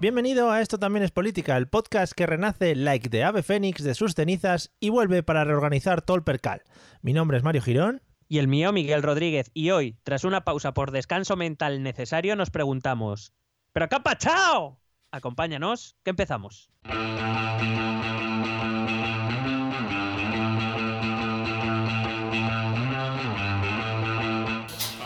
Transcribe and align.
Bienvenido 0.00 0.52
a 0.52 0.60
Esto 0.60 0.78
también 0.78 1.02
es 1.02 1.10
política, 1.10 1.56
el 1.56 1.66
podcast 1.66 2.12
que 2.12 2.24
renace 2.24 2.76
like 2.76 3.08
de 3.08 3.24
ave 3.24 3.42
fénix 3.42 3.82
de 3.82 3.96
sus 3.96 4.14
cenizas 4.14 4.70
y 4.78 4.90
vuelve 4.90 5.24
para 5.24 5.42
reorganizar 5.42 6.02
todo 6.02 6.16
el 6.16 6.22
percal. 6.22 6.62
Mi 7.02 7.12
nombre 7.12 7.36
es 7.36 7.42
Mario 7.42 7.62
Girón. 7.62 8.00
Y 8.28 8.38
el 8.38 8.46
mío, 8.46 8.72
Miguel 8.72 9.02
Rodríguez. 9.02 9.50
Y 9.54 9.70
hoy, 9.70 9.98
tras 10.04 10.22
una 10.22 10.44
pausa 10.44 10.72
por 10.72 10.92
descanso 10.92 11.34
mental 11.34 11.82
necesario, 11.82 12.36
nos 12.36 12.50
preguntamos: 12.50 13.32
¿Pero 13.72 13.88
qué 13.88 13.96
ha 13.96 14.02
pachao? 14.04 14.80
Acompáñanos, 15.10 15.96
que 16.04 16.10
empezamos. 16.10 16.70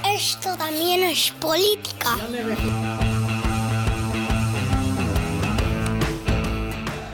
Esto 0.04 0.54
también 0.58 1.02
es 1.04 1.30
política. 1.40 2.18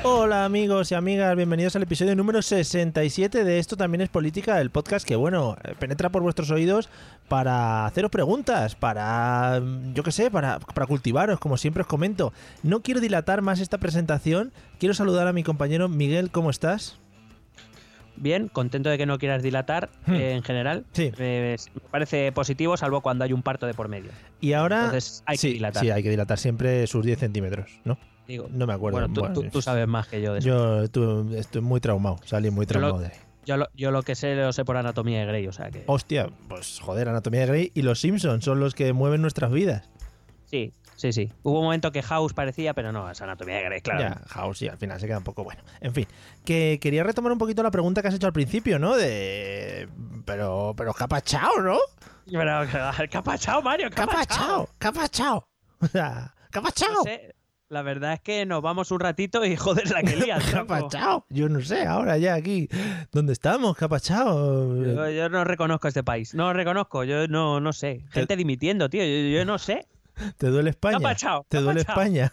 Hola 0.05 0.45
amigos 0.45 0.93
y 0.93 0.95
amigas, 0.95 1.35
bienvenidos 1.37 1.75
al 1.75 1.83
episodio 1.83 2.15
número 2.15 2.41
67 2.41 3.43
de 3.45 3.59
Esto 3.59 3.77
también 3.77 4.01
es 4.01 4.09
política, 4.09 4.61
el 4.61 4.71
podcast 4.71 5.07
que, 5.07 5.17
bueno, 5.17 5.57
eh, 5.65 5.75
penetra 5.79 6.09
por 6.09 6.23
vuestros 6.23 6.51
oídos 6.51 6.89
para 7.29 7.85
haceros 7.85 8.11
preguntas, 8.11 8.77
para, 8.77 9.61
mm, 9.61 9.95
yo 9.95 10.03
qué 10.05 10.13
sé, 10.13 10.31
para, 10.31 10.61
para 10.61 10.87
cultivaros, 10.87 11.41
como 11.41 11.57
siempre 11.57 11.83
os 11.83 11.89
comento. 11.89 12.33
No 12.63 12.81
quiero 12.81 13.01
dilatar 13.01 13.43
más 13.43 13.59
esta 13.61 13.79
presentación, 13.79 14.53
quiero 14.79 14.95
saludar 14.95 15.27
a 15.27 15.33
mi 15.33 15.43
compañero 15.43 15.89
Miguel, 15.89 16.31
¿cómo 16.31 16.51
estás? 16.51 16.99
Bien, 18.17 18.49
contento 18.49 18.89
de 18.91 18.99
que 18.99 19.07
no 19.07 19.19
quieras 19.19 19.43
dilatar 19.43 19.91
Hmm. 20.07 20.15
eh, 20.15 20.33
en 20.35 20.43
general. 20.45 20.85
Sí. 20.93 21.13
Eh, 21.19 21.57
me 21.75 21.81
parece 21.91 22.31
positivo, 22.33 22.77
salvo 22.77 23.01
cuando 23.01 23.25
hay 23.25 23.33
un 23.33 23.43
parto 23.43 23.67
de 23.67 23.75
por 23.75 23.89
medio. 23.89 24.11
Y 24.41 24.53
ahora... 24.53 24.85
Entonces 24.87 25.23
hay 25.27 25.37
sí, 25.37 25.49
que 25.49 25.55
dilatar. 25.55 25.83
sí, 25.83 25.91
hay 25.91 26.03
que 26.05 26.11
dilatar 26.11 26.39
siempre 26.39 26.87
sus 26.87 27.05
10 27.05 27.19
centímetros, 27.19 27.81
¿no? 27.85 27.99
Digo, 28.29 28.47
No 28.51 28.67
me 28.67 28.75
acuerdo. 28.75 28.99
bueno, 29.01 29.13
tú, 29.13 29.21
Bueno, 29.23 29.35
tú- 29.35 29.43
tú 29.51 29.63
sabes 29.63 29.89
más 29.89 30.07
que 30.07 30.21
yo 30.23 30.35
de 30.35 30.39
eso. 30.41 30.49
Yo 30.49 30.83
estoy 31.37 31.61
muy 31.63 31.81
traumado, 31.81 32.21
salí 32.25 32.51
muy 32.51 32.67
lo- 32.67 32.69
traumado 32.69 32.99
de 33.01 33.07
ahí. 33.07 33.13
Yo, 33.47 33.57
lo, 33.57 33.67
yo 33.75 33.91
lo 33.91 34.03
que 34.03 34.15
sé 34.15 34.35
lo 34.37 34.53
sé 34.53 34.67
por 34.67 34.77
anatomía 34.77 35.21
de 35.21 35.27
Grey, 35.27 35.47
o 35.49 35.53
sea 35.53 35.71
que. 35.71 35.83
Hostia, 35.87 36.29
pues 36.49 36.79
joder, 36.81 37.09
Anatomía 37.09 37.41
de 37.41 37.47
Grey 37.47 37.73
y 37.75 37.81
los 37.81 37.99
Simpsons 37.99 38.45
son 38.45 38.61
los 38.61 38.75
que 38.75 38.93
mueven 38.93 39.23
nuestras 39.23 39.51
vidas. 39.51 39.89
Sí, 40.45 40.75
sí, 40.97 41.15
sí. 41.15 41.33
Hubo 41.43 41.61
un 41.61 41.65
momento 41.65 41.91
que 41.91 42.03
House 42.03 42.35
parecía, 42.35 42.75
pero 42.75 42.93
no, 42.93 43.11
es 43.11 43.19
anatomía 43.23 43.57
de 43.57 43.63
Grey, 43.63 43.81
claro. 43.81 44.01
Ya, 44.01 44.21
House, 44.29 44.59
sí, 44.59 44.69
al 44.69 44.77
final 44.77 45.01
se 45.01 45.07
queda 45.07 45.17
un 45.17 45.25
poco 45.25 45.45
bueno. 45.45 45.63
En 45.81 45.95
fin, 45.95 46.07
que 46.45 46.79
quería 46.83 47.05
retomar 47.05 47.33
un 47.33 47.39
poquito 47.39 47.63
la 47.63 47.71
pregunta 47.71 48.03
que 48.03 48.09
has 48.09 48.15
hecho 48.15 48.27
al 48.27 48.35
principio, 48.35 48.79
¿no? 48.79 48.95
De. 48.97 49.89
Pero. 50.27 50.75
Pero, 50.77 50.93
¿qué 50.93 51.05
ha 51.05 51.09
pachao, 51.09 51.63
no? 51.63 51.79
Pero, 52.31 52.61
¿qué 53.11 53.17
ha 53.17 53.23
pachado, 53.23 53.63
Mario? 53.63 53.89
¿Qué 53.89 54.03
ha 54.03 54.07
pachao? 54.07 54.69
¿Qué 54.79 54.87
ha 54.89 54.93
pachao? 54.93 55.49
O 55.81 55.87
sea, 55.87 56.35
¿qué 56.51 56.59
ha 56.59 56.63
pachao? 56.63 56.93
No 56.93 57.03
sé, 57.05 57.35
la 57.71 57.83
verdad 57.83 58.15
es 58.15 58.21
que 58.21 58.47
nos 58.47 58.63
vamos 58.63 58.91
un 58.91 59.01
ratito 59.01 59.45
y 59.45 59.57
joder 59.57 59.91
la 59.91 60.03
que 60.03 60.17
lías, 60.17 60.43
¿Qué 60.45 60.51
ha 60.51 60.65
tronco. 60.65 60.89
pachao? 60.89 61.27
Yo 61.31 61.49
no 61.49 61.61
sé, 61.61 61.85
ahora 61.87 62.17
ya 62.19 62.35
aquí. 62.35 62.69
¿Dónde 63.13 63.33
estamos? 63.33 63.77
¿Qué 63.77 63.85
ha 63.85 63.89
pachao? 63.89 64.77
Yo, 64.83 65.11
yo 65.11 65.29
no 65.29 65.45
reconozco 65.45 65.89
este 65.89 66.03
país. 66.03 66.35
No 66.35 66.45
lo 66.49 66.53
reconozco. 66.55 67.05
Yo 67.05 67.29
no, 67.29 67.61
no 67.61 67.73
sé. 67.73 68.05
Gente 68.11 68.37
dimitiendo, 68.37 68.89
tío. 68.89 69.03
Yo, 69.05 69.39
yo 69.39 69.45
no 69.45 69.59
sé. 69.59 69.87
¿Te 70.37 70.49
duele 70.49 70.65
¿Qué 70.65 70.69
ha 70.69 70.71
España? 70.71 70.99
pachao? 71.01 71.43
¿Te 71.43 71.49
¿Qué 71.49 71.57
ha 71.59 71.61
duele? 71.61 71.81
España? 71.81 72.33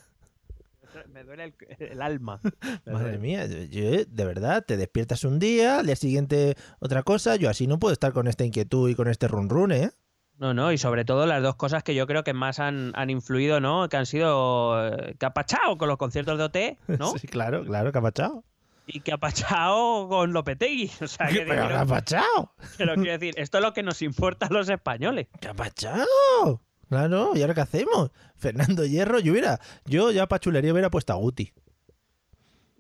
Me 1.14 1.24
duele 1.24 1.44
el, 1.46 1.54
el 1.80 2.02
alma. 2.02 2.40
Madre 2.86 3.18
mía, 3.18 3.46
yo, 3.46 3.64
yo, 3.66 4.06
de 4.06 4.26
verdad, 4.26 4.64
te 4.66 4.76
despiertas 4.78 5.24
un 5.24 5.40
día, 5.40 5.80
al 5.80 5.86
día 5.86 5.96
siguiente 5.96 6.56
otra 6.80 7.04
cosa, 7.04 7.36
yo 7.36 7.50
así 7.50 7.68
no 7.68 7.80
puedo 7.80 7.94
estar 7.94 8.12
con 8.14 8.28
esta 8.28 8.44
inquietud 8.46 8.90
y 8.90 8.96
con 8.96 9.08
este 9.10 9.28
run 9.28 9.50
run, 9.50 9.72
¿eh? 9.72 9.92
No, 10.38 10.54
no, 10.54 10.72
y 10.72 10.78
sobre 10.78 11.06
todo 11.06 11.26
las 11.26 11.42
dos 11.42 11.56
cosas 11.56 11.84
que 11.84 11.96
yo 11.96 12.08
creo 12.08 12.24
que 12.24 12.34
más 12.34 12.60
han, 12.60 12.92
han 12.96 13.10
influido, 13.10 13.62
¿no? 13.62 13.88
Que 13.88 13.98
han 13.98 14.06
sido 14.06 14.88
eh, 14.88 15.16
que 15.18 15.26
ha 15.26 15.34
pachao 15.34 15.78
con 15.78 15.88
los 15.88 15.98
conciertos 15.98 16.38
de 16.38 16.44
OT, 16.44 16.98
¿no? 17.00 17.14
Sí, 17.18 17.28
claro, 17.28 17.64
claro, 17.64 17.92
¿qué 17.92 17.98
ha 17.98 18.02
pachao? 18.02 18.44
Y 18.88 19.00
que 19.00 19.14
ha 19.14 19.18
pachao 19.18 20.10
con 20.10 20.34
Lopetegui. 20.34 20.92
O 21.02 21.08
sea, 21.08 21.28
que, 21.28 21.46
¿Pero 21.48 21.68
qué 21.68 21.74
ha 21.74 21.86
quiero, 22.78 22.96
decir, 23.02 23.34
esto 23.38 23.58
es 23.60 23.64
lo 23.64 23.74
que 23.74 23.84
nos 23.84 24.02
importa 24.02 24.48
a 24.48 24.54
los 24.54 24.68
españoles. 24.68 25.28
¿Qué 25.40 25.48
ha 25.48 25.54
pachao? 25.54 26.62
Claro, 26.90 27.32
¿y 27.36 27.42
ahora 27.42 27.54
qué 27.54 27.62
hacemos? 27.62 28.12
Fernando 28.36 28.86
Hierro, 28.86 29.20
yo 29.20 29.32
hubiera, 29.32 29.60
yo 29.86 30.12
ya 30.12 30.28
para 30.28 30.40
chulería 30.40 30.72
hubiera 30.72 30.92
puesto 30.92 31.14
a 31.14 31.16
Guti. 31.16 31.54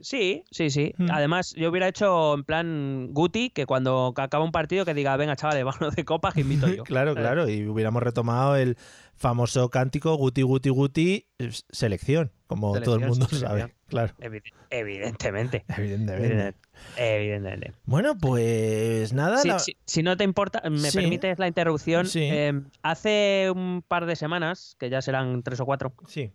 Sí, 0.05 0.43
sí, 0.51 0.69
sí. 0.69 0.93
Mm. 0.99 1.07
Además, 1.11 1.55
yo 1.57 1.71
hubiera 1.71 1.87
hecho 1.87 2.35
en 2.35 2.43
plan 2.43 3.07
Guti, 3.11 3.49
que 3.49 3.65
cuando 3.65 4.13
acaba 4.15 4.43
un 4.45 4.51
partido 4.51 4.85
que 4.85 4.93
diga, 4.93 5.17
venga, 5.17 5.35
chavales, 5.35 5.63
vámonos 5.65 5.95
de 5.95 6.05
copas 6.05 6.35
que 6.35 6.41
invito 6.41 6.67
yo. 6.67 6.83
claro, 6.83 7.13
¿sabes? 7.15 7.23
claro, 7.27 7.49
y 7.49 7.67
hubiéramos 7.67 8.03
retomado 8.03 8.55
el 8.55 8.77
famoso 9.15 9.69
cántico 9.69 10.13
Guti, 10.15 10.43
Guti, 10.43 10.69
Guti, 10.69 11.27
es- 11.39 11.65
selección, 11.71 12.31
como 12.45 12.79
todo 12.81 12.95
el 12.95 13.01
mundo 13.07 13.25
selección. 13.25 13.49
sabe. 13.49 13.75
Claro, 13.87 14.13
Evi- 14.19 14.41
Evidentemente. 14.69 15.65
evidentemente. 15.75 16.27
Evidente- 16.27 16.59
Evidentemente. 16.97 17.73
Bueno, 17.85 18.15
pues 18.17 19.13
nada, 19.13 19.37
Si, 19.37 19.47
la- 19.47 19.59
si- 19.59 19.77
si 19.85 20.03
no 20.03 20.17
te 20.17 20.23
importa, 20.23 20.61
me 20.69 20.91
Sí. 20.91 20.99
permites 20.99 21.39
la 21.39 21.47
interrupción. 21.47 22.05
Sí. 22.05 22.19
eh, 22.31 22.53
hace 22.83 23.49
un 23.55 23.83
par 23.87 24.05
de 24.05 24.15
semanas, 24.15 24.75
que 24.79 24.89
ya 24.89 25.01
serán 25.01 25.41
tres 25.43 25.59
o 25.61 25.65
cuatro, 25.65 25.93
sí. 26.07 26.31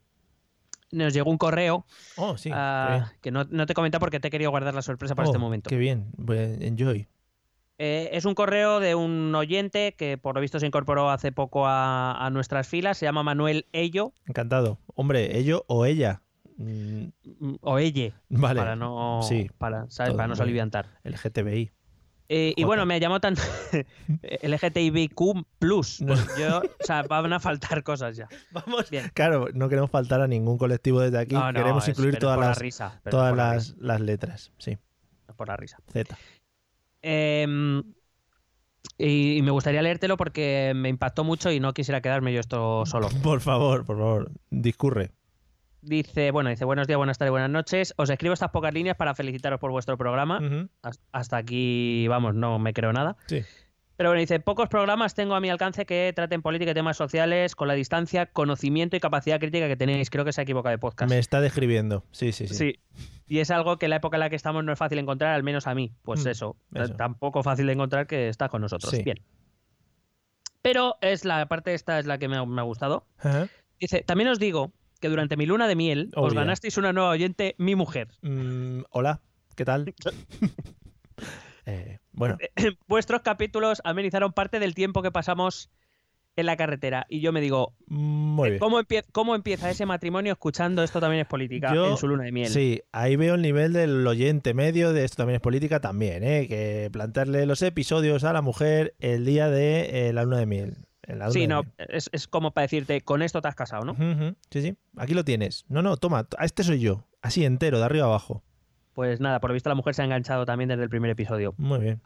Nos 0.92 1.12
llegó 1.14 1.30
un 1.30 1.38
correo 1.38 1.86
Oh, 2.16 2.36
sí. 2.36 2.50
ah, 2.52 3.12
que 3.20 3.30
no, 3.30 3.44
no 3.44 3.66
te 3.66 3.74
comenta 3.74 3.98
porque 3.98 4.20
te 4.20 4.28
he 4.28 4.30
querido 4.30 4.50
guardar 4.50 4.74
la 4.74 4.82
sorpresa 4.82 5.14
para 5.14 5.28
Oh, 5.28 5.30
este 5.30 5.38
momento. 5.38 5.68
Qué 5.70 5.76
bien, 5.76 6.06
pues, 6.24 6.60
enjoy. 6.60 7.08
Eh, 7.78 8.10
es 8.12 8.26
un 8.26 8.34
correo 8.34 8.78
de 8.78 8.94
un 8.94 9.34
oyente 9.34 9.94
que 9.96 10.18
por 10.18 10.34
lo 10.34 10.40
visto 10.42 10.60
se 10.60 10.66
incorporó 10.66 11.08
hace 11.10 11.32
poco 11.32 11.66
a, 11.66 12.12
a 12.26 12.28
nuestras 12.30 12.68
filas, 12.68 12.98
se 12.98 13.06
llama 13.06 13.22
Manuel 13.22 13.66
Ello, 13.72 14.12
Encantado. 14.26 14.78
Hombre, 14.94 15.38
ello 15.38 15.64
o 15.66 15.86
ella. 15.86 16.20
Mm, 16.58 17.04
mm, 17.38 17.54
o 17.62 17.78
Elle, 17.78 18.12
Vale. 18.28 18.60
para 18.60 18.76
no, 18.76 19.20
sí, 19.22 19.48
para, 19.56 19.88
¿sabes? 19.88 20.10
todo 20.10 20.16
para 20.18 20.28
no 20.28 20.36
soliviantar. 20.36 20.88
El 21.04 21.16
GTBI. 21.16 21.70
Eh, 22.32 22.54
y 22.56 22.62
bueno, 22.62 22.86
me 22.86 23.00
llamó 23.00 23.18
tan 23.20 23.34
LGTBIQ+. 24.42 25.14
Pues 25.58 26.00
No. 26.00 26.14
yo, 26.38 26.58
o 26.60 26.84
sea, 26.84 27.02
van 27.02 27.32
a 27.32 27.40
faltar 27.40 27.82
cosas 27.82 28.16
ya. 28.16 28.28
Vamos. 28.52 28.88
Bien. 28.88 29.10
Claro, 29.14 29.48
no 29.52 29.68
queremos 29.68 29.90
faltar 29.90 30.20
a 30.20 30.28
ningún 30.28 30.56
colectivo 30.56 31.00
desde 31.00 31.18
aquí. 31.18 31.34
No, 31.34 31.50
no, 31.52 31.58
queremos 31.58 31.82
es- 31.88 31.88
incluir 31.98 32.18
todas 32.18 32.38
la 32.38 32.46
las, 32.46 32.58
risa, 32.58 33.00
todas 33.10 33.36
la 33.36 33.54
las, 33.54 33.74
las 33.78 34.00
letras. 34.00 34.52
Sí, 34.58 34.78
por 35.36 35.48
la 35.48 35.56
risa. 35.56 35.78
Z. 35.92 36.16
Em, 37.02 37.82
Y, 38.96 39.38
y 39.38 39.42
me 39.42 39.50
gustaría 39.50 39.82
leértelo 39.82 40.16
porque 40.16 40.72
me 40.76 40.88
impactó 40.88 41.24
mucho 41.24 41.50
y 41.50 41.58
no 41.58 41.72
quisiera 41.74 42.00
quedarme 42.00 42.32
yo 42.32 42.40
esto 42.40 42.84
solo. 42.86 43.08
Por 43.22 43.40
favor, 43.40 43.84
por 43.84 43.96
favor, 43.98 44.30
discurre. 44.50 45.10
Dice, 45.82 46.30
bueno, 46.30 46.50
dice, 46.50 46.64
buenos 46.64 46.86
días, 46.86 46.98
buenas 46.98 47.16
tardes, 47.16 47.30
buenas 47.30 47.50
noches. 47.50 47.94
Os 47.96 48.10
escribo 48.10 48.34
estas 48.34 48.50
pocas 48.50 48.74
líneas 48.74 48.96
para 48.96 49.14
felicitaros 49.14 49.58
por 49.60 49.70
vuestro 49.70 49.96
programa. 49.96 50.40
Hasta 51.12 51.36
aquí, 51.38 52.06
vamos, 52.08 52.34
no 52.34 52.58
me 52.58 52.72
creo 52.74 52.92
nada. 52.92 53.16
Sí. 53.26 53.42
Pero 53.96 54.10
bueno, 54.10 54.20
dice, 54.20 54.40
pocos 54.40 54.68
programas 54.70 55.14
tengo 55.14 55.34
a 55.34 55.40
mi 55.40 55.50
alcance 55.50 55.84
que 55.84 56.12
traten 56.16 56.40
política 56.40 56.70
y 56.70 56.74
temas 56.74 56.96
sociales 56.96 57.54
con 57.54 57.68
la 57.68 57.74
distancia, 57.74 58.26
conocimiento 58.26 58.96
y 58.96 59.00
capacidad 59.00 59.38
crítica 59.38 59.68
que 59.68 59.76
tenéis. 59.76 60.08
Creo 60.10 60.24
que 60.24 60.32
se 60.32 60.40
equivoca 60.42 60.70
de 60.70 60.78
podcast. 60.78 61.10
Me 61.10 61.18
está 61.18 61.40
describiendo. 61.42 62.04
Sí, 62.10 62.32
sí, 62.32 62.46
sí. 62.48 62.54
Sí. 62.54 62.78
Y 63.26 63.40
es 63.40 63.50
algo 63.50 63.78
que 63.78 63.86
en 63.86 63.90
la 63.90 63.96
época 63.96 64.16
en 64.16 64.20
la 64.20 64.30
que 64.30 64.36
estamos 64.36 64.64
no 64.64 64.72
es 64.72 64.78
fácil 64.78 64.98
encontrar, 64.98 65.34
al 65.34 65.42
menos 65.42 65.66
a 65.66 65.74
mí. 65.74 65.92
Pues 66.02 66.24
Mm, 66.24 66.28
eso, 66.28 66.56
eso. 66.74 66.94
tampoco 66.94 67.42
fácil 67.42 67.66
de 67.66 67.72
encontrar 67.74 68.06
que 68.06 68.28
está 68.28 68.48
con 68.48 68.62
nosotros. 68.62 68.90
Sí. 68.90 69.02
Bien. 69.02 69.18
Pero 70.62 70.96
es 71.02 71.24
la 71.26 71.46
parte 71.46 71.74
esta 71.74 71.98
es 71.98 72.06
la 72.06 72.16
que 72.18 72.28
me 72.28 72.36
ha, 72.38 72.44
me 72.46 72.60
ha 72.60 72.64
gustado. 72.64 73.06
Dice, 73.78 74.02
también 74.02 74.28
os 74.30 74.38
digo 74.38 74.72
que 75.00 75.08
durante 75.08 75.36
mi 75.36 75.46
luna 75.46 75.66
de 75.66 75.74
miel 75.76 76.10
Oh, 76.14 76.22
os 76.26 76.32
yeah. 76.32 76.42
ganasteis 76.42 76.76
una 76.76 76.92
nueva 76.92 77.10
oyente, 77.10 77.54
mi 77.58 77.74
mujer. 77.74 78.08
Mm, 78.22 78.82
hola, 78.90 79.20
¿qué 79.56 79.64
tal? 79.64 79.92
Eh, 81.66 81.98
bueno, 82.12 82.38
Vuestros 82.88 83.20
capítulos 83.20 83.80
amenizaron 83.84 84.32
parte 84.32 84.58
del 84.58 84.74
tiempo 84.74 85.02
que 85.02 85.10
pasamos 85.12 85.70
en 86.36 86.46
la 86.46 86.56
carretera. 86.56 87.06
Y 87.08 87.20
yo 87.20 87.32
me 87.32 87.40
digo, 87.40 87.74
muy 87.86 88.50
bien. 88.50 88.60
¿cómo, 88.60 88.80
empie- 88.80 89.04
cómo 89.12 89.34
empieza 89.34 89.68
ese 89.68 89.84
matrimonio 89.84 90.32
escuchando 90.32 90.82
esto 90.82 91.00
también 91.00 91.20
es 91.20 91.26
política 91.28 91.74
Yo- 91.74 91.90
en 91.90 91.96
su 91.98 92.08
luna 92.08 92.24
de 92.24 92.32
miel? 92.32 92.48
Sí, 92.48 92.80
ahí 92.92 93.16
veo 93.16 93.34
el 93.34 93.42
nivel 93.42 93.72
del 93.74 94.06
oyente 94.06 94.54
medio 94.54 94.92
de 94.92 95.04
esto 95.04 95.18
también 95.18 95.36
es 95.36 95.40
política 95.42 95.80
también, 95.80 96.24
¿eh? 96.24 96.48
Que 96.48 96.88
plantearle 96.92 97.44
los 97.46 97.60
episodios 97.62 98.24
a 98.24 98.32
la 98.32 98.40
mujer 98.42 98.94
el 98.98 99.24
día 99.26 99.50
de 99.50 100.08
eh, 100.08 100.12
la 100.14 100.24
luna 100.24 100.38
de 100.38 100.46
miel. 100.46 100.76
Sí, 101.30 101.46
no, 101.46 101.62
miel. 101.62 101.72
es, 101.88 102.08
es 102.12 102.28
como 102.28 102.52
para 102.52 102.62
decirte, 102.64 103.00
con 103.00 103.22
esto 103.22 103.40
te 103.40 103.48
has 103.48 103.54
casado, 103.54 103.84
¿no? 103.84 103.96
Sí, 104.50 104.62
sí. 104.62 104.76
Aquí 104.96 105.14
lo 105.14 105.24
tienes. 105.24 105.64
No, 105.68 105.82
no, 105.82 105.96
toma. 105.96 106.26
A 106.38 106.44
este 106.44 106.62
soy 106.62 106.80
yo. 106.80 107.04
Así 107.22 107.44
entero, 107.44 107.78
de 107.78 107.84
arriba 107.84 108.04
abajo. 108.06 108.42
Pues 108.94 109.20
nada, 109.20 109.40
por 109.40 109.50
lo 109.50 109.54
visto 109.54 109.68
la 109.68 109.74
mujer 109.74 109.94
se 109.94 110.02
ha 110.02 110.04
enganchado 110.04 110.44
también 110.46 110.68
desde 110.68 110.82
el 110.82 110.90
primer 110.90 111.10
episodio. 111.10 111.54
Muy 111.56 111.78
bien. 111.80 112.02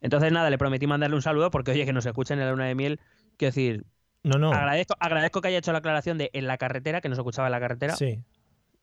Entonces 0.00 0.32
nada, 0.32 0.50
le 0.50 0.58
prometí 0.58 0.86
mandarle 0.86 1.16
un 1.16 1.22
saludo 1.22 1.50
porque 1.50 1.70
oye, 1.72 1.84
que 1.86 1.92
nos 1.92 2.06
escuchen 2.06 2.38
en 2.38 2.44
la 2.46 2.50
luna 2.52 2.66
de 2.66 2.74
miel. 2.74 3.00
Quiero 3.36 3.50
decir, 3.50 3.84
No, 4.22 4.38
no. 4.38 4.52
agradezco, 4.52 4.94
agradezco 5.00 5.40
que 5.40 5.48
haya 5.48 5.58
hecho 5.58 5.72
la 5.72 5.78
aclaración 5.78 6.18
de 6.18 6.30
en 6.34 6.46
la 6.46 6.56
carretera, 6.58 7.00
que 7.00 7.08
nos 7.08 7.18
escuchaba 7.18 7.48
en 7.48 7.52
la 7.52 7.60
carretera. 7.60 7.96
Sí. 7.96 8.20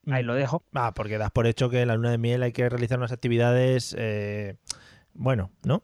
Ahí 0.08 0.24
lo 0.24 0.34
dejo. 0.34 0.64
Ah, 0.74 0.94
porque 0.96 1.18
das 1.20 1.30
por 1.32 1.46
hecho 1.46 1.70
que 1.70 1.82
en 1.82 1.88
la 1.88 1.96
luna 1.96 2.10
de 2.12 2.18
miel 2.18 2.42
hay 2.42 2.52
que 2.54 2.68
realizar 2.70 2.98
unas 2.98 3.12
actividades. 3.12 3.96
eh, 3.98 4.56
bueno, 5.14 5.52
¿no? 5.64 5.84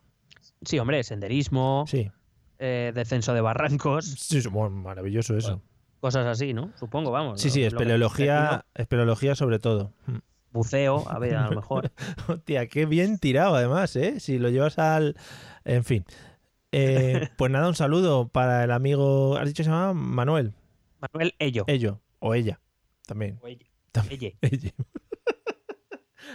Sí, 0.63 0.79
hombre, 0.79 1.03
senderismo, 1.03 1.85
Sí. 1.87 2.11
Eh, 2.59 2.91
descenso 2.93 3.33
de 3.33 3.41
barrancos, 3.41 4.05
Sí, 4.17 4.41
bueno, 4.49 4.71
maravilloso 4.75 5.37
eso. 5.37 5.61
cosas 5.99 6.25
así, 6.27 6.53
¿no? 6.53 6.71
Supongo, 6.77 7.11
vamos. 7.11 7.41
Sí, 7.41 7.49
sí, 7.49 7.61
lo 7.61 7.67
espeleología, 7.67 8.65
espeleología 8.75 9.35
sobre 9.35 9.59
todo. 9.59 9.93
Mm. 10.05 10.17
Buceo, 10.51 11.07
a 11.09 11.19
ver, 11.19 11.35
a 11.35 11.49
lo 11.49 11.55
mejor. 11.57 11.91
Hostia, 12.27 12.67
qué 12.67 12.85
bien 12.85 13.19
tirado 13.19 13.55
además, 13.55 13.95
¿eh? 13.95 14.19
Si 14.19 14.39
lo 14.39 14.49
llevas 14.49 14.79
al... 14.79 15.15
En 15.65 15.83
fin. 15.83 16.05
Eh, 16.71 17.29
pues 17.37 17.51
nada, 17.51 17.67
un 17.67 17.75
saludo 17.75 18.27
para 18.29 18.63
el 18.63 18.71
amigo... 18.71 19.37
¿Has 19.37 19.45
dicho 19.47 19.57
que 19.57 19.63
se 19.65 19.69
llama 19.69 19.93
Manuel? 19.93 20.53
Manuel 20.99 21.35
Ello. 21.39 21.65
Ello. 21.67 22.01
O 22.19 22.33
ella. 22.33 22.59
También. 23.05 23.37
O 23.41 23.47
ella. 23.47 23.67
También. 23.91 24.33
Ella. 24.41 24.71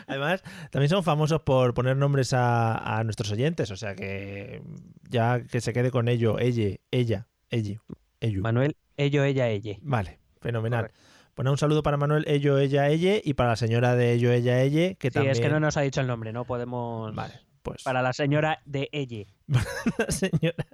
Además, 0.06 0.42
también 0.70 0.88
son 0.88 1.02
famosos 1.04 1.40
por 1.42 1.74
poner 1.74 1.96
nombres 1.96 2.32
a, 2.32 2.98
a 2.98 3.04
nuestros 3.04 3.30
oyentes, 3.32 3.70
o 3.70 3.76
sea 3.76 3.94
que 3.94 4.62
ya 5.08 5.42
que 5.44 5.60
se 5.60 5.72
quede 5.72 5.90
con 5.90 6.08
ello, 6.08 6.38
ella, 6.38 6.76
ella, 6.90 7.26
ella, 7.50 7.80
ello. 8.20 8.42
Manuel 8.42 8.76
Ello, 8.96 9.24
ella, 9.24 9.48
ella. 9.48 9.76
Vale, 9.82 10.18
fenomenal. 10.40 10.90
Nada, 11.36 11.50
un 11.50 11.58
saludo 11.58 11.82
para 11.82 11.96
Manuel, 11.96 12.24
ello, 12.28 12.58
ella, 12.58 12.88
ella 12.88 13.14
y 13.24 13.34
para 13.34 13.50
la 13.50 13.56
señora 13.56 13.96
de 13.96 14.12
ello, 14.12 14.30
ella, 14.32 14.60
ella, 14.62 14.94
que 14.94 15.08
Sí, 15.08 15.14
también... 15.14 15.32
es 15.32 15.40
que 15.40 15.48
no 15.48 15.58
nos 15.60 15.76
ha 15.76 15.80
dicho 15.80 16.00
el 16.00 16.06
nombre, 16.06 16.32
no 16.32 16.44
podemos. 16.44 17.14
Vale, 17.14 17.34
pues 17.62 17.82
Para 17.82 18.02
la 18.02 18.12
señora 18.12 18.60
de 18.66 18.88
Elle. 18.92 19.26
la 19.98 20.10
señora 20.10 20.66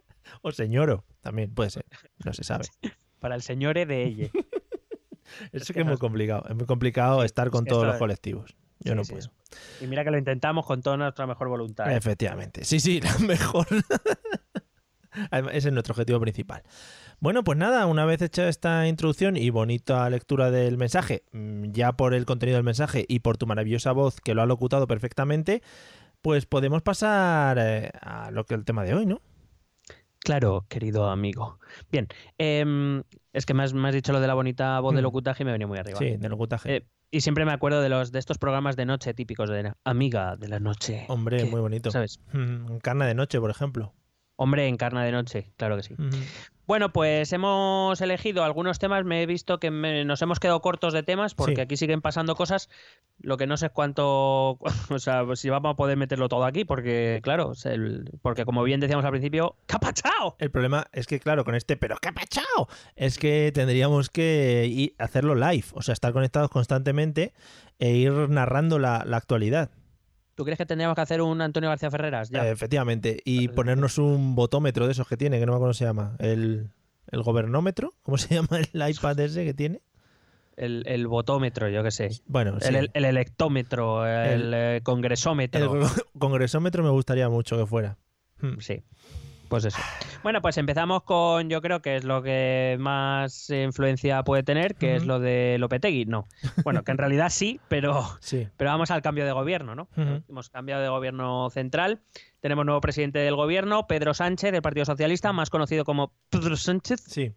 o 0.42 0.52
señoro 0.52 1.04
también 1.20 1.54
puede 1.54 1.70
ser, 1.70 1.84
no 2.24 2.32
se 2.32 2.44
sabe. 2.44 2.64
Para 3.20 3.34
el 3.34 3.42
señore 3.42 3.86
de 3.86 4.02
Elle. 4.04 4.30
Eso 5.52 5.66
que 5.66 5.74
que 5.74 5.80
es 5.80 5.86
muy 5.86 5.96
complicado, 5.98 6.44
es 6.48 6.54
muy 6.56 6.66
complicado 6.66 7.22
estar 7.22 7.50
con 7.50 7.64
que 7.64 7.70
todos 7.70 7.84
los 7.84 7.94
es- 7.94 7.98
colectivos. 7.98 8.56
Yo 8.80 8.92
Sí, 8.92 8.96
no 8.96 9.04
sí, 9.04 9.12
puedo. 9.12 9.28
Y 9.80 9.86
mira 9.86 10.04
que 10.04 10.10
lo 10.10 10.18
intentamos 10.18 10.64
con 10.66 10.82
toda 10.82 10.96
nuestra 10.96 11.26
mejor 11.26 11.48
voluntad. 11.48 11.90
¿eh? 11.92 11.96
Efectivamente. 11.96 12.64
Sí, 12.64 12.80
sí, 12.80 13.00
la 13.02 13.16
mejor. 13.18 13.66
Además, 15.30 15.54
Ese 15.54 15.68
es 15.68 15.74
nuestro 15.74 15.92
objetivo 15.92 16.20
principal. 16.20 16.62
Bueno, 17.18 17.42
pues 17.42 17.58
nada, 17.58 17.86
una 17.86 18.04
vez 18.04 18.22
hecha 18.22 18.48
esta 18.48 18.86
introducción 18.86 19.36
y 19.36 19.50
bonita 19.50 20.08
lectura 20.10 20.50
del 20.52 20.76
mensaje, 20.76 21.24
mm, 21.32 21.72
ya 21.72 21.92
por 21.92 22.14
el 22.14 22.24
contenido 22.24 22.56
del 22.56 22.64
mensaje 22.64 23.04
y 23.08 23.18
por 23.20 23.36
tu 23.36 23.46
maravillosa 23.46 23.90
voz 23.92 24.20
que 24.20 24.34
lo 24.34 24.42
ha 24.42 24.46
locutado 24.46 24.86
perfectamente, 24.86 25.62
pues 26.22 26.46
podemos 26.46 26.82
pasar 26.82 27.58
eh, 27.60 27.90
a 28.00 28.30
lo 28.30 28.44
que 28.44 28.54
es 28.54 28.58
el 28.58 28.64
tema 28.64 28.84
de 28.84 28.94
hoy, 28.94 29.06
¿no? 29.06 29.20
Claro, 30.20 30.66
querido 30.68 31.08
amigo. 31.08 31.58
Bien, 31.90 32.06
em, 32.36 33.02
es 33.32 33.46
que 33.46 33.54
me 33.54 33.62
has, 33.64 33.72
me 33.72 33.88
has 33.88 33.94
dicho 33.94 34.12
lo 34.12 34.20
de 34.20 34.26
la 34.26 34.34
bonita 34.34 34.78
voz 34.80 34.94
de 34.94 35.00
Mm. 35.00 35.04
locutaje 35.04 35.42
y 35.42 35.46
me 35.46 35.52
venía 35.52 35.66
muy 35.66 35.78
arriba. 35.78 35.98
Sí, 35.98 36.16
de 36.16 36.28
locutaje. 36.28 36.76
Eh, 36.76 36.86
y 37.10 37.20
siempre 37.20 37.44
me 37.44 37.52
acuerdo 37.52 37.80
de 37.80 37.88
los 37.88 38.12
de 38.12 38.18
estos 38.18 38.38
programas 38.38 38.76
de 38.76 38.86
noche 38.86 39.14
típicos 39.14 39.48
de 39.48 39.72
Amiga 39.84 40.36
de 40.36 40.48
la 40.48 40.60
Noche. 40.60 41.06
Hombre, 41.08 41.38
que, 41.38 41.44
muy 41.44 41.60
bonito. 41.60 41.90
¿Sabes? 41.90 42.20
Mm, 42.32 42.78
Carne 42.78 43.06
de 43.06 43.14
noche, 43.14 43.40
por 43.40 43.50
ejemplo. 43.50 43.94
Hombre 44.36 44.68
en 44.68 44.76
carna 44.76 45.02
de 45.04 45.12
noche, 45.12 45.52
claro 45.56 45.76
que 45.76 45.82
sí. 45.82 45.96
Bueno, 46.68 46.92
pues 46.92 47.32
hemos 47.32 47.98
elegido 48.02 48.44
algunos 48.44 48.78
temas. 48.78 49.02
Me 49.06 49.22
he 49.22 49.26
visto 49.26 49.58
que 49.58 49.70
me- 49.70 50.04
nos 50.04 50.20
hemos 50.20 50.38
quedado 50.38 50.60
cortos 50.60 50.92
de 50.92 51.02
temas 51.02 51.34
porque 51.34 51.54
Sí. 51.56 51.60
aquí 51.62 51.76
siguen 51.78 52.02
pasando 52.02 52.36
cosas. 52.36 52.68
Lo 53.20 53.38
que 53.38 53.46
no 53.46 53.56
sé 53.56 53.66
es 53.66 53.72
cuánto. 53.72 54.58
O 54.90 54.98
sea, 54.98 55.24
pues 55.24 55.40
si 55.40 55.48
vamos 55.48 55.72
a 55.72 55.76
poder 55.76 55.96
meterlo 55.96 56.28
todo 56.28 56.44
aquí, 56.44 56.66
porque, 56.66 57.20
claro, 57.22 57.52
el- 57.64 58.10
porque 58.20 58.44
como 58.44 58.62
bien 58.64 58.80
decíamos 58.80 59.04
al 59.06 59.12
principio, 59.12 59.56
¡capachao! 59.64 60.36
El 60.38 60.50
problema 60.50 60.86
es 60.92 61.06
que, 61.06 61.18
claro, 61.20 61.42
con 61.42 61.54
este, 61.54 61.78
pero 61.78 61.96
qué 62.02 62.12
pachao, 62.12 62.68
es 62.96 63.18
que 63.18 63.50
tendríamos 63.54 64.10
que 64.10 64.66
ir- 64.66 64.94
hacerlo 64.98 65.34
live, 65.34 65.64
o 65.72 65.80
sea, 65.80 65.94
estar 65.94 66.12
conectados 66.12 66.50
constantemente 66.50 67.32
e 67.78 67.92
ir 67.92 68.12
narrando 68.28 68.78
la, 68.78 69.04
la 69.06 69.16
actualidad. 69.16 69.70
¿Tú 70.38 70.44
crees 70.44 70.56
que 70.56 70.66
tendríamos 70.66 70.94
que 70.94 71.00
hacer 71.00 71.20
un 71.20 71.40
Antonio 71.40 71.68
García 71.68 71.90
Ferreras? 71.90 72.30
Ya. 72.30 72.46
Eh, 72.46 72.52
efectivamente, 72.52 73.20
y 73.24 73.48
ponernos 73.48 73.98
un 73.98 74.36
botómetro 74.36 74.86
de 74.86 74.92
esos 74.92 75.08
que 75.08 75.16
tiene, 75.16 75.40
que 75.40 75.46
no 75.46 75.50
me 75.50 75.56
acuerdo 75.56 75.70
cómo 75.70 75.74
se 75.74 75.84
llama, 75.84 76.14
el, 76.20 76.70
el 77.10 77.22
gobernómetro, 77.24 77.94
¿cómo 78.04 78.18
se 78.18 78.32
llama 78.36 78.60
el 78.60 78.88
iPad 78.90 79.18
ese 79.18 79.44
que 79.44 79.52
tiene? 79.52 79.82
El, 80.56 80.84
el 80.86 81.08
botómetro, 81.08 81.68
yo 81.68 81.82
qué 81.82 81.90
sé. 81.90 82.10
Bueno, 82.26 82.60
sí. 82.60 82.68
El, 82.68 82.76
el- 82.76 82.90
el 82.94 83.04
electómetro, 83.06 84.06
el, 84.06 84.52
eh, 84.54 84.80
congresómetro. 84.84 85.74
El 85.82 85.88
congresómetro 86.20 86.84
me 86.84 86.90
gustaría 86.90 87.28
mucho 87.28 87.56
que 87.58 87.66
fuera. 87.66 87.96
Hmm. 88.40 88.60
Sí. 88.60 88.84
Pues 89.48 89.64
eso. 89.64 89.78
Bueno, 90.22 90.42
pues 90.42 90.58
empezamos 90.58 91.02
con, 91.04 91.48
yo 91.48 91.62
creo 91.62 91.80
que 91.80 91.96
es 91.96 92.04
lo 92.04 92.22
que 92.22 92.76
más 92.78 93.48
influencia 93.50 94.22
puede 94.22 94.42
tener, 94.42 94.74
que 94.74 94.96
es 94.96 95.06
lo 95.06 95.20
de 95.20 95.56
Lopetegui. 95.58 96.04
No. 96.04 96.26
Bueno, 96.64 96.82
que 96.84 96.90
en 96.92 96.98
realidad 96.98 97.30
sí, 97.30 97.60
pero, 97.68 98.04
Sí. 98.20 98.46
pero 98.56 98.70
vamos 98.70 98.90
al 98.90 99.00
cambio 99.02 99.24
de 99.24 99.32
gobierno, 99.32 99.74
¿no? 99.74 99.88
Ujú. 99.96 100.22
Hemos 100.28 100.50
cambiado 100.50 100.82
de 100.82 100.88
gobierno 100.88 101.48
central. 101.50 102.00
Tenemos 102.40 102.66
nuevo 102.66 102.80
presidente 102.80 103.18
del 103.20 103.36
gobierno, 103.36 103.86
Pedro 103.86 104.12
Sánchez, 104.14 104.52
del 104.52 104.62
Partido 104.62 104.84
Socialista, 104.84 105.32
más 105.32 105.50
conocido 105.50 105.84
como 105.84 106.12
Pedro 106.30 106.56
Sánchez. 106.56 107.00
Sí. 107.06 107.32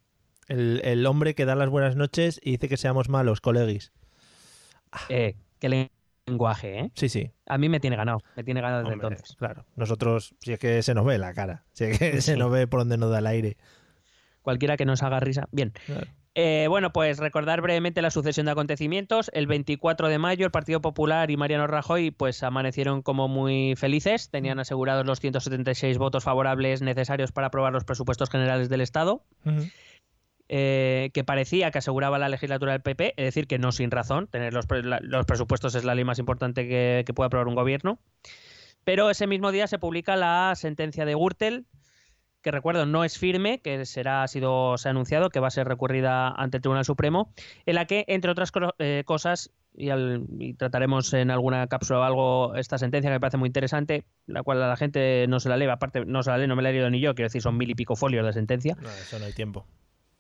El, 0.48 0.82
el 0.84 1.06
hombre 1.06 1.34
que 1.34 1.46
da 1.46 1.56
las 1.56 1.70
buenas 1.70 1.96
noches 1.96 2.40
y 2.44 2.52
dice 2.52 2.68
que 2.68 2.76
seamos 2.78 3.08
malos, 3.08 3.40
colegis. 3.40 3.94
Eh, 5.08 5.36
qué 5.60 5.70
lenguaje, 6.32 6.80
¿eh? 6.80 6.92
Sí, 6.96 7.10
sí. 7.10 7.32
A 7.48 7.58
mí 7.58 7.70
me 7.70 7.80
tiene 7.80 7.96
ganado, 7.96 8.20
me 8.36 8.44
tiene 8.44 8.62
ganado 8.62 8.82
desde 8.84 8.94
Hombre, 8.94 9.08
entonces. 9.10 9.36
Claro, 9.38 9.66
nosotros, 9.76 10.36
si 10.40 10.54
es 10.54 10.60
que 10.60 10.82
se 10.82 10.94
nos 10.94 11.06
ve 11.06 11.18
la 11.18 11.34
cara, 11.34 11.64
si 11.74 11.86
es 11.86 12.00
que 12.00 12.22
se 12.22 12.38
nos 12.38 12.52
ve 12.52 12.68
por 12.68 12.80
donde 12.82 12.98
nos 12.98 13.12
da 13.12 13.20
el 13.20 13.28
aire. 13.28 13.58
Cualquiera 14.42 14.76
que 14.78 14.86
nos 14.86 15.04
haga 15.04 15.20
risa. 15.20 15.48
Bien. 15.52 15.74
Claro. 15.86 16.08
Eh, 16.34 16.68
bueno, 16.70 16.94
pues 16.94 17.20
recordar 17.20 17.60
brevemente 17.62 18.02
la 18.02 18.10
sucesión 18.10 18.46
de 18.46 18.54
acontecimientos. 18.54 19.30
El 19.34 19.48
24 19.48 20.08
de 20.08 20.18
mayo 20.18 20.46
el 20.46 20.52
Partido 20.52 20.82
Popular 20.82 21.30
y 21.30 21.36
Mariano 21.36 21.68
Rajoy 21.68 22.12
pues 22.12 22.42
amanecieron 22.42 23.02
como 23.02 23.28
muy 23.28 23.76
felices. 23.76 24.30
Tenían 24.30 24.58
asegurados 24.58 25.06
los 25.06 25.20
176 25.20 25.98
votos 25.98 26.24
favorables 26.24 26.82
necesarios 26.82 27.34
para 27.34 27.48
aprobar 27.48 27.74
los 27.74 27.84
presupuestos 27.84 28.30
generales 28.30 28.70
del 28.70 28.80
Estado, 28.80 29.26
Ujú. 29.46 29.66
Eh, 30.54 31.10
que 31.14 31.24
parecía 31.24 31.72
que 31.72 31.78
aseguraba 31.78 32.20
la 32.20 32.28
legislatura 32.28 32.74
del 32.74 32.82
PP, 32.82 33.14
es 33.16 33.24
decir, 33.26 33.48
que 33.48 33.58
no 33.58 33.72
sin 33.72 33.90
razón. 33.90 34.28
Tener 34.28 34.54
los, 34.54 34.66
los 35.02 35.26
presupuestos 35.26 35.76
es 35.76 35.86
la 35.86 35.96
ley 35.96 36.04
más 36.04 36.20
importante 36.20 36.68
que, 36.68 37.04
que 37.06 37.14
puede 37.14 37.28
aprobar 37.28 37.48
un 37.48 37.56
gobierno. 37.56 38.00
Pero 38.84 39.10
ese 39.10 39.28
mismo 39.28 39.52
día 39.52 39.68
se 39.68 39.80
publica 39.80 40.16
la 40.18 40.54
sentencia 40.56 41.06
de 41.06 41.14
Gürtel, 41.16 41.66
que 42.42 42.52
recuerdo 42.52 42.86
no 42.86 43.04
es 43.04 43.18
firme, 43.18 43.62
que 43.62 43.86
será, 43.86 44.24
ha 44.24 44.28
sido, 44.28 44.78
se 44.78 44.90
ha 44.90 44.92
anunciado 44.92 45.30
que 45.30 45.40
va 45.40 45.48
a 45.48 45.52
ser 45.52 45.68
recurrida 45.68 46.30
ante 46.30 46.58
el 46.58 46.62
Tribunal 46.64 46.84
Supremo, 46.84 47.32
en 47.66 47.76
la 47.76 47.86
que, 47.86 48.04
entre 48.08 48.32
otras 48.32 48.52
eh, 48.80 49.04
cosas, 49.06 49.52
y, 49.78 49.90
al- 49.90 50.26
y 50.40 50.56
trataremos 50.56 51.14
en 51.14 51.30
alguna 51.32 51.68
cápsula 51.68 52.00
o 52.00 52.04
algo 52.04 52.56
esta 52.56 52.78
sentencia 52.78 53.10
que 53.10 53.16
me 53.16 53.20
parece 53.22 53.38
muy 53.38 53.48
interesante, 53.48 54.04
la 54.26 54.42
cual 54.44 54.62
a 54.64 54.68
la 54.68 54.76
gente 54.76 55.28
no 55.30 55.40
se 55.40 55.48
la 55.50 55.56
lee, 55.56 55.68
aparte 55.68 56.04
no 56.06 56.24
se 56.24 56.32
la 56.32 56.40
lee, 56.40 56.48
no 56.48 56.56
me 56.56 56.64
la 56.64 56.72
he 56.72 56.74
leído 56.74 56.90
ni 56.90 57.00
yo, 57.00 57.14
quiero 57.16 57.28
decir, 57.28 57.42
son 57.44 57.56
mil 57.58 57.70
y 57.70 57.76
pico 57.76 57.96
folios 57.96 58.26
de 58.26 58.34
sentencia. 58.34 58.76
No, 58.82 58.90
eso 58.90 59.20
no 59.20 59.26
hay 59.26 59.34
tiempo. 59.34 59.66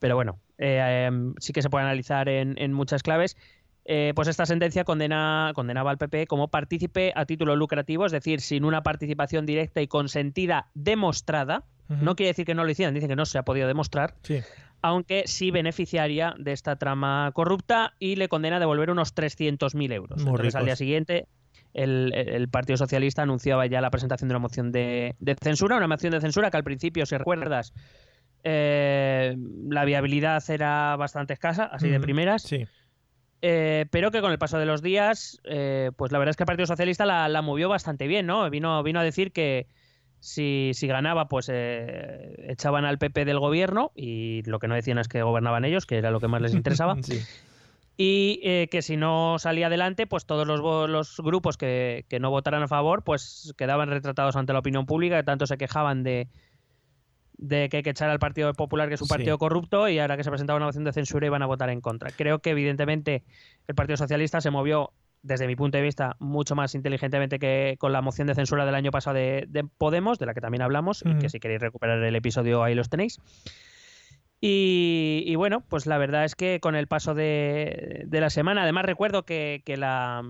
Pero 0.02 0.16
bueno, 0.16 0.40
eh, 0.58 1.06
em, 1.08 1.36
sí 1.38 1.54
que 1.54 1.62
se 1.62 1.70
puede 1.70 1.86
analizar 1.86 2.28
en, 2.28 2.56
en 2.58 2.74
muchas 2.74 3.04
claves. 3.04 3.38
Eh, 3.86 4.14
pues 4.16 4.28
esta 4.28 4.46
sentencia 4.48 4.84
condena, 4.84 5.52
condenaba 5.54 5.92
al 5.92 5.98
PP 6.00 6.26
como 6.26 6.50
partícipe 6.50 7.14
a 7.16 7.26
título 7.26 7.56
lucrativo, 7.56 8.06
es 8.08 8.12
decir, 8.12 8.42
sin 8.42 8.66
una 8.66 8.82
participación 8.82 9.46
directa 9.46 9.80
y 9.80 9.88
consentida 9.88 10.68
demostrada. 10.74 11.64
No 11.88 12.16
quiere 12.16 12.30
decir 12.30 12.46
que 12.46 12.56
no 12.56 12.64
lo 12.64 12.72
hicieran, 12.72 12.94
dice 12.94 13.08
que 13.08 13.16
no 13.18 13.26
se 13.26 13.38
ha 13.38 13.44
podido 13.44 13.68
demostrar, 13.68 14.16
Sí. 14.24 14.40
aunque 14.82 15.24
sí 15.26 15.52
beneficiaria 15.52 16.34
de 16.40 16.54
esta 16.54 16.78
trama 16.78 17.30
corrupta 17.34 17.94
y 18.00 18.16
le 18.16 18.28
condena 18.30 18.56
a 18.56 18.60
devolver 18.60 18.90
unos 18.92 19.14
300.000 19.14 19.92
euros. 19.92 20.22
Muy 20.24 20.30
Entonces, 20.32 20.56
al 20.56 20.66
día 20.66 20.78
siguiente, 20.78 21.28
el, 21.74 22.14
el 22.16 22.48
Partido 22.50 22.78
Socialista 22.78 23.24
anunciaba 23.24 23.66
ya 23.66 23.82
la 23.82 23.90
presentación 23.92 24.30
de 24.30 24.34
una 24.34 24.40
moción 24.40 24.72
de, 24.72 25.16
de 25.20 25.36
censura, 25.36 25.76
una 25.76 25.88
moción 25.88 26.12
de 26.14 26.22
censura 26.22 26.50
que 26.50 26.58
al 26.58 26.64
principio, 26.64 27.06
si 27.06 27.18
recuerdas, 27.18 27.74
eh, 28.44 29.36
la 29.70 29.86
viabilidad 29.86 30.44
era 30.50 30.96
bastante 30.96 31.34
escasa, 31.34 31.66
así 31.66 31.90
de 31.90 32.00
primeras, 32.00 32.44
Sí. 32.44 32.66
eh, 33.42 33.86
pero 33.92 34.12
que 34.12 34.22
con 34.22 34.32
el 34.32 34.38
paso 34.40 34.58
de 34.60 34.66
los 34.66 34.82
días, 34.82 35.40
eh, 35.44 35.92
pues 35.96 36.12
la 36.12 36.20
verdad 36.20 36.32
es 36.32 36.38
que 36.38 36.44
el 36.44 36.48
Partido 36.48 36.66
Socialista 36.68 37.06
la, 37.06 37.28
la 37.30 37.42
movió 37.42 37.70
bastante 37.70 38.08
bien, 38.08 38.26
¿no? 38.26 38.50
Vino, 38.50 38.82
vino 38.84 39.00
a 39.00 39.04
decir 39.04 39.32
que 39.32 39.68
si, 40.20 40.72
si 40.76 40.88
ganaba, 40.88 41.28
pues 41.28 41.50
eh, 41.52 42.36
echaban 42.50 42.86
al 42.86 42.98
PP 43.00 43.26
del 43.26 43.40
gobierno 43.40 43.92
y 43.96 44.44
lo 44.46 44.60
que 44.60 44.68
no 44.68 44.76
decían 44.76 45.00
es 45.00 45.08
que 45.08 45.24
gobernaban 45.24 45.66
ellos, 45.66 45.86
que 45.86 45.98
era 45.98 46.12
lo 46.12 46.20
que 46.20 46.28
más 46.28 46.42
les 46.42 46.54
interesaba. 46.54 46.96
Sí. 47.04 47.20
y 47.98 48.68
que 48.68 48.82
si 48.82 48.98
no 48.98 49.38
salía 49.38 49.68
adelante, 49.68 50.08
pues 50.08 50.26
todos 50.26 50.48
los 50.48 51.18
grupos 51.18 51.58
que, 51.58 52.06
que 52.10 52.20
no 52.20 52.32
votaran 52.32 52.64
a 52.64 52.68
favor, 52.68 53.04
pues 53.04 53.54
quedaban 53.58 53.90
retratados 53.90 54.36
ante 54.36 54.54
la 54.54 54.60
opinión 54.60 54.88
pública, 54.88 55.18
que 55.18 55.24
tanto 55.24 55.46
se 55.46 55.58
quejaban 55.58 56.02
de, 56.02 56.28
de 57.42 57.68
que 57.68 57.78
hay 57.78 57.84
que 57.84 57.90
echar 57.90 58.10
al 58.10 58.20
Partido 58.20 58.54
Popular, 58.54 58.88
que 58.88 58.94
es 58.94 59.02
un 59.02 59.08
Sí. 59.08 59.14
partido 59.14 59.38
corrupto, 59.38 59.90
y 59.90 60.00
ahora 60.00 60.16
que 60.16 60.24
se 60.24 60.30
presentaba 60.30 60.56
una 60.58 60.68
moción 60.68 60.84
de 60.86 60.94
censura 60.94 61.26
iban 61.26 61.42
a 61.42 61.48
votar 61.48 61.70
en 61.72 61.82
contra. 61.82 62.12
Creo 62.12 62.40
que 62.40 62.52
evidentemente 62.52 63.24
el 63.68 63.76
Partido 63.76 63.98
Socialista 63.98 64.40
se 64.42 64.52
movió, 64.52 64.92
desde 65.24 65.48
mi 65.48 65.56
punto 65.56 65.78
de 65.78 65.84
vista, 65.84 66.16
mucho 66.20 66.56
más 66.56 66.74
inteligentemente 66.76 67.38
que 67.40 67.76
con 67.80 67.92
la 67.94 68.02
moción 68.02 68.28
de 68.28 68.36
censura 68.36 68.66
del 68.66 68.76
año 68.76 68.92
pasado 68.92 69.16
de, 69.18 69.46
de 69.50 69.64
Podemos, 69.64 70.18
de 70.20 70.26
la 70.28 70.34
que 70.34 70.42
también 70.42 70.62
hablamos, 70.62 71.04
y 71.06 71.18
que 71.18 71.30
si 71.30 71.40
queréis 71.40 71.62
recuperar 71.62 72.02
el 72.02 72.16
episodio 72.16 72.64
ahí 72.64 72.76
los 72.76 72.90
tenéis. 72.90 73.20
Y, 74.40 75.24
y 75.28 75.36
bueno, 75.36 75.64
pues 75.68 75.86
la 75.86 75.98
verdad 75.98 76.26
es 76.26 76.36
que 76.36 76.60
con 76.60 76.76
el 76.76 76.88
paso 76.88 77.14
de, 77.14 78.04
de 78.08 78.22
la 78.22 78.30
semana, 78.32 78.64
además 78.64 78.86
recuerdo 78.86 79.24
que, 79.24 79.62
que 79.66 79.78
la, 79.78 80.24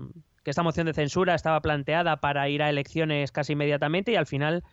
que 0.44 0.50
esta 0.50 0.62
moción 0.62 0.86
de 0.86 0.92
censura 0.92 1.34
estaba 1.34 1.60
planteada 1.62 2.18
para 2.18 2.48
ir 2.50 2.62
a 2.62 2.68
elecciones 2.68 3.32
casi 3.32 3.54
inmediatamente 3.54 4.12
y 4.12 4.16
al 4.16 4.26
final 4.26 4.64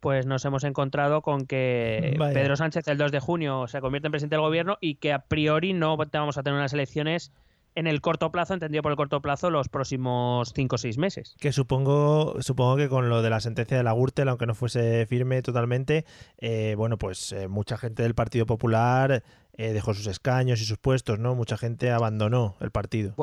pues 0.00 0.26
nos 0.26 0.44
hemos 0.44 0.64
encontrado 0.64 1.22
con 1.22 1.46
que 1.46 2.14
Vaya. 2.18 2.34
Pedro 2.34 2.56
Sánchez 2.56 2.86
el 2.88 2.98
2 2.98 3.12
de 3.12 3.20
junio 3.20 3.66
se 3.68 3.80
convierte 3.80 4.08
en 4.08 4.12
presidente 4.12 4.36
del 4.36 4.42
gobierno 4.42 4.78
y 4.80 4.96
que 4.96 5.12
a 5.12 5.20
priori 5.20 5.72
no 5.72 5.96
vamos 5.96 6.38
a 6.38 6.42
tener 6.42 6.58
unas 6.58 6.72
elecciones 6.72 7.32
en 7.78 7.86
el 7.86 8.00
corto 8.00 8.32
plazo, 8.32 8.54
entendido 8.54 8.82
por 8.82 8.90
el 8.90 8.96
corto 8.96 9.22
plazo, 9.22 9.50
los 9.50 9.68
próximos 9.68 10.52
5 10.52 10.74
o 10.74 10.78
6 10.78 10.98
meses. 10.98 11.36
Que 11.38 11.52
supongo, 11.52 12.42
supongo 12.42 12.76
que 12.76 12.88
con 12.88 13.08
lo 13.08 13.22
de 13.22 13.30
la 13.30 13.38
sentencia 13.38 13.76
de 13.76 13.84
la 13.84 13.92
Gürtel, 13.92 14.28
aunque 14.28 14.46
no 14.46 14.56
fuese 14.56 15.06
firme 15.06 15.42
totalmente, 15.42 16.04
eh, 16.38 16.74
bueno, 16.76 16.98
pues 16.98 17.30
eh, 17.30 17.46
mucha 17.46 17.78
gente 17.78 18.02
del 18.02 18.16
Partido 18.16 18.46
Popular 18.46 19.22
eh, 19.52 19.72
dejó 19.72 19.94
sus 19.94 20.08
escaños 20.08 20.60
y 20.60 20.64
sus 20.64 20.78
puestos, 20.78 21.20
¿no? 21.20 21.36
Mucha 21.36 21.56
gente 21.56 21.92
abandonó 21.92 22.56
el 22.60 22.72
partido. 22.72 23.14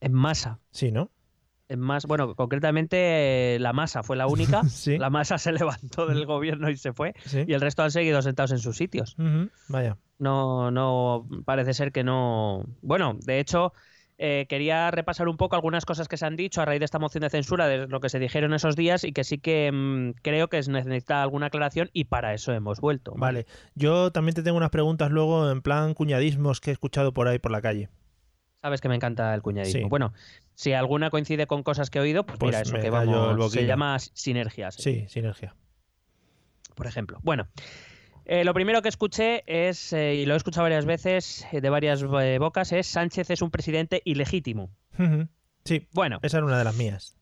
En 0.00 0.14
masa. 0.14 0.60
Sí, 0.70 0.90
¿no? 0.90 1.10
Más, 1.76 2.06
bueno, 2.06 2.34
concretamente 2.34 3.54
eh, 3.54 3.58
la 3.58 3.72
masa 3.72 4.02
fue 4.02 4.16
la 4.16 4.26
única. 4.26 4.62
Sí. 4.68 4.96
La 4.96 5.10
masa 5.10 5.38
se 5.38 5.52
levantó 5.52 6.06
del 6.06 6.24
gobierno 6.24 6.70
y 6.70 6.76
se 6.76 6.92
fue. 6.92 7.14
Sí. 7.24 7.44
Y 7.46 7.52
el 7.52 7.60
resto 7.60 7.82
han 7.82 7.90
seguido 7.90 8.22
sentados 8.22 8.52
en 8.52 8.58
sus 8.58 8.76
sitios. 8.76 9.16
Vaya. 9.68 9.96
No, 10.18 10.70
no, 10.70 11.26
parece 11.44 11.74
ser 11.74 11.90
que 11.90 12.04
no. 12.04 12.64
Bueno, 12.82 13.16
de 13.24 13.40
hecho, 13.40 13.72
eh, 14.20 14.46
quería 14.48 14.90
repasar 14.90 15.28
un 15.28 15.36
poco 15.36 15.54
algunas 15.54 15.84
cosas 15.84 16.08
que 16.08 16.16
se 16.16 16.26
han 16.26 16.34
dicho 16.34 16.60
a 16.60 16.64
raíz 16.64 16.80
de 16.80 16.84
esta 16.84 16.98
moción 16.98 17.22
de 17.22 17.30
censura, 17.30 17.68
de 17.68 17.86
lo 17.86 18.00
que 18.00 18.08
se 18.08 18.18
dijeron 18.18 18.52
esos 18.52 18.74
días 18.74 19.04
y 19.04 19.12
que 19.12 19.22
sí 19.22 19.38
que 19.38 19.70
mm, 19.72 20.20
creo 20.22 20.48
que 20.48 20.58
es 20.58 20.68
necesita 20.68 21.22
alguna 21.22 21.46
aclaración 21.46 21.88
y 21.92 22.04
para 22.04 22.34
eso 22.34 22.52
hemos 22.52 22.80
vuelto. 22.80 23.14
Vale. 23.16 23.46
Yo 23.76 24.10
también 24.10 24.34
te 24.34 24.42
tengo 24.42 24.56
unas 24.56 24.70
preguntas 24.70 25.12
luego 25.12 25.48
en 25.50 25.62
plan 25.62 25.94
cuñadismos 25.94 26.60
que 26.60 26.70
he 26.70 26.72
escuchado 26.72 27.12
por 27.14 27.28
ahí 27.28 27.38
por 27.38 27.52
la 27.52 27.62
calle. 27.62 27.90
Sabes 28.68 28.82
que 28.82 28.88
me 28.90 28.96
encanta 28.96 29.32
el 29.34 29.40
cuñadismo. 29.40 29.80
Sí. 29.80 29.88
Bueno, 29.88 30.12
si 30.54 30.74
alguna 30.74 31.08
coincide 31.08 31.46
con 31.46 31.62
cosas 31.62 31.88
que 31.88 31.98
he 31.98 32.02
oído, 32.02 32.26
pues, 32.26 32.38
Pues 32.38 32.50
mira, 32.50 32.60
eso 32.60 32.76
que 32.78 32.90
vamos. 32.90 33.50
Se 33.50 33.64
llama 33.64 33.98
sinergias. 33.98 34.74
Sí, 34.74 35.06
sinergia. 35.08 35.54
por 36.74 36.86
ejemplo. 36.86 37.18
Bueno, 37.22 37.48
eh, 38.26 38.44
lo 38.44 38.52
primero 38.52 38.82
que 38.82 38.90
escuché 38.90 39.42
es, 39.46 39.94
eh, 39.94 40.16
y 40.16 40.26
lo 40.26 40.34
he 40.34 40.36
escuchado 40.36 40.64
varias 40.64 40.84
veces 40.84 41.46
eh, 41.50 41.62
de 41.62 41.70
varias 41.70 42.04
bocas, 42.04 42.72
es 42.72 42.86
Sánchez 42.86 43.30
es 43.30 43.40
un 43.40 43.50
presidente 43.50 44.02
ilegítimo. 44.04 44.68
Sí, 45.64 45.88
Bueno, 45.92 46.18
esa 46.20 46.36
era 46.36 46.46
una 46.46 46.58
de 46.58 46.64
las 46.64 46.76
mías. 46.76 47.16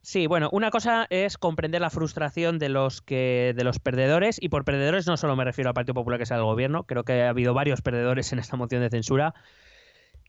sí, 0.00 0.26
bueno, 0.26 0.48
una 0.50 0.70
cosa 0.70 1.06
es 1.10 1.36
comprender 1.36 1.82
la 1.82 1.90
frustración 1.90 2.58
de 2.58 2.70
los 2.70 3.02
que 3.02 3.52
de 3.54 3.64
los 3.64 3.80
perdedores, 3.80 4.38
y 4.40 4.48
por 4.48 4.64
perdedores 4.64 5.06
no 5.06 5.18
solo 5.18 5.36
me 5.36 5.44
refiero 5.44 5.68
al 5.68 5.74
Partido 5.74 5.92
Popular 5.94 6.18
que 6.18 6.24
sea 6.26 6.38
el 6.38 6.44
gobierno, 6.44 6.84
creo 6.84 7.04
que 7.04 7.22
ha 7.24 7.28
habido 7.28 7.52
varios 7.52 7.82
perdedores 7.82 8.32
en 8.32 8.38
esta 8.38 8.56
moción 8.56 8.80
de 8.80 8.88
censura. 8.88 9.34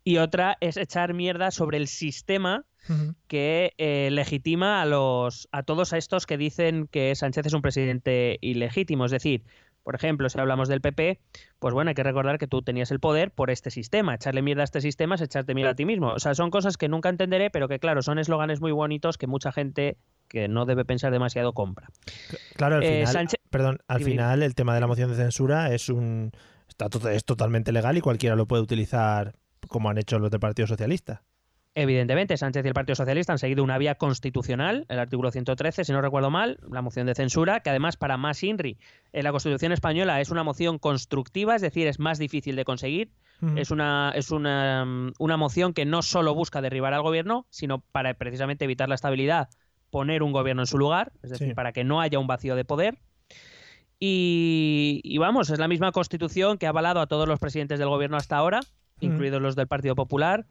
Y 0.07 0.19
otra 0.19 0.57
es 0.61 0.77
echar 0.77 1.13
mierda 1.13 1.51
sobre 1.51 1.77
el 1.77 1.87
sistema 1.87 2.63
que 3.27 3.73
eh, 3.77 4.07
legitima 4.11 4.81
a 4.81 4.85
los 4.85 5.49
a 5.51 5.63
todos 5.63 5.91
estos 5.91 6.25
que 6.25 6.37
dicen 6.37 6.87
que 6.89 7.13
Sánchez 7.15 7.47
es 7.47 7.53
un 7.53 7.61
presidente 7.61 8.37
ilegítimo. 8.39 9.03
Es 9.03 9.11
decir, 9.11 9.43
por 9.83 9.95
ejemplo, 9.95 10.29
si 10.29 10.39
hablamos 10.39 10.69
del 10.69 10.79
PP, 10.79 11.19
pues 11.59 11.73
bueno, 11.73 11.89
hay 11.89 11.95
que 11.95 12.03
recordar 12.03 12.37
que 12.37 12.47
tú 12.47 12.61
tenías 12.61 12.91
el 12.91 13.01
poder 13.01 13.31
por 13.31 13.49
este 13.49 13.69
sistema. 13.71 14.15
Echarle 14.15 14.41
mierda 14.41 14.61
a 14.61 14.63
este 14.63 14.79
sistema 14.79 15.15
es 15.15 15.21
echarte 15.21 15.53
mierda 15.53 15.71
a 15.71 15.75
ti 15.75 15.83
mismo. 15.85 16.13
O 16.13 16.19
sea, 16.19 16.33
son 16.35 16.49
cosas 16.51 16.77
que 16.77 16.87
nunca 16.87 17.09
entenderé, 17.09 17.49
pero 17.49 17.67
que 17.67 17.79
claro, 17.79 18.01
son 18.01 18.17
eslóganes 18.19 18.61
muy 18.61 18.71
bonitos 18.71 19.17
que 19.17 19.27
mucha 19.27 19.51
gente 19.51 19.97
que 20.29 20.47
no 20.47 20.65
debe 20.65 20.85
pensar 20.85 21.11
demasiado 21.11 21.51
compra. 21.51 21.89
Claro, 22.55 22.77
al 22.77 22.83
Eh, 22.83 22.99
final, 23.05 23.13
Sánchez- 23.13 23.41
perdón, 23.49 23.79
al 23.89 24.01
final 24.03 24.43
el 24.43 24.55
tema 24.55 24.73
de 24.73 24.79
la 24.79 24.87
moción 24.87 25.09
de 25.09 25.17
censura 25.17 25.73
es 25.73 25.89
un 25.89 26.31
es 27.11 27.25
totalmente 27.25 27.71
legal 27.73 27.97
y 27.97 28.01
cualquiera 28.01 28.35
lo 28.37 28.45
puede 28.45 28.61
utilizar 28.61 29.33
como 29.67 29.89
han 29.89 29.97
hecho 29.97 30.19
los 30.19 30.31
del 30.31 30.39
Partido 30.39 30.67
Socialista. 30.67 31.23
Evidentemente, 31.79 32.35
Sánchez 32.37 32.65
y 32.65 32.67
el 32.69 32.73
Partido 32.73 32.95
Socialista 32.95 33.33
han 33.33 33.37
seguido 33.37 33.63
una 33.63 33.77
vía 33.77 33.93
constitucional, 33.93 34.87
el 34.89 34.97
artículo 34.97 35.29
113, 35.29 35.85
si 35.85 35.91
no 35.91 36.01
recuerdo 36.01 36.31
mal, 36.31 36.57
la 36.71 36.81
moción 36.81 37.05
de 37.05 37.13
censura, 37.13 37.59
que 37.59 37.69
además 37.69 37.97
para 37.97 38.17
más 38.17 38.41
INRI 38.41 38.79
en 39.13 39.23
la 39.23 39.29
Constitución 39.29 39.71
española 39.71 40.19
es 40.19 40.31
una 40.31 40.43
moción 40.43 40.79
constructiva, 40.79 41.55
es 41.55 41.61
decir, 41.61 41.85
es 41.85 41.99
más 41.99 42.17
difícil 42.17 42.55
de 42.55 42.65
conseguir. 42.65 43.11
Es 43.55 43.69
una, 43.69 44.11
es 44.15 44.31
una, 44.31 44.83
mm, 44.85 45.13
una 45.19 45.37
moción 45.37 45.73
que 45.73 45.85
no 45.85 46.01
solo 46.01 46.33
busca 46.33 46.61
derribar 46.61 46.95
al 46.95 47.03
gobierno, 47.03 47.45
sino 47.51 47.81
para 47.91 48.15
precisamente 48.15 48.65
evitar 48.65 48.89
la 48.89 48.95
estabilidad, 48.95 49.49
poner 49.91 50.23
un 50.23 50.31
gobierno 50.31 50.63
en 50.63 50.67
su 50.67 50.79
lugar, 50.79 51.11
es 51.21 51.29
decir, 51.29 51.49
Sí. 51.49 51.53
para 51.53 51.73
que 51.73 51.83
no 51.83 52.01
haya 52.01 52.17
un 52.17 52.25
vacío 52.25 52.55
de 52.55 52.65
poder. 52.65 52.97
Y, 53.99 55.01
y 55.03 55.17
vamos, 55.19 55.51
es 55.51 55.59
la 55.59 55.67
misma 55.67 55.91
constitución 55.91 56.57
que 56.57 56.65
ha 56.65 56.69
avalado 56.69 56.99
a 57.01 57.07
todos 57.07 57.27
los 57.27 57.39
presidentes 57.39 57.77
del 57.77 57.89
gobierno 57.89 58.17
hasta 58.17 58.37
ahora, 58.37 58.59
Mm. 59.01 59.05
incluidos 59.05 59.41
los 59.41 59.55
del 59.55 59.67
Partido 59.67 59.95
Popular. 59.95 60.45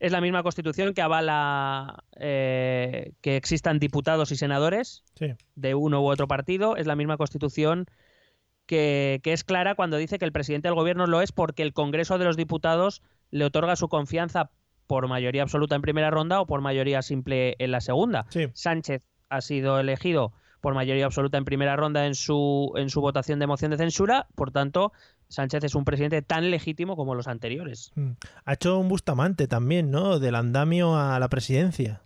Es 0.00 0.10
la 0.10 0.20
misma 0.20 0.42
constitución 0.42 0.94
que 0.94 1.02
avala 1.02 2.02
eh, 2.16 3.12
que 3.20 3.36
existan 3.36 3.78
diputados 3.78 4.32
y 4.32 4.36
senadores 4.36 5.04
Sí. 5.14 5.26
de 5.54 5.74
uno 5.76 6.02
u 6.02 6.06
otro 6.10 6.26
partido. 6.26 6.76
Es 6.76 6.86
la 6.86 6.96
misma 6.96 7.16
constitución 7.16 7.86
que, 8.66 9.20
que 9.22 9.32
es 9.32 9.44
clara 9.44 9.74
cuando 9.74 9.96
dice 9.96 10.18
que 10.18 10.24
el 10.24 10.32
presidente 10.32 10.68
del 10.68 10.74
gobierno 10.74 11.06
lo 11.06 11.20
es 11.20 11.32
porque 11.32 11.62
el 11.62 11.72
Congreso 11.72 12.18
de 12.18 12.24
los 12.24 12.36
Diputados 12.36 13.02
le 13.30 13.44
otorga 13.44 13.76
su 13.76 13.88
confianza 13.88 14.50
por 14.86 15.08
mayoría 15.08 15.42
absoluta 15.42 15.76
en 15.76 15.82
primera 15.82 16.10
ronda 16.10 16.40
o 16.40 16.46
por 16.46 16.60
mayoría 16.60 17.02
simple 17.02 17.54
en 17.58 17.70
la 17.70 17.80
segunda. 17.80 18.26
Sí. 18.30 18.48
Sánchez 18.54 19.06
ha 19.28 19.40
sido 19.40 19.78
elegido 19.80 20.32
por 20.60 20.74
mayoría 20.74 21.06
absoluta 21.06 21.38
en 21.38 21.44
primera 21.44 21.74
ronda 21.76 22.06
en 22.06 22.14
su, 22.14 22.72
en 22.76 22.88
su 22.90 23.00
votación 23.00 23.38
de 23.40 23.46
moción 23.48 23.70
de 23.72 23.78
censura, 23.78 24.26
por 24.36 24.52
tanto, 24.52 24.92
Sánchez 25.32 25.64
es 25.64 25.74
un 25.74 25.84
presidente 25.84 26.22
tan 26.22 26.50
legítimo 26.50 26.94
como 26.96 27.14
los 27.14 27.26
anteriores, 27.26 27.90
Mm. 27.94 28.10
Ha 28.44 28.52
hecho 28.52 28.78
un 28.78 28.88
Bustamante 28.88 29.48
también, 29.48 29.90
¿no? 29.90 30.18
Del 30.18 30.34
andamio 30.34 30.96
a 30.96 31.18
la 31.18 31.28
presidencia. 31.28 32.02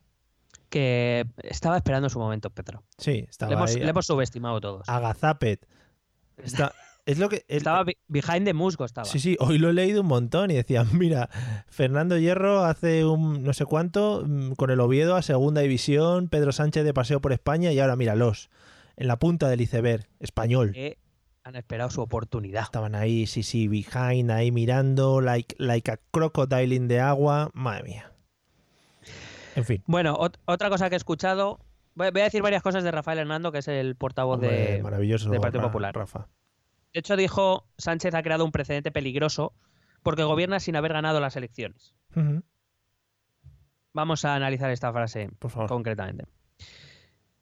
que 0.68 1.24
estaba 1.44 1.76
esperando 1.76 2.08
su 2.08 2.18
momento, 2.18 2.50
Pedro. 2.50 2.82
Sí, 2.98 3.24
estaba 3.30 3.50
Le 3.50 3.56
hemos, 3.56 3.70
ahí. 3.76 3.80
le 3.82 3.88
hemos 3.90 4.06
subestimado 4.06 4.60
todos. 4.60 4.88
Agazapet. 4.88 5.64
Está, 6.38 6.72
es 7.06 7.18
lo 7.18 7.28
que 7.28 7.44
el- 7.48 7.58
Estaba 7.58 7.84
be- 7.84 7.98
behind 8.08 8.44
the 8.44 8.52
musgo, 8.52 8.84
estaba. 8.84 9.04
Sí, 9.04 9.20
sí, 9.20 9.36
hoy 9.38 9.58
lo 9.58 9.70
he 9.70 9.72
leído 9.72 10.00
un 10.02 10.08
montón 10.08 10.50
y 10.50 10.54
decía, 10.54 10.84
mira, 10.92 11.30
Fernando 11.68 12.18
Hierro 12.18 12.64
hace 12.64 13.04
un 13.04 13.42
no 13.44 13.52
sé 13.52 13.64
cuánto 13.64 14.24
mm, 14.26 14.52
con 14.54 14.70
el 14.70 14.80
Oviedo 14.80 15.14
a 15.14 15.22
segunda 15.22 15.60
división, 15.60 16.28
Pedro 16.28 16.50
Sánchez 16.52 16.84
de 16.84 16.92
paseo 16.92 17.20
por 17.20 17.32
España 17.32 17.70
y 17.72 17.78
ahora 17.78 17.94
míralos, 17.96 18.50
en 18.96 19.06
la 19.06 19.18
punta 19.18 19.48
del 19.48 19.60
iceberg, 19.60 20.08
español. 20.18 20.72
Que 20.72 20.98
han 21.46 21.54
esperado 21.54 21.90
su 21.90 22.00
oportunidad. 22.02 22.64
Estaban 22.64 22.96
ahí, 22.96 23.26
sí, 23.26 23.42
sí, 23.44 23.68
behind, 23.68 24.30
ahí 24.32 24.50
mirando, 24.50 25.20
like, 25.20 25.54
like 25.58 25.90
a 25.92 25.98
crocodile 26.10 26.74
in 26.74 26.88
the 26.88 26.98
agua, 27.00 27.50
madre 27.54 27.84
mía. 27.84 28.12
En 29.54 29.64
fin. 29.64 29.82
Bueno, 29.86 30.16
ot- 30.18 30.38
otra 30.44 30.68
cosa 30.68 30.88
que 30.88 30.96
he 30.96 30.98
escuchado. 30.98 31.60
Voy 31.94 32.08
a 32.08 32.10
decir 32.10 32.42
varias 32.42 32.62
cosas 32.62 32.82
de 32.82 32.90
Rafael 32.90 33.20
Hernando, 33.20 33.52
que 33.52 33.58
es 33.58 33.68
el 33.68 33.94
portavoz 33.94 34.34
Hombre, 34.34 34.72
de, 34.76 34.82
maravilloso. 34.82 35.30
del 35.30 35.40
Partido 35.40 35.62
Ra- 35.62 35.68
Popular. 35.68 35.94
Rafa. 35.94 36.26
De 36.92 37.00
hecho, 37.00 37.16
dijo 37.16 37.68
Sánchez 37.78 38.14
ha 38.14 38.22
creado 38.22 38.44
un 38.44 38.52
precedente 38.52 38.90
peligroso 38.90 39.54
porque 40.02 40.24
gobierna 40.24 40.58
sin 40.60 40.74
haber 40.76 40.92
ganado 40.94 41.20
las 41.20 41.36
elecciones. 41.36 41.94
Vamos 43.94 44.24
a 44.24 44.34
analizar 44.34 44.70
esta 44.70 44.92
frase 44.92 45.30
Por 45.38 45.50
favor. 45.50 45.68
concretamente. 45.68 46.24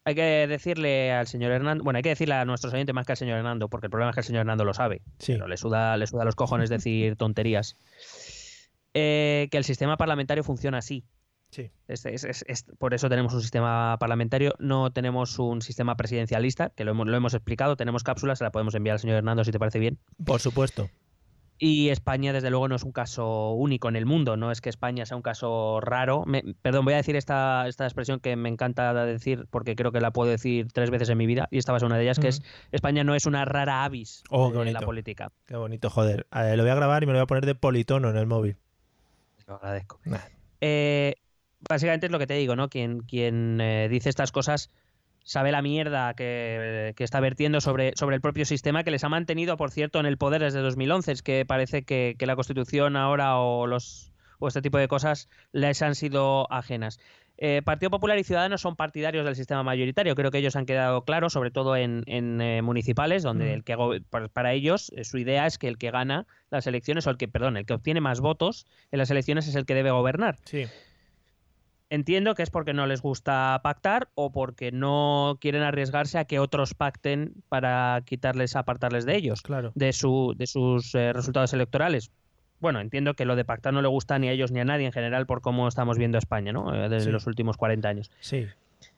Hay 0.06 0.14
que 0.14 0.46
decirle 0.46 1.12
al 1.12 1.26
señor 1.26 1.50
Hernando, 1.52 1.82
bueno, 1.82 1.96
hay 1.96 2.02
que 2.02 2.11
decirle 2.11 2.34
a 2.34 2.44
nuestros 2.44 2.75
oyentes 2.75 2.94
más 2.94 3.06
que 3.06 3.12
al 3.12 3.16
señor 3.16 3.38
Hernando, 3.38 3.68
porque 3.68 3.87
el 3.87 3.90
problema 3.90 4.11
es 4.11 4.14
que 4.14 4.20
el 4.20 4.26
señor 4.26 4.40
Hernando 4.40 4.64
lo 4.64 4.75
sabe, 4.75 5.00
Sí. 5.18 5.32
pero 5.32 5.49
le 5.49 5.56
suda, 5.56 5.96
le 5.96 6.06
suda 6.06 6.25
los 6.25 6.34
cojones 6.34 6.68
decir 6.87 7.16
tonterías. 7.16 7.76
Eh, 8.92 9.49
que 9.50 9.56
el 9.58 9.64
sistema 9.64 9.96
parlamentario 9.96 10.44
funciona 10.44 10.78
así. 10.78 11.04
Sí. 11.50 11.70
Es- 11.88 12.04
es- 12.04 12.25
es- 12.25 12.44
es- 12.49 12.64
por 12.78 12.94
eso 12.94 13.08
tenemos 13.08 13.32
un 13.32 13.40
sistema 13.40 13.96
parlamentario, 13.99 14.54
no 14.58 14.90
tenemos 14.92 15.38
un 15.38 15.62
sistema 15.62 15.96
presidencialista, 15.96 16.70
que 16.70 16.84
lo 16.84 16.90
hemos, 16.90 17.06
lo 17.06 17.16
hemos 17.16 17.32
explicado, 17.34 17.76
tenemos 17.76 18.02
cápsulas, 18.02 18.38
se 18.38 18.44
la 18.44 18.50
podemos 18.52 18.75
enviar 18.75 18.94
al 18.94 19.00
señor 19.00 19.16
Hernando 19.16 19.44
si 19.44 19.52
te 19.52 19.58
parece 19.58 19.78
bien. 19.78 19.99
Por 20.25 20.40
supuesto. 20.40 20.90
Y 21.58 21.90
España, 21.90 22.32
desde 22.32 22.50
luego, 22.50 22.66
no 22.68 22.75
es 22.75 22.82
un 22.82 22.90
caso 22.90 23.52
único 23.52 23.88
en 23.88 23.94
el 23.94 24.06
mundo, 24.06 24.37
no 24.37 24.50
es 24.50 24.61
que 24.61 24.68
España 24.68 25.06
sea 25.06 25.16
un 25.16 25.23
caso 25.23 25.80
raro. 25.80 26.25
Me- 26.26 26.42
perdón, 26.62 26.84
voy 26.84 26.94
a 26.94 26.96
decir 26.99 27.14
esta, 27.14 27.68
esta 27.68 27.84
expresión 27.84 28.18
que 28.18 28.34
me 28.34 28.49
encanta 28.49 28.92
decir 29.06 29.46
porque 29.50 29.76
creo 29.76 29.92
que 29.92 30.00
la 30.00 30.11
puedo 30.11 30.30
decir 30.30 30.66
tres 30.73 30.90
veces 30.90 31.08
en 31.11 31.18
mi 31.18 31.26
vida, 31.26 31.46
y 31.52 31.58
esta 31.58 31.70
va 31.73 31.76
a 31.76 31.80
ser 31.80 31.87
una 31.87 31.96
de 31.96 32.02
ellas, 32.02 32.18
que 32.18 32.28
es 32.28 32.42
España 32.73 33.04
no 33.04 33.14
es 33.14 33.26
una 33.26 33.44
rara 33.44 33.84
avis 33.84 34.25
Oh, 34.30 34.50
de 34.50 34.73
la 34.73 34.80
política. 34.80 35.30
Qué 35.46 35.56
bonito, 35.56 35.90
joder. 35.90 36.26
Eh, 36.34 36.56
lo 36.56 36.64
voy 36.64 36.73
a 36.73 36.75
grabar 36.75 37.02
y 37.04 37.06
me 37.06 37.12
lo 37.12 37.18
voy 37.20 37.25
a 37.25 37.26
poner 37.26 37.46
de 37.46 37.54
politono 37.54 38.11
en 38.11 38.16
el 38.16 38.26
móvil. 38.26 38.56
Lo 39.46 39.54
agradezco. 39.54 40.00
Nah. 40.06 40.18
Eh, 40.61 41.14
básicamente 41.68 42.06
es 42.06 42.12
lo 42.12 42.18
que 42.18 42.26
te 42.26 42.34
digo, 42.34 42.56
¿no? 42.56 42.68
Quien, 42.68 43.00
quien 43.00 43.61
eh, 43.61 43.88
dice 43.88 44.08
estas 44.08 44.32
cosas 44.32 44.70
sabe 45.24 45.50
la 45.50 45.62
mierda 45.62 46.14
que, 46.14 46.92
que 46.96 47.04
está 47.04 47.18
vertiendo 47.20 47.60
sobre, 47.60 47.92
sobre 47.96 48.16
el 48.16 48.22
propio 48.22 48.44
sistema 48.44 48.84
que 48.84 48.90
les 48.90 49.02
ha 49.04 49.08
mantenido, 49.08 49.56
por 49.56 49.70
cierto, 49.70 49.98
en 49.98 50.06
el 50.06 50.18
poder 50.18 50.42
desde 50.42 50.60
2011. 50.60 51.12
Es 51.12 51.22
que 51.22 51.44
parece 51.44 51.82
que, 51.82 52.14
que 52.18 52.26
la 52.26 52.36
Constitución 52.36 52.96
ahora 52.96 53.38
o, 53.38 53.66
los, 53.66 54.12
o 54.38 54.48
este 54.48 54.62
tipo 54.62 54.78
de 54.78 54.86
cosas 54.86 55.28
les 55.52 55.82
han 55.82 55.94
sido 55.94 56.46
ajenas. 56.52 57.00
Eh, 57.36 57.62
Partido 57.64 57.90
Popular 57.90 58.16
y 58.16 58.22
Ciudadanos 58.22 58.60
son 58.60 58.76
partidarios 58.76 59.24
del 59.24 59.34
sistema 59.34 59.64
mayoritario. 59.64 60.14
Creo 60.14 60.30
que 60.30 60.38
ellos 60.38 60.54
han 60.54 60.66
quedado 60.66 61.02
claros, 61.02 61.32
sobre 61.32 61.50
todo 61.50 61.74
en, 61.74 62.04
en, 62.06 62.40
eh, 62.40 62.62
municipales, 62.62 63.24
donde 63.24 63.46
Mm. 63.46 63.54
el 63.54 63.64
que 63.64 64.02
para 64.32 64.52
ellos 64.52 64.92
eh, 64.94 65.02
su 65.02 65.18
idea 65.18 65.44
es 65.46 65.58
que 65.58 65.66
el 65.66 65.76
que 65.76 65.90
gana 65.90 66.26
las 66.50 66.68
elecciones 66.68 67.06
o 67.08 67.10
el 67.10 67.16
que, 67.16 67.26
perdón, 67.26 67.56
el 67.56 67.66
que 67.66 67.74
obtiene 67.74 68.00
más 68.00 68.20
votos 68.20 68.66
en 68.92 69.00
las 69.00 69.10
elecciones 69.10 69.48
es 69.48 69.56
el 69.56 69.66
que 69.66 69.74
debe 69.74 69.90
gobernar. 69.90 70.36
Sí. 70.44 70.66
Entiendo 71.94 72.34
que 72.34 72.42
es 72.42 72.50
porque 72.50 72.72
no 72.72 72.86
les 72.86 73.00
gusta 73.02 73.60
pactar 73.62 74.08
o 74.16 74.32
porque 74.32 74.72
no 74.72 75.38
quieren 75.40 75.62
arriesgarse 75.62 76.18
a 76.18 76.24
que 76.24 76.40
otros 76.40 76.74
pacten 76.74 77.34
para 77.48 78.02
quitarles, 78.04 78.56
apartarles 78.56 79.06
de 79.06 79.14
ellos, 79.14 79.42
Claro. 79.42 79.70
de, 79.76 79.92
su, 79.92 80.34
de 80.36 80.46
sus 80.48 80.92
eh, 80.96 81.12
resultados 81.12 81.52
electorales. 81.52 82.10
Bueno, 82.58 82.80
entiendo 82.80 83.14
que 83.14 83.24
lo 83.24 83.36
de 83.36 83.44
pactar 83.44 83.72
no 83.72 83.80
le 83.80 83.88
gusta 83.88 84.18
ni 84.18 84.28
a 84.28 84.32
ellos 84.32 84.50
ni 84.50 84.58
a 84.58 84.64
nadie 84.64 84.86
en 84.86 84.92
general 84.92 85.24
por 85.26 85.40
cómo 85.40 85.68
estamos 85.68 85.96
viendo 85.96 86.18
España, 86.18 86.52
¿no? 86.52 86.74
Eh, 86.74 86.88
Desde 86.88 87.06
Sí. 87.06 87.10
los 87.12 87.26
últimos 87.28 87.56
40 87.56 87.88
años. 87.88 88.10
Sí. 88.20 88.46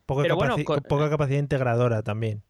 Poca, 0.07 0.23
Pero 0.23 0.37
bueno, 0.37 0.57
con- 0.65 0.81
poca 0.83 1.11
capacidad 1.11 1.39
integradora 1.41 2.03
también. 2.03 2.43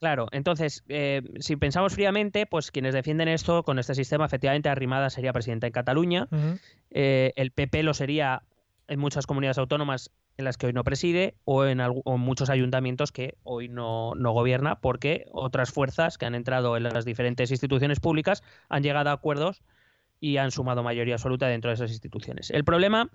Claro, 0.00 0.26
entonces, 0.32 0.82
eh, 0.88 1.22
si 1.38 1.56
pensamos 1.56 1.94
fríamente, 1.94 2.46
pues 2.46 2.70
quienes 2.70 2.94
defienden 2.94 3.28
esto 3.28 3.62
con 3.62 3.78
este 3.78 3.94
sistema, 3.94 4.26
efectivamente, 4.26 4.68
Arrimada 4.68 5.08
sería 5.08 5.32
presidenta 5.32 5.66
en 5.66 5.72
Cataluña, 5.72 6.28
eh, 6.90 7.32
el 7.36 7.52
PP 7.52 7.82
lo 7.84 7.94
sería 7.94 8.42
en 8.88 9.00
muchas 9.00 9.26
comunidades 9.26 9.58
autónomas 9.58 10.10
en 10.36 10.44
las 10.44 10.56
que 10.56 10.66
hoy 10.66 10.72
no 10.72 10.84
preside 10.84 11.36
o 11.44 11.64
en, 11.64 11.78
algu- 11.78 12.02
o 12.04 12.16
en 12.16 12.20
muchos 12.20 12.50
ayuntamientos 12.50 13.12
que 13.12 13.36
hoy 13.42 13.68
no, 13.68 14.14
no 14.14 14.32
gobierna 14.32 14.80
porque 14.80 15.26
otras 15.32 15.70
fuerzas 15.70 16.18
que 16.18 16.26
han 16.26 16.34
entrado 16.34 16.76
en 16.76 16.82
las 16.82 17.04
diferentes 17.04 17.50
instituciones 17.50 18.00
públicas 18.00 18.42
han 18.68 18.82
llegado 18.82 19.10
a 19.10 19.14
acuerdos 19.14 19.62
y 20.20 20.38
han 20.38 20.50
sumado 20.50 20.82
mayoría 20.82 21.14
absoluta 21.14 21.46
dentro 21.46 21.70
de 21.70 21.74
esas 21.74 21.90
instituciones. 21.90 22.50
El 22.50 22.64
problema, 22.64 23.10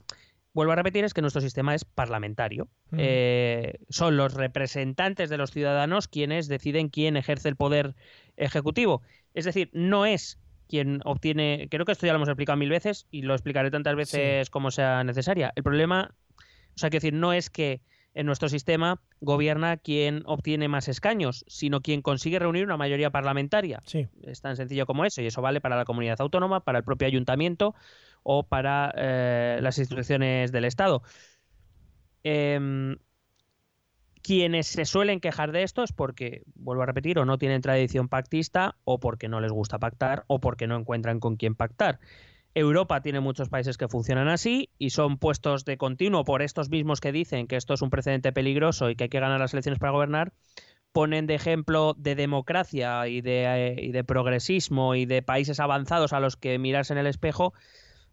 vuelvo 0.54 0.74
a 0.74 0.76
repetir, 0.76 1.04
es 1.06 1.14
que 1.14 1.22
nuestro 1.22 1.42
sistema 1.42 1.76
es 1.76 1.84
parlamentario. 1.84 2.68
Eh, 2.98 3.80
son 3.90 4.16
los 4.16 4.34
representantes 4.34 5.30
de 5.30 5.38
los 5.38 5.52
ciudadanos 5.52 6.08
quienes 6.08 6.48
deciden 6.48 6.90
quién 6.90 7.18
ejerce 7.18 7.50
el 7.50 7.56
poder 7.56 7.96
ejecutivo. 8.38 9.02
Es 9.34 9.46
decir, 9.46 9.70
no 9.74 10.06
es 10.06 10.40
quien 10.70 11.02
obtiene, 11.04 11.68
creo 11.70 11.84
que 11.84 11.92
esto 11.92 12.06
ya 12.06 12.14
lo 12.14 12.18
hemos 12.18 12.30
explicado 12.30 12.56
mil 12.56 12.70
veces 12.70 13.08
y 13.10 13.24
lo 13.24 13.34
explicaré 13.34 13.72
tantas 13.72 13.96
veces 13.96 14.50
como 14.50 14.70
sea 14.70 15.04
necesaria. 15.04 15.52
El 15.56 15.64
problema, 15.64 16.14
o 16.38 16.78
sea, 16.78 16.90
quiero 16.90 17.02
decir, 17.02 17.14
no 17.14 17.34
es 17.34 17.50
que 17.50 17.82
en 18.14 18.26
nuestro 18.26 18.50
sistema 18.50 19.02
gobierna 19.20 19.78
quien 19.78 20.24
obtiene 20.26 20.68
más 20.68 20.88
escaños, 20.88 21.44
sino 21.48 21.82
quien 21.82 22.02
consigue 22.02 22.40
reunir 22.40 22.66
una 22.66 22.78
mayoría 22.78 23.10
parlamentaria. 23.10 23.82
Sí. 23.86 24.08
Es 24.24 24.42
tan 24.42 24.56
sencillo 24.56 24.86
como 24.86 25.06
eso, 25.06 25.22
y 25.22 25.26
eso 25.26 25.42
vale 25.42 25.60
para 25.60 25.76
la 25.76 25.86
comunidad 25.86 26.22
autónoma, 26.22 26.64
para 26.64 26.78
el 26.78 26.84
propio 26.84 27.08
ayuntamiento 27.08 27.74
o 28.22 28.44
para 28.44 28.94
eh, 28.96 29.60
las 29.62 29.80
instituciones 29.80 30.52
del 30.52 30.66
Estado. 30.66 31.02
Em, 32.24 32.98
quienes 34.30 34.68
se 34.68 34.86
suelen 34.86 35.22
quejar 35.22 35.52
de 35.52 35.64
esto 35.64 35.82
es 35.82 35.92
porque, 35.92 36.44
vuelvo 36.54 36.84
a 36.84 36.86
repetir, 36.86 37.18
o 37.18 37.26
no 37.26 37.40
tienen 37.40 37.64
tradición 37.64 38.10
pactista, 38.10 38.76
o 38.84 39.00
porque 39.00 39.28
no 39.28 39.42
les 39.42 39.52
gusta 39.52 39.80
pactar, 39.80 40.24
o 40.28 40.40
porque 40.40 40.68
no 40.68 40.78
encuentran 40.78 41.20
con 41.20 41.36
quién 41.36 41.56
pactar. 41.56 42.00
Europa 42.54 43.02
tiene 43.02 43.22
muchos 43.22 43.50
países 43.50 43.76
que 43.76 43.88
funcionan 43.88 44.28
así 44.28 44.70
y 44.78 44.92
son 44.92 45.18
puestos 45.18 45.66
de 45.66 45.80
continuo 45.80 46.26
por 46.26 46.44
estos 46.44 46.70
mismos 46.70 47.02
que 47.02 47.12
dicen 47.12 47.48
que 47.48 47.56
esto 47.56 47.74
es 47.74 47.82
un 47.82 47.90
precedente 47.90 48.32
peligroso 48.32 48.92
y 48.92 48.96
que 48.96 49.06
hay 49.06 49.10
que 49.10 49.20
ganar 49.20 49.40
las 49.40 49.54
elecciones 49.54 49.80
para 49.80 49.94
gobernar, 49.94 50.32
ponen 50.92 51.26
de 51.26 51.34
ejemplo 51.34 51.96
de 51.98 52.14
democracia 52.14 53.08
y 53.08 53.22
de, 53.22 53.46
eh, 53.46 53.76
y 53.82 53.92
de 53.92 54.04
progresismo 54.04 54.94
y 54.94 55.08
de 55.08 55.24
países 55.24 55.60
avanzados 55.60 56.14
a 56.14 56.20
los 56.20 56.38
que 56.38 56.60
mirarse 56.60 56.94
en 56.94 57.00
el 57.00 57.08
espejo, 57.08 57.56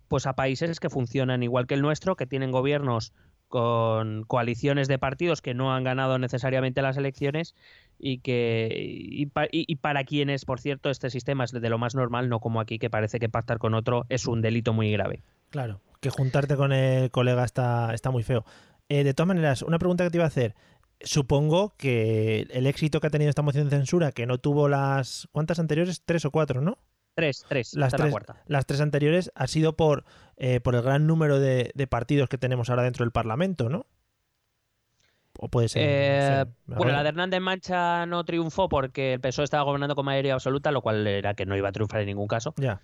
pues 0.08 0.26
a 0.26 0.34
países 0.34 0.80
que 0.80 0.88
funcionan 0.88 1.42
igual 1.42 1.66
que 1.66 1.74
el 1.74 1.82
nuestro, 1.82 2.16
que 2.16 2.26
tienen 2.26 2.52
gobiernos 2.52 3.12
con 3.48 4.24
coaliciones 4.24 4.88
de 4.88 4.98
partidos 4.98 5.40
que 5.42 5.54
no 5.54 5.72
han 5.74 5.84
ganado 5.84 6.18
necesariamente 6.18 6.82
las 6.82 6.96
elecciones 6.96 7.54
y 7.98 8.18
que 8.18 8.68
y, 8.76 9.26
pa- 9.26 9.46
y- 9.46 9.64
y 9.68 9.76
para 9.76 10.04
quienes, 10.04 10.44
por 10.44 10.60
cierto, 10.60 10.90
este 10.90 11.10
sistema 11.10 11.44
es 11.44 11.52
de 11.52 11.70
lo 11.70 11.78
más 11.78 11.94
normal, 11.94 12.28
no 12.28 12.40
como 12.40 12.60
aquí 12.60 12.78
que 12.78 12.90
parece 12.90 13.18
que 13.18 13.28
pactar 13.28 13.58
con 13.58 13.74
otro 13.74 14.04
es 14.08 14.26
un 14.26 14.42
delito 14.42 14.72
muy 14.72 14.90
grave. 14.92 15.22
Claro. 15.50 15.80
Que 16.00 16.10
juntarte 16.10 16.56
con 16.56 16.72
el 16.72 17.10
colega 17.10 17.44
está, 17.44 17.94
está 17.94 18.10
muy 18.10 18.22
feo. 18.22 18.44
Eh, 18.88 19.02
de 19.04 19.14
todas 19.14 19.28
maneras, 19.28 19.62
una 19.62 19.78
pregunta 19.78 20.04
que 20.04 20.10
te 20.10 20.18
iba 20.18 20.24
a 20.24 20.28
hacer. 20.28 20.54
Supongo 21.00 21.74
que 21.76 22.46
el 22.50 22.66
éxito 22.66 23.00
que 23.00 23.06
ha 23.06 23.10
tenido 23.10 23.28
esta 23.28 23.42
moción 23.42 23.68
de 23.68 23.76
censura, 23.76 24.12
que 24.12 24.26
no 24.26 24.38
tuvo 24.38 24.68
las. 24.68 25.28
¿Cuántas 25.32 25.58
anteriores? 25.58 26.02
Tres 26.04 26.24
o 26.24 26.30
cuatro, 26.30 26.60
¿no? 26.62 26.78
Tres, 27.16 27.44
tres, 27.48 27.72
Las 27.74 27.94
esta 27.94 27.96
es 27.96 28.00
la 28.00 28.04
tres, 28.04 28.12
cuarta. 28.12 28.42
las 28.46 28.66
tres 28.66 28.80
anteriores 28.82 29.32
ha 29.34 29.46
sido 29.46 29.74
por, 29.74 30.04
eh, 30.36 30.60
por 30.60 30.74
el 30.74 30.82
gran 30.82 31.06
número 31.06 31.40
de, 31.40 31.72
de 31.74 31.86
partidos 31.86 32.28
que 32.28 32.36
tenemos 32.36 32.68
ahora 32.70 32.82
dentro 32.82 33.04
del 33.06 33.10
Parlamento, 33.10 33.70
¿no? 33.70 33.86
O 35.38 35.48
puede 35.48 35.68
ser. 35.68 35.82
Eh, 35.84 36.44
no 36.66 36.74
sé. 36.74 36.78
bueno, 36.78 36.92
la 36.92 37.02
de 37.02 37.08
Hernández 37.08 37.40
Mancha 37.40 38.04
no 38.06 38.24
triunfó 38.24 38.68
porque 38.68 39.14
el 39.14 39.20
PSOE 39.20 39.44
estaba 39.44 39.62
gobernando 39.64 39.94
con 39.94 40.04
mayoría 40.04 40.34
absoluta, 40.34 40.70
lo 40.72 40.82
cual 40.82 41.06
era 41.06 41.32
que 41.34 41.46
no 41.46 41.56
iba 41.56 41.70
a 41.70 41.72
triunfar 41.72 42.00
en 42.00 42.06
ningún 42.06 42.28
caso. 42.28 42.54
Ya. 42.58 42.80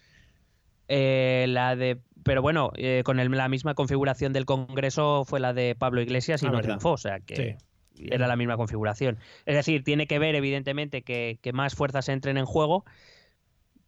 Eh, 0.88 1.44
la 1.48 1.76
de, 1.76 2.00
pero 2.24 2.40
bueno, 2.42 2.72
con 3.04 3.20
el- 3.20 3.30
la 3.30 3.48
misma 3.48 3.74
configuración 3.74 4.32
del 4.32 4.46
Congreso 4.46 5.24
fue 5.26 5.40
la 5.40 5.52
de 5.52 5.74
Pablo 5.74 6.00
Iglesias 6.02 6.42
y 6.42 6.46
Ah, 6.46 6.48
no 6.50 6.56
verdad. 6.56 6.68
triunfó, 6.70 6.92
o 6.92 6.96
sea 6.98 7.20
que 7.20 7.58
Sí. 7.94 8.06
era 8.10 8.26
la 8.26 8.36
misma 8.36 8.56
configuración. 8.56 9.18
Es 9.46 9.56
decir, 9.56 9.84
tiene 9.84 10.06
que 10.06 10.18
ver 10.18 10.34
evidentemente 10.34 11.02
que, 11.02 11.38
que 11.42 11.52
más 11.52 11.74
fuerzas 11.74 12.08
entren 12.08 12.36
en 12.36 12.44
juego, 12.46 12.84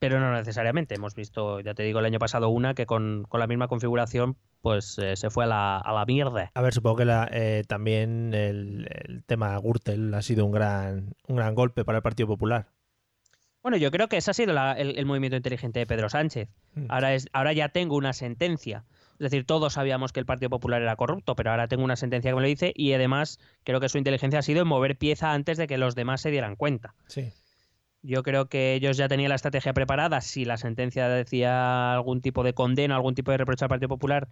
pero 0.08 0.20
no 0.20 0.32
necesariamente. 0.32 0.94
Hemos 0.96 1.14
visto, 1.14 1.60
ya 1.60 1.72
te 1.74 1.82
digo, 1.82 1.98
el 2.00 2.04
año 2.04 2.18
pasado 2.18 2.48
una 2.50 2.74
que 2.74 2.84
con, 2.86 3.24
con 3.28 3.40
la 3.40 3.46
misma 3.46 3.68
configuración 3.68 4.36
pues 4.60 4.98
eh, 4.98 5.16
se 5.16 5.30
fue 5.30 5.44
a 5.44 5.46
la, 5.46 5.78
a 5.78 5.92
la 5.92 6.04
mierda. 6.04 6.50
A 6.54 6.60
ver, 6.62 6.72
supongo 6.74 6.96
que 6.96 7.04
la, 7.04 7.28
eh, 7.32 7.64
también 7.66 8.32
el, 8.34 8.86
el 9.06 9.22
tema 9.24 9.56
Gürtel 9.58 10.12
ha 10.14 10.22
sido 10.22 10.44
un 10.46 10.52
gran, 10.52 11.14
un 11.28 11.36
gran 11.36 11.54
golpe 11.54 11.84
para 11.84 11.98
el 11.98 12.02
Partido 12.02 12.26
Popular. 12.26 12.66
Bueno, 13.62 13.78
yo 13.78 13.90
creo 13.90 14.08
que 14.08 14.18
ese 14.18 14.30
ha 14.30 14.34
sido 14.34 14.52
la- 14.52 14.72
el, 14.72 14.98
el 14.98 15.06
movimiento 15.06 15.36
inteligente 15.36 15.78
de 15.80 15.86
Pedro 15.86 16.08
Sánchez. 16.10 16.48
Mm. 16.74 16.86
Ahora, 16.90 17.14
es, 17.14 17.28
ahora 17.32 17.52
ya 17.54 17.70
tengo 17.70 17.96
una 17.96 18.12
sentencia. 18.12 18.84
Es 19.14 19.18
decir, 19.30 19.46
todos 19.46 19.74
sabíamos 19.74 20.12
que 20.12 20.20
el 20.20 20.26
Partido 20.26 20.50
Popular 20.50 20.82
era 20.82 20.96
corrupto, 20.96 21.34
pero 21.36 21.50
ahora 21.50 21.68
tengo 21.68 21.84
una 21.84 21.96
sentencia 21.96 22.30
que 22.30 22.34
me 22.34 22.42
lo 22.42 22.48
dice 22.48 22.72
y 22.74 22.92
además 22.92 23.38
creo 23.64 23.80
que 23.80 23.88
su 23.88 23.96
inteligencia 23.96 24.40
ha 24.40 24.42
sido 24.42 24.60
en 24.62 24.68
mover 24.68 24.98
pieza 24.98 25.32
antes 25.32 25.56
de 25.56 25.66
que 25.66 25.78
los 25.78 25.94
demás 25.94 26.20
se 26.20 26.30
dieran 26.30 26.56
cuenta. 26.56 26.94
Sí. 27.06 27.32
Yo 28.06 28.22
creo 28.22 28.50
que 28.50 28.74
ellos 28.74 28.98
ya 28.98 29.08
tenían 29.08 29.30
la 29.30 29.34
estrategia 29.36 29.72
preparada. 29.72 30.20
Si 30.20 30.44
la 30.44 30.58
sentencia 30.58 31.08
decía 31.08 31.94
algún 31.94 32.20
tipo 32.20 32.44
de 32.44 32.52
condena, 32.52 32.96
algún 32.96 33.14
tipo 33.14 33.30
de 33.30 33.38
reproche 33.38 33.64
al 33.64 33.70
Partido 33.70 33.88
Popular, 33.88 34.28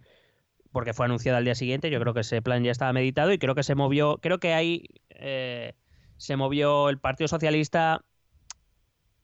porque 0.71 0.93
fue 0.93 1.07
anunciada 1.07 1.39
al 1.39 1.45
día 1.45 1.55
siguiente, 1.55 1.89
yo 1.89 1.99
creo 1.99 2.13
que 2.13 2.19
ese 2.19 2.43
plan 2.43 2.63
ya 2.63 2.71
estaba 2.71 2.93
meditado 2.93 3.33
y 3.33 3.39
creo 3.39 3.55
que 3.55 3.63
se 3.63 3.73
movió, 3.73 4.19
creo 4.19 4.39
que 4.39 4.53
ahí 4.53 4.85
eh, 5.09 5.73
se 6.17 6.35
movió 6.35 6.89
el 6.89 6.99
Partido 6.99 7.27
Socialista 7.27 8.05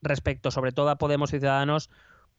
respecto 0.02 0.50
sobre 0.50 0.72
todo 0.72 0.90
a 0.90 0.98
Podemos 0.98 1.32
y 1.32 1.38
Ciudadanos 1.38 1.88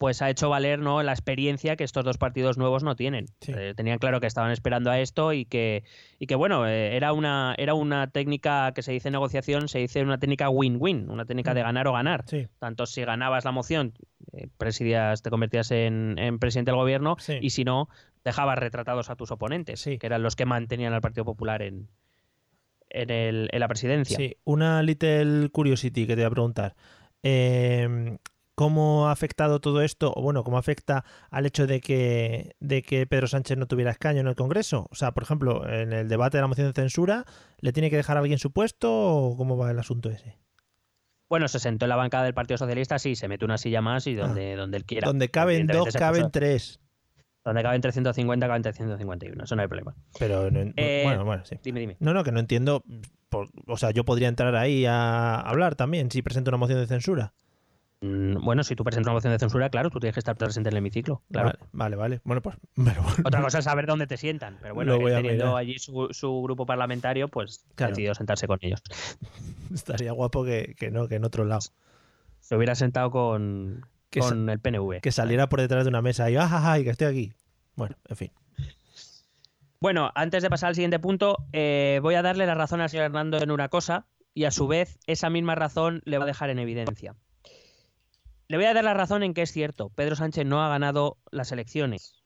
pues 0.02 0.24
ha 0.24 0.32
hecho 0.32 0.50
valer 0.50 0.80
¿no? 0.80 1.04
la 1.04 1.12
experiencia 1.12 1.76
que 1.76 1.84
estos 1.84 2.04
dos 2.04 2.18
partidos 2.18 2.58
nuevos 2.58 2.84
no 2.84 2.96
tienen. 2.96 3.28
Sí. 3.40 3.54
Eh, 3.56 3.74
tenían 3.78 4.00
claro 4.00 4.20
que 4.20 4.26
estaban 4.26 4.50
esperando 4.50 4.90
a 4.90 5.00
esto 5.00 5.32
y 5.32 5.46
que, 5.46 5.84
y 6.18 6.26
que 6.26 6.34
bueno, 6.34 6.66
eh, 6.68 6.96
era, 6.96 7.14
una, 7.14 7.54
era 7.60 7.76
una 7.76 8.10
técnica 8.10 8.72
que 8.74 8.82
se 8.82 8.94
dice 8.94 9.12
negociación, 9.12 9.68
se 9.68 9.78
dice 9.78 10.02
una 10.02 10.18
técnica 10.18 10.50
win-win, 10.50 11.08
una 11.08 11.26
técnica 11.26 11.54
de 11.54 11.62
ganar 11.62 11.88
o 11.88 11.94
ganar. 11.94 12.24
Sí. 12.26 12.48
Tanto 12.58 12.88
si 12.88 13.04
ganabas 13.06 13.46
la 13.46 13.52
moción, 13.52 13.94
eh, 14.34 14.48
presidías, 14.58 15.22
te 15.22 15.30
convertías 15.30 15.70
en, 15.70 16.16
en 16.18 16.40
presidente 16.40 16.72
del 16.72 16.80
gobierno, 16.80 17.16
Sí. 17.20 17.38
y 17.40 17.52
si 17.52 17.64
no, 17.64 17.88
dejabas 18.26 18.58
retratados 18.58 19.12
a 19.12 19.16
tus 19.16 19.30
oponentes, 19.30 19.84
que 19.84 20.00
eran 20.02 20.24
los 20.24 20.36
que 20.36 20.48
mantenían 20.48 20.94
al 20.94 21.02
Partido 21.02 21.26
Popular 21.26 21.62
en, 21.62 21.90
en, 22.90 23.10
el- 23.12 23.50
en 23.52 23.60
la 23.60 23.68
presidencia. 23.68 24.18
Sí, 24.18 24.36
una 24.46 24.82
little 24.82 25.50
curiosity 25.52 26.08
que 26.08 26.16
te 26.16 26.22
voy 26.22 26.28
a 26.28 26.32
preguntar. 26.32 26.76
Eh, 27.22 28.18
¿Cómo 28.62 29.08
ha 29.08 29.12
afectado 29.12 29.60
todo 29.60 29.82
esto? 29.82 30.13
O 30.15 30.21
bueno, 30.21 30.43
¿cómo 30.43 30.60
afecta 30.60 31.04
al 31.32 31.47
hecho 31.47 31.65
de 31.65 31.82
que, 31.82 32.56
de 32.60 32.84
que 32.84 33.08
Pedro 33.08 33.26
Sánchez 33.26 33.58
no 33.58 33.65
tuviera 33.65 33.89
escaño 33.89 34.19
en 34.19 34.28
el 34.28 34.36
Congreso? 34.36 34.86
O 34.91 34.93
sea, 34.93 35.13
por 35.13 35.24
ejemplo, 35.24 35.67
en 35.67 35.91
el 35.93 36.08
debate 36.08 36.38
de 36.38 36.41
la 36.41 36.47
moción 36.47 36.67
de 36.67 36.74
censura, 36.74 37.26
¿le 37.60 37.74
tiene 37.74 37.89
que 37.89 37.95
dejar 37.97 38.17
a 38.17 38.19
alguien 38.19 38.38
su 38.38 38.52
puesto 38.52 38.91
o 38.91 39.36
cómo 39.36 39.58
va 39.58 39.71
el 39.71 39.80
asunto 39.80 40.12
ese? 40.12 40.38
Bueno, 41.28 41.47
se 41.47 41.58
sentó 41.58 41.86
en 41.86 41.89
la 41.89 41.95
bancada 41.95 42.24
del 42.26 42.36
Partido 42.36 42.60
Socialista, 42.60 43.00
sí, 43.00 43.15
se 43.15 43.28
mete 43.28 43.45
una 43.45 43.58
silla 43.58 43.82
más 43.82 44.06
y 44.06 44.13
donde, 44.13 44.56
donde 44.56 44.78
él 44.78 44.86
quiera. 44.86 45.08
Ah. 45.08 45.10
Donde 45.10 45.30
caben 45.30 45.65
dos, 45.65 45.89
caben 45.95 46.21
puso- 46.26 46.32
tres. 46.32 46.80
Donde 47.43 47.63
caben 47.63 47.82
350, 47.82 48.45
caben 48.45 48.62
351. 48.62 49.43
Eso 49.43 49.56
no 49.56 49.63
hay 49.63 49.67
problema. 49.69 49.95
Pero, 50.19 50.52
no- 50.52 50.71
Eh, 50.78 51.02
bueno, 51.04 51.26
bueno, 51.26 51.43
sí. 51.45 51.56
Dime, 51.63 51.80
dime. 51.80 51.97
No, 52.00 52.13
no, 52.13 52.24
que 52.24 52.32
no 52.32 52.39
entiendo. 52.39 52.84
por- 53.30 53.50
o 53.65 53.78
sea, 53.78 53.89
yo 53.89 54.04
podría 54.06 54.28
entrar 54.28 54.56
ahí 54.56 54.86
a 54.86 55.39
hablar 55.39 55.74
también 55.76 56.12
si 56.12 56.21
presento 56.21 56.52
una 56.52 56.58
moción 56.60 56.80
de 56.80 56.86
censura. 56.86 57.34
Mm, 58.02 58.44
Bueno, 58.44 58.64
si 58.64 58.76
tú 58.76 58.84
presentas 58.84 59.08
una 59.10 59.14
moción 59.14 59.32
de 59.34 59.40
censura, 59.40 59.70
claro, 59.70 59.90
tú 59.90 60.00
tienes 60.00 60.16
que 60.16 60.20
estar 60.20 60.36
presente 60.36 60.70
en 60.70 60.74
el 60.74 60.78
hemiciclo. 60.80 61.22
Claro. 61.32 61.52
Vale, 61.72 61.96
vale, 61.96 61.96
vale. 61.96 62.22
Bueno, 62.24 62.42
pues. 62.42 62.58
Otra 63.26 63.42
cosa 63.42 63.60
es 63.60 63.66
saber 63.66 63.86
dónde 63.86 64.08
te 64.08 64.18
sientan. 64.18 64.58
Pero 64.62 64.74
bueno, 64.74 64.98
teniendo 64.98 65.56
allí 65.56 65.78
su, 65.80 66.08
su 66.12 66.42
grupo 66.42 66.66
parlamentario, 66.66 67.28
pues 67.28 67.64
Claro. 67.76 67.90
ha 67.90 67.92
decidido 67.92 68.16
sentarse 68.16 68.48
con 68.48 68.58
ellos. 68.62 68.82
Estaría 69.74 70.12
guapo 70.12 70.44
que, 70.44 70.76
que 70.78 70.90
no, 70.92 71.08
que 71.08 71.16
en 71.16 71.26
otro 71.26 71.46
lado. 71.46 71.62
Se 72.40 72.56
hubiera 72.56 72.74
sentado 72.76 73.12
con, 73.12 73.86
con 74.20 74.50
el 74.50 74.60
PNV. 74.60 75.00
Que 75.02 75.12
saliera 75.12 75.48
por 75.48 75.62
detrás 75.62 75.84
de 75.86 75.90
una 75.90 76.02
mesa 76.02 76.30
y 76.30 76.36
¡ah, 76.38 76.78
y 76.80 76.84
que 76.84 76.90
estoy 76.90 77.08
aquí! 77.08 77.34
Bueno, 77.76 77.96
en 78.10 78.16
fin. 78.18 78.32
Bueno, 79.80 80.12
antes 80.16 80.44
de 80.44 80.50
pasar 80.50 80.70
al 80.70 80.76
siguiente 80.76 81.00
punto, 81.00 81.38
eh, 81.54 82.00
voy 82.02 82.16
a 82.16 82.22
darle 82.22 82.46
la 82.46 82.56
razón 82.56 82.82
al 82.82 82.90
señor 82.90 83.06
Hernando 83.06 83.42
en 83.42 83.50
una 83.52 83.70
cosa 83.70 84.06
y 84.34 84.44
a 84.46 84.52
su 84.52 84.68
vez 84.68 85.00
esa 85.08 85.30
misma 85.30 85.56
razón 85.56 86.02
le 86.06 86.18
va 86.18 86.26
a 86.26 86.28
dejar 86.28 86.50
en 86.50 86.60
evidencia. 86.60 87.16
Le 88.52 88.58
voy 88.58 88.66
a 88.66 88.74
dar 88.74 88.84
la 88.84 88.94
razón 88.94 89.24
en 89.24 89.34
que 89.34 89.44
es 89.44 89.52
cierto, 89.54 89.92
Pedro 89.92 90.18
Sánchez 90.18 90.46
no 90.46 90.62
ha 90.62 90.68
ganado 90.68 91.18
las 91.32 91.54
elecciones, 91.54 92.22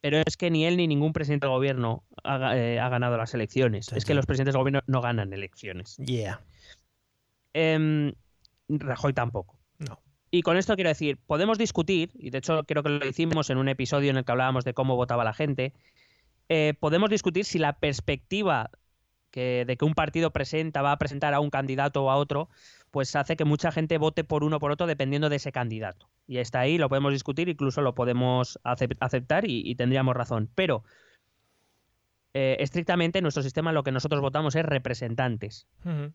pero 0.00 0.16
es 0.26 0.38
que 0.38 0.50
ni 0.50 0.64
él 0.64 0.78
ni 0.78 0.86
ningún 0.86 1.12
presidente 1.12 1.46
del 1.46 1.54
gobierno 1.54 2.04
ha, 2.24 2.56
eh, 2.56 2.80
ha 2.80 2.88
ganado 2.88 3.18
las 3.18 3.34
elecciones. 3.34 3.84
Sí, 3.84 3.96
es 3.96 4.04
sí. 4.04 4.06
que 4.06 4.14
los 4.14 4.24
presidentes 4.24 4.54
del 4.54 4.60
gobierno 4.60 4.80
no 4.86 5.02
ganan 5.02 5.30
elecciones. 5.34 5.98
Yeah. 5.98 6.40
Em, 7.52 8.14
Rajoy 8.70 9.12
tampoco. 9.12 9.58
No. 9.78 10.00
Y 10.30 10.40
con 10.40 10.56
esto 10.56 10.74
quiero 10.74 10.88
decir, 10.88 11.18
podemos 11.26 11.58
discutir, 11.58 12.12
y 12.14 12.30
de 12.30 12.38
hecho 12.38 12.64
creo 12.64 12.82
que 12.82 12.88
lo 12.88 13.06
hicimos 13.06 13.50
en 13.50 13.58
un 13.58 13.68
episodio 13.68 14.08
en 14.08 14.16
el 14.16 14.24
que 14.24 14.32
hablábamos 14.32 14.64
de 14.64 14.72
cómo 14.72 14.96
votaba 14.96 15.22
la 15.22 15.34
gente, 15.34 15.74
eh, 16.48 16.72
podemos 16.80 17.10
discutir 17.10 17.44
si 17.44 17.58
la 17.58 17.74
perspectiva 17.74 18.70
que, 19.30 19.64
de 19.66 19.76
que 19.76 19.84
un 19.84 19.94
partido 19.94 20.32
presenta 20.32 20.82
va 20.82 20.92
a 20.92 20.98
presentar 20.98 21.34
a 21.34 21.40
un 21.40 21.50
candidato 21.50 22.04
o 22.04 22.10
a 22.10 22.16
otro, 22.16 22.48
pues 22.90 23.14
hace 23.16 23.36
que 23.36 23.44
mucha 23.44 23.72
gente 23.72 23.98
vote 23.98 24.24
por 24.24 24.44
uno 24.44 24.56
o 24.56 24.60
por 24.60 24.72
otro 24.72 24.86
dependiendo 24.86 25.28
de 25.28 25.36
ese 25.36 25.52
candidato. 25.52 26.10
Y 26.26 26.38
está 26.38 26.60
ahí, 26.60 26.78
lo 26.78 26.88
podemos 26.88 27.12
discutir, 27.12 27.48
incluso 27.48 27.82
lo 27.82 27.94
podemos 27.94 28.58
acep- 28.64 28.96
aceptar 29.00 29.44
y, 29.44 29.62
y 29.64 29.74
tendríamos 29.76 30.16
razón. 30.16 30.50
Pero 30.54 30.84
eh, 32.32 32.56
estrictamente 32.60 33.18
en 33.18 33.22
nuestro 33.24 33.42
sistema 33.42 33.72
lo 33.72 33.82
que 33.82 33.90
nosotros 33.90 34.20
votamos 34.20 34.54
es 34.54 34.64
representantes. 34.64 35.66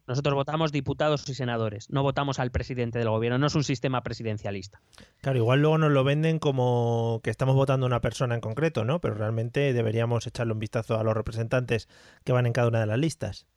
Nosotros 0.07 0.33
votamos 0.35 0.71
diputados 0.71 1.27
y 1.27 1.33
senadores, 1.33 1.89
no 1.89 2.03
votamos 2.03 2.39
al 2.39 2.51
presidente 2.51 2.99
del 2.99 3.09
gobierno, 3.09 3.37
no 3.37 3.47
es 3.47 3.55
un 3.55 3.63
sistema 3.65 4.01
presidencialista. 4.01 4.81
Claro, 5.21 5.39
igual 5.39 5.61
luego 5.61 5.77
nos 5.77 5.91
lo 5.91 6.03
venden 6.03 6.39
como 6.39 7.19
que 7.23 7.29
estamos 7.31 7.55
votando 7.55 7.85
a 7.85 7.87
una 7.87 8.01
persona 8.01 8.35
en 8.35 8.41
concreto, 8.41 8.85
¿no? 8.85 9.01
Pero 9.01 9.15
realmente 9.15 9.73
deberíamos 9.73 10.25
echarle 10.25 10.53
un 10.53 10.59
vistazo 10.59 10.97
a 10.97 11.03
los 11.03 11.13
representantes 11.15 11.89
que 12.23 12.31
van 12.31 12.45
en 12.45 12.53
cada 12.53 12.69
una 12.69 12.79
de 12.79 12.85
las 12.85 12.97
listas. 12.99 13.47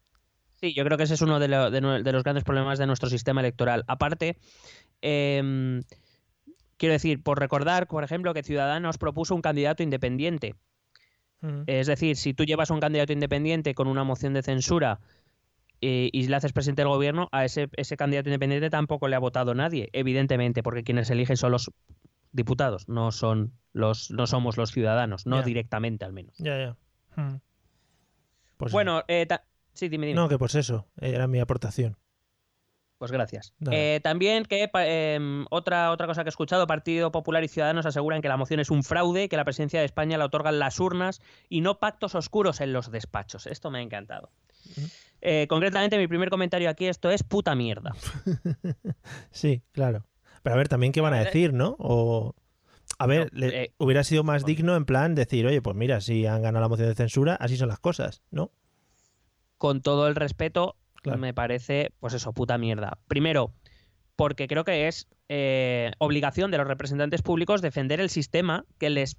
Sí, 0.56 0.74
yo 0.74 0.84
creo 0.84 0.98
que 0.98 1.04
ese 1.04 1.14
es 1.14 1.22
uno 1.22 1.38
de, 1.38 1.46
lo- 1.46 1.70
de 1.70 1.80
nue- 1.80 2.02
de 2.02 2.12
los 2.12 2.24
grandes 2.24 2.42
problemas 2.42 2.80
de 2.80 2.86
nuestro 2.88 3.08
sistema 3.08 3.40
electoral. 3.40 3.84
Aparte, 3.86 4.36
em, 5.00 5.82
quiero 6.76 6.92
decir, 6.94 7.22
por 7.22 7.38
recordar, 7.38 7.86
por 7.86 8.02
ejemplo, 8.04 8.34
que 8.34 8.42
Ciudadanos 8.42 8.98
propuso 8.98 9.34
un 9.36 9.42
candidato 9.42 9.84
independiente. 9.84 10.56
Es 11.66 11.86
decir, 11.86 12.16
si 12.16 12.34
tú 12.34 12.44
llevas 12.44 12.70
un 12.70 12.80
candidato 12.80 13.12
independiente 13.12 13.74
con 13.74 13.88
una 13.88 14.04
moción 14.04 14.34
de 14.34 14.42
censura 14.42 15.00
eh, 15.80 16.10
y 16.12 16.26
le 16.26 16.36
haces 16.36 16.52
presidente 16.52 16.82
del 16.82 16.88
gobierno, 16.88 17.28
a 17.30 17.44
ese, 17.44 17.68
ese 17.76 17.96
candidato 17.96 18.28
independiente 18.28 18.70
tampoco 18.70 19.06
le 19.06 19.16
ha 19.16 19.20
votado 19.20 19.54
nadie, 19.54 19.88
evidentemente, 19.92 20.62
porque 20.62 20.82
quienes 20.82 21.10
eligen 21.10 21.36
son 21.36 21.52
los 21.52 21.70
diputados, 22.32 22.88
no 22.88 23.12
son 23.12 23.52
los, 23.72 24.10
no 24.10 24.26
somos 24.26 24.56
los 24.56 24.72
ciudadanos, 24.72 25.26
no 25.26 25.42
directamente 25.42 26.04
al 26.04 26.12
menos. 26.12 26.34
Ya, 26.38 26.58
ya. 26.58 26.76
Ujú. 27.16 27.40
Pues 28.56 28.72
bueno, 28.72 29.04
eh, 29.06 29.26
sí, 29.72 29.88
dime, 29.88 30.08
dime. 30.08 30.20
No, 30.20 30.28
que 30.28 30.38
pues 30.38 30.56
eso, 30.56 30.88
era 31.00 31.28
mi 31.28 31.38
aportación. 31.38 31.96
Pues 32.98 33.12
gracias. 33.12 33.54
Eh, 33.70 34.00
también 34.02 34.44
que 34.44 34.68
em, 34.74 35.46
otra, 35.50 35.92
otra 35.92 36.08
cosa 36.08 36.24
que 36.24 36.28
he 36.28 36.30
escuchado, 36.30 36.66
Partido 36.66 37.12
Popular 37.12 37.44
y 37.44 37.48
Ciudadanos 37.48 37.86
aseguran 37.86 38.20
que 38.20 38.28
la 38.28 38.36
moción 38.36 38.58
es 38.58 38.70
un 38.70 38.82
fraude, 38.82 39.28
que 39.28 39.36
la 39.36 39.44
presidencia 39.44 39.78
de 39.78 39.86
España 39.86 40.18
la 40.18 40.24
otorgan 40.24 40.58
las 40.58 40.80
urnas 40.80 41.20
y 41.48 41.60
no 41.60 41.78
pactos 41.78 42.16
oscuros 42.16 42.60
en 42.60 42.72
los 42.72 42.90
despachos. 42.90 43.46
Esto 43.46 43.70
me 43.70 43.78
ha 43.78 43.82
encantado. 43.82 44.30
Eh, 45.20 45.46
concretamente, 45.48 45.96
mi 45.96 46.08
primer 46.08 46.28
comentario 46.28 46.68
aquí, 46.68 46.86
esto 46.86 47.10
es 47.10 47.22
puta 47.22 47.54
mierda. 47.54 47.92
Sí, 49.30 49.62
claro. 49.72 50.04
Pero 50.42 50.54
a 50.54 50.56
ver, 50.58 50.68
también 50.68 50.92
qué 50.92 51.00
van 51.00 51.14
a 51.14 51.18
ver, 51.18 51.26
decir, 51.26 51.52
¿no? 51.52 51.76
O 51.78 52.34
a 52.98 53.06
ver, 53.06 53.30
No, 53.32 53.38
le- 53.38 53.62
eh, 53.64 53.74
hubiera 53.78 54.02
sido 54.02 54.24
más 54.24 54.44
digno 54.44 54.74
en 54.74 54.84
plan 54.86 55.14
decir, 55.14 55.46
oye, 55.46 55.62
pues 55.62 55.76
mira, 55.76 56.00
si 56.00 56.26
han 56.26 56.42
ganado 56.42 56.62
la 56.62 56.68
moción 56.68 56.88
de 56.88 56.94
censura, 56.96 57.34
así 57.36 57.56
son 57.56 57.68
las 57.68 57.78
cosas, 57.78 58.22
¿no? 58.32 58.50
Con 59.56 59.82
todo 59.82 60.06
el 60.08 60.14
respeto, 60.14 60.76
Claro. 61.02 61.18
me 61.18 61.34
parece, 61.34 61.92
pues 62.00 62.14
eso, 62.14 62.32
puta 62.32 62.58
mierda. 62.58 62.98
Primero, 63.06 63.52
porque 64.16 64.48
creo 64.48 64.64
que 64.64 64.88
es 64.88 65.08
eh, 65.28 65.92
obligación 65.98 66.50
de 66.50 66.58
los 66.58 66.66
representantes 66.66 67.22
públicos 67.22 67.62
defender 67.62 68.00
el 68.00 68.10
sistema 68.10 68.64
que 68.78 68.90
les 68.90 69.16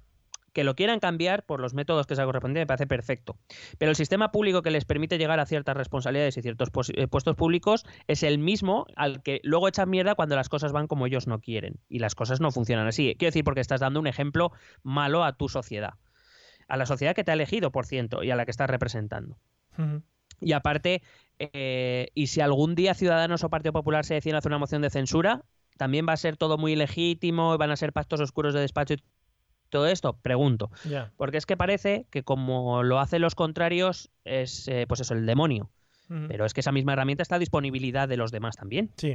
que 0.52 0.64
lo 0.64 0.74
quieran 0.74 1.00
cambiar 1.00 1.44
por 1.44 1.60
los 1.60 1.74
métodos 1.74 2.06
que 2.06 2.16
se 2.16 2.24
corresponden 2.24 2.62
me 2.62 2.66
parece 2.66 2.86
perfecto. 2.86 3.36
Pero 3.78 3.90
el 3.90 3.96
sistema 3.96 4.32
público 4.32 4.62
que 4.62 4.70
les 4.70 4.84
permite 4.84 5.18
llegar 5.18 5.40
a 5.40 5.46
ciertas 5.46 5.76
responsabilidades 5.76 6.36
y 6.36 6.42
ciertos 6.42 6.70
eh, 6.94 7.06
puestos 7.06 7.36
públicos 7.36 7.84
es 8.08 8.22
el 8.22 8.38
mismo 8.38 8.86
al 8.96 9.22
que 9.22 9.40
luego 9.42 9.68
echan 9.68 9.88
mierda 9.88 10.14
cuando 10.14 10.36
las 10.36 10.48
cosas 10.48 10.72
van 10.72 10.86
como 10.86 11.06
ellos 11.06 11.26
no 11.26 11.40
quieren 11.40 11.78
y 11.88 12.00
las 12.00 12.14
cosas 12.14 12.40
no 12.40 12.50
funcionan 12.50 12.86
así. 12.86 13.14
Quiero 13.18 13.30
decir 13.30 13.44
porque 13.44 13.60
estás 13.60 13.80
dando 13.80 14.00
un 14.00 14.06
ejemplo 14.06 14.52
malo 14.82 15.24
a 15.24 15.36
tu 15.36 15.48
sociedad, 15.48 15.94
a 16.68 16.76
la 16.76 16.86
sociedad 16.86 17.14
que 17.14 17.24
te 17.24 17.30
ha 17.30 17.34
elegido, 17.34 17.70
por 17.70 17.86
ciento, 17.86 18.22
y 18.22 18.30
a 18.30 18.36
la 18.36 18.44
que 18.44 18.50
estás 18.50 18.68
representando. 18.68 19.38
Y 20.40 20.52
aparte, 20.52 21.02
eh, 21.52 22.08
y 22.14 22.26
si 22.28 22.40
algún 22.40 22.74
día 22.74 22.94
Ciudadanos 22.94 23.42
o 23.44 23.48
Partido 23.50 23.72
Popular 23.72 24.04
se 24.04 24.14
deciden 24.14 24.36
hacer 24.36 24.50
una 24.50 24.58
moción 24.58 24.82
de 24.82 24.90
censura, 24.90 25.42
también 25.78 26.06
va 26.08 26.12
a 26.12 26.16
ser 26.18 26.36
todo 26.36 26.58
muy 26.58 26.72
ilegítimo, 26.72 27.56
van 27.56 27.70
a 27.70 27.76
ser 27.76 27.92
pactos 27.92 28.20
oscuros 28.20 28.52
de 28.54 28.60
despacho 28.60 28.94
y 28.94 29.02
todo 29.70 29.86
esto, 29.86 30.14
pregunto. 30.20 30.70
Porque 31.16 31.36
es 31.38 31.46
que 31.46 31.56
parece 31.56 32.06
que 32.10 32.22
como 32.22 32.82
lo 32.82 32.98
hacen 32.98 33.22
los 33.22 33.34
contrarios, 33.34 34.10
es 34.24 34.68
eh, 34.68 34.84
pues 34.88 35.00
eso, 35.00 35.14
el 35.14 35.26
demonio. 35.26 35.70
Pero 36.28 36.44
es 36.44 36.52
que 36.54 36.60
esa 36.60 36.72
misma 36.72 36.92
herramienta 36.94 37.22
está 37.22 37.36
a 37.36 37.38
disponibilidad 37.38 38.08
de 38.08 38.16
los 38.16 38.32
demás 38.32 38.56
también. 38.56 38.90
Sí, 38.96 39.14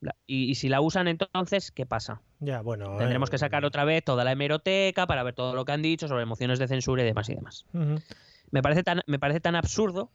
La- 0.00 0.16
Y, 0.26 0.50
y 0.50 0.56
si 0.56 0.68
la 0.68 0.80
usan 0.80 1.06
entonces, 1.08 1.70
¿qué 1.70 1.86
pasa? 1.86 2.20
ya, 2.40 2.60
bueno. 2.60 2.96
Tendremos 2.98 3.28
eh, 3.28 3.32
que 3.32 3.38
sacar 3.38 3.64
otra 3.64 3.84
vez 3.84 4.02
toda 4.04 4.24
la 4.24 4.32
hemeroteca 4.32 5.06
para 5.06 5.22
ver 5.22 5.34
todo 5.34 5.54
lo 5.54 5.64
que 5.64 5.72
han 5.72 5.82
dicho 5.82 6.08
sobre 6.08 6.26
mociones 6.26 6.58
de 6.58 6.66
censura 6.66 7.02
y 7.02 7.06
demás 7.06 7.28
y 7.30 7.34
demás. 7.36 7.64
Me 8.50 8.60
parece 8.60 8.82
tan, 8.82 9.00
me 9.06 9.18
parece 9.20 9.40
tan 9.40 9.54
absurdo 9.54 10.10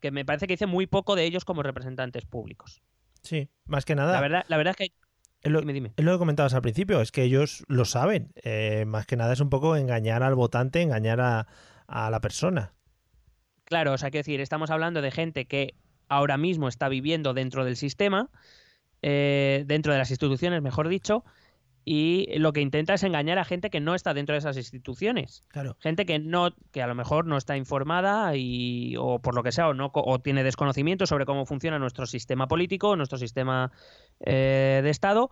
que 0.00 0.10
me 0.10 0.24
parece 0.24 0.46
que 0.46 0.54
dice 0.54 0.66
muy 0.66 0.86
poco 0.86 1.16
de 1.16 1.24
ellos 1.24 1.44
como 1.44 1.62
representantes 1.62 2.24
públicos. 2.24 2.82
Sí, 3.22 3.48
más 3.66 3.84
que 3.84 3.94
nada. 3.94 4.12
La 4.12 4.20
verdad, 4.20 4.44
la 4.48 4.56
verdad 4.56 4.74
es 4.78 4.88
que. 4.88 4.94
es 5.42 5.50
lo, 5.52 5.60
Dime, 5.60 5.72
dime. 5.72 5.92
es 5.96 6.04
lo 6.04 6.12
que 6.12 6.18
comentabas 6.18 6.54
al 6.54 6.62
principio, 6.62 7.00
es 7.00 7.12
que 7.12 7.22
ellos 7.22 7.64
lo 7.68 7.84
saben. 7.84 8.32
Eh, 8.42 8.84
más 8.86 9.06
que 9.06 9.16
nada 9.16 9.32
es 9.32 9.40
un 9.40 9.50
poco 9.50 9.76
engañar 9.76 10.22
al 10.22 10.34
votante, 10.34 10.82
engañar 10.82 11.20
a, 11.20 11.46
a 11.86 12.10
la 12.10 12.20
persona. 12.20 12.74
Claro, 13.64 13.92
o 13.92 13.98
sea, 13.98 14.10
quiero 14.10 14.20
decir, 14.20 14.40
estamos 14.40 14.70
hablando 14.70 15.02
de 15.02 15.10
gente 15.10 15.46
que 15.46 15.74
ahora 16.08 16.38
mismo 16.38 16.68
está 16.68 16.88
viviendo 16.88 17.34
dentro 17.34 17.64
del 17.64 17.76
sistema, 17.76 18.30
eh, 19.02 19.64
dentro 19.66 19.92
de 19.92 19.98
las 19.98 20.10
instituciones, 20.10 20.62
mejor 20.62 20.88
dicho, 20.88 21.24
y 21.90 22.26
lo 22.38 22.52
que 22.52 22.60
intenta 22.60 22.92
es 22.92 23.02
engañar 23.02 23.38
a 23.38 23.46
gente 23.46 23.70
que 23.70 23.80
no 23.80 23.94
está 23.94 24.12
dentro 24.12 24.34
de 24.34 24.40
esas 24.40 24.58
instituciones. 24.58 25.42
Claro. 25.48 25.74
Gente 25.80 26.04
que 26.04 26.18
no, 26.18 26.50
que 26.70 26.82
a 26.82 26.86
lo 26.86 26.94
mejor 26.94 27.24
no 27.24 27.38
está 27.38 27.56
informada 27.56 28.36
y, 28.36 28.94
o 28.98 29.20
por 29.20 29.34
lo 29.34 29.42
que 29.42 29.52
sea, 29.52 29.68
o 29.68 29.72
no, 29.74 29.90
o 29.94 30.18
tiene 30.18 30.44
desconocimiento 30.44 31.06
sobre 31.06 31.24
cómo 31.24 31.46
funciona 31.46 31.78
nuestro 31.78 32.04
sistema 32.04 32.46
político, 32.46 32.94
nuestro 32.94 33.16
sistema 33.16 33.72
eh, 34.20 34.80
de 34.82 34.90
Estado, 34.90 35.30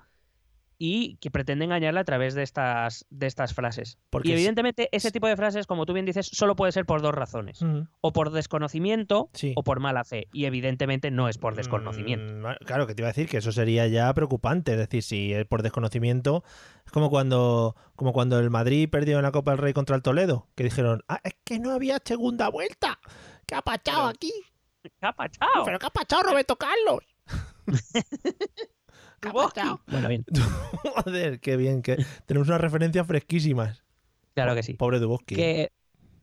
y 0.78 1.16
que 1.16 1.30
pretende 1.30 1.64
engañarla 1.64 2.00
a 2.00 2.04
través 2.04 2.34
de 2.34 2.42
estas, 2.42 3.06
de 3.10 3.26
estas 3.26 3.54
frases. 3.54 3.98
Porque 4.10 4.28
y 4.28 4.32
es- 4.32 4.38
evidentemente 4.38 4.88
ese 4.92 5.10
tipo 5.10 5.26
de 5.26 5.36
frases, 5.36 5.66
como 5.66 5.86
tú 5.86 5.92
bien 5.94 6.04
dices, 6.06 6.26
solo 6.30 6.54
puede 6.56 6.72
ser 6.72 6.84
por 6.86 7.00
dos 7.02 7.14
razones. 7.14 7.60
O 8.00 8.12
por 8.12 8.30
desconocimiento 8.30 9.30
Sí. 9.32 9.52
o 9.56 9.62
por 9.64 9.80
mala 9.80 10.04
fe. 10.04 10.28
Y 10.32 10.44
evidentemente 10.44 11.10
no 11.10 11.28
es 11.28 11.38
por 11.38 11.54
desconocimiento. 11.56 12.34
Mm, 12.34 12.64
claro, 12.64 12.86
que 12.86 12.94
te 12.94 13.02
iba 13.02 13.08
a 13.08 13.12
decir 13.12 13.28
que 13.28 13.38
eso 13.38 13.52
sería 13.52 13.86
ya 13.86 14.12
preocupante. 14.14 14.72
Es 14.72 14.78
decir, 14.78 15.02
si 15.02 15.32
es 15.32 15.46
por 15.46 15.62
desconocimiento, 15.62 16.44
es 16.84 16.92
como 16.92 17.08
cuando, 17.10 17.74
como 17.94 18.12
cuando 18.12 18.38
el 18.38 18.50
Madrid 18.50 18.88
perdió 18.90 19.16
en 19.18 19.22
la 19.22 19.32
Copa 19.32 19.52
del 19.52 19.58
Rey 19.58 19.72
contra 19.72 19.96
el 19.96 20.02
Toledo, 20.02 20.48
que 20.54 20.64
dijeron, 20.64 21.02
ah, 21.08 21.20
es 21.24 21.34
que 21.44 21.58
no 21.58 21.72
había 21.72 21.98
segunda 22.04 22.48
vuelta. 22.50 22.98
¿Qué 23.46 23.54
ha 23.54 23.62
pachado 23.62 24.08
aquí? 24.08 24.32
¡Qué 24.82 24.90
apachao! 25.00 25.64
¿Pero 25.64 25.78
qué 25.78 25.86
ha 25.86 25.90
pachado 25.90 26.22
Roberto 26.22 26.56
Carlos? 26.56 27.02
Bueno, 29.86 30.08
bien, 30.08 30.24
Joder, 31.04 31.40
qué 31.40 31.56
bien, 31.56 31.82
que 31.82 31.96
tenemos 32.26 32.48
unas 32.48 32.60
referencias 32.60 33.06
fresquísimas. 33.06 33.82
claro 34.34 34.54
que 34.54 34.62
sí. 34.62 34.74
Pobre 34.74 34.98
Duboski. 34.98 35.34
Que, 35.34 35.72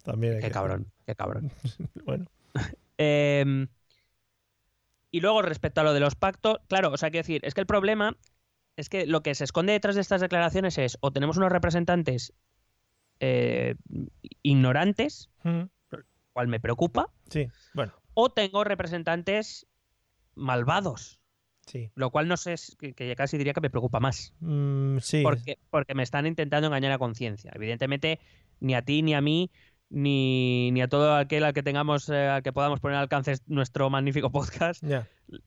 También 0.03 0.33
hay 0.35 0.41
qué 0.41 0.47
que- 0.47 0.53
cabrón, 0.53 0.91
qué 1.05 1.15
cabrón. 1.15 1.51
Bueno, 2.05 2.25
Eh, 2.99 3.67
y 5.11 5.19
luego 5.19 5.41
respecto 5.41 5.81
a 5.81 5.83
lo 5.83 5.93
de 5.93 5.99
los 5.99 6.15
pactos, 6.15 6.57
claro, 6.69 6.91
o 6.91 6.97
sea, 6.97 7.09
quiero 7.09 7.23
decir, 7.23 7.41
es 7.43 7.53
que 7.53 7.61
el 7.61 7.67
problema 7.67 8.15
es 8.77 8.89
que 8.89 9.05
lo 9.07 9.21
que 9.23 9.35
se 9.35 9.43
esconde 9.43 9.73
detrás 9.73 9.95
de 9.95 10.01
estas 10.01 10.21
declaraciones 10.21 10.77
es 10.77 10.97
o 11.01 11.11
tenemos 11.11 11.37
unos 11.37 11.51
representantes 11.51 12.33
eh, 13.19 13.75
ignorantes, 14.43 15.29
Ujú. 15.43 15.69
cual 16.33 16.47
me 16.47 16.59
preocupa, 16.59 17.09
sí, 17.29 17.47
bueno, 17.73 17.93
o 18.13 18.31
tengo 18.31 18.63
representantes 18.63 19.67
malvados, 20.35 21.19
sí. 21.65 21.89
lo 21.95 22.09
cual 22.11 22.27
no 22.27 22.37
sé, 22.37 22.55
que, 22.79 22.93
que 22.93 23.15
casi 23.15 23.37
diría 23.37 23.53
que 23.53 23.61
me 23.61 23.69
preocupa 23.69 23.99
más, 23.99 24.33
Mm, 24.39 24.97
sí. 24.99 25.21
porque, 25.23 25.57
porque 25.69 25.95
me 25.95 26.03
están 26.03 26.25
intentando 26.25 26.67
engañar 26.67 26.91
a 26.91 26.97
conciencia. 26.97 27.51
Evidentemente, 27.55 28.19
ni 28.59 28.75
a 28.75 28.81
ti 28.81 29.01
ni 29.01 29.13
a 29.13 29.21
mí 29.21 29.51
ni, 29.89 30.71
ni 30.71 30.81
a 30.81 30.87
todo 30.87 31.15
aquel 31.15 31.43
al 31.43 31.53
que 31.53 31.61
tengamos, 31.61 32.09
eh, 32.09 32.27
al 32.27 32.41
que 32.41 32.51
podamos 32.51 32.79
poner 32.79 32.97
al 32.97 33.03
alcance 33.03 33.35
nuestro 33.45 33.89
magnífico 33.91 34.31
podcast, 34.31 34.83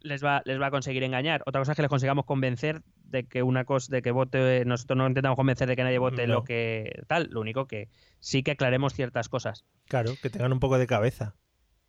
les 0.00 0.24
va, 0.24 0.42
les 0.44 0.60
va 0.60 0.66
a 0.66 0.70
conseguir 0.70 1.02
engañar. 1.02 1.42
Otra 1.46 1.60
cosa 1.60 1.72
es 1.72 1.76
que 1.76 1.82
les 1.82 1.88
consigamos 1.88 2.26
convencer 2.26 2.82
de 3.06 3.24
que 3.26 3.42
una 3.42 3.64
cosa, 3.64 3.90
de 3.90 4.02
que 4.02 4.12
vote, 4.12 4.64
nosotros 4.64 4.96
no 4.98 5.06
intentamos 5.08 5.34
convencer 5.36 5.66
de 5.68 5.74
que 5.74 5.82
nadie 5.82 5.98
vote 5.98 6.26
No. 6.28 6.34
lo 6.34 6.44
que 6.44 7.02
tal, 7.08 7.28
lo 7.32 7.40
único 7.40 7.66
que 7.66 7.88
sí 8.20 8.44
que 8.44 8.52
aclaremos 8.52 8.94
ciertas 8.94 9.28
cosas. 9.28 9.64
Claro, 9.88 10.12
que 10.22 10.30
tengan 10.30 10.52
un 10.52 10.60
poco 10.60 10.78
de 10.78 10.86
cabeza. 10.86 11.34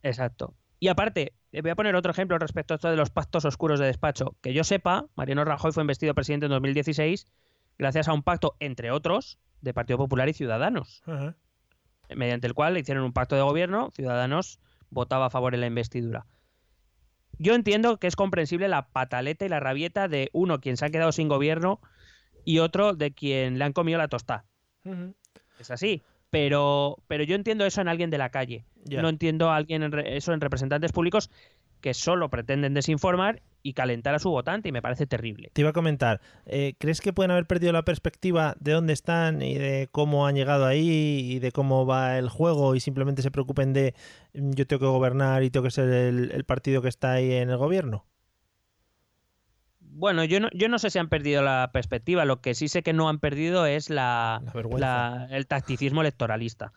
Exacto. 0.02 0.54
Y 0.80 0.88
aparte, 0.88 1.34
eh, 1.52 1.62
voy 1.62 1.70
a 1.70 1.76
poner 1.76 1.96
otro 1.96 2.12
ejemplo 2.12 2.38
respecto 2.38 2.74
a 2.74 2.76
esto 2.76 2.90
de 2.90 2.96
los 2.96 3.10
pactos 3.10 3.44
oscuros 3.44 3.80
de 3.80 3.86
despacho. 3.86 4.36
Que 4.40 4.52
yo 4.52 4.64
sepa, 4.64 5.06
Mariano 5.16 5.44
Rajoy 5.44 5.72
fue 5.72 5.82
investido 5.82 6.14
presidente 6.14 6.46
en 6.46 6.52
2016 6.52 7.26
gracias 7.78 8.08
a 8.08 8.12
un 8.12 8.22
pacto, 8.22 8.56
entre 8.60 8.90
otros, 8.90 9.38
de 9.60 9.72
Partido 9.72 9.98
Popular 9.98 10.28
y 10.28 10.34
Ciudadanos, 10.34 11.02
mediante 12.14 12.46
el 12.46 12.54
cual 12.54 12.76
hicieron 12.76 13.04
un 13.04 13.12
pacto 13.12 13.36
de 13.36 13.42
gobierno, 13.42 13.90
Ciudadanos 13.94 14.60
votaba 14.90 15.26
a 15.26 15.30
favor 15.30 15.54
en 15.54 15.60
la 15.60 15.66
investidura. 15.66 16.26
Yo 17.38 17.54
entiendo 17.54 17.98
que 17.98 18.08
es 18.08 18.16
comprensible 18.16 18.68
la 18.68 18.88
pataleta 18.88 19.44
y 19.44 19.48
la 19.48 19.60
rabieta 19.60 20.08
de 20.08 20.28
uno 20.32 20.60
quien 20.60 20.76
se 20.76 20.86
ha 20.86 20.90
quedado 20.90 21.12
sin 21.12 21.28
gobierno 21.28 21.80
y 22.44 22.58
otro 22.58 22.94
de 22.94 23.12
quien 23.12 23.58
le 23.58 23.64
han 23.64 23.72
comido 23.72 23.98
la 23.98 24.08
tostada. 24.08 24.44
Es 25.60 25.70
así. 25.70 26.02
Pero, 26.30 26.96
pero 27.06 27.24
yo 27.24 27.34
entiendo 27.34 27.64
eso 27.64 27.80
en 27.80 27.88
alguien 27.88 28.10
de 28.10 28.18
la 28.18 28.30
calle. 28.30 28.64
Ya. 28.84 29.02
No 29.02 29.08
entiendo 29.08 29.50
a 29.50 29.56
alguien 29.56 29.82
en 29.82 29.92
re- 29.92 30.16
eso 30.16 30.32
en 30.32 30.40
representantes 30.40 30.92
públicos 30.92 31.30
que 31.80 31.94
solo 31.94 32.28
pretenden 32.28 32.74
desinformar 32.74 33.40
y 33.62 33.72
calentar 33.72 34.14
a 34.14 34.18
su 34.18 34.30
votante 34.30 34.68
y 34.68 34.72
me 34.72 34.82
parece 34.82 35.06
terrible. 35.06 35.50
Te 35.52 35.60
iba 35.60 35.70
a 35.70 35.72
comentar, 35.72 36.20
eh, 36.46 36.74
¿crees 36.78 37.00
que 37.00 37.12
pueden 37.12 37.30
haber 37.30 37.46
perdido 37.46 37.72
la 37.72 37.84
perspectiva 37.84 38.56
de 38.58 38.72
dónde 38.72 38.92
están 38.92 39.42
y 39.42 39.54
de 39.54 39.88
cómo 39.92 40.26
han 40.26 40.34
llegado 40.34 40.66
ahí 40.66 41.34
y 41.34 41.38
de 41.38 41.52
cómo 41.52 41.86
va 41.86 42.18
el 42.18 42.28
juego 42.28 42.74
y 42.74 42.80
simplemente 42.80 43.22
se 43.22 43.30
preocupen 43.30 43.72
de 43.72 43.94
mm, 44.34 44.52
yo 44.52 44.66
tengo 44.66 44.80
que 44.80 44.86
gobernar 44.86 45.44
y 45.44 45.50
tengo 45.50 45.64
que 45.64 45.70
ser 45.70 45.88
el, 45.88 46.30
el 46.32 46.44
partido 46.44 46.82
que 46.82 46.88
está 46.88 47.12
ahí 47.12 47.32
en 47.32 47.50
el 47.50 47.56
gobierno? 47.56 48.04
Bueno, 49.98 50.22
yo 50.24 50.38
no, 50.38 50.48
yo 50.54 50.68
no 50.68 50.78
sé 50.78 50.90
si 50.90 50.98
han 51.00 51.08
perdido 51.08 51.42
la 51.42 51.70
perspectiva. 51.72 52.24
Lo 52.24 52.40
que 52.40 52.54
sí 52.54 52.68
sé 52.68 52.82
que 52.84 52.92
no 52.92 53.08
han 53.08 53.18
perdido 53.18 53.66
es 53.66 53.90
la, 53.90 54.40
La 54.44 54.52
vergüenza. 54.52 54.78
la- 55.28 55.36
el 55.36 55.46
tacticismo 55.48 56.02
electoralista. 56.02 56.72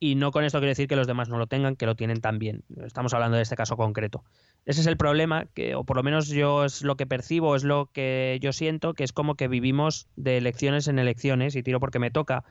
Y 0.00 0.16
no 0.16 0.32
con 0.32 0.44
esto 0.44 0.58
quiero 0.58 0.70
decir 0.70 0.88
que 0.88 0.96
los 0.96 1.06
demás 1.06 1.28
no 1.28 1.38
lo 1.38 1.46
tengan, 1.46 1.76
que 1.76 1.86
lo 1.86 1.94
tienen 1.94 2.20
también. 2.20 2.64
Estamos 2.84 3.14
hablando 3.14 3.36
de 3.36 3.42
este 3.44 3.54
caso 3.56 3.76
concreto. 3.76 4.24
Ese 4.66 4.80
es 4.80 4.86
el 4.88 4.96
problema, 4.96 5.46
que, 5.54 5.76
o 5.76 5.84
por 5.84 5.96
lo 5.96 6.02
menos 6.02 6.28
yo 6.28 6.64
es 6.64 6.82
lo 6.82 6.96
que 6.96 7.06
percibo, 7.06 7.54
es 7.54 7.62
lo 7.64 7.86
que 7.92 8.38
yo 8.42 8.52
siento, 8.52 8.94
que 8.94 9.04
es 9.04 9.12
como 9.12 9.36
que 9.36 9.46
vivimos 9.48 10.08
de 10.16 10.36
elecciones 10.36 10.88
en 10.88 10.98
elecciones 10.98 11.54
y 11.54 11.62
tiro 11.62 11.78
porque 11.80 12.00
me 12.00 12.10
toca. 12.10 12.44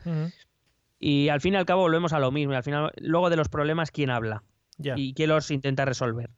Y 0.99 1.27
al 1.29 1.41
fin 1.41 1.53
y 1.53 1.57
al 1.57 1.65
cabo 1.65 1.81
volvemos 1.81 2.13
a 2.13 2.19
lo 2.19 2.31
mismo. 2.31 2.53
Y 2.53 2.55
al 2.55 2.63
final, 2.63 2.91
luego 2.97 3.29
de 3.29 3.35
los 3.35 3.49
problemas, 3.49 3.91
¿quién 3.91 4.09
habla? 4.09 4.43
¿Y 4.97 5.13
quién 5.13 5.29
los 5.29 5.51
intenta 5.51 5.83
resolver? 5.85 6.29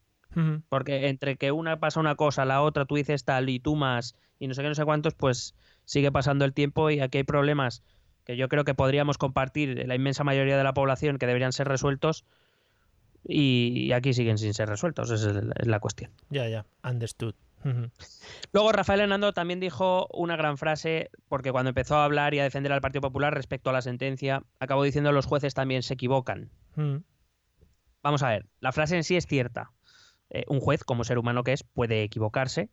Porque 0.69 1.07
entre 1.07 1.37
que 1.37 1.51
una 1.51 1.79
pasa 1.79 1.99
una 1.99 2.15
cosa, 2.15 2.45
la 2.45 2.61
otra 2.61 2.85
tú 2.85 2.95
dices 2.95 3.23
tal 3.23 3.49
y 3.49 3.59
tú 3.59 3.75
más 3.75 4.15
y 4.39 4.47
no 4.47 4.53
sé 4.53 4.61
qué, 4.61 4.67
no 4.67 4.75
sé 4.75 4.83
cuántos, 4.83 5.13
pues 5.13 5.55
sigue 5.85 6.11
pasando 6.11 6.45
el 6.45 6.53
tiempo 6.53 6.89
y 6.89 6.99
aquí 6.99 7.19
hay 7.19 7.23
problemas 7.23 7.83
que 8.25 8.35
yo 8.35 8.49
creo 8.49 8.65
que 8.65 8.73
podríamos 8.73 9.17
compartir 9.17 9.87
la 9.87 9.95
inmensa 9.95 10.23
mayoría 10.23 10.57
de 10.57 10.63
la 10.63 10.73
población 10.73 11.17
que 11.17 11.27
deberían 11.27 11.53
ser 11.53 11.67
resueltos 11.67 12.25
y, 13.27 13.91
aquí 13.93 14.13
siguen 14.13 14.37
sin 14.37 14.53
ser 14.53 14.69
resueltos, 14.69 15.09
esa 15.09 15.31
es, 15.31 15.67
la 15.67 15.79
cuestión. 15.79 16.11
Ya, 16.29 16.47
ya. 16.47 16.65
Understood. 16.83 17.33
Luego 18.53 18.71
Rafael 18.71 18.99
Hernando 18.99 19.33
también 19.33 19.59
dijo 19.59 20.07
una 20.13 20.35
gran 20.35 20.59
frase, 20.59 21.09
porque 21.27 21.51
cuando 21.51 21.69
empezó 21.69 21.95
a 21.95 22.05
hablar 22.05 22.35
y 22.35 22.39
a 22.39 22.43
defender 22.43 22.71
al 22.71 22.81
Partido 22.81 23.01
Popular 23.01 23.33
respecto 23.33 23.71
a 23.71 23.73
la 23.73 23.81
sentencia, 23.81 24.43
acabó 24.59 24.83
diciendo 24.83 25.11
los 25.11 25.25
jueces 25.25 25.55
también 25.55 25.81
se 25.81 25.95
equivocan. 25.95 26.51
Vamos 28.03 28.21
a 28.21 28.29
ver, 28.29 28.45
la 28.59 28.71
frase 28.71 28.97
en 28.97 29.03
sí 29.03 29.15
es 29.15 29.25
cierta. 29.25 29.71
Eh, 30.29 30.43
un 30.47 30.59
juez, 30.59 30.83
como 30.83 31.03
ser 31.03 31.17
humano 31.17 31.43
que 31.43 31.53
es, 31.53 31.63
puede 31.63 32.03
equivocarse. 32.03 32.69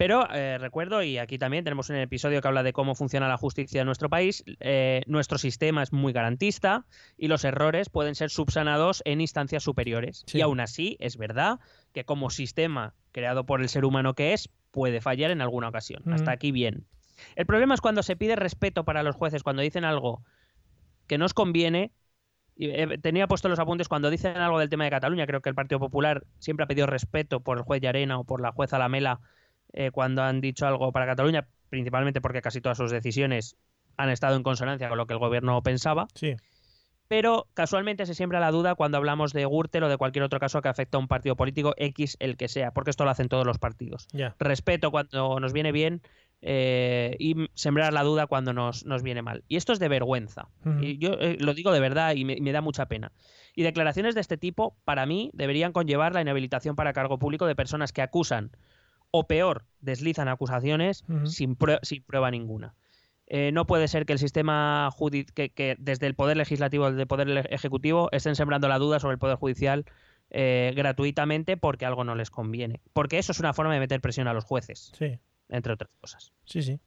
Pero 0.00 0.26
eh, 0.32 0.56
recuerdo, 0.56 1.02
y 1.02 1.18
aquí 1.18 1.36
también 1.36 1.62
tenemos 1.62 1.90
un 1.90 1.96
episodio 1.96 2.40
que 2.40 2.48
habla 2.48 2.62
de 2.62 2.72
cómo 2.72 2.94
funciona 2.94 3.28
la 3.28 3.36
justicia 3.36 3.82
en 3.82 3.86
nuestro 3.86 4.08
país, 4.08 4.42
eh, 4.60 5.02
nuestro 5.06 5.36
sistema 5.36 5.82
es 5.82 5.92
muy 5.92 6.14
garantista 6.14 6.86
y 7.18 7.28
los 7.28 7.44
errores 7.44 7.90
pueden 7.90 8.14
ser 8.14 8.30
subsanados 8.30 9.02
en 9.04 9.20
instancias 9.20 9.62
superiores. 9.62 10.24
Sí. 10.26 10.38
Y 10.38 10.40
aún 10.40 10.60
así, 10.60 10.96
es 11.00 11.18
verdad 11.18 11.60
que 11.92 12.04
como 12.04 12.30
sistema 12.30 12.94
creado 13.12 13.44
por 13.44 13.60
el 13.60 13.68
ser 13.68 13.84
humano 13.84 14.14
que 14.14 14.32
es, 14.32 14.48
puede 14.70 15.02
fallar 15.02 15.32
en 15.32 15.42
alguna 15.42 15.68
ocasión. 15.68 16.02
Hasta 16.10 16.30
aquí 16.30 16.50
bien. 16.50 16.86
El 17.36 17.44
problema 17.44 17.74
es 17.74 17.82
cuando 17.82 18.02
se 18.02 18.16
pide 18.16 18.36
respeto 18.36 18.84
para 18.84 19.02
los 19.02 19.16
jueces, 19.16 19.42
cuando 19.42 19.60
dicen 19.60 19.84
algo 19.84 20.22
que 21.06 21.18
nos 21.18 21.34
conviene. 21.34 21.92
Eh, 22.68 22.98
tenía 22.98 23.26
puesto 23.26 23.48
los 23.48 23.58
apuntes 23.58 23.88
cuando 23.88 24.10
dicen 24.10 24.36
algo 24.36 24.58
del 24.58 24.68
tema 24.68 24.84
de 24.84 24.90
Cataluña. 24.90 25.26
Creo 25.26 25.40
que 25.40 25.48
el 25.48 25.54
Partido 25.54 25.78
Popular 25.78 26.24
siempre 26.38 26.64
ha 26.64 26.66
pedido 26.66 26.86
respeto 26.86 27.40
por 27.40 27.58
el 27.58 27.64
juez 27.64 27.80
Llarena 27.80 28.18
o 28.18 28.24
por 28.24 28.40
la 28.40 28.52
jueza 28.52 28.78
Lamela 28.78 29.20
eh, 29.72 29.90
cuando 29.90 30.22
han 30.22 30.40
dicho 30.40 30.66
algo 30.66 30.92
para 30.92 31.06
Cataluña, 31.06 31.46
principalmente 31.68 32.20
porque 32.20 32.42
casi 32.42 32.60
todas 32.60 32.78
sus 32.78 32.90
decisiones 32.90 33.56
han 33.96 34.10
estado 34.10 34.36
en 34.36 34.42
consonancia 34.42 34.88
con 34.88 34.98
lo 34.98 35.06
que 35.06 35.14
el 35.14 35.18
gobierno 35.18 35.62
pensaba. 35.62 36.08
Sí. 36.14 36.36
Pero 37.08 37.48
casualmente 37.54 38.06
se 38.06 38.14
siembra 38.14 38.38
la 38.38 38.52
duda 38.52 38.76
cuando 38.76 38.96
hablamos 38.96 39.32
de 39.32 39.44
Gürtel 39.44 39.82
o 39.82 39.88
de 39.88 39.96
cualquier 39.96 40.22
otro 40.22 40.38
caso 40.38 40.62
que 40.62 40.68
afecta 40.68 40.96
a 40.96 41.00
un 41.00 41.08
partido 41.08 41.34
político 41.34 41.74
X, 41.76 42.16
el 42.20 42.36
que 42.36 42.46
sea, 42.46 42.70
porque 42.70 42.90
esto 42.90 43.04
lo 43.04 43.10
hacen 43.10 43.28
todos 43.28 43.44
los 43.44 43.58
partidos 43.58 44.06
respeto 44.38 44.92
cuando 44.92 45.40
nos 45.40 45.52
viene 45.52 45.72
bien 45.72 46.02
eh, 46.42 47.16
y 47.18 47.34
sembrar 47.54 47.92
la 47.92 48.02
duda 48.02 48.26
cuando 48.26 48.52
nos, 48.52 48.84
nos 48.86 49.02
viene 49.02 49.22
mal. 49.22 49.44
Y 49.48 49.56
esto 49.56 49.72
es 49.72 49.78
de 49.78 49.88
vergüenza. 49.88 50.48
Y 50.82 50.98
yo 50.98 51.12
eh, 51.20 51.36
lo 51.38 51.54
digo 51.54 51.72
de 51.72 51.80
verdad 51.80 52.14
y 52.14 52.24
me, 52.24 52.34
y 52.34 52.40
me 52.40 52.52
da 52.52 52.60
mucha 52.60 52.86
pena. 52.86 53.12
Y 53.54 53.62
declaraciones 53.62 54.14
de 54.14 54.20
este 54.20 54.36
tipo, 54.36 54.76
para 54.84 55.06
mí, 55.06 55.30
deberían 55.34 55.72
conllevar 55.72 56.14
la 56.14 56.22
inhabilitación 56.22 56.76
para 56.76 56.92
cargo 56.92 57.18
público 57.18 57.46
de 57.46 57.54
personas 57.56 57.92
que 57.92 58.02
acusan 58.02 58.50
o 59.10 59.26
peor, 59.26 59.64
deslizan 59.80 60.28
acusaciones 60.28 61.04
sin, 61.26 61.56
prue- 61.58 61.80
sin 61.82 62.02
prueba 62.04 62.30
ninguna. 62.30 62.74
Eh, 63.26 63.52
no 63.52 63.66
puede 63.66 63.86
ser 63.86 64.06
que 64.06 64.12
el 64.12 64.18
sistema 64.18 64.88
que, 65.34 65.50
que 65.50 65.76
desde 65.78 66.06
el 66.06 66.14
poder 66.14 66.36
legislativo 66.36 66.86
al 66.86 67.06
poder 67.06 67.48
ejecutivo 67.52 68.08
estén 68.12 68.34
sembrando 68.34 68.66
la 68.68 68.78
duda 68.78 68.98
sobre 68.98 69.12
el 69.14 69.18
poder 69.18 69.36
judicial 69.36 69.84
eh, 70.30 70.72
gratuitamente 70.76 71.56
porque 71.56 71.86
algo 71.86 72.02
no 72.04 72.14
les 72.14 72.30
conviene. 72.30 72.80
Porque 72.92 73.18
eso 73.18 73.32
es 73.32 73.40
una 73.40 73.52
forma 73.52 73.74
de 73.74 73.80
meter 73.80 74.00
presión 74.00 74.26
a 74.28 74.32
los 74.34 74.44
jueces, 74.44 74.90
Sí. 74.98 75.18
Entre 75.50 75.72
otras 75.74 75.90
cosas. 76.00 76.32
Sí, 76.44 76.62
sí. 76.62 76.80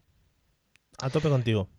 A 1.02 1.10
tope 1.10 1.30
contigo. 1.30 1.70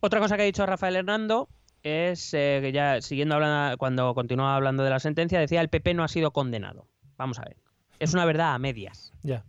Otra 0.00 0.20
cosa 0.20 0.36
que 0.36 0.42
ha 0.42 0.46
dicho 0.46 0.64
Rafael 0.66 0.96
Hernando 0.96 1.48
es 1.82 2.32
eh, 2.34 2.58
que 2.62 2.72
ya 2.72 3.00
siguiendo 3.02 3.34
hablando, 3.34 3.76
cuando 3.78 4.14
continuaba 4.14 4.56
hablando 4.56 4.82
de 4.82 4.90
la 4.90 5.00
sentencia, 5.00 5.38
decía 5.40 5.60
el 5.60 5.68
PP 5.68 5.94
no 5.94 6.04
ha 6.04 6.08
sido 6.08 6.32
condenado. 6.32 6.88
Vamos 7.16 7.38
a 7.38 7.42
ver. 7.44 7.56
Es 7.98 8.14
una 8.14 8.24
verdad 8.24 8.54
a 8.54 8.58
medias. 8.58 9.12
Ya. 9.22 9.44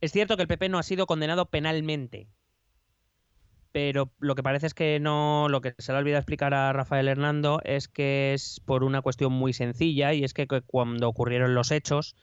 Es 0.00 0.12
cierto 0.12 0.36
que 0.36 0.42
el 0.42 0.48
PP 0.48 0.68
no 0.68 0.78
ha 0.78 0.82
sido 0.82 1.06
condenado 1.06 1.46
penalmente. 1.46 2.28
Pero 3.72 4.12
lo 4.20 4.34
que 4.36 4.42
parece 4.42 4.66
es 4.66 4.74
que 4.74 5.00
no, 5.00 5.48
lo 5.48 5.60
que 5.60 5.74
se 5.78 5.92
le 5.92 5.98
olvida 5.98 6.18
explicar 6.18 6.54
a 6.54 6.72
Rafael 6.72 7.08
Hernando 7.08 7.60
es 7.64 7.88
que 7.88 8.32
es 8.34 8.60
por 8.64 8.84
una 8.84 9.02
cuestión 9.02 9.32
muy 9.32 9.52
sencilla 9.52 10.12
y 10.12 10.22
es 10.22 10.32
que 10.32 10.46
cu- 10.46 10.62
cuando 10.66 11.08
ocurrieron 11.08 11.54
los 11.54 11.72
hechos, 11.72 12.14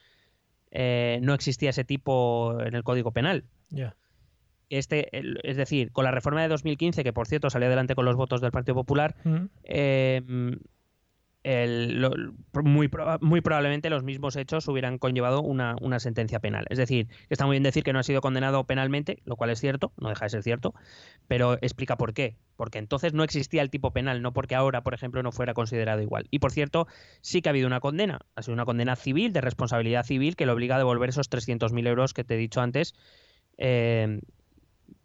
eh, 0.72 1.20
no 1.22 1.34
existía 1.34 1.70
ese 1.72 1.84
tipo 1.84 2.60
en 2.62 2.74
el 2.76 2.84
Código 2.84 3.12
Penal. 3.12 3.44
Este, 4.70 5.10
es 5.44 5.58
decir, 5.58 5.92
con 5.92 6.06
la 6.06 6.12
reforma 6.12 6.42
de 6.42 6.48
2015, 6.48 7.04
que 7.04 7.12
por 7.12 7.28
cierto 7.28 7.50
salió 7.50 7.68
adelante 7.68 7.94
con 7.94 8.06
los 8.06 8.16
votos 8.16 8.40
del 8.42 8.52
Partido 8.52 8.76
Popular, 8.76 9.16
Mm. 9.26 9.46
eh, 9.66 10.22
muy, 11.44 12.88
proba- 12.88 13.20
muy 13.22 13.42
probablemente 13.42 13.90
los 13.90 14.04
mismos 14.04 14.36
hechos 14.36 14.68
hubieran 14.68 15.00
conllevado 15.00 15.42
una, 15.42 16.00
sentencia 16.00 16.40
penal. 16.40 16.66
Es 16.70 16.78
decir, 16.78 17.08
está 17.30 17.46
muy 17.46 17.56
bien 17.56 17.64
decir 17.64 17.84
que 17.84 17.94
no 17.94 18.00
ha 18.00 18.04
sido 18.04 18.22
condenado 18.22 18.64
penalmente, 18.66 19.22
lo 19.26 19.36
cual 19.36 19.50
es 19.50 19.60
cierto, 19.60 19.92
no 19.98 20.10
deja 20.10 20.26
de 20.26 20.30
ser 20.30 20.44
cierto, 20.44 20.74
pero 21.28 21.54
explica 21.62 21.98
por 21.98 22.14
qué. 22.14 22.36
Porque 22.58 22.78
entonces 22.78 23.14
no 23.14 23.24
existía 23.24 23.64
el 23.64 23.72
tipo 23.72 23.92
penal, 23.92 24.22
no 24.22 24.34
porque 24.34 24.56
ahora, 24.56 24.84
por 24.84 24.94
ejemplo, 24.94 25.24
no 25.24 25.32
fuera 25.32 25.54
considerado 25.54 26.02
igual. 26.02 26.28
Y 26.30 26.40
por 26.40 26.52
cierto, 26.52 26.88
sí 27.22 27.42
que 27.42 27.50
ha 27.50 27.52
habido 27.52 27.68
una 27.68 27.80
condena. 27.80 28.20
Ha 28.36 28.44
sido 28.44 28.54
una 28.54 28.66
condena 28.66 28.96
civil, 28.96 29.34
de 29.34 29.42
responsabilidad 29.42 30.06
civil, 30.06 30.36
que 30.36 30.46
le 30.46 30.52
obliga 30.52 30.76
a 30.76 30.80
devolver 30.80 31.10
esos 31.10 31.30
300.000 31.30 31.88
euros 31.88 32.14
que 32.14 32.24
te 32.24 32.36
he 32.36 32.38
dicho 32.38 32.62
antes. 32.62 32.94
eh, 33.58 34.20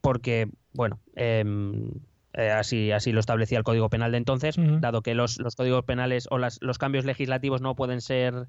porque, 0.01 0.49
bueno, 0.72 1.01
em, 1.16 1.90
eh, 2.37 2.51
así, 2.51 2.92
así 2.92 3.12
lo 3.12 3.20
establecía 3.20 3.59
el 3.59 3.64
Código 3.64 3.88
Penal 3.90 4.12
de 4.12 4.18
entonces, 4.18 4.57
dado 4.81 5.03
que 5.03 5.14
los, 5.14 5.38
los 5.38 5.57
códigos 5.57 5.85
penales 5.85 6.29
o 6.31 6.38
las- 6.38 6.59
los 6.61 6.79
cambios 6.79 7.05
legislativos 7.05 7.61
no 7.61 7.75
pueden 7.75 8.01
ser 8.01 8.46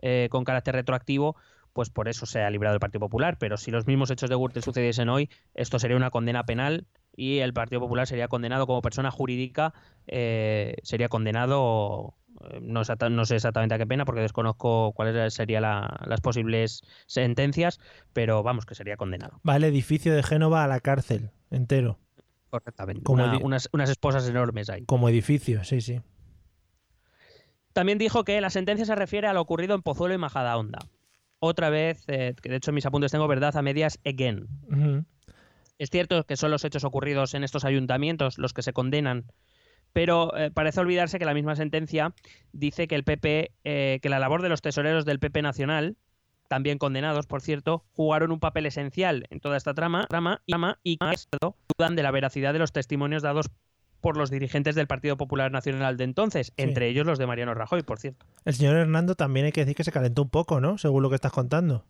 eh, 0.00 0.28
con 0.30 0.44
carácter 0.44 0.74
retroactivo, 0.74 1.36
pues 1.72 1.88
por 1.90 2.08
eso 2.08 2.26
se 2.26 2.40
ha 2.42 2.50
librado 2.50 2.74
el 2.74 2.80
Partido 2.80 3.00
Popular. 3.00 3.38
Pero 3.38 3.56
si 3.56 3.70
los 3.70 3.86
mismos 3.86 4.10
hechos 4.10 4.28
de 4.28 4.36
Gürtel 4.36 4.62
sucediesen 4.62 5.08
hoy, 5.08 5.30
esto 5.54 5.78
sería 5.78 5.96
una 5.96 6.10
condena 6.10 6.44
penal 6.44 6.86
y 7.16 7.38
el 7.38 7.52
Partido 7.52 7.80
Popular 7.80 8.06
sería 8.06 8.28
condenado 8.28 8.66
como 8.66 8.82
persona 8.82 9.10
jurídica, 9.10 9.72
eh, 10.06 10.74
sería 10.82 11.08
condenado, 11.08 12.14
eh, 12.50 12.58
no, 12.62 12.82
no 13.10 13.24
sé 13.24 13.36
exactamente 13.36 13.74
a 13.74 13.78
qué 13.78 13.86
pena 13.86 14.04
porque 14.04 14.20
desconozco 14.22 14.92
cuáles 14.92 15.32
serían 15.34 15.62
la- 15.62 16.00
las 16.06 16.20
posibles 16.20 16.82
sentencias, 17.06 17.80
pero 18.12 18.42
vamos, 18.42 18.66
que 18.66 18.74
sería 18.74 18.96
condenado. 18.96 19.40
Va 19.48 19.56
el 19.56 19.64
edificio 19.64 20.14
de 20.14 20.22
Génova 20.22 20.64
a 20.64 20.68
la 20.68 20.80
cárcel, 20.80 21.30
entero. 21.50 21.98
Correctamente. 22.52 23.02
Como 23.02 23.24
Una- 23.24 23.38
unas, 23.38 23.70
unas 23.72 23.88
esposas 23.88 24.28
enormes 24.28 24.68
ahí. 24.68 24.84
Como 24.84 25.08
edificio, 25.08 25.64
sí, 25.64 25.80
sí. 25.80 26.02
También 27.72 27.96
dijo 27.96 28.24
que 28.24 28.38
la 28.42 28.50
sentencia 28.50 28.84
se 28.84 28.94
refiere 28.94 29.26
a 29.26 29.32
lo 29.32 29.40
ocurrido 29.40 29.74
en 29.74 29.80
Pozuelo 29.80 30.14
y 30.14 30.18
Majadahonda. 30.18 30.80
Otra 31.38 31.70
vez, 31.70 32.04
eh, 32.08 32.34
que 32.42 32.50
de 32.50 32.56
hecho 32.56 32.70
en 32.70 32.74
mis 32.74 32.84
apuntes 32.84 33.10
tengo 33.10 33.26
verdad 33.26 33.56
a 33.56 33.62
medias 33.62 33.98
again. 34.04 34.46
Es 35.78 35.88
cierto 35.88 36.24
que 36.24 36.36
son 36.36 36.50
los 36.50 36.62
hechos 36.66 36.84
ocurridos 36.84 37.32
en 37.32 37.42
estos 37.42 37.64
ayuntamientos 37.64 38.36
los 38.36 38.52
que 38.52 38.60
se 38.62 38.74
condenan, 38.74 39.24
pero 39.94 40.36
eh, 40.36 40.50
parece 40.50 40.80
olvidarse 40.80 41.18
que 41.18 41.24
la 41.24 41.32
misma 41.32 41.56
sentencia 41.56 42.14
dice 42.52 42.86
que 42.86 42.96
el 42.96 43.04
PP, 43.04 43.52
eh, 43.64 43.98
que 44.02 44.08
la 44.10 44.18
labor 44.18 44.42
de 44.42 44.50
los 44.50 44.60
tesoreros 44.60 45.06
del 45.06 45.18
PP 45.20 45.40
nacional, 45.40 45.96
también 46.48 46.78
condenados, 46.78 47.26
por 47.26 47.40
cierto, 47.40 47.84
jugaron 47.92 48.30
un 48.32 48.40
papel 48.40 48.66
esencial 48.66 49.26
en 49.30 49.40
toda 49.40 49.56
esta 49.56 49.74
trama, 49.74 50.06
trama 50.08 50.42
y, 50.44 50.52
trama 50.52 50.78
y 50.84 50.98
dudan 51.78 51.96
de 51.96 52.02
la 52.02 52.10
veracidad 52.10 52.52
de 52.52 52.58
los 52.58 52.72
testimonios 52.72 53.22
dados 53.22 53.50
por 54.00 54.16
los 54.16 54.30
dirigentes 54.30 54.74
del 54.74 54.86
Partido 54.86 55.16
Popular 55.16 55.52
Nacional 55.52 55.96
de 55.96 56.04
entonces, 56.04 56.52
entre 56.56 56.88
ellos 56.88 57.06
los 57.06 57.18
de 57.18 57.26
Mariano 57.26 57.54
Rajoy, 57.54 57.82
por 57.82 57.98
cierto. 57.98 58.26
El 58.44 58.54
señor 58.54 58.76
Hernando 58.76 59.14
también 59.14 59.46
hay 59.46 59.52
que 59.52 59.60
decir 59.60 59.76
que 59.76 59.84
se 59.84 59.92
calentó 59.92 60.22
un 60.22 60.30
poco, 60.30 60.60
¿no? 60.60 60.76
Según 60.76 61.02
lo 61.02 61.08
que 61.08 61.14
estás 61.14 61.32
contando. 61.32 61.86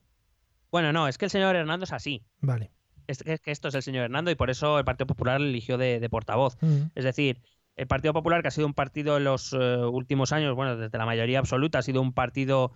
Bueno, 0.71 0.93
no, 0.93 1.09
es 1.09 1.19
que 1.19 1.25
el 1.25 1.31
señor 1.31 1.57
Hernando 1.57 1.85
es 1.85 1.93
así. 1.93 2.23
Vale. 2.41 2.71
Es 3.07 3.23
que, 3.23 3.33
es 3.33 3.41
que 3.41 3.51
esto 3.51 3.69
es 3.69 3.75
el 3.75 3.83
señor 3.83 4.05
Hernando 4.05 4.31
y 4.31 4.35
por 4.35 4.51
eso 4.51 4.79
el 4.79 4.85
Partido 4.85 5.07
Popular 5.07 5.41
le 5.41 5.49
eligió 5.49 5.79
de, 5.79 6.01
de 6.01 6.09
portavoz. 6.09 6.57
Es 6.95 7.05
decir, 7.05 7.41
el 7.77 7.87
Partido 7.87 8.13
Popular, 8.13 8.43
que 8.43 8.49
ha 8.49 8.53
sido 8.53 8.67
un 8.67 8.75
partido 8.75 9.17
en 9.17 9.25
los 9.25 9.53
eh, 9.53 9.77
últimos 9.77 10.33
años, 10.33 10.55
bueno, 10.55 10.77
desde 10.77 10.99
la 10.99 11.07
mayoría 11.07 11.39
absoluta, 11.39 11.79
ha 11.79 11.83
sido 11.83 12.01
un 12.01 12.13
partido 12.13 12.73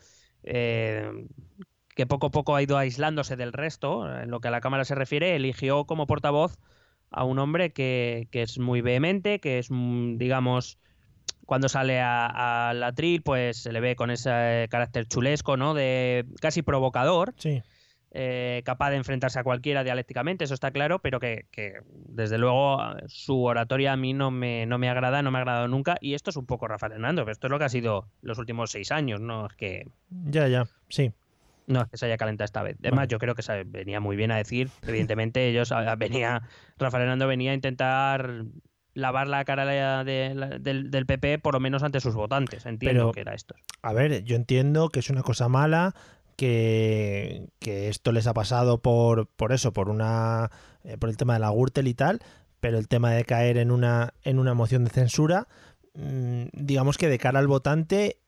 eh, 0.46 1.10
que 1.94 2.06
poco 2.06 2.26
a 2.28 2.30
poco 2.30 2.56
ha 2.56 2.62
ido 2.62 2.78
aislándose 2.78 3.36
del 3.36 3.52
resto, 3.52 4.20
en 4.20 4.30
lo 4.30 4.40
que 4.40 4.48
a 4.48 4.50
la 4.50 4.60
Cámara 4.60 4.84
se 4.84 4.94
refiere, 4.94 5.36
eligió 5.36 5.84
como 5.84 6.06
portavoz 6.06 6.58
a 7.10 7.24
un 7.24 7.38
hombre 7.38 7.72
que, 7.72 8.28
es 8.32 8.58
muy 8.58 8.80
vehemente, 8.80 9.40
que 9.40 9.58
es, 9.58 9.68
mm, 9.70 10.16
digamos, 10.18 10.78
cuando 11.46 11.68
sale 11.68 12.00
a- 12.00 12.70
al 12.70 12.82
atril, 12.82 13.22
pues 13.22 13.58
se 13.62 13.72
le 13.72 13.80
ve 13.80 13.96
con 13.96 14.10
ese 14.10 14.66
carácter 14.70 15.06
chulesco, 15.06 15.56
¿no? 15.56 15.74
De 15.74 16.26
casi 16.40 16.62
provocador 16.62 17.34
Sí. 17.38 17.62
Eh, 18.18 18.62
capaz 18.64 18.90
de 18.90 18.96
enfrentarse 18.96 19.38
a 19.38 19.44
cualquiera 19.44 19.84
dialécticamente, 19.84 20.44
eso 20.44 20.54
está 20.54 20.70
claro, 20.70 21.00
pero 21.00 21.20
que, 21.20 21.44
que, 21.50 21.74
desde 22.08 22.38
luego 22.38 22.78
su 23.08 23.42
oratoria 23.44 23.92
a 23.92 23.96
mí 23.96 24.14
no 24.14 24.30
me, 24.30 24.64
no 24.64 24.78
me 24.78 24.88
agrada, 24.88 25.20
no 25.22 25.30
me 25.30 25.36
ha 25.38 25.42
agradado 25.42 25.68
nunca, 25.68 25.96
y 26.00 26.14
esto 26.14 26.30
es 26.30 26.36
un 26.36 26.46
poco 26.46 26.66
Rafael 26.66 26.92
Hernando, 26.94 27.22
pero 27.22 27.32
esto 27.32 27.46
es 27.46 27.50
lo 27.50 27.58
que 27.58 27.64
ha 27.66 27.68
sido 27.68 28.08
los 28.22 28.38
últimos 28.38 28.70
seis 28.70 28.90
años, 28.90 29.20
no 29.20 29.46
es 29.46 29.52
que, 29.54 29.84
Ya, 30.10 30.48
ya. 30.48 30.64
Sí. 30.88 31.12
no 31.66 31.82
es 31.82 31.88
que 31.88 31.96
se 31.98 32.06
haya 32.06 32.16
calentado 32.16 32.46
esta 32.46 32.62
vez. 32.62 32.76
Además, 32.80 32.98
Vale. 33.00 33.08
yo 33.08 33.18
creo 33.18 33.34
que 33.34 33.42
se 33.42 33.64
venía 33.64 34.00
muy 34.00 34.16
bien 34.16 34.30
a 34.30 34.36
decir, 34.36 34.70
evidentemente 34.86 35.46
ellos 35.48 35.74
venía, 35.98 36.42
Rafael 36.78 37.02
Hernando 37.02 37.26
venía 37.26 37.50
a 37.50 37.54
intentar 37.54 38.44
lavar 38.94 39.28
la 39.28 39.44
cara 39.44 39.66
de- 39.66 40.04
de- 40.10 40.34
la- 40.34 40.48
del, 40.58 40.90
del 40.90 41.04
PP 41.04 41.38
por 41.40 41.52
lo 41.52 41.60
menos 41.60 41.82
ante 41.82 42.00
sus 42.00 42.14
votantes, 42.14 42.64
entiendo 42.64 43.00
Pero- 43.02 43.12
que 43.12 43.20
era 43.20 43.34
esto. 43.34 43.54
A 43.82 43.92
ver, 43.92 44.24
yo 44.24 44.36
entiendo 44.36 44.88
que 44.88 45.00
es 45.00 45.10
una 45.10 45.22
cosa 45.22 45.48
mala, 45.50 45.94
que, 46.36 47.48
que 47.58 47.88
esto 47.88 48.12
les 48.12 48.26
ha 48.26 48.34
pasado 48.34 48.80
por, 48.80 49.26
por 49.26 49.52
eso, 49.52 49.72
por 49.72 49.88
una 49.88 50.50
eh, 50.84 50.96
por 50.98 51.08
el 51.08 51.16
tema 51.16 51.34
de 51.34 51.40
la 51.40 51.50
Gürtel 51.50 51.88
y 51.88 51.94
tal, 51.94 52.20
pero 52.60 52.78
el 52.78 52.86
tema 52.88 53.10
de 53.10 53.24
caer 53.24 53.58
en 53.58 53.70
una, 53.70 54.14
en 54.22 54.38
una 54.38 54.54
moción 54.54 54.84
de 54.84 54.90
censura, 54.90 55.48
mm, 55.94 56.44
digamos 56.52 56.96
que 56.96 57.08
de 57.08 57.18
cara 57.18 57.40
al 57.40 57.48
votante, 57.48 58.18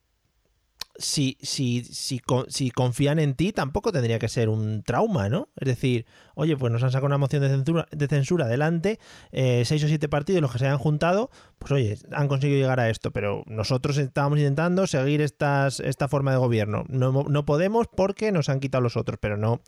si, 0.98 1.38
si, 1.40 1.84
si, 1.84 2.20
si 2.48 2.70
confían 2.72 3.20
en 3.20 3.34
ti, 3.34 3.52
tampoco 3.52 3.92
tendría 3.92 4.18
que 4.18 4.28
ser 4.28 4.48
un 4.48 4.82
trauma, 4.82 5.28
¿no? 5.28 5.48
Es 5.56 5.68
decir, 5.68 6.06
oye, 6.34 6.56
pues 6.56 6.72
nos 6.72 6.82
han 6.82 6.90
sacado 6.90 7.06
una 7.06 7.18
moción 7.18 7.42
de 7.42 7.48
censura, 7.48 7.86
de 7.92 8.06
censura 8.08 8.46
adelante, 8.46 8.98
eh, 9.30 9.62
seis 9.64 9.82
o 9.84 9.88
siete 9.88 10.08
partidos 10.08 10.42
los 10.42 10.50
que 10.50 10.58
se 10.58 10.66
hayan 10.66 10.78
juntado, 10.78 11.30
pues 11.60 11.70
oye, 11.70 11.96
han 12.12 12.26
conseguido 12.26 12.60
llegar 12.60 12.80
a 12.80 12.90
esto, 12.90 13.12
pero 13.12 13.44
nosotros 13.46 13.96
estábamos 13.96 14.40
intentando 14.40 14.88
seguir 14.88 15.20
estas, 15.20 15.78
esta 15.78 16.08
forma 16.08 16.32
de 16.32 16.38
gobierno. 16.38 16.84
No, 16.88 17.12
no 17.12 17.44
podemos 17.44 17.86
porque 17.86 18.32
nos 18.32 18.48
han 18.48 18.58
quitado 18.58 18.82
los 18.82 18.96
otros, 18.96 19.18
pero 19.20 19.36
no, 19.36 19.62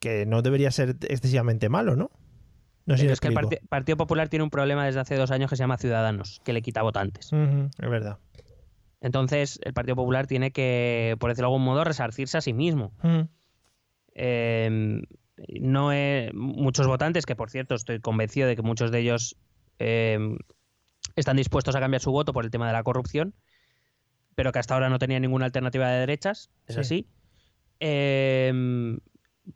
que 0.00 0.26
no 0.26 0.42
debería 0.42 0.72
ser 0.72 0.96
excesivamente 1.08 1.68
malo, 1.68 1.94
¿no? 1.94 2.10
No 2.86 2.96
sé 2.96 3.02
si 3.02 3.08
es 3.08 3.20
que 3.20 3.28
el 3.28 3.34
Partido 3.68 3.96
Popular 3.96 4.28
tiene 4.28 4.44
un 4.44 4.50
problema 4.50 4.86
desde 4.86 5.00
hace 5.00 5.16
dos 5.16 5.32
años 5.32 5.50
que 5.50 5.56
se 5.56 5.62
llama 5.64 5.76
Ciudadanos, 5.76 6.40
que 6.44 6.52
le 6.52 6.62
quita 6.62 6.82
votantes. 6.82 7.32
Es 7.32 7.90
verdad. 7.90 8.18
Entonces, 9.06 9.60
el 9.62 9.72
Partido 9.72 9.94
Popular 9.94 10.26
tiene 10.26 10.50
que, 10.50 11.14
por 11.20 11.30
decirlo 11.30 11.48
de 11.48 11.54
algún 11.54 11.64
modo, 11.64 11.84
resarcirse 11.84 12.36
a 12.38 12.40
sí 12.40 12.52
mismo. 12.52 12.92
Ujú. 13.04 13.28
Eh, 14.14 15.00
no 15.60 15.92
he- 15.92 16.32
muchos 16.34 16.88
votantes, 16.88 17.24
que 17.24 17.36
por 17.36 17.48
cierto 17.50 17.76
estoy 17.76 18.00
convencido 18.00 18.48
de 18.48 18.56
que 18.56 18.62
muchos 18.62 18.90
de 18.90 18.98
ellos 18.98 19.36
eh, 19.78 20.18
están 21.14 21.36
dispuestos 21.36 21.76
a 21.76 21.80
cambiar 21.80 22.00
su 22.02 22.10
voto 22.10 22.32
por 22.32 22.44
el 22.44 22.50
tema 22.50 22.66
de 22.66 22.72
la 22.72 22.82
corrupción, 22.82 23.32
pero 24.34 24.50
que 24.50 24.58
hasta 24.58 24.74
ahora 24.74 24.88
no 24.88 24.98
tenían 24.98 25.22
ninguna 25.22 25.44
alternativa 25.44 25.88
de 25.88 26.00
derechas, 26.00 26.50
es 26.66 26.74
Sí. 26.74 26.80
así. 26.80 27.06
Eh, 27.78 28.98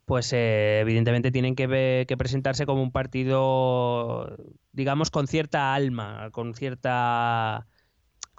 pues 0.05 0.33
eh, 0.33 0.79
evidentemente 0.81 1.33
tienen 1.33 1.57
que 1.57 2.17
presentarse 2.17 2.67
como 2.67 2.83
un 2.85 2.93
partido, 2.93 4.37
digamos, 4.71 5.11
con 5.11 5.27
cierta 5.27 5.75
alma, 5.75 6.29
con 6.31 6.55
cierta 6.55 7.67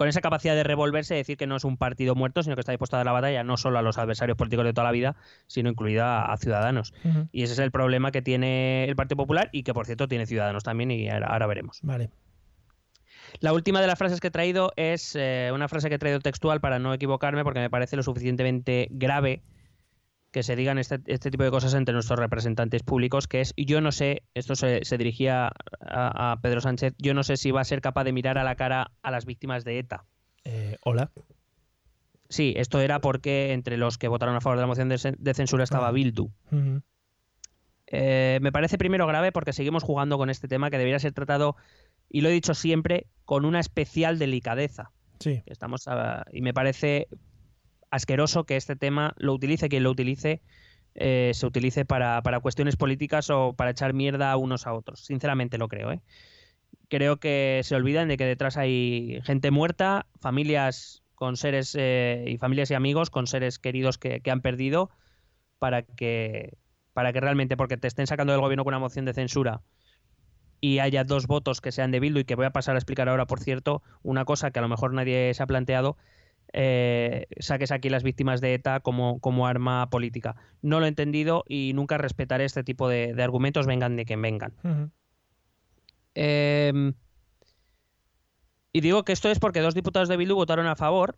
con 0.01 0.07
esa 0.07 0.21
capacidad 0.21 0.55
de 0.55 0.63
revolverse 0.63 1.13
y 1.13 1.17
decir 1.17 1.37
que 1.37 1.45
no 1.45 1.55
es 1.55 1.63
un 1.63 1.77
partido 1.77 2.15
muerto, 2.15 2.41
sino 2.41 2.55
que 2.55 2.61
está 2.61 2.71
dispuesto 2.71 2.95
a 2.95 2.97
dar 2.97 3.05
la 3.05 3.11
batalla 3.11 3.43
no 3.43 3.55
solo 3.55 3.77
a 3.77 3.83
los 3.83 3.99
adversarios 3.99 4.35
políticos 4.35 4.65
de 4.65 4.73
toda 4.73 4.85
la 4.85 4.91
vida, 4.91 5.15
sino 5.45 5.69
incluida 5.69 6.23
a, 6.23 6.33
a 6.33 6.37
ciudadanos. 6.37 6.91
Y 7.31 7.43
ese 7.43 7.53
es 7.53 7.59
el 7.59 7.69
problema 7.69 8.11
que 8.11 8.23
tiene 8.23 8.85
el 8.85 8.95
Partido 8.95 9.17
Popular 9.17 9.49
y 9.51 9.61
que, 9.61 9.75
por 9.75 9.85
cierto, 9.85 10.07
tiene 10.07 10.25
Ciudadanos 10.25 10.63
también 10.63 10.89
y 10.89 11.07
ahora, 11.07 11.27
ahora 11.27 11.45
veremos. 11.45 11.81
Vale. 11.83 12.09
La 13.41 13.53
última 13.53 13.79
de 13.79 13.85
las 13.85 13.99
frases 13.99 14.19
que 14.19 14.29
he 14.29 14.31
traído 14.31 14.73
es 14.75 15.15
eh, 15.15 15.51
una 15.53 15.67
frase 15.67 15.87
que 15.89 15.93
he 15.93 15.99
traído 15.99 16.19
textual 16.19 16.61
para 16.61 16.79
no 16.79 16.95
equivocarme 16.95 17.43
porque 17.43 17.59
me 17.59 17.69
parece 17.69 17.95
lo 17.95 18.01
suficientemente 18.01 18.87
grave 18.89 19.43
que 20.31 20.43
se 20.43 20.55
digan 20.55 20.77
este, 20.77 20.99
este 21.07 21.29
tipo 21.29 21.43
de 21.43 21.51
cosas 21.51 21.73
entre 21.73 21.93
nuestros 21.93 22.17
representantes 22.17 22.83
públicos, 22.83 23.27
que 23.27 23.41
es, 23.41 23.53
yo 23.57 23.81
no 23.81 23.91
sé, 23.91 24.23
esto 24.33 24.55
se, 24.55 24.83
se 24.85 24.97
dirigía 24.97 25.51
a, 25.81 26.31
a 26.31 26.41
Pedro 26.41 26.61
Sánchez, 26.61 26.93
yo 26.97 27.13
no 27.13 27.23
sé 27.23 27.35
si 27.37 27.51
va 27.51 27.61
a 27.61 27.65
ser 27.65 27.81
capaz 27.81 28.05
de 28.05 28.13
mirar 28.13 28.37
a 28.37 28.43
la 28.43 28.55
cara 28.55 28.91
a 29.01 29.11
las 29.11 29.25
víctimas 29.25 29.63
de 29.65 29.79
ETA. 29.79 30.05
Eh, 30.45 30.77
hola. 30.83 31.11
Sí, 32.29 32.53
esto 32.55 32.79
era 32.79 32.99
porque 33.01 33.51
entre 33.51 33.75
los 33.75 33.97
que 33.97 34.07
votaron 34.07 34.35
a 34.35 34.41
favor 34.41 34.57
de 34.57 34.61
la 34.61 34.67
moción 34.67 34.87
de, 34.87 34.95
cen- 34.95 35.17
de 35.17 35.33
censura 35.33 35.65
estaba 35.65 35.89
Ah. 35.89 35.91
Bildu. 35.91 36.29
Eh, 37.87 38.39
me 38.41 38.51
parece 38.53 38.77
primero 38.77 39.05
grave 39.05 39.31
porque 39.33 39.51
seguimos 39.53 39.83
jugando 39.83 40.17
con 40.17 40.29
este 40.29 40.47
tema 40.47 40.69
que 40.69 40.77
debería 40.77 40.99
ser 40.99 41.11
tratado, 41.11 41.57
y 42.09 42.21
lo 42.21 42.29
he 42.29 42.33
dicho 42.33 42.53
siempre, 42.53 43.07
con 43.25 43.43
una 43.45 43.59
especial 43.59 44.17
delicadeza. 44.17 44.91
Sí. 45.19 45.43
Estamos 45.45 45.87
a- 45.87 46.25
y 46.31 46.41
me 46.41 46.53
parece 46.53 47.07
asqueroso 47.91 48.45
que 48.45 48.57
este 48.57 48.75
tema 48.75 49.13
lo 49.17 49.33
utilice 49.33 49.69
quien 49.69 49.83
lo 49.83 49.91
utilice, 49.91 50.41
eh, 50.95 51.31
se 51.33 51.45
utilice 51.45 51.85
para, 51.85 52.21
para 52.23 52.39
cuestiones 52.39 52.75
políticas 52.75 53.29
o 53.29 53.53
para 53.53 53.71
echar 53.71 53.93
mierda 53.93 54.31
a 54.31 54.37
unos 54.37 54.65
a 54.65 54.73
otros. 54.73 55.05
Sinceramente 55.05 55.57
lo 55.57 55.67
creo. 55.67 55.91
¿eh? 55.91 56.01
Creo 56.89 57.17
que 57.17 57.61
se 57.63 57.75
olvidan 57.75 58.07
de 58.07 58.17
que 58.17 58.25
detrás 58.25 58.57
hay 58.57 59.19
gente 59.23 59.51
muerta, 59.51 60.07
familias 60.19 61.03
con 61.15 61.37
seres 61.37 61.75
eh, 61.79 62.25
y 62.27 62.37
familias 62.37 62.71
y 62.71 62.73
amigos 62.73 63.09
con 63.11 63.27
seres 63.27 63.59
queridos 63.59 63.97
que, 63.97 64.21
que 64.21 64.31
han 64.31 64.41
perdido 64.41 64.89
para 65.59 65.83
que, 65.83 66.57
para 66.93 67.13
que 67.13 67.19
realmente, 67.19 67.55
porque 67.55 67.77
te 67.77 67.87
estén 67.87 68.07
sacando 68.07 68.33
del 68.33 68.41
gobierno 68.41 68.63
con 68.63 68.73
una 68.73 68.79
moción 68.79 69.05
de 69.05 69.13
censura 69.13 69.61
y 70.61 70.79
haya 70.79 71.03
dos 71.03 71.27
votos 71.27 71.59
que 71.59 71.71
sean 71.71 71.91
de 71.91 71.99
Bildu 71.99 72.19
y 72.19 72.23
que 72.23 72.35
voy 72.35 72.45
a 72.45 72.51
pasar 72.51 72.75
a 72.75 72.79
explicar 72.79 73.09
ahora, 73.09 73.25
por 73.25 73.39
cierto, 73.39 73.81
una 74.03 74.25
cosa 74.25 74.51
que 74.51 74.59
a 74.59 74.61
lo 74.61 74.67
mejor 74.69 74.93
nadie 74.93 75.33
se 75.33 75.43
ha 75.43 75.47
planteado, 75.47 75.97
eh, 76.53 77.27
saques 77.39 77.71
aquí 77.71 77.89
las 77.89 78.03
víctimas 78.03 78.41
de 78.41 78.53
ETA 78.53 78.79
como, 78.81 79.19
como 79.19 79.47
arma 79.47 79.89
política. 79.89 80.35
No 80.61 80.79
lo 80.79 80.85
he 80.85 80.89
entendido 80.89 81.43
y 81.47 81.71
nunca 81.75 81.97
respetaré 81.97 82.45
este 82.45 82.63
tipo 82.63 82.89
de, 82.89 83.13
de 83.13 83.23
argumentos, 83.23 83.65
vengan 83.67 83.95
de 83.95 84.05
quien 84.05 84.21
vengan. 84.21 84.53
Eh, 86.15 86.93
y 88.73 88.81
digo 88.81 89.03
que 89.03 89.11
esto 89.13 89.29
es 89.29 89.39
porque 89.39 89.59
dos 89.61 89.73
diputados 89.75 90.07
de 90.09 90.17
Bildu 90.17 90.35
votaron 90.35 90.67
a 90.67 90.75
favor. 90.75 91.17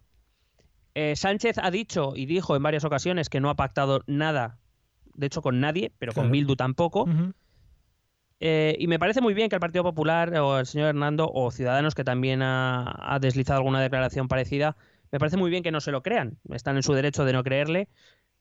Eh, 0.95 1.15
Sánchez 1.15 1.57
ha 1.57 1.71
dicho 1.71 2.13
y 2.15 2.25
dijo 2.25 2.55
en 2.55 2.63
varias 2.63 2.83
ocasiones 2.85 3.29
que 3.29 3.39
no 3.39 3.49
ha 3.49 3.55
pactado 3.55 4.03
nada, 4.07 4.59
de 5.15 5.27
hecho 5.27 5.41
con 5.41 5.59
nadie, 5.59 5.91
pero 5.97 6.13
Claro. 6.13 6.25
con 6.27 6.31
Bildu 6.31 6.55
tampoco. 6.55 7.07
Eh, 8.39 8.75
y 8.77 8.87
me 8.87 8.99
parece 8.99 9.21
muy 9.21 9.33
bien 9.33 9.49
que 9.49 9.55
el 9.55 9.61
Partido 9.61 9.83
Popular 9.83 10.33
o 10.35 10.59
el 10.59 10.65
señor 10.65 10.89
Hernando 10.89 11.31
o 11.33 11.49
Ciudadanos, 11.51 11.95
que 11.95 12.03
también 12.03 12.41
ha, 12.41 13.13
ha 13.13 13.19
deslizado 13.19 13.57
alguna 13.59 13.81
declaración 13.81 14.27
parecida, 14.27 14.75
me 15.13 15.19
parece 15.19 15.37
muy 15.37 15.51
bien 15.51 15.61
que 15.61 15.71
no 15.71 15.79
se 15.79 15.91
lo 15.91 16.01
crean. 16.01 16.39
Están 16.49 16.75
en 16.75 16.81
su 16.81 16.91
derecho 16.93 17.23
de 17.23 17.33
no 17.33 17.43
creerle, 17.43 17.87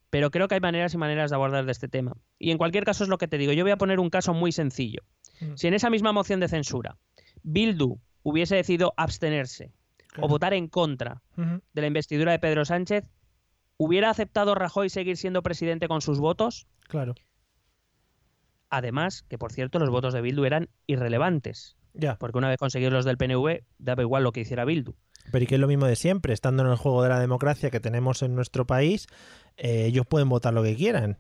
pero 0.09 0.31
creo 0.31 0.49
que 0.49 0.55
hay 0.55 0.61
maneras 0.63 0.95
y 0.95 0.97
maneras 0.97 1.29
de 1.31 1.37
abordar 1.37 1.67
de 1.67 1.73
este 1.73 1.87
tema. 1.87 2.15
Y 2.39 2.51
en 2.51 2.57
cualquier 2.57 2.85
caso 2.85 3.05
es 3.05 3.11
lo 3.11 3.19
que 3.19 3.29
te 3.29 3.37
digo. 3.37 3.53
Yo 3.53 3.63
voy 3.63 3.73
a 3.73 3.77
poner 3.77 4.01
un 4.01 4.09
caso 4.09 4.33
muy 4.33 4.53
sencillo. 4.53 5.03
Mm. 5.43 5.53
Si 5.57 5.67
en 5.67 5.75
esa 5.75 5.91
misma 5.91 6.13
moción 6.13 6.41
de 6.41 6.49
censura 6.49 6.97
Bildu 7.43 7.99
hubiese 8.23 8.57
decidido 8.57 8.95
abstenerse 8.97 9.71
Claro. 10.09 10.27
o 10.27 10.29
votar 10.29 10.55
en 10.55 10.69
contra 10.69 11.23
de 11.37 11.81
la 11.81 11.87
investidura 11.87 12.33
de 12.33 12.39
Pedro 12.39 12.65
Sánchez, 12.65 13.05
¿hubiera 13.77 14.09
aceptado 14.11 14.55
Rajoy 14.55 14.89
seguir 14.89 15.17
siendo 15.19 15.43
presidente 15.43 15.89
con 15.89 16.01
sus 16.01 16.21
votos? 16.21 16.67
Claro. 16.89 17.15
Además, 18.71 19.25
que 19.29 19.37
por 19.39 19.53
cierto, 19.53 19.79
los 19.79 19.91
votos 19.91 20.15
de 20.15 20.23
Bildu 20.23 20.45
eran 20.45 20.69
irrelevantes. 20.87 21.77
Ya. 21.95 22.17
Porque 22.17 22.39
una 22.39 22.49
vez 22.49 22.59
conseguidos 22.59 22.93
los 22.95 23.05
del 23.05 23.19
PNV, 23.19 23.63
daba 23.79 24.03
igual 24.03 24.23
lo 24.23 24.33
que 24.33 24.41
hiciera 24.41 24.65
Bildu. 24.65 24.95
Pero 25.31 25.45
y 25.45 25.47
que 25.47 25.55
es 25.55 25.61
lo 25.61 25.69
mismo 25.69 25.87
de 25.87 25.97
siempre, 25.97 26.33
estando 26.35 26.65
en 26.65 26.71
el 26.71 26.77
juego 26.77 27.03
de 27.03 27.09
la 27.09 27.21
democracia 27.21 27.71
que 27.71 27.81
tenemos 27.81 28.23
en 28.23 28.35
nuestro 28.35 28.67
país, 28.67 29.07
eh, 29.57 29.85
ellos 29.87 30.07
pueden 30.07 30.29
votar 30.29 30.53
lo 30.53 30.63
que 30.63 30.75
quieran. 30.77 31.19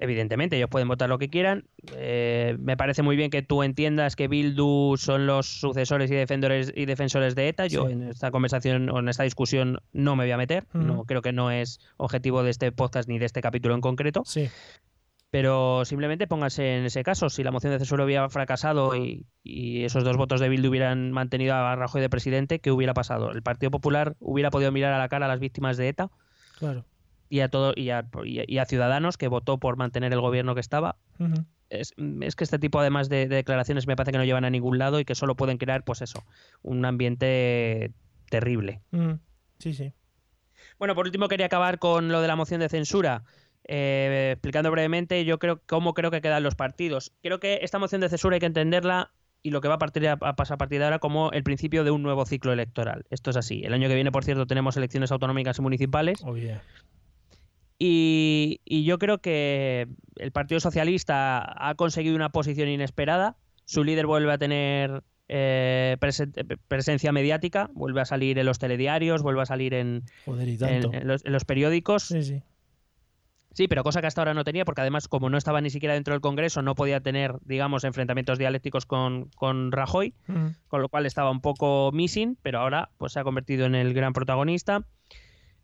Evidentemente, 0.00 0.56
ellos 0.56 0.70
pueden 0.70 0.86
votar 0.86 1.08
lo 1.08 1.18
que 1.18 1.28
quieran. 1.28 1.64
Eh, 1.96 2.56
me 2.60 2.76
parece 2.76 3.02
muy 3.02 3.16
bien 3.16 3.30
que 3.30 3.42
tú 3.42 3.64
entiendas 3.64 4.14
que 4.14 4.28
Bildu 4.28 4.96
son 4.96 5.26
los 5.26 5.46
sucesores 5.60 6.08
y 6.12 6.14
defensores, 6.14 6.72
y 6.72 6.86
defensores 6.86 7.34
de 7.34 7.48
ETA. 7.48 7.66
Yo 7.66 7.86
Sí. 7.86 7.92
en 7.94 8.02
esta 8.04 8.30
conversación 8.30 8.90
o 8.90 9.00
en 9.00 9.08
esta 9.08 9.24
discusión 9.24 9.80
no 9.92 10.14
me 10.14 10.22
voy 10.24 10.30
a 10.30 10.36
meter. 10.36 10.66
No 10.72 11.04
creo 11.04 11.20
que 11.20 11.32
no 11.32 11.50
es 11.50 11.80
objetivo 11.96 12.44
de 12.44 12.50
este 12.50 12.70
podcast 12.70 13.08
ni 13.08 13.18
de 13.18 13.26
este 13.26 13.40
capítulo 13.40 13.74
en 13.74 13.80
concreto. 13.80 14.22
Sí. 14.24 14.48
Pero 15.30 15.84
simplemente 15.84 16.26
póngase 16.26 16.78
en 16.78 16.84
ese 16.86 17.02
caso. 17.02 17.28
Si 17.28 17.42
la 17.44 17.50
moción 17.50 17.72
de 17.72 17.78
censura 17.78 18.04
hubiera 18.04 18.28
fracasado 18.30 18.96
y, 18.96 19.26
y 19.42 19.84
esos 19.84 20.02
dos 20.02 20.16
votos 20.16 20.40
de 20.40 20.48
Bildu 20.48 20.70
hubieran 20.70 21.12
mantenido 21.12 21.54
a 21.54 21.76
Rajoy 21.76 22.00
de 22.00 22.08
presidente, 22.08 22.60
¿qué 22.60 22.70
hubiera 22.70 22.94
pasado? 22.94 23.30
¿El 23.32 23.42
Partido 23.42 23.70
Popular 23.70 24.16
hubiera 24.20 24.50
podido 24.50 24.72
mirar 24.72 24.92
a 24.94 24.98
la 24.98 25.08
cara 25.10 25.26
a 25.26 25.28
las 25.28 25.38
víctimas 25.40 25.76
de 25.76 25.88
ETA? 25.88 26.10
Claro. 26.58 26.84
y 27.28 27.40
a 27.40 27.48
todo 27.48 27.72
y 27.76 27.90
a, 27.90 28.06
y 28.24 28.58
a- 28.58 28.64
Ciudadanos 28.64 29.18
que 29.18 29.28
votó 29.28 29.58
por 29.58 29.76
mantener 29.76 30.12
el 30.14 30.20
gobierno 30.20 30.54
que 30.54 30.60
estaba. 30.60 30.96
Es, 31.68 31.92
es 32.22 32.34
que 32.34 32.44
este 32.44 32.58
tipo 32.58 32.80
además 32.80 33.10
de, 33.10 33.28
de 33.28 33.36
declaraciones 33.36 33.86
me 33.86 33.94
parece 33.96 34.12
que 34.12 34.18
no 34.18 34.24
llevan 34.24 34.46
a 34.46 34.50
ningún 34.50 34.78
lado 34.78 34.98
y 34.98 35.04
que 35.04 35.14
solo 35.14 35.36
pueden 35.36 35.58
crear, 35.58 35.84
pues 35.84 36.00
eso, 36.00 36.24
un 36.62 36.86
ambiente 36.86 37.92
terrible. 38.30 38.80
Sí, 39.58 39.74
sí. 39.74 39.92
Bueno, 40.78 40.94
por 40.94 41.04
último 41.06 41.28
quería 41.28 41.46
acabar 41.46 41.78
con 41.78 42.08
lo 42.08 42.22
de 42.22 42.28
la 42.28 42.36
moción 42.36 42.60
de 42.60 42.68
censura. 42.70 43.24
Eh, 43.64 44.30
explicando 44.32 44.70
brevemente, 44.70 45.24
yo 45.24 45.38
creo 45.38 45.60
cómo 45.66 45.94
creo 45.94 46.10
que 46.10 46.20
quedan 46.20 46.42
los 46.42 46.54
partidos. 46.54 47.12
Creo 47.22 47.40
que 47.40 47.60
esta 47.62 47.78
moción 47.78 48.00
de 48.00 48.08
censura 48.08 48.34
hay 48.34 48.40
que 48.40 48.46
entenderla 48.46 49.12
y 49.42 49.50
lo 49.50 49.60
que 49.60 49.68
va 49.68 49.74
a, 49.74 49.78
partir 49.78 50.06
a, 50.08 50.12
a 50.20 50.36
pasar 50.36 50.56
a 50.56 50.58
partir 50.58 50.78
de 50.80 50.84
ahora 50.84 50.98
como 50.98 51.30
el 51.32 51.42
principio 51.44 51.84
de 51.84 51.90
un 51.90 52.02
nuevo 52.02 52.24
ciclo 52.26 52.52
electoral. 52.52 53.04
Esto 53.10 53.30
es 53.30 53.36
así. 53.36 53.62
El 53.64 53.72
año 53.72 53.88
que 53.88 53.94
viene, 53.94 54.10
por 54.10 54.24
cierto, 54.24 54.46
tenemos 54.46 54.76
elecciones 54.76 55.12
autonómicas 55.12 55.58
y 55.58 55.62
municipales. 55.62 56.20
Oh, 56.24 56.36
yeah. 56.36 56.62
Y, 57.78 58.60
y 58.64 58.84
yo 58.84 58.98
creo 58.98 59.18
que 59.18 59.86
el 60.16 60.32
Partido 60.32 60.58
Socialista 60.60 61.68
ha 61.68 61.74
conseguido 61.76 62.16
una 62.16 62.30
posición 62.30 62.68
inesperada. 62.68 63.36
Su 63.64 63.84
líder 63.84 64.06
vuelve 64.06 64.32
a 64.32 64.38
tener 64.38 65.02
eh, 65.28 65.96
presen- 66.00 66.58
presencia 66.66 67.12
mediática, 67.12 67.70
vuelve 67.74 68.00
a 68.00 68.04
salir 68.04 68.38
en 68.38 68.46
los 68.46 68.58
telediarios, 68.58 69.22
vuelve 69.22 69.42
a 69.42 69.46
salir 69.46 69.74
en, 69.74 70.02
Joder, 70.24 70.48
y 70.48 70.52
en- 70.54 70.58
tanto. 70.58 70.90
en 70.92 71.06
los, 71.06 71.24
en 71.24 71.32
los 71.32 71.44
periódicos. 71.44 72.04
Sí, 72.04 72.22
sí. 72.24 72.42
Sí, 73.58 73.66
pero 73.66 73.82
cosa 73.82 74.00
que 74.00 74.06
hasta 74.06 74.20
ahora 74.20 74.34
no 74.34 74.44
tenía, 74.44 74.64
porque 74.64 74.82
además, 74.82 75.08
como 75.08 75.30
no 75.30 75.36
estaba 75.36 75.60
ni 75.60 75.68
siquiera 75.70 75.94
dentro 75.94 76.14
del 76.14 76.20
Congreso, 76.20 76.62
no 76.62 76.76
podía 76.76 77.00
tener, 77.00 77.34
digamos, 77.44 77.82
enfrentamientos 77.82 78.38
dialécticos 78.38 78.86
con, 78.86 79.30
con 79.34 79.72
Rajoy 79.72 80.14
con 80.68 80.80
lo 80.80 80.88
cual 80.88 81.06
estaba 81.06 81.32
un 81.32 81.40
poco 81.40 81.90
missing, 81.92 82.38
pero 82.40 82.60
ahora 82.60 82.90
pues 82.98 83.14
se 83.14 83.18
ha 83.18 83.24
convertido 83.24 83.66
en 83.66 83.74
el 83.74 83.94
gran 83.94 84.12
protagonista. 84.12 84.86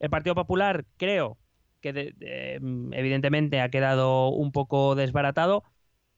El 0.00 0.10
Partido 0.10 0.34
Popular 0.34 0.86
creo 0.96 1.38
que 1.80 1.92
de- 1.92 2.12
de- 2.16 2.54
evidentemente 2.98 3.60
ha 3.60 3.68
quedado 3.68 4.26
un 4.30 4.50
poco 4.50 4.96
desbaratado, 4.96 5.62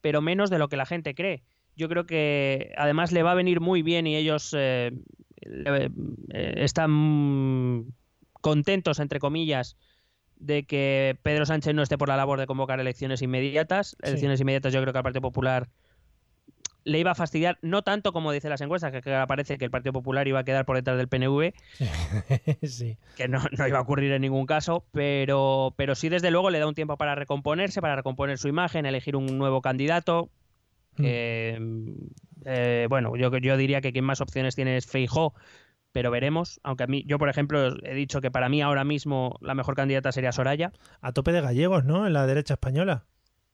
pero 0.01 0.23
menos 0.23 0.49
de 0.49 0.59
lo 0.59 0.69
que 0.71 0.79
la 0.79 0.87
gente 0.87 1.15
cree. 1.15 1.45
Yo 1.77 1.91
creo 1.91 2.07
que 2.07 2.73
además 2.79 3.13
le 3.13 3.23
va 3.23 3.33
a 3.33 3.35
venir 3.43 3.61
muy 3.61 3.83
bien 3.83 4.07
y 4.07 4.17
ellos 4.17 4.55
eh, 4.57 4.93
eh, 5.43 5.91
están 6.57 7.93
contentos, 8.41 8.99
entre 8.99 9.19
comillas, 9.19 9.77
de 10.39 10.65
que 10.65 11.19
Pedro 11.23 11.47
Sánchez 11.47 11.75
no 11.75 11.83
esté 11.83 11.99
por 11.99 12.09
la 12.09 12.17
labor 12.17 12.39
de 12.39 12.47
convocar 12.47 12.81
elecciones 12.81 13.23
inmediatas. 13.23 13.97
Sí. 14.03 14.09
Elecciones 14.09 14.41
inmediatas 14.41 14.73
yo 14.73 14.81
creo 14.81 14.93
que 14.93 14.99
al 14.99 15.05
Partido 15.05 15.23
Popular 15.23 15.69
le 16.87 17.01
iba 17.01 17.11
a 17.11 17.15
fastidiar, 17.17 17.59
no 17.63 17.83
tanto 17.83 18.13
como 18.13 18.31
dicen 18.31 18.49
las 18.49 18.61
encuestas, 18.61 18.93
que 18.93 19.25
parece 19.27 19.59
que 19.59 19.65
el 19.65 19.73
Partido 19.73 19.93
Popular 19.93 20.29
iba 20.29 20.39
a 20.39 20.45
quedar 20.45 20.65
por 20.65 20.77
detrás 20.77 20.97
del 20.97 21.09
PNV, 21.09 21.53
sí. 22.63 22.97
que 23.17 23.27
no, 23.27 23.43
no 23.59 23.67
iba 23.67 23.79
a 23.79 23.81
ocurrir 23.81 24.13
en 24.13 24.23
ningún 24.23 24.47
caso, 24.47 24.85
pero, 24.93 25.75
pero 25.77 25.97
sí 25.97 26.09
desde 26.09 26.31
luego 26.31 26.49
le 26.51 26.61
da 26.61 26.69
un 26.69 26.77
tiempo 26.77 26.97
para 26.97 27.17
recomponerse, 27.17 27.81
para 27.81 27.97
recomponer 27.97 28.39
su 28.39 28.47
imagen, 28.47 28.87
elegir 28.87 29.17
un 29.17 29.37
nuevo 29.37 29.63
candidato. 29.63 30.31
que, 30.97 31.59
eh, 32.45 32.87
bueno, 32.89 33.17
yo, 33.17 33.37
yo 33.37 33.57
diría 33.57 33.81
que 33.81 33.93
quien 33.93 34.05
más 34.05 34.21
opciones 34.21 34.55
tiene 34.55 34.77
es 34.77 34.87
Feijó, 34.87 35.35
pero 35.97 36.11
veremos. 36.11 36.61
Aunque 36.63 36.85
a 36.85 36.87
mí, 36.89 37.05
yo 37.07 37.19
por 37.19 37.31
ejemplo 37.31 37.75
he 37.83 37.95
dicho 37.95 38.21
que 38.21 38.31
para 38.31 38.51
mí 38.51 38.61
ahora 38.61 38.85
mismo 38.85 39.39
la 39.41 39.55
mejor 39.55 39.75
candidata 39.75 40.13
sería 40.13 40.31
Soraya. 40.31 40.71
A 41.01 41.13
tope 41.13 41.33
de 41.33 41.41
gallegos, 41.41 41.87
¿no? 41.87 42.07
En 42.07 42.13
la 42.13 42.27
derecha 42.27 42.53
española. 42.53 43.07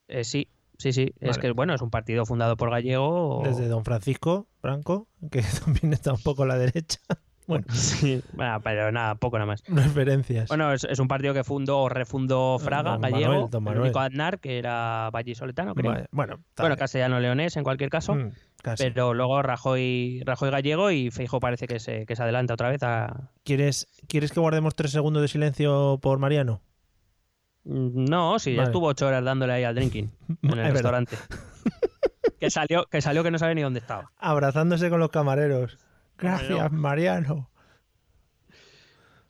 Eh, 0.09 0.25
sí, 0.25 0.49
sí, 0.77 0.93
sí. 0.93 1.15
Es 1.21 1.39
que 1.39 1.53
bueno, 1.53 1.73
es 1.73 1.83
un 1.83 1.91
partido 1.91 2.27
fundado 2.27 2.57
por 2.57 2.73
Gallego. 2.73 3.43
Desde 3.45 3.69
don 3.69 3.85
Francisco 3.85 4.49
Franco, 4.61 5.07
que 5.31 5.41
también 5.65 5.93
está 5.93 6.13
un 6.13 6.21
poco 6.21 6.43
a 6.43 6.47
la 6.47 6.59
derecha. 6.59 6.99
Bueno, 7.47 7.65
Sí, 7.73 8.23
bueno, 8.35 8.61
pero 8.63 8.93
nada, 8.93 9.17
poco 9.17 9.37
nada 9.37 9.47
más. 9.47 9.63
referencias. 9.67 10.49
Bueno, 10.49 10.73
es, 10.73 10.85
es 10.85 10.99
un 11.01 11.09
partido 11.09 11.35
que 11.35 11.43
fundó 11.45 11.81
o 11.81 11.89
refundó 11.89 12.59
Fraga, 12.59 12.93
Don 12.93 13.01
gallego, 13.01 13.33
Manuel, 13.33 13.51
don 13.51 13.67
el 13.69 13.81
único 13.81 13.99
Manuel. 13.99 14.13
Aznar, 14.13 14.39
que 14.39 14.59
era 14.59 15.11
vallisoletano, 15.13 15.75
creo. 15.75 16.07
Bueno, 16.13 16.39
bueno, 16.57 16.77
castellano-leonés 16.77 17.57
en 17.57 17.65
cualquier 17.65 17.91
caso. 17.91 18.15
Mm, 18.15 18.31
casi. 18.63 18.85
Pero 18.85 19.13
luego 19.15 19.43
Rajoy, 19.43 20.23
Rajoy 20.25 20.51
gallego 20.51 20.91
y 20.91 21.11
Feijo 21.11 21.41
parece 21.41 21.67
que 21.67 21.79
se, 21.81 22.07
que 22.07 22.17
se 22.17 22.23
adelanta 22.23 22.55
otra 22.55 22.71
vez 22.71 22.83
a... 22.83 23.31
¿Quieres, 23.45 23.89
¿Quieres 24.09 24.33
que 24.33 24.41
guardemos 24.41 24.75
tres 24.75 24.93
segundos 24.93 25.21
de 25.23 25.29
silencio 25.29 25.99
por 26.01 26.19
Mariano? 26.19 26.63
Mm, 27.65 28.05
No, 28.05 28.39
sí, 28.39 28.55
ya 28.55 28.65
estuvo 28.65 28.87
ocho 28.87 29.07
horas 29.07 29.25
dándole 29.25 29.53
ahí 29.53 29.65
al 29.65 29.75
drinking 29.75 30.11
en 30.43 30.59
el 30.59 30.73
restaurante. 30.73 31.17
que 32.41 32.51
salió, 32.51 32.87
que 32.87 33.01
salió 33.03 33.23
que 33.23 33.31
no 33.31 33.39
sabe 33.39 33.55
ni 33.55 33.63
dónde 33.63 33.81
estaba. 33.81 34.13
Abrazándose 34.17 34.89
con 34.91 35.01
los 35.01 35.11
camareros. 35.11 35.79
Gracias, 36.17 36.71
Mariano. 36.73 37.51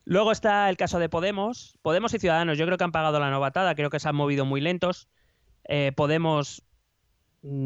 Luego 0.05 0.31
está 0.31 0.69
el 0.69 0.77
caso 0.77 0.99
de 0.99 1.09
Podemos. 1.09 1.77
Podemos 1.81 2.13
y 2.13 2.19
Ciudadanos, 2.19 2.57
yo 2.57 2.65
creo 2.65 2.77
que 2.77 2.83
han 2.83 2.91
pagado 2.91 3.19
la 3.19 3.31
novatada, 3.31 3.73
creo 3.73 3.89
que 3.89 3.99
se 3.99 4.09
han 4.09 4.15
movido 4.15 4.45
muy 4.45 4.61
lentos. 4.61 5.07
Eh, 5.63 5.93
Podemos 5.95 6.63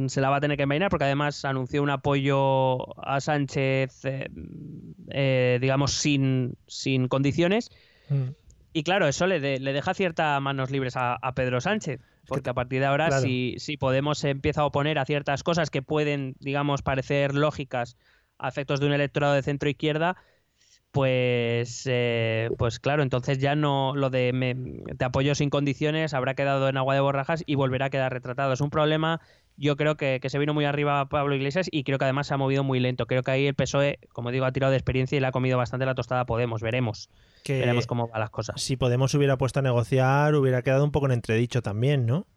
se 0.07 0.21
la 0.21 0.29
va 0.29 0.37
a 0.37 0.41
tener 0.41 0.57
que 0.57 0.63
envainar 0.63 0.89
porque 0.89 1.05
además 1.05 1.45
anunció 1.45 1.83
un 1.83 1.89
apoyo 1.89 2.99
a 3.05 3.21
Sánchez, 3.21 4.05
eh, 4.05 4.27
eh, 5.09 5.57
digamos, 5.61 5.91
sin, 5.93 6.55
sin 6.67 7.07
condiciones. 7.07 7.69
Mm, 8.09 8.29
Y 8.73 8.83
claro, 8.83 9.07
eso 9.07 9.27
le, 9.27 9.39
de- 9.39 9.59
le 9.59 9.73
deja 9.73 9.93
ciertas 9.93 10.41
manos 10.41 10.71
libres 10.71 10.95
a, 10.97 11.15
a 11.15 11.33
Pedro 11.33 11.61
Sánchez. 11.61 11.99
Porque 12.27 12.49
a 12.49 12.53
partir 12.53 12.81
de 12.81 12.85
ahora, 12.87 13.07
claro. 13.07 13.21
si, 13.21 13.55
si 13.57 13.77
Podemos 13.77 14.17
se 14.17 14.31
empieza 14.31 14.61
a 14.61 14.65
oponer 14.65 14.99
a 14.99 15.05
ciertas 15.05 15.43
cosas 15.43 15.69
que 15.69 15.81
pueden, 15.81 16.35
digamos, 16.39 16.81
parecer 16.81 17.33
lógicas 17.33 17.95
a 18.37 18.49
efectos 18.49 18.79
de 18.79 18.87
un 18.87 18.93
electorado 18.93 19.33
de 19.33 19.43
centro 19.43 19.69
izquierda, 19.69 20.17
pues, 20.91 21.83
eh, 21.85 22.49
pues 22.57 22.79
claro, 22.79 23.03
entonces 23.03 23.37
ya 23.37 23.55
no 23.55 23.93
lo 23.95 24.09
de 24.09 24.33
me- 24.33 24.55
te 24.97 25.05
apoyo 25.05 25.35
sin 25.35 25.49
condiciones 25.49 26.13
habrá 26.13 26.33
quedado 26.33 26.69
en 26.69 26.77
agua 26.77 26.95
de 26.95 27.01
borrajas 27.01 27.43
y 27.45 27.55
volverá 27.55 27.85
a 27.85 27.89
quedar 27.89 28.11
retratado. 28.11 28.53
Es 28.53 28.61
un 28.61 28.69
problema 28.69 29.21
yo 29.57 29.75
creo 29.75 29.97
que, 29.97 30.19
que 30.21 30.29
se 30.29 30.37
vino 30.39 30.53
muy 30.53 30.65
arriba 30.65 31.09
Pablo 31.09 31.35
Iglesias 31.35 31.67
y 31.71 31.83
creo 31.83 31.97
que 31.97 32.05
además 32.05 32.27
se 32.27 32.33
ha 32.35 32.37
movido 32.37 32.63
muy 32.63 32.79
lento. 32.79 33.07
Creo 33.07 33.23
que 33.23 33.31
ahí 33.31 33.47
el 33.47 33.55
PSOE, 33.55 33.99
como 34.13 34.31
digo, 34.31 34.45
ha 34.45 34.51
tirado 34.51 34.71
de 34.71 34.77
experiencia 34.77 35.17
y 35.17 35.19
le 35.19 35.27
ha 35.27 35.31
comido 35.31 35.57
bastante 35.57 35.85
la 35.85 35.95
tostada 35.95 36.21
a 36.21 36.25
Podemos. 36.25 36.61
Veremos. 36.61 37.09
Que 37.43 37.59
Veremos 37.59 37.87
cómo 37.87 38.07
van 38.07 38.21
las 38.21 38.29
cosas. 38.29 38.61
si 38.61 38.77
Podemos 38.77 39.13
hubiera 39.15 39.37
puesto 39.37 39.59
a 39.59 39.63
negociar, 39.63 40.35
hubiera 40.35 40.61
quedado 40.61 40.83
un 40.83 40.91
poco 40.91 41.07
en 41.07 41.13
entredicho 41.13 41.61
también, 41.61 42.05
¿no? 42.05 42.27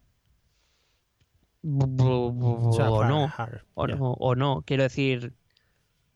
O 1.63 2.73
sea, 2.73 2.89
o 2.89 3.03
no. 3.05 3.31
hard, 3.37 3.61
O 3.75 3.87
no, 3.87 4.13
o 4.13 4.35
no. 4.35 4.63
Quiero 4.65 4.81
decir, 4.81 5.33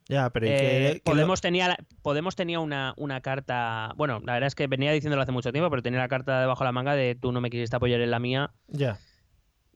Ya, 0.08 0.32
pero 0.32 0.48
¿y 0.48 0.50
eh, 0.50 0.56
qué 0.58 1.02
Podemos 1.04 1.42
tenía, 1.42 1.78
Podemos 2.02 2.36
tenía 2.36 2.60
una, 2.60 2.96
una 2.98 3.22
carta. 3.22 3.94
Bueno, 3.96 4.22
la 4.24 4.34
verdad 4.34 4.48
es 4.48 4.56
que 4.56 4.66
venía 4.66 4.92
diciéndolo 4.92 5.22
hace 5.22 5.32
mucho 5.32 5.52
tiempo, 5.52 5.70
pero 5.70 5.84
tenía 5.84 6.00
la 6.00 6.08
carta 6.08 6.40
debajo 6.40 6.64
de 6.64 6.66
la 6.66 6.72
manga 6.72 6.96
de 6.96 7.14
tú 7.16 7.32
no 7.32 7.42
me 7.42 7.52
quisiste 7.52 7.76
apoyar 7.76 8.02
en 8.02 8.10
la 8.10 8.20
mía 8.20 8.52
Ya. 8.68 8.98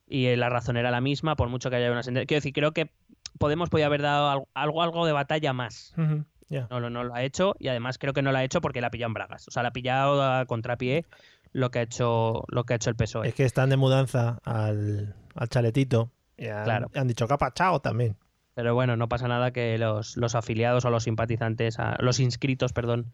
Y 0.10 0.26
eh, 0.28 0.38
la 0.38 0.49
razón 0.49 0.76
era 0.78 0.91
la 0.91 0.99
misma, 1.01 1.36
por 1.36 1.47
mucho 1.49 1.70
que 1.70 1.78
haya 1.78 1.91
una 1.91 2.03
sentencia. 2.03 2.26
Quiero 2.28 2.39
decir, 2.39 2.53
creo 2.53 2.72
que 2.72 2.91
Podemos 3.38 3.70
podía 3.70 3.86
haber 3.86 4.01
dado 4.01 4.47
algo, 4.53 4.82
algo, 4.82 5.05
de 5.05 5.14
batalla 5.14 5.53
más. 5.53 5.93
No, 5.97 6.80
lo- 6.80 6.89
no 6.89 7.03
lo 7.05 7.14
ha 7.14 7.24
hecho 7.24 7.53
y 7.60 7.68
además 7.70 7.97
creo 7.97 8.12
que 8.12 8.22
no 8.22 8.32
lo 8.34 8.38
ha 8.39 8.43
hecho 8.43 8.60
porque 8.60 8.82
la 8.82 8.88
ha 8.88 8.89
pillado 8.89 9.07
en 9.10 9.14
bragas. 9.14 9.47
O 9.47 9.51
sea, 9.51 9.64
la 9.64 9.70
ha 9.70 9.72
pillado 9.72 10.22
a 10.22 10.45
contrapié 10.45 11.05
lo 11.53 11.70
que 11.72 11.80
ha 11.80 11.82
hecho, 11.84 12.43
lo 12.49 12.64
que 12.66 12.74
ha 12.74 12.76
hecho 12.76 12.89
el 12.89 12.95
PSOE. 12.97 13.28
Es 13.30 13.36
que 13.36 13.45
están 13.45 13.70
de 13.70 13.78
mudanza 13.78 14.39
al, 14.43 15.16
al 15.36 15.47
chaletito. 15.47 16.12
Y 16.38 16.47
han, 16.47 16.64
Claro. 16.66 16.91
han 16.95 17.07
dicho 17.07 17.28
capa, 17.28 17.53
chao 17.53 17.80
también. 17.80 18.18
Pero 18.55 18.74
bueno, 18.74 18.97
no 18.97 19.07
pasa 19.07 19.28
nada 19.30 19.51
que 19.51 19.78
los, 19.78 20.18
los 20.18 20.36
afiliados 20.36 20.84
o 20.84 20.89
los 20.89 21.03
simpatizantes, 21.03 21.80
a- 21.80 21.95
los 21.99 22.20
inscritos, 22.20 22.74
perdón. 22.74 23.14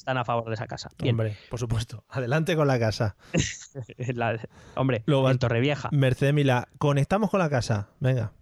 Están 0.00 0.16
a 0.18 0.24
favor 0.24 0.48
de 0.48 0.54
esa 0.54 0.66
casa. 0.66 0.88
Bien. 0.98 1.14
Hombre, 1.14 1.36
por 1.50 1.58
supuesto. 1.60 2.04
Adelante 2.08 2.56
con 2.56 2.66
la 2.66 2.78
casa. 2.78 3.16
La- 4.14 4.40
hombre, 4.76 5.04
vas- 5.06 5.32
en 5.32 5.38
Torrevieja. 5.38 5.88
Mercedes 5.92 6.34
Mila, 6.34 6.68
conectamos 6.78 7.30
con 7.30 7.38
la 7.40 7.48
casa. 7.50 7.90
Venga. 8.00 8.32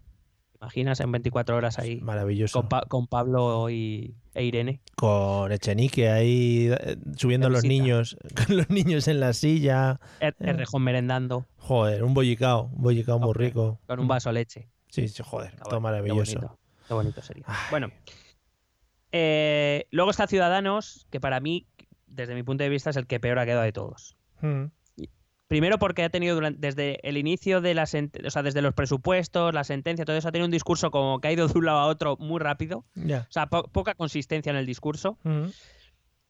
Imaginas 0.60 0.98
en 1.00 1.12
24 1.12 1.56
horas 1.56 1.78
ahí 1.78 2.00
Maravilloso. 2.00 2.58
con, 2.60 2.68
Pa- 2.68 2.84
con 2.88 3.06
Pablo 3.06 3.70
y, 3.70 4.16
e 4.34 4.44
Irene. 4.44 4.80
Con 4.96 5.52
Echenique 5.52 6.08
ahí 6.10 6.68
eh, 6.72 6.96
subiendo 7.16 7.46
a 7.46 7.50
los 7.50 7.62
niños, 7.64 8.16
con 8.46 8.56
los 8.56 8.68
niños 8.70 9.06
en 9.08 9.20
la 9.20 9.32
silla. 9.34 10.00
Er- 10.20 10.34
Eh. 10.40 10.50
Errejón 10.50 10.82
merendando 10.82 11.46
Joder, 11.58 12.02
un 12.02 12.12
bollicao, 12.14 12.70
un 12.74 12.82
bollicao 12.82 13.18
muy 13.20 13.34
rico. 13.34 13.80
con 13.86 14.00
un 14.00 14.08
vaso 14.08 14.30
de 14.30 14.32
leche. 14.34 14.68
Sí, 14.88 15.06
sí, 15.08 15.22
joder, 15.24 15.50
todo 15.56 15.58
bueno, 15.64 15.78
qué 15.78 15.82
maravilloso. 15.82 16.34
bonito, 16.40 16.58
Qué 16.88 16.94
bonito 16.94 17.22
sería. 17.22 17.44
Ay. 17.46 17.56
Bueno, 17.70 17.90
eh, 19.12 19.86
luego 19.90 20.10
está 20.10 20.26
Ciudadanos, 20.26 21.06
que 21.10 21.20
para 21.20 21.40
mí, 21.40 21.66
desde 22.06 22.34
mi 22.34 22.42
punto 22.42 22.64
de 22.64 22.70
vista, 22.70 22.90
es 22.90 22.96
el 22.96 23.06
que 23.06 23.20
peor 23.20 23.38
ha 23.38 23.46
quedado 23.46 23.62
de 23.62 23.72
todos. 23.72 24.16
Mm, 24.40 24.64
Primero 25.46 25.78
porque 25.78 26.02
ha 26.04 26.10
tenido 26.10 26.34
durante, 26.34 26.60
desde 26.60 26.98
el 27.08 27.16
inicio 27.16 27.62
de 27.62 27.72
la 27.72 27.84
o 27.84 28.30
sea, 28.30 28.42
desde 28.42 28.60
los 28.60 28.74
presupuestos, 28.74 29.54
la 29.54 29.64
sentencia, 29.64 30.04
todo 30.04 30.14
eso, 30.14 30.28
ha 30.28 30.32
tenido 30.32 30.44
un 30.44 30.50
discurso 30.50 30.90
como 30.90 31.20
que 31.22 31.28
ha 31.28 31.32
ido 31.32 31.48
de 31.48 31.58
un 31.58 31.64
lado 31.64 31.78
a 31.78 31.86
otro 31.86 32.18
muy 32.18 32.38
rápido. 32.38 32.84
O 33.20 33.32
sea, 33.32 33.46
po- 33.46 33.62
poca 33.68 33.94
consistencia 33.94 34.50
en 34.50 34.56
el 34.56 34.66
discurso. 34.66 35.16
Mm, 35.22 35.46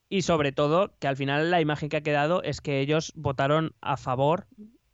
Y 0.09 0.23
sobre 0.23 0.53
todo, 0.53 0.93
que 1.01 1.09
al 1.09 1.17
final 1.17 1.51
la 1.51 1.61
imagen 1.61 1.89
que 1.89 1.97
ha 1.97 2.01
quedado 2.03 2.45
es 2.45 2.61
que 2.61 2.79
ellos 2.81 3.13
votaron 3.17 3.75
a 3.81 3.97
favor 3.97 4.47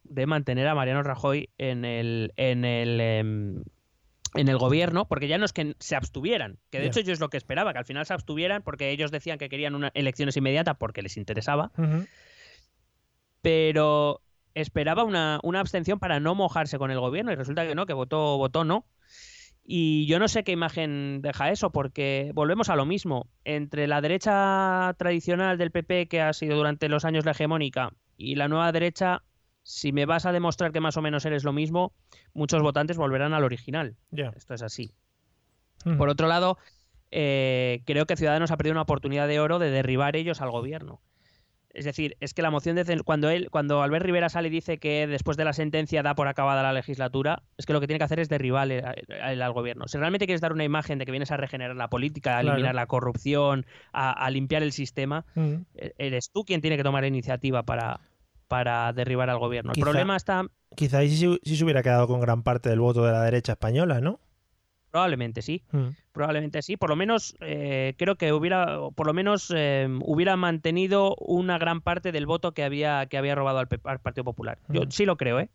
de 0.04 0.24
mantener 0.26 0.68
a 0.68 0.74
Mariano 0.74 1.02
Rajoy 1.02 1.50
en 1.58 1.84
el, 1.84 2.32
en 2.36 2.64
el, 2.64 3.00
em, 3.02 3.62
en 4.34 4.48
el 4.48 4.58
gobierno, 4.58 5.06
porque 5.06 5.28
ya 5.28 5.38
no 5.38 5.44
es 5.44 5.52
que 5.52 5.74
se 5.78 5.96
abstuvieran, 5.96 6.58
que 6.70 6.80
de 6.80 6.86
hecho 6.86 7.00
yo 7.00 7.12
es 7.12 7.20
lo 7.20 7.30
que 7.30 7.36
esperaba, 7.36 7.72
que 7.72 7.78
al 7.78 7.84
final 7.84 8.04
se 8.06 8.14
abstuvieran 8.14 8.62
porque 8.62 8.90
ellos 8.90 9.10
decían 9.10 9.38
que 9.38 9.48
querían 9.48 9.74
unas 9.74 9.92
elecciones 9.94 10.36
inmediatas 10.36 10.76
porque 10.78 11.02
les 11.02 11.16
interesaba, 11.16 11.70
pero 13.42 14.20
esperaba 14.54 15.04
una, 15.04 15.40
una 15.42 15.60
abstención 15.60 15.98
para 15.98 16.20
no 16.20 16.34
mojarse 16.34 16.78
con 16.78 16.90
el 16.90 17.00
gobierno 17.00 17.32
y 17.32 17.36
resulta 17.36 17.66
que 17.66 17.74
no, 17.74 17.86
que 17.86 17.92
votó, 17.92 18.38
votó 18.38 18.64
no. 18.64 18.86
Y 19.66 20.04
yo 20.06 20.18
no 20.18 20.28
sé 20.28 20.44
qué 20.44 20.52
imagen 20.52 21.22
deja 21.22 21.50
eso, 21.50 21.70
porque 21.70 22.32
volvemos 22.34 22.68
a 22.68 22.76
lo 22.76 22.84
mismo. 22.84 23.30
Entre 23.44 23.86
la 23.86 24.02
derecha 24.02 24.94
tradicional 24.98 25.56
del 25.56 25.70
PP, 25.70 26.06
que 26.06 26.20
ha 26.20 26.34
sido 26.34 26.56
durante 26.56 26.90
los 26.90 27.06
años 27.06 27.24
la 27.24 27.30
hegemónica, 27.30 27.90
y 28.16 28.34
la 28.34 28.48
nueva 28.48 28.72
derecha, 28.72 29.22
si 29.64 29.90
me 29.92 30.06
vas 30.06 30.26
a 30.26 30.32
demostrar 30.32 30.70
que 30.72 30.80
más 30.80 30.96
o 30.96 31.02
menos 31.02 31.24
eres 31.24 31.42
lo 31.42 31.52
mismo, 31.52 31.92
muchos 32.34 32.62
votantes 32.62 32.96
volverán 32.98 33.32
al 33.34 33.42
original. 33.44 33.96
Esto 34.36 34.54
es 34.54 34.62
así. 34.62 34.94
Mm. 35.84 35.96
Por 35.96 36.08
otro 36.10 36.28
lado, 36.28 36.58
eh, 37.10 37.82
creo 37.86 38.06
que 38.06 38.16
Ciudadanos 38.16 38.50
ha 38.50 38.56
perdido 38.56 38.72
una 38.74 38.82
oportunidad 38.82 39.26
de 39.26 39.40
oro 39.40 39.58
de 39.58 39.70
derribar 39.70 40.16
ellos 40.16 40.40
al 40.40 40.50
gobierno. 40.50 41.00
Es 41.70 41.84
decir, 41.84 42.16
es 42.20 42.34
que 42.34 42.42
la 42.42 42.52
moción 42.52 42.76
de 42.76 43.00
cuando 43.04 43.30
él, 43.30 43.48
cuando 43.50 43.82
Albert 43.82 44.04
Rivera 44.06 44.28
sale 44.28 44.46
y 44.46 44.50
dice 44.50 44.78
que 44.78 45.08
después 45.08 45.36
de 45.36 45.44
la 45.44 45.52
sentencia 45.52 46.04
da 46.04 46.14
por 46.14 46.28
acabada 46.28 46.62
la 46.62 46.72
legislatura, 46.72 47.42
es 47.56 47.66
que 47.66 47.72
lo 47.72 47.80
que 47.80 47.88
tiene 47.88 47.98
que 47.98 48.04
hacer 48.04 48.20
es 48.20 48.28
derribar 48.28 48.70
el- 48.70 48.84
el- 49.08 49.42
al 49.42 49.52
gobierno. 49.52 49.88
Si 49.88 49.98
realmente 49.98 50.26
quieres 50.26 50.40
dar 50.40 50.52
una 50.52 50.62
imagen 50.62 50.98
de 50.98 51.04
que 51.04 51.10
vienes 51.10 51.32
a 51.32 51.36
regenerar 51.36 51.74
la 51.74 51.88
política, 51.88 52.38
a 52.38 52.42
Claro. 52.42 52.54
eliminar 52.56 52.76
la 52.76 52.86
corrupción, 52.86 53.66
a, 53.92 54.12
a 54.12 54.30
limpiar 54.30 54.62
el 54.62 54.70
sistema, 54.70 55.24
Mm. 55.34 55.54
e- 55.74 55.94
eres 55.98 56.30
tú 56.30 56.44
quien 56.44 56.60
tiene 56.60 56.76
que 56.76 56.84
tomar 56.84 57.02
la 57.02 57.08
iniciativa 57.08 57.64
para, 57.64 57.98
para 58.48 58.92
derribar 58.92 59.30
al 59.30 59.38
gobierno. 59.38 59.72
El 59.74 59.80
problema 59.82 60.16
está, 60.16 60.46
Quizá 60.76 60.98
ahí 60.98 61.10
sí, 61.10 61.38
sí 61.44 61.56
se 61.56 61.64
hubiera 61.64 61.82
quedado 61.82 62.08
con 62.08 62.20
gran 62.20 62.42
parte 62.42 62.68
del 62.68 62.80
voto 62.80 63.04
de 63.04 63.12
la 63.12 63.22
derecha 63.22 63.52
española, 63.52 64.00
¿no? 64.00 64.20
probablemente 64.90 65.42
sí, 65.42 65.64
Mm. 65.72 65.88
Probablemente 66.12 66.62
sí, 66.62 66.76
por 66.76 66.88
lo 66.88 66.94
menos 66.94 67.34
eh, 67.40 67.94
creo 67.98 68.14
que 68.14 68.32
hubiera, 68.32 68.78
por 68.94 69.08
lo 69.08 69.12
menos 69.12 69.52
eh, 69.52 69.88
hubiera 70.04 70.36
mantenido 70.36 71.16
una 71.18 71.58
gran 71.58 71.80
parte 71.80 72.12
del 72.12 72.26
voto 72.26 72.52
que 72.54 72.62
había 72.62 73.06
que 73.06 73.18
había 73.18 73.34
robado 73.34 73.58
al, 73.58 73.66
Partido 73.66 74.22
Popular. 74.22 74.58
Yo 74.68 74.82
Mm. 74.82 74.90
sí 74.92 75.04
lo 75.04 75.16
creo, 75.16 75.40
¿eh? 75.40 75.48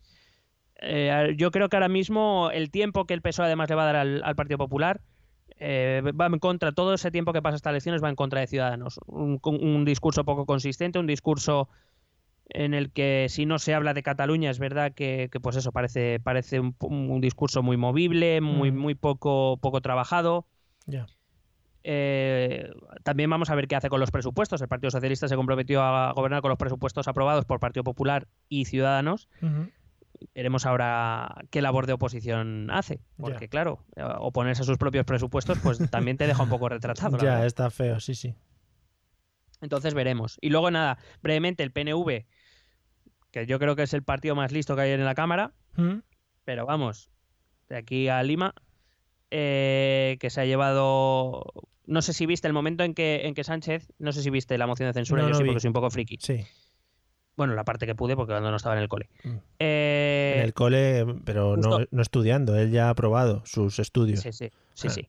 Eh, 0.81 1.35
Yo 1.37 1.51
creo 1.51 1.69
que 1.69 1.77
ahora 1.77 1.87
mismo 1.87 2.49
el 2.51 2.69
tiempo 2.69 3.05
que 3.05 3.13
el 3.13 3.21
PSOE 3.21 3.45
además 3.45 3.69
le 3.69 3.75
va 3.75 3.83
a 3.83 3.85
dar 3.85 3.95
al, 3.95 4.21
al 4.25 4.35
Partido 4.35 4.57
Popular 4.57 4.99
eh, 5.57 6.01
va 6.19 6.25
en 6.27 6.39
contra, 6.39 6.71
todo 6.73 6.93
ese 6.93 7.09
tiempo 7.11 7.31
que 7.31 7.41
pasa 7.41 7.55
hasta 7.55 7.69
elecciones 7.69 8.03
va 8.03 8.09
en 8.09 8.15
contra 8.15 8.41
de 8.41 8.47
Ciudadanos. 8.47 8.99
Un 9.07 9.85
discurso 9.85 10.23
poco 10.25 10.45
consistente, 10.45 10.99
un 10.99 11.07
discurso 11.07 11.69
en 12.49 12.73
el 12.73 12.91
que 12.91 13.27
si 13.29 13.45
no 13.45 13.59
se 13.59 13.73
habla 13.73 13.93
de 13.93 14.03
Cataluña 14.03 14.49
es 14.49 14.59
verdad 14.59 14.93
que, 14.93 15.29
que, 15.31 15.39
pues 15.39 15.55
eso 15.55 15.71
parece 15.71 16.19
parece 16.19 16.59
un, 16.59 16.75
un 16.79 17.21
discurso 17.21 17.61
muy 17.63 17.77
movible, 17.77 18.41
muy 18.41 18.71
Mm. 18.71 18.77
muy 18.77 18.95
poco 18.95 19.57
poco 19.61 19.81
trabajado. 19.81 20.47
Ya. 20.85 21.05
Eh, 21.83 22.69
también 23.03 23.29
vamos 23.29 23.49
a 23.49 23.55
ver 23.55 23.67
qué 23.67 23.75
hace 23.75 23.89
con 23.89 23.99
los 23.99 24.11
presupuestos. 24.11 24.61
El 24.61 24.67
Partido 24.67 24.91
Socialista 24.91 25.27
se 25.27 25.35
comprometió 25.35 25.81
a 25.81 26.11
gobernar 26.13 26.41
con 26.41 26.49
los 26.49 26.57
presupuestos 26.57 27.07
aprobados 27.07 27.45
por 27.45 27.59
Partido 27.59 27.83
Popular 27.83 28.27
y 28.49 28.65
Ciudadanos. 28.65 29.29
Veremos 30.35 30.65
ahora 30.65 31.45
qué 31.49 31.61
labor 31.61 31.87
de 31.87 31.93
oposición 31.93 32.69
hace. 32.71 32.99
Porque, 33.17 33.47
claro, 33.47 33.85
eh, 33.95 34.03
oponerse 34.19 34.63
a 34.63 34.65
sus 34.65 34.77
propios 34.77 35.05
presupuestos, 35.05 35.57
pues 35.59 35.77
también 35.91 36.17
te 36.17 36.27
deja 36.27 36.43
un 36.43 36.49
poco 36.49 36.67
retratado. 36.67 37.17
Ya, 37.19 37.45
está 37.45 37.69
feo, 37.69 37.99
sí, 38.01 38.13
sí. 38.15 38.35
Entonces 39.61 39.93
veremos. 39.93 40.37
Y 40.41 40.49
luego, 40.49 40.71
nada, 40.71 40.97
brevemente, 41.21 41.63
el 41.63 41.71
PNV, 41.71 42.25
que 43.31 43.45
yo 43.45 43.59
creo 43.59 43.75
que 43.75 43.83
es 43.83 43.93
el 43.93 44.03
partido 44.03 44.35
más 44.35 44.51
listo 44.51 44.75
que 44.75 44.81
hay 44.83 44.91
en 44.91 45.05
la 45.05 45.15
Cámara, 45.15 45.53
Mm. 45.75 45.99
pero 46.45 46.65
vamos, 46.65 47.09
de 47.69 47.77
aquí 47.77 48.07
a 48.09 48.21
Lima, 48.23 48.53
eh, 49.31 50.17
que 50.19 50.29
se 50.29 50.41
ha 50.41 50.45
llevado. 50.45 51.43
No 51.85 52.01
sé 52.01 52.13
si 52.13 52.25
viste 52.25 52.47
el 52.47 52.53
momento 52.53 52.83
en 52.83 52.93
que, 52.93 53.21
en 53.25 53.33
que 53.33 53.43
Sánchez, 53.43 53.87
no 53.99 54.11
sé 54.11 54.21
si 54.21 54.29
viste 54.29 54.57
la 54.57 54.67
moción 54.67 54.89
de 54.89 54.93
censura, 54.93 55.23
No, 55.23 55.29
yo 55.29 55.35
sí, 55.35 55.43
vi. 55.43 55.49
porque 55.49 55.59
soy 55.61 55.69
un 55.69 55.73
poco 55.73 55.89
friki. 55.89 56.17
Sí. 56.21 56.45
Bueno, 57.35 57.53
la 57.55 57.63
parte 57.63 57.85
que 57.85 57.95
pude, 57.95 58.15
porque 58.15 58.33
cuando 58.33 58.51
no 58.51 58.57
estaba 58.57 58.75
en 58.75 58.81
el 58.81 58.89
cole. 58.89 59.09
Mm. 59.23 59.29
Eh, 59.59 60.33
En 60.37 60.43
el 60.43 60.53
cole, 60.53 61.05
pero 61.25 61.55
no, 61.57 61.79
no 61.89 62.01
estudiando, 62.01 62.57
él 62.57 62.71
ya 62.71 62.87
ha 62.87 62.89
aprobado 62.89 63.43
sus 63.45 63.79
estudios. 63.79 64.19
Sí, 64.21 64.33
sí, 64.33 64.49
sí, 64.73 64.87
Ah. 64.87 64.91
sí. 64.91 65.07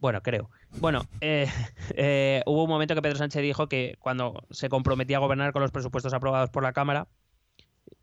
Bueno, 0.00 0.22
creo. 0.22 0.50
Bueno, 0.80 1.02
eh, 1.20 1.46
eh, 1.94 2.42
hubo 2.46 2.64
un 2.64 2.70
momento 2.70 2.94
que 2.94 3.02
Pedro 3.02 3.16
Sánchez 3.16 3.42
dijo 3.42 3.68
que 3.68 3.96
cuando 4.00 4.44
se 4.50 4.68
comprometía 4.68 5.16
a 5.18 5.20
gobernar 5.20 5.52
con 5.52 5.62
los 5.62 5.70
presupuestos 5.72 6.12
aprobados 6.14 6.50
por 6.50 6.62
la 6.62 6.72
Cámara, 6.72 7.08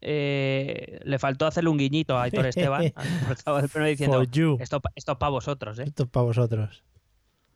eh, 0.02 1.00
le 1.04 1.20
faltó 1.20 1.48
hacerle 1.48 1.70
un 1.70 1.78
guiñito 1.78 2.18
a 2.18 2.24
Aitor 2.24 2.46
Esteban, 2.46 2.94
al 3.46 3.70
PNV, 3.70 3.86
diciendo, 3.88 4.22
esto, 4.22 4.82
esto 4.96 5.12
es 5.12 5.18
para 5.18 5.30
vosotros, 5.30 5.80
¿eh? 5.80 5.84
Esto 5.84 6.04
es 6.04 6.10
para 6.10 6.24
vosotros. 6.24 6.84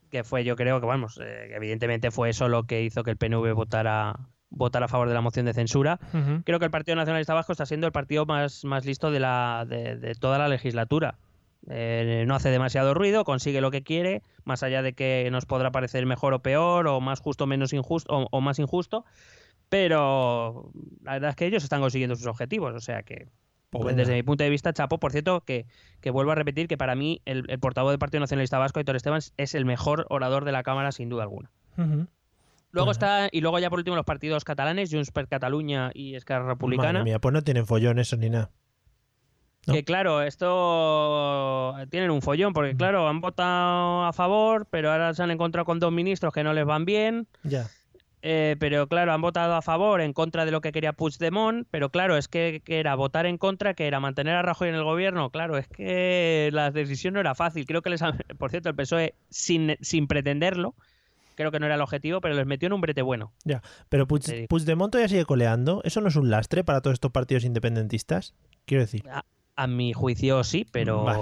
que 0.09 0.23
fue 0.23 0.43
yo 0.43 0.55
creo 0.55 0.79
que 0.79 0.87
vamos 0.87 1.19
eh, 1.21 1.51
evidentemente 1.53 2.09
fue 2.11 2.29
eso 2.29 2.47
lo 2.47 2.63
que 2.63 2.81
hizo 2.81 3.03
que 3.03 3.11
el 3.11 3.17
PNV 3.17 3.53
votara 3.53 4.15
votara 4.49 4.85
a 4.85 4.87
favor 4.89 5.07
de 5.07 5.13
la 5.13 5.21
moción 5.21 5.45
de 5.45 5.53
censura 5.53 5.99
creo 6.43 6.57
que 6.57 6.65
el 6.65 6.71
Partido 6.71 6.95
Nacionalista 6.95 7.35
Vasco 7.35 7.51
está 7.51 7.67
siendo 7.67 7.85
el 7.85 7.93
partido 7.93 8.25
más, 8.25 8.65
más 8.65 8.85
listo 8.85 9.11
de 9.11 9.19
la 9.19 9.65
de, 9.69 9.97
de 9.97 10.15
toda 10.15 10.37
la 10.39 10.47
legislatura 10.47 11.19
Eh, 11.67 12.23
no 12.25 12.35
hace 12.35 12.49
demasiado 12.49 12.93
ruido 12.93 13.25
consigue 13.25 13.59
lo 13.59 13.69
que 13.69 13.83
quiere 13.83 14.23
más 14.45 14.63
allá 14.63 14.81
de 14.81 14.93
que 14.93 15.27
nos 15.29 15.45
podrá 15.45 15.71
parecer 15.71 16.05
mejor 16.05 16.33
o 16.33 16.39
peor 16.39 16.87
o 16.87 17.01
más 17.01 17.19
justo 17.19 17.43
o 17.43 17.47
menos 17.47 17.73
injusto 17.73 18.11
o, 18.15 18.27
o 18.31 18.39
más 18.41 18.59
injusto 18.59 19.03
pero 19.69 20.71
la 21.03 21.13
verdad 21.13 21.29
es 21.31 21.35
que 21.35 21.45
ellos 21.45 21.63
están 21.63 21.81
consiguiendo 21.81 22.15
sus 22.15 22.25
objetivos 22.27 22.73
o 22.75 22.79
sea 22.79 23.03
que 23.03 23.27
Pues 23.69 23.83
pues, 23.83 23.95
desde 23.95 24.15
mi 24.15 24.23
punto 24.23 24.43
de 24.43 24.49
vista, 24.49 24.73
Chapo, 24.73 24.99
por 24.99 25.11
cierto, 25.11 25.41
que, 25.41 25.67
que 26.01 26.09
vuelvo 26.09 26.31
a 26.31 26.35
repetir 26.35 26.67
que 26.67 26.75
para 26.77 26.95
mí 26.95 27.21
el, 27.25 27.45
el 27.49 27.59
portavoz 27.59 27.91
del 27.91 27.99
Partido 27.99 28.19
Nacionalista 28.21 28.57
Vasco, 28.57 28.79
Héctor 28.79 28.95
Esteban, 28.95 29.21
es 29.37 29.53
el 29.55 29.65
mejor 29.65 30.07
orador 30.09 30.43
de 30.43 30.51
la 30.51 30.63
Cámara, 30.63 30.91
sin 30.91 31.07
duda 31.09 31.21
alguna. 31.21 31.51
Luego 31.77 32.07
Bueno. 32.71 32.91
está, 32.91 33.29
y 33.31 33.41
luego 33.41 33.59
ya 33.59 33.69
por 33.69 33.77
último 33.79 33.95
los 33.95 34.05
partidos 34.05 34.43
catalanes, 34.43 34.89
Junts 34.91 35.11
per 35.11 35.27
Catalunya 35.27 35.91
y 35.93 36.15
Esquerra 36.15 36.47
Republicana. 36.47 36.93
Madre 36.99 37.03
mía, 37.03 37.19
pues 37.19 37.31
no 37.33 37.43
tienen 37.43 37.65
follón 37.67 37.99
eso 37.99 38.17
ni 38.17 38.29
nada. 38.31 38.49
No. 39.67 39.73
Que 39.73 39.83
claro, 39.83 40.21
esto 40.23 41.75
tienen 41.91 42.09
un 42.11 42.21
follón, 42.21 42.53
porque 42.53 42.75
claro, 42.75 43.07
han 43.07 43.21
votado 43.21 44.05
a 44.05 44.13
favor, 44.13 44.67
pero 44.71 44.91
ahora 44.91 45.13
se 45.13 45.21
han 45.21 45.29
encontrado 45.31 45.65
con 45.65 45.79
dos 45.79 45.91
ministros 45.91 46.33
que 46.33 46.43
no 46.43 46.53
les 46.53 46.65
van 46.65 46.85
bien. 46.85 47.27
Ya. 47.43 47.67
Eh, 48.21 48.57
pero 48.59 48.87
claro, 48.87 49.13
han 49.13 49.21
votado 49.21 49.55
a 49.55 49.61
favor 49.61 50.01
en 50.01 50.11
contra 50.13 50.43
de 50.45 50.51
lo 50.51 50.59
que 50.61 50.71
quería 50.73 50.91
Puigdemont, 50.93 51.65
pero 51.71 51.89
claro, 51.89 52.17
es 52.17 52.27
que, 52.27 52.61
que 52.65 52.79
era 52.79 52.95
votar 52.95 53.25
en 53.25 53.37
contra, 53.37 53.73
que 53.73 53.87
era 53.87 53.99
mantener 54.01 54.35
a 54.35 54.41
Rajoy 54.41 54.69
en 54.69 54.75
el 54.75 54.83
gobierno. 54.83 55.29
Claro, 55.29 55.57
es 55.57 55.67
que 55.67 56.49
la 56.51 56.71
decisión 56.71 57.13
no 57.13 57.19
era 57.21 57.33
fácil. 57.35 57.65
Creo 57.65 57.81
que 57.81 57.89
les 57.89 58.01
han- 58.01 58.17
por 58.37 58.51
cierto, 58.51 58.67
el 58.69 58.75
PSOE, 58.75 59.15
sin, 59.29 59.77
sin 59.79 60.07
pretenderlo, 60.07 60.75
creo 61.35 61.51
que 61.51 61.59
no 61.61 61.65
era 61.65 61.75
el 61.75 61.81
objetivo, 61.81 62.19
pero 62.19 62.35
les 62.35 62.45
metió 62.45 62.67
en 62.67 62.73
un 62.73 62.81
brete 62.81 63.01
bueno. 63.01 63.31
Ya. 63.45 63.61
Pero 63.87 64.05
Puig-. 64.05 64.47
Puigdemont 64.49 64.91
todavía 64.91 65.07
sigue 65.07 65.23
coleando. 65.25 65.81
¿Eso 65.85 66.01
no 66.01 66.09
es 66.09 66.15
un 66.17 66.29
lastre 66.29 66.65
para 66.65 66.81
todos 66.81 66.95
estos 66.95 67.11
partidos 67.11 67.45
independentistas? 67.45 68.33
Quiero 68.65 68.83
decir. 68.83 69.03
A 69.55 69.67
mi 69.67 69.91
juicio 69.93 70.43
sí, 70.43 70.65
pero, 70.71 71.03
Vale. 71.03 71.19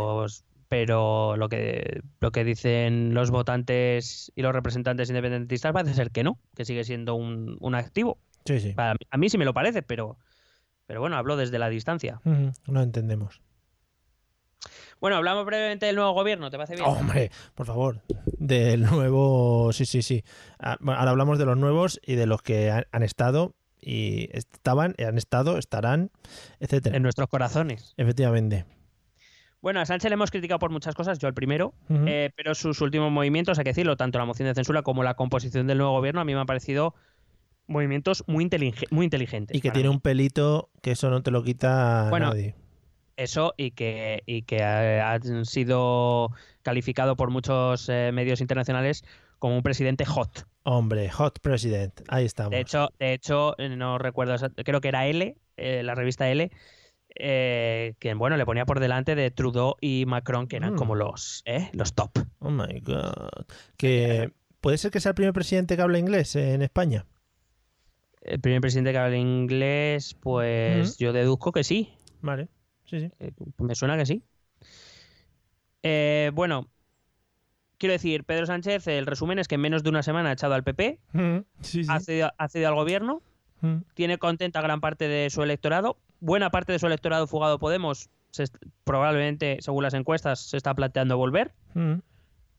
Pero 0.70 1.38
lo 1.38 1.50
que 1.50 2.02
lo 2.20 2.32
que 2.32 2.44
dicen 2.44 3.14
los 3.14 3.32
votantes 3.32 4.32
y 4.36 4.42
los 4.42 4.54
representantes 4.54 5.10
independentistas 5.10 5.72
parece 5.74 5.94
ser 5.94 6.12
que 6.12 6.24
no, 6.24 6.40
que 6.56 6.66
sigue 6.66 6.84
siendo 6.84 7.16
un, 7.16 7.58
un 7.60 7.76
activo. 7.76 8.18
Sí, 8.46 8.60
sí. 8.60 8.74
Para 8.74 8.94
mí- 8.94 9.00
a 9.10 9.18
mí 9.18 9.30
sí 9.30 9.38
me 9.38 9.46
lo 9.46 9.54
parece, 9.54 9.82
pero, 9.84 10.18
pero 10.86 11.00
bueno, 11.02 11.18
hablo 11.18 11.36
desde 11.38 11.60
la 11.60 11.70
distancia. 11.70 12.22
No 12.68 12.82
entendemos. 12.82 13.42
Bueno, 15.00 15.18
hablamos 15.18 15.46
brevemente 15.46 15.86
del 15.86 15.96
nuevo 15.96 16.12
gobierno, 16.14 16.50
¿te 16.50 16.58
parece 16.58 16.76
bien? 16.76 16.88
Hombre, 16.88 17.30
por 17.54 17.68
favor. 17.68 18.02
Del 18.40 18.82
nuevo. 18.82 19.72
Sí, 19.72 19.86
sí, 19.86 20.02
sí. 20.02 20.24
Ah, 20.60 20.78
ahora 20.82 21.12
hablamos 21.12 21.38
de 21.38 21.46
los 21.46 21.56
nuevos 21.58 22.00
y 22.04 22.16
de 22.16 22.26
los 22.26 22.42
que 22.42 22.72
han, 22.72 22.86
han 22.92 23.04
estado 23.04 23.54
y 23.80 24.30
estaban, 24.36 24.96
han 24.98 25.18
estado, 25.20 25.60
estarán, 25.60 26.10
etcétera. 26.60 26.98
En 26.98 27.04
nuestros 27.04 27.28
corazones. 27.30 27.94
Efectivamente. 27.98 28.66
Bueno, 29.62 29.80
a 29.82 29.86
Sánchez 29.86 30.10
le 30.10 30.14
hemos 30.14 30.30
criticado 30.32 30.60
por 30.60 30.70
muchas 30.72 30.94
cosas, 30.96 31.18
yo 31.20 31.28
el 31.28 31.34
primero, 31.34 31.74
eh, 31.90 32.30
pero 32.36 32.54
sus 32.56 32.80
últimos 32.82 33.12
movimientos, 33.12 33.58
hay 33.58 33.64
que 33.64 33.72
decirlo, 33.72 33.98
tanto 33.98 34.20
la 34.20 34.26
moción 34.26 34.48
de 34.48 34.54
censura 34.56 34.84
como 34.84 35.04
la 35.04 35.16
composición 35.16 35.66
del 35.68 35.80
nuevo 35.80 35.94
gobierno, 35.94 36.22
a 36.22 36.26
mí 36.26 36.34
me 36.34 36.40
han 36.40 36.46
parecido 36.46 36.94
movimientos 37.66 38.24
muy, 38.28 38.46
intelige- 38.46 38.88
muy 38.92 39.06
inteligentes. 39.06 39.58
y 39.58 39.62
que 39.62 39.72
tiene 39.72 39.90
mí. 39.90 39.96
un 39.96 40.02
pelito 40.02 40.70
que 40.82 40.92
eso 40.92 41.10
no 41.10 41.22
te 41.22 41.32
lo 41.32 41.44
quita 41.44 42.08
Bueno, 42.10 42.28
nadie. 42.28 42.56
Eso 43.18 43.56
y 43.58 43.72
que, 43.72 44.22
y 44.28 44.44
que 44.44 44.58
eh, 44.58 45.02
han 45.02 45.44
sido 45.46 46.30
calificado 46.62 47.16
por 47.16 47.32
muchos 47.32 47.90
eh, 47.90 48.12
medios 48.14 48.42
internacionales 48.42 49.04
como 49.40 49.56
un 49.58 49.64
presidente 49.64 50.06
hot. 50.06 50.46
Hombre, 50.64 51.10
Hot 51.10 51.40
President. 51.40 52.02
Ahí 52.10 52.26
estamos. 52.26 52.52
De 52.52 52.60
hecho, 52.60 52.90
de 53.00 53.14
hecho 53.14 53.56
no 53.58 53.98
recuerdo, 53.98 54.36
creo 54.64 54.82
que 54.82 54.88
era 54.90 55.08
L, 55.08 55.36
eh, 55.58 55.82
la 55.84 55.96
revista 55.96 56.30
L, 56.30 56.52
eh, 57.20 57.96
que 58.00 58.14
bueno, 58.14 58.38
le 58.38 58.46
ponía 58.46 58.66
por 58.66 58.80
delante 58.80 59.16
de 59.16 59.32
Trudeau 59.32 59.76
y 59.82 60.06
Macron, 60.08 60.48
que 60.48 60.58
eran 60.58 60.74
Mm. 60.74 60.78
como 60.78 60.96
los, 60.96 61.42
¿eh? 61.46 61.70
los 61.74 61.94
top. 61.94 62.12
Oh 62.40 62.50
my 62.52 62.80
god. 62.82 63.46
Que 63.78 64.32
puede 64.62 64.78
ser 64.78 64.92
que 64.92 65.00
sea 65.00 65.10
el 65.12 65.16
primer 65.16 65.34
presidente 65.34 65.76
que 65.76 65.82
habla 65.82 66.00
inglés 66.00 66.36
en 66.36 66.62
España. 66.62 67.06
El 68.22 68.40
primer 68.42 68.60
presidente 68.62 68.92
que 68.92 68.98
habla 68.98 69.18
inglés, 69.18 70.16
pues 70.20 70.98
yo 70.98 71.14
deduzco 71.14 71.52
que 71.52 71.64
sí. 71.64 71.94
Vale. 72.22 72.48
Sí, 72.86 73.00
sí. 73.02 73.12
Eh, 73.20 73.32
Me 73.60 73.76
suena 73.76 73.98
que 73.98 74.06
sí. 74.06 74.22
Eh, 75.84 76.32
bueno, 76.34 76.68
quiero 77.78 77.94
decir, 77.94 78.24
Pedro 78.26 78.46
Sánchez, 78.46 78.88
el 78.88 79.06
resumen 79.06 79.40
es 79.40 79.48
que 79.48 79.56
en 79.56 79.62
menos 79.62 79.84
de 79.84 79.90
una 79.90 80.04
semana 80.04 80.30
ha 80.30 80.34
echado 80.34 80.54
al 80.54 80.64
PP, 80.64 81.00
Sí, 81.62 81.84
sí. 81.84 81.90
ha 81.90 82.00
cedido, 82.00 82.32
ha 82.38 82.48
cedido 82.50 82.70
al 82.70 82.76
gobierno, 82.76 83.22
Mm. 83.62 83.78
tiene 83.94 84.18
contenta 84.18 84.62
gran 84.62 84.82
parte 84.82 85.08
de 85.08 85.30
su 85.30 85.42
electorado, 85.44 85.98
buena 86.20 86.50
parte 86.50 86.74
de 86.74 86.80
su 86.80 86.88
electorado 86.88 87.28
fugado 87.28 87.60
Podemos, 87.60 88.10
se 88.32 88.46
probablemente, 88.84 89.58
según 89.62 89.84
las 89.84 89.94
encuestas, 89.94 90.40
se 90.40 90.58
está 90.58 90.74
planteando 90.74 91.18
volver. 91.18 91.54
Mm. 91.74 91.96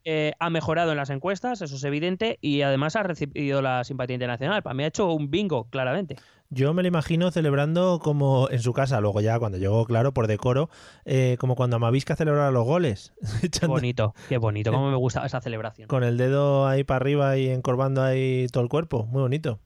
Eh, 0.05 0.33
ha 0.39 0.49
mejorado 0.49 0.93
en 0.93 0.97
las 0.97 1.11
encuestas, 1.11 1.61
eso 1.61 1.77
es 1.77 1.85
evidente, 1.85 2.39
y 2.41 2.63
además 2.63 2.97
ha 2.97 3.03
recibido 3.03 3.61
la 3.61 3.85
simpatía 3.85 4.15
internacional. 4.15 4.63
Para 4.63 4.73
mí 4.73 4.85
ha 4.85 4.87
hecho 4.87 5.13
un 5.13 5.31
bingo, 5.31 5.69
claramente. 5.69 6.17
Yo 6.51 6.73
me 6.73 6.81
lo 6.81 6.89
imagino 6.89 7.31
celebrando 7.31 7.99
como 8.03 8.49
en 8.51 8.61
su 8.61 8.73
casa, 8.73 9.03
luego 9.03 9.21
ya 9.21 9.39
cuando 9.39 9.59
llegó, 9.59 9.85
claro, 9.85 10.15
por 10.15 10.27
decoro, 10.27 10.71
eh, 11.05 11.37
como 11.39 11.57
cuando 11.57 11.77
Amavisca 11.77 12.17
celebraba 12.17 12.51
los 12.51 12.65
goles, 12.65 13.13
Qué 13.61 13.67
bonito, 13.67 14.15
qué 14.31 14.39
bonito, 14.39 14.73
cómo 14.73 14.91
me 14.91 14.97
gusta 14.97 15.27
esa 15.27 15.43
celebración. 15.43 15.89
con 15.89 16.05
el 16.05 16.17
dedo 16.17 16.67
ahí 16.67 16.85
para 16.85 16.97
arriba 16.97 17.37
y 17.37 17.51
encorvando 17.51 18.03
ahí 18.03 18.47
todo 18.51 18.63
el 18.63 18.71
cuerpo, 18.71 19.05
muy 19.05 19.21
bonito. 19.21 19.61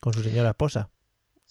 Con 0.00 0.14
su 0.14 0.22
señora 0.22 0.48
esposa. 0.48 0.88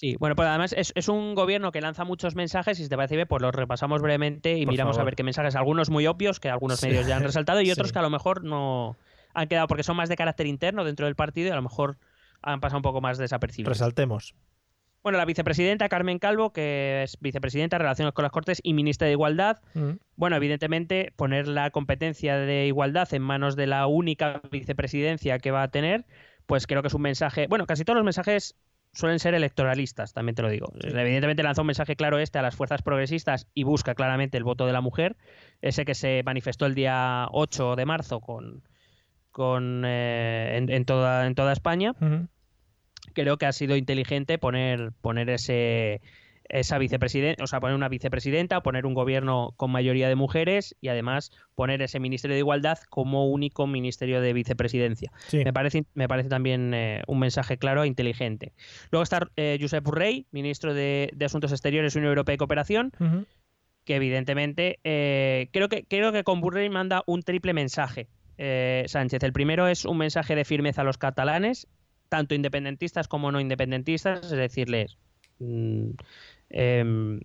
Sí, 0.02 0.16
bueno, 0.20 0.36
pues 0.36 0.48
además 0.50 0.74
es, 0.76 0.92
es 0.96 1.10
un 1.10 1.36
gobierno 1.36 1.72
que 1.72 1.80
lanza 1.80 2.06
muchos 2.06 2.34
mensajes 2.36 2.80
y 2.80 2.84
si 2.84 2.90
te 2.90 2.96
parece 2.96 3.16
bien, 3.16 3.28
pues 3.28 3.40
los 3.40 3.54
repasamos 3.54 4.02
brevemente 4.02 4.58
y 4.58 4.66
Por 4.66 4.74
miramos 4.74 4.98
a 4.98 5.04
ver 5.04 5.14
qué 5.16 5.22
mensajes, 5.22 5.56
algunos 5.56 5.92
muy 5.92 6.08
obvios 6.08 6.40
que 6.40 6.50
algunos 6.50 6.80
Sí. 6.80 6.88
medios 6.88 7.06
ya 7.06 7.18
han 7.18 7.24
resaltado 7.24 7.62
y 7.62 7.70
otros 7.72 7.90
Sí. 7.90 7.94
que 7.94 8.00
a 8.00 8.02
lo 8.02 8.10
mejor 8.10 8.44
no 8.44 8.98
han 9.36 9.48
quedado 9.48 9.68
porque 9.68 9.84
son 9.84 9.96
más 9.98 10.10
de 10.10 10.16
carácter 10.16 10.48
interno 10.48 10.84
dentro 10.86 11.06
del 11.06 11.14
partido 11.16 11.50
y 11.50 11.52
a 11.52 11.56
lo 11.56 11.62
mejor 11.62 12.00
han 12.42 12.62
pasado 12.62 12.80
un 12.80 12.82
poco 12.82 13.00
más 13.00 13.20
desapercibidos. 13.20 13.78
Resaltemos. 13.78 14.34
Bueno, 15.04 15.20
la 15.20 15.26
vicepresidenta 15.26 15.88
Carmen 15.88 16.18
Calvo, 16.18 16.52
que 16.52 17.04
es 17.04 17.18
vicepresidenta 17.20 17.76
de 17.76 17.84
Relaciones 17.84 18.16
con 18.16 18.24
las 18.24 18.32
Cortes 18.32 18.60
y 18.64 18.74
ministra 18.74 19.06
de 19.06 19.14
Igualdad, 19.14 19.60
Mm. 19.76 19.92
bueno, 20.16 20.36
evidentemente 20.36 21.14
poner 21.16 21.48
la 21.48 21.70
competencia 21.70 22.38
de 22.38 22.66
igualdad 22.66 23.08
en 23.14 23.22
manos 23.22 23.56
de 23.56 23.68
la 23.68 23.86
única 23.86 24.42
vicepresidencia 24.50 25.38
que 25.38 25.52
va 25.52 25.62
a 25.62 25.68
tener, 25.68 26.06
pues 26.48 26.66
creo 26.66 26.82
que 26.82 26.88
es 26.88 26.94
un 26.96 27.04
mensaje, 27.04 27.46
bueno, 27.48 27.68
casi 27.68 27.86
todos 27.86 27.98
los 27.98 28.04
mensajes 28.06 28.56
suelen 28.94 29.20
ser 29.20 29.34
electoralistas, 29.34 30.14
también 30.14 30.36
te 30.36 30.42
lo 30.42 30.50
digo. 30.50 30.72
Evidentemente 30.82 31.44
lanza 31.44 31.62
un 31.62 31.68
mensaje 31.68 31.96
claro 31.96 32.20
este 32.20 32.40
a 32.40 32.42
las 32.42 32.56
fuerzas 32.56 32.82
progresistas 32.82 33.48
y 33.54 33.64
busca 33.64 33.96
claramente 33.96 34.38
el 34.38 34.44
voto 34.44 34.66
de 34.66 34.74
la 34.74 34.82
mujer, 34.82 35.16
ese 35.62 35.86
que 35.86 35.96
se 35.96 36.24
manifestó 36.24 36.66
el 36.66 36.76
día 36.76 37.28
8 37.32 37.76
de 37.76 37.86
marzo 37.86 38.20
con, 38.20 38.64
con 39.32 39.84
eh, 39.86 40.58
en, 40.58 40.70
en 40.70 40.86
toda, 40.86 41.26
en 41.26 41.36
toda 41.36 41.54
España. 41.54 41.94
Creo 43.14 43.38
que 43.38 43.46
ha 43.46 43.52
sido 43.52 43.76
inteligente 43.76 44.38
poner, 44.38 44.92
poner 45.02 45.30
ese 45.30 46.02
esa 46.52 46.78
vicepresidenta, 46.78 47.44
o 47.44 47.48
sea, 47.48 47.60
poner 47.60 47.76
una 47.76 47.90
vicepresidenta, 47.90 48.62
poner 48.62 48.86
un 48.86 48.94
gobierno 48.94 49.54
con 49.58 49.72
mayoría 49.72 50.08
de 50.08 50.16
mujeres 50.16 50.76
y 50.82 50.90
además 50.90 51.32
poner 51.56 51.82
ese 51.82 52.00
Ministerio 52.00 52.36
de 52.36 52.40
Igualdad 52.40 52.78
como 52.90 53.28
único 53.28 53.68
ministerio 53.68 54.22
de 54.22 54.34
vicepresidencia. 54.34 55.12
Sí. 55.28 55.44
Me 55.44 55.54
parece, 55.54 55.86
me 55.94 56.08
parece 56.08 56.30
también 56.30 56.74
eh, 56.74 57.02
un 57.08 57.20
mensaje 57.20 57.58
claro 57.58 57.84
e 57.84 57.88
inteligente. 57.88 58.54
Luego 58.92 59.04
está 59.04 59.28
eh, 59.36 59.58
Josep 59.60 59.84
Borrell, 59.84 60.26
ministro 60.32 60.74
de, 60.74 61.10
de 61.14 61.26
Asuntos 61.26 61.52
Exteriores, 61.52 61.96
Unión 61.96 62.10
Europea 62.10 62.36
y 62.36 62.38
Cooperación, 62.38 62.92
que 63.86 63.96
evidentemente 63.96 64.80
eh, 64.84 65.50
creo 65.52 65.68
que 65.68 65.86
creo 65.86 66.12
que 66.12 66.24
con 66.24 66.40
Borrell 66.42 66.70
manda 66.70 67.04
un 67.08 67.24
triple 67.24 67.54
mensaje. 67.54 68.08
eh, 68.38 68.84
Sánchez. 68.88 69.22
El 69.24 69.34
primero 69.34 69.68
es 69.68 69.86
un 69.86 69.98
mensaje 69.98 70.36
de 70.36 70.46
firmeza 70.46 70.82
a 70.82 70.84
los 70.84 70.98
catalanes, 70.98 71.68
tanto 72.10 72.34
independentistas 72.34 73.08
como 73.08 73.32
no 73.32 73.40
independentistas, 73.40 74.24
es 74.24 74.32
decirles, 74.32 74.98
em, 76.52 77.20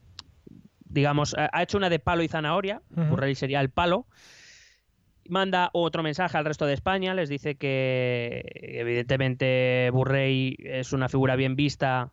digamos, 0.84 1.34
ha 1.36 1.62
hecho 1.62 1.78
una 1.78 1.90
de 1.90 1.98
palo 1.98 2.22
y 2.22 2.28
zanahoria, 2.28 2.82
Ujú. 2.90 3.10
Borrell 3.10 3.36
sería 3.36 3.60
el 3.60 3.70
palo. 3.70 4.06
Manda 5.28 5.70
otro 5.72 6.02
mensaje 6.02 6.38
al 6.38 6.44
resto 6.44 6.66
de 6.66 6.74
España, 6.74 7.12
les 7.14 7.28
dice 7.28 7.56
que 7.56 8.42
evidentemente 8.54 9.90
Burrey 9.92 10.56
es 10.60 10.92
una 10.92 11.08
figura 11.08 11.34
bien 11.34 11.56
vista 11.56 12.12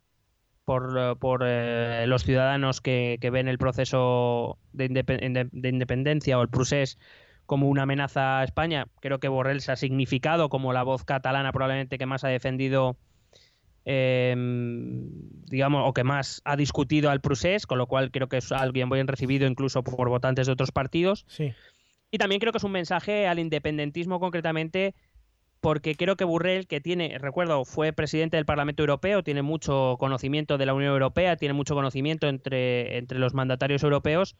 por, 0.65 0.97
eh, 0.97 1.15
por 1.19 1.43
eh, 1.45 2.05
los 2.07 2.23
ciudadanos 2.23 2.81
que, 2.81 3.17
que 3.21 3.29
ven 3.29 3.47
el 3.47 3.57
proceso 3.57 4.57
de 4.71 4.85
independencia 4.85 6.39
o 6.39 6.41
el 6.41 6.49
procés 6.49 6.97
como 7.45 7.67
una 7.67 7.83
amenaza 7.83 8.39
a 8.39 8.43
España. 8.43 8.87
Creo 9.01 9.19
que 9.19 9.27
Borrell 9.27 9.61
se 9.61 9.71
ha 9.71 9.75
significado 9.75 10.49
como 10.49 10.73
la 10.73 10.83
voz 10.83 11.03
catalana 11.03 11.51
probablemente 11.51 11.97
que 11.97 12.05
más 12.05 12.23
ha 12.23 12.29
defendido, 12.29 12.97
eh, 13.85 14.35
digamos, 14.37 15.87
o 15.87 15.93
que 15.93 16.03
más 16.03 16.41
ha 16.45 16.55
discutido 16.55 17.09
al 17.09 17.21
procés, 17.21 17.67
con 17.67 17.77
lo 17.77 17.87
cual 17.87 18.11
creo 18.11 18.29
que 18.29 18.37
es 18.37 18.51
alguien 18.51 18.89
bien 18.89 19.07
recibido 19.07 19.47
incluso 19.47 19.83
por 19.83 20.09
votantes 20.09 20.47
de 20.47 20.53
otros 20.53 20.71
partidos. 20.71 21.25
Sí. 21.27 21.53
Y 22.11 22.17
también 22.17 22.39
creo 22.39 22.51
que 22.51 22.59
es 22.59 22.63
un 22.63 22.71
mensaje 22.71 23.27
al 23.27 23.39
independentismo 23.39 24.19
concretamente, 24.19 24.93
porque 25.59 25.95
creo 25.95 26.15
que 26.15 26.25
Burrell, 26.25 26.67
que 26.67 26.81
tiene, 26.81 27.17
recuerdo, 27.17 27.65
fue 27.65 27.93
presidente 27.93 28.37
del 28.37 28.45
Parlamento 28.45 28.83
Europeo, 28.83 29.23
tiene 29.23 29.41
mucho 29.41 29.95
conocimiento 29.99 30.57
de 30.57 30.65
la 30.65 30.73
Unión 30.73 30.91
Europea, 30.91 31.37
tiene 31.37 31.53
mucho 31.53 31.73
conocimiento 31.73 32.27
entre, 32.27 32.97
entre 32.97 33.17
los 33.17 33.33
mandatarios 33.33 33.83
europeos, 33.83 34.35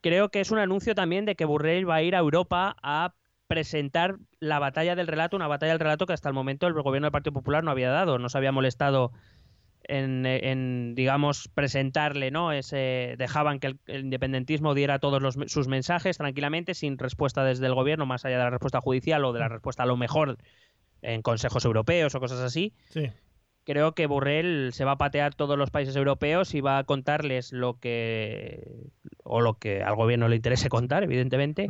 creo 0.00 0.30
que 0.30 0.40
es 0.40 0.50
un 0.50 0.58
anuncio 0.58 0.94
también 0.94 1.24
de 1.24 1.34
que 1.34 1.44
Burrell 1.44 1.88
va 1.88 1.96
a 1.96 2.02
ir 2.02 2.14
a 2.14 2.20
Europa 2.20 2.76
a 2.82 3.14
presentar 3.46 4.16
la 4.40 4.58
batalla 4.58 4.96
del 4.96 5.06
relato, 5.06 5.36
una 5.36 5.48
batalla 5.48 5.72
del 5.72 5.80
relato 5.80 6.06
que 6.06 6.12
hasta 6.12 6.28
el 6.28 6.34
momento 6.34 6.66
el 6.66 6.74
gobierno 6.74 7.06
del 7.06 7.12
Partido 7.12 7.32
Popular 7.32 7.64
no 7.64 7.70
había 7.70 7.90
dado, 7.90 8.18
no 8.18 8.28
se 8.28 8.38
había 8.38 8.52
molestado 8.52 9.12
en, 9.88 10.26
en, 10.26 10.94
digamos, 10.94 11.48
presentarle, 11.54 12.30
¿no? 12.30 12.52
Ese, 12.52 13.14
dejaban 13.18 13.60
que 13.60 13.68
el, 13.68 13.78
el 13.86 14.00
independentismo 14.02 14.74
diera 14.74 14.98
todos 14.98 15.22
los, 15.22 15.36
sus 15.46 15.68
mensajes 15.68 16.18
tranquilamente, 16.18 16.74
sin 16.74 16.98
respuesta 16.98 17.44
desde 17.44 17.66
el 17.66 17.74
gobierno, 17.74 18.06
más 18.06 18.24
allá 18.24 18.38
de 18.38 18.44
la 18.44 18.50
respuesta 18.50 18.80
judicial 18.80 19.24
o 19.24 19.32
de 19.32 19.40
la 19.40 19.48
respuesta 19.48 19.84
a 19.84 19.86
lo 19.86 19.96
mejor 19.96 20.38
en 21.02 21.22
consejos 21.22 21.64
europeos 21.64 22.14
o 22.14 22.20
cosas 22.20 22.40
así. 22.40 22.72
Sí. 22.88 23.10
creo 23.64 23.92
que 23.92 24.06
Burrell 24.06 24.72
se 24.72 24.84
va 24.84 24.92
a 24.92 24.98
patear 24.98 25.34
todos 25.34 25.56
los 25.56 25.70
países 25.70 25.94
europeos 25.94 26.54
y 26.54 26.60
va 26.60 26.78
a 26.78 26.84
contarles 26.84 27.52
lo 27.52 27.78
que 27.78 28.90
o 29.22 29.40
lo 29.40 29.54
que 29.54 29.82
al 29.82 29.94
gobierno 29.94 30.28
le 30.28 30.36
interese 30.36 30.68
contar, 30.68 31.04
evidentemente. 31.04 31.68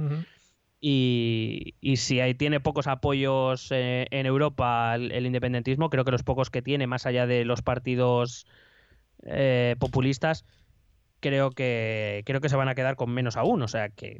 Y, 0.88 1.74
y 1.80 1.96
si 1.96 2.20
ahí 2.20 2.34
tiene 2.34 2.60
pocos 2.60 2.86
apoyos 2.86 3.72
eh, 3.72 4.06
en 4.12 4.24
Europa 4.24 4.94
el, 4.94 5.10
el 5.10 5.26
independentismo, 5.26 5.90
creo 5.90 6.04
que 6.04 6.12
los 6.12 6.22
pocos 6.22 6.48
que 6.48 6.62
tiene, 6.62 6.86
más 6.86 7.06
allá 7.06 7.26
de 7.26 7.44
los 7.44 7.60
partidos 7.60 8.46
eh, 9.24 9.74
populistas, 9.80 10.44
creo 11.18 11.50
que 11.50 12.22
creo 12.24 12.40
que 12.40 12.48
se 12.48 12.54
van 12.54 12.68
a 12.68 12.76
quedar 12.76 12.94
con 12.94 13.10
menos 13.10 13.36
aún. 13.36 13.62
O 13.62 13.66
sea 13.66 13.88
que, 13.88 14.16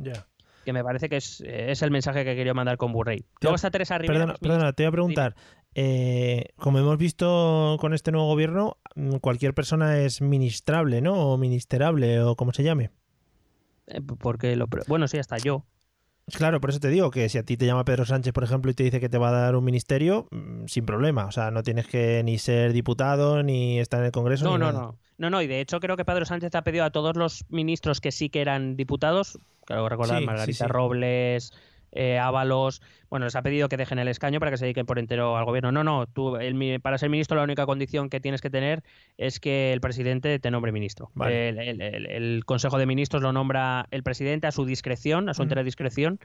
que 0.65 0.73
me 0.73 0.83
parece 0.83 1.09
que 1.09 1.19
es, 1.19 1.41
eh, 1.43 1.71
es 1.71 1.83
el 1.83 1.93
mensaje 1.93 2.25
que 2.25 2.35
quería 2.35 2.53
mandar 2.53 2.79
con 2.79 2.91
Burrey. 2.93 3.25
Luego 3.43 3.55
está 3.55 3.71
Teresa 3.71 3.97
Rivera. 3.99 4.19
Perdona, 4.19 4.39
perdona, 4.41 4.73
te 4.73 4.83
voy 4.83 4.89
a 4.89 4.93
preguntar. 4.93 5.37
eh, 5.77 6.47
como 6.57 6.81
hemos 6.81 6.99
visto 6.99 7.77
con 7.81 7.95
este 7.95 8.11
nuevo 8.11 8.27
gobierno, 8.27 8.79
mm, 8.97 9.19
cualquier 9.19 9.55
persona 9.55 10.01
es 10.01 10.21
ministrable, 10.21 11.01
¿no? 11.01 11.15
O 11.15 11.37
ministerable, 11.39 12.21
o 12.23 12.35
como 12.35 12.53
se 12.53 12.65
llame. 12.65 12.91
Porque 14.19 14.57
lo, 14.57 14.67
bueno, 14.89 15.07
sí, 15.07 15.19
hasta 15.19 15.39
yo. 15.39 15.65
Claro, 16.35 16.61
por 16.61 16.71
eso 16.71 16.81
te 16.81 16.89
digo 16.89 17.11
que 17.13 17.29
si 17.29 17.39
a 17.39 17.45
ti 17.45 17.57
te 17.57 17.67
llama 17.67 17.85
Pedro 17.85 18.05
Sánchez, 18.05 18.33
por 18.33 18.43
ejemplo, 18.43 18.71
y 18.71 18.75
te 18.75 18.83
dice 18.83 18.99
que 18.99 19.09
te 19.09 19.17
va 19.17 19.29
a 19.29 19.33
dar 19.33 19.55
un 19.55 19.65
ministerio, 19.65 20.27
mm, 20.33 20.67
sin 20.67 20.85
problema. 20.85 21.27
O 21.27 21.31
sea, 21.33 21.53
no 21.53 21.63
tienes 21.63 21.87
que 21.87 22.23
ni 22.25 22.39
ser 22.39 22.73
diputado, 22.73 23.43
ni 23.45 23.79
estar 23.79 24.01
en 24.01 24.07
el 24.07 24.13
Congreso. 24.13 24.45
No, 24.45 24.59
ni 24.59 24.59
no, 24.59 24.73
nada. 24.73 24.81
no. 24.87 24.99
No, 25.19 25.31
no, 25.31 25.41
y 25.41 25.47
de 25.47 25.61
hecho 25.61 25.81
creo 25.81 25.97
que 25.97 26.05
Pedro 26.05 26.27
Sánchez 26.27 26.55
ha 26.57 26.63
pedido 26.63 26.85
a 26.85 26.91
todos 26.91 27.17
los 27.17 27.45
ministros 27.49 28.01
que 28.01 28.13
sí 28.13 28.29
que 28.29 28.41
eran 28.43 28.77
diputados, 28.77 29.39
claro, 29.65 29.89
recordar 29.89 30.19
Sí, 30.19 30.23
sí, 30.23 30.27
Margarita 30.27 30.65
sí. 30.67 30.71
Robles, 30.71 31.53
eh, 31.97 32.19
Ábalos, 32.19 32.83
bueno, 33.11 33.27
les 33.27 33.35
ha 33.37 33.43
pedido 33.43 33.69
que 33.69 33.77
dejen 33.77 33.99
el 33.99 34.09
escaño 34.09 34.39
para 34.39 34.51
que 34.51 34.57
se 34.59 34.65
dediquen 34.65 34.87
por 34.87 34.99
entero 34.99 35.37
al 35.37 35.45
gobierno. 35.45 35.73
No, 35.73 35.83
no, 35.85 36.07
tú, 36.07 36.37
el 36.37 36.81
para 36.81 36.99
ser 36.99 37.09
ministro 37.11 37.37
la 37.37 37.43
única 37.45 37.67
condición 37.67 38.09
que 38.11 38.21
tienes 38.21 38.41
que 38.41 38.51
tener 38.51 38.83
es 39.17 39.41
que 39.41 39.73
el 39.73 39.81
presidente 39.81 40.39
te 40.39 40.51
nombre 40.51 40.73
ministro. 40.73 41.11
Vale. 41.15 41.49
El, 41.49 41.59
el- 41.59 41.81
el- 41.81 42.07
el 42.07 42.45
Consejo 42.45 42.79
de 42.79 42.87
Ministros 42.87 43.23
lo 43.23 43.33
nombra 43.33 43.87
el 43.91 44.03
presidente 44.03 44.47
a 44.47 44.53
su 44.53 44.65
discreción, 44.65 45.29
a 45.29 45.35
su 45.35 45.43
Mm. 45.43 45.45
entera 45.45 45.63
discreción. 45.65 46.19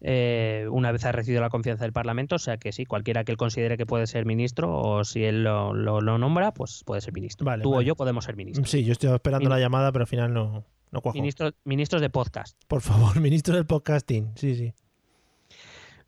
eh, 0.00 0.66
una 0.70 0.92
vez 0.92 1.04
ha 1.04 1.10
recibido 1.12 1.40
la 1.42 1.50
confianza 1.50 1.82
del 1.84 1.92
Parlamento, 1.92 2.36
o 2.36 2.38
sea 2.38 2.56
que 2.56 2.70
sí, 2.70 2.86
cualquiera 2.86 3.24
que 3.24 3.32
él 3.32 3.36
considere 3.38 3.76
que 3.76 3.84
puede 3.84 4.06
ser 4.06 4.26
ministro 4.26 4.72
o 4.78 5.02
si 5.02 5.24
él 5.24 5.42
lo, 5.42 5.74
lo- 5.74 6.00
lo 6.00 6.18
nombra, 6.18 6.52
pues 6.54 6.84
puede 6.86 7.00
ser 7.00 7.12
ministro. 7.14 7.44
Vale, 7.44 7.64
Tú 7.64 7.74
o 7.74 7.82
yo 7.82 7.96
podemos 7.96 8.24
ser 8.24 8.36
ministros. 8.36 8.70
Sí, 8.70 8.84
yo 8.84 8.92
estoy 8.92 9.12
esperando 9.12 9.48
la 9.48 9.58
llamada, 9.58 9.90
pero 9.90 10.04
al 10.04 10.06
final 10.06 10.32
no, 10.32 10.64
no 10.92 11.00
cuajo. 11.00 11.18
Ministro- 11.18 11.50
ministros 11.64 12.00
de 12.00 12.10
podcast. 12.10 12.56
Por 12.68 12.80
favor, 12.80 13.20
ministro 13.20 13.56
del 13.56 13.66
podcasting. 13.66 14.30
Sí, 14.36 14.54
sí. 14.54 14.72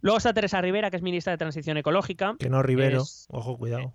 Luego 0.03 0.19
está 0.19 0.33
Teresa 0.33 0.61
Rivera, 0.61 0.91
que 0.91 0.97
es 0.97 1.03
ministra 1.03 1.33
de 1.33 1.39
Transición 1.39 1.77
Ecológica. 1.77 2.37
Que 2.39 2.49
no 2.51 2.63
Rivero. 2.63 3.03
Es- 3.03 3.27
Ojo, 3.31 3.57
cuidado. 3.59 3.95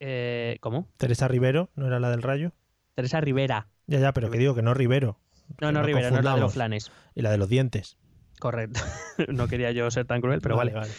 Eh, 0.00 0.58
¿Cómo? 0.60 0.88
Teresa 0.96 1.28
Rivero, 1.28 1.70
¿no 1.74 1.86
era 1.86 1.98
la 2.00 2.10
del 2.10 2.22
rayo? 2.22 2.52
Teresa 2.94 3.20
Rivera. 3.20 3.68
Ya, 3.86 3.98
ya, 3.98 4.12
pero 4.12 4.30
que 4.30 4.38
digo 4.38 4.54
que 4.54 4.62
no 4.62 4.74
Rivero. 4.74 5.18
No, 5.60 5.72
no, 5.72 5.82
Rivera, 5.82 6.10
no 6.10 6.18
es 6.18 6.24
la 6.24 6.34
de 6.34 6.40
los 6.40 6.52
flanes. 6.52 6.92
Y 7.14 7.22
la 7.22 7.30
de 7.30 7.38
los 7.38 7.48
dientes. 7.48 7.98
Correcto. 8.38 8.80
no 9.28 9.48
quería 9.48 9.72
yo 9.72 9.90
ser 9.90 10.06
tan 10.06 10.20
cruel, 10.20 10.40
pero 10.40 10.56
vale. 10.56 10.72
vale. 10.72 10.90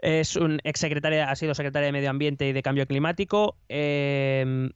Es 0.00 0.36
un 0.36 0.60
exsecretaria, 0.64 1.30
ha 1.30 1.36
sido 1.36 1.54
secretaria 1.54 1.86
de 1.86 1.92
Medio 1.92 2.10
Ambiente 2.10 2.48
y 2.48 2.52
de 2.52 2.62
Cambio 2.62 2.86
Climático. 2.86 3.56
eh, 3.68 4.70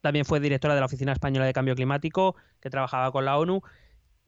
también 0.00 0.24
fue 0.24 0.40
directora 0.40 0.72
de 0.74 0.80
la 0.80 0.86
Oficina 0.86 1.12
Española 1.12 1.44
de 1.44 1.52
Cambio 1.52 1.74
Climático, 1.74 2.34
que 2.60 2.70
trabajaba 2.70 3.12
con 3.12 3.26
la 3.26 3.36
ONU. 3.36 3.62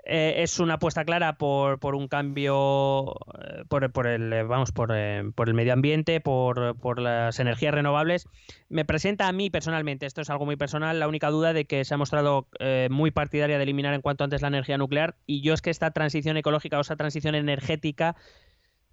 Eh, 0.04 0.42
es 0.42 0.58
una 0.58 0.74
apuesta 0.74 1.04
clara 1.04 1.34
por, 1.38 1.78
por 1.78 1.94
un 1.94 2.08
cambio, 2.08 3.14
eh, 3.40 3.64
por, 3.68 3.92
por 3.92 4.08
el, 4.08 4.32
eh, 4.32 4.42
vamos, 4.42 4.72
por, 4.72 4.90
eh, 4.92 5.22
por 5.34 5.48
el 5.48 5.54
medio 5.54 5.72
ambiente, 5.72 6.20
por, 6.20 6.76
por 6.78 6.98
las 6.98 7.38
energías 7.38 7.72
renovables. 7.72 8.28
Me 8.68 8.84
presenta 8.84 9.28
a 9.28 9.32
mí 9.32 9.48
personalmente, 9.48 10.06
esto 10.06 10.20
es 10.20 10.30
algo 10.30 10.44
muy 10.44 10.56
personal, 10.56 10.98
la 10.98 11.06
única 11.06 11.30
duda 11.30 11.52
de 11.52 11.66
que 11.66 11.84
se 11.84 11.94
ha 11.94 11.98
mostrado 11.98 12.48
muy 12.90 13.10
partidaria 13.10 13.58
de 13.58 13.62
eliminar 13.62 13.94
en 13.94 14.00
cuanto 14.00 14.24
antes 14.24 14.42
la 14.42 14.48
energía 14.48 14.78
nuclear. 14.78 15.14
Y 15.26 15.40
yo 15.42 15.54
es 15.54 15.62
que 15.62 15.70
esta 15.70 15.90
transición 15.90 16.36
ecológica 16.36 16.78
o 16.78 16.80
esa 16.80 16.96
transición 16.96 17.34
energética 17.34 18.16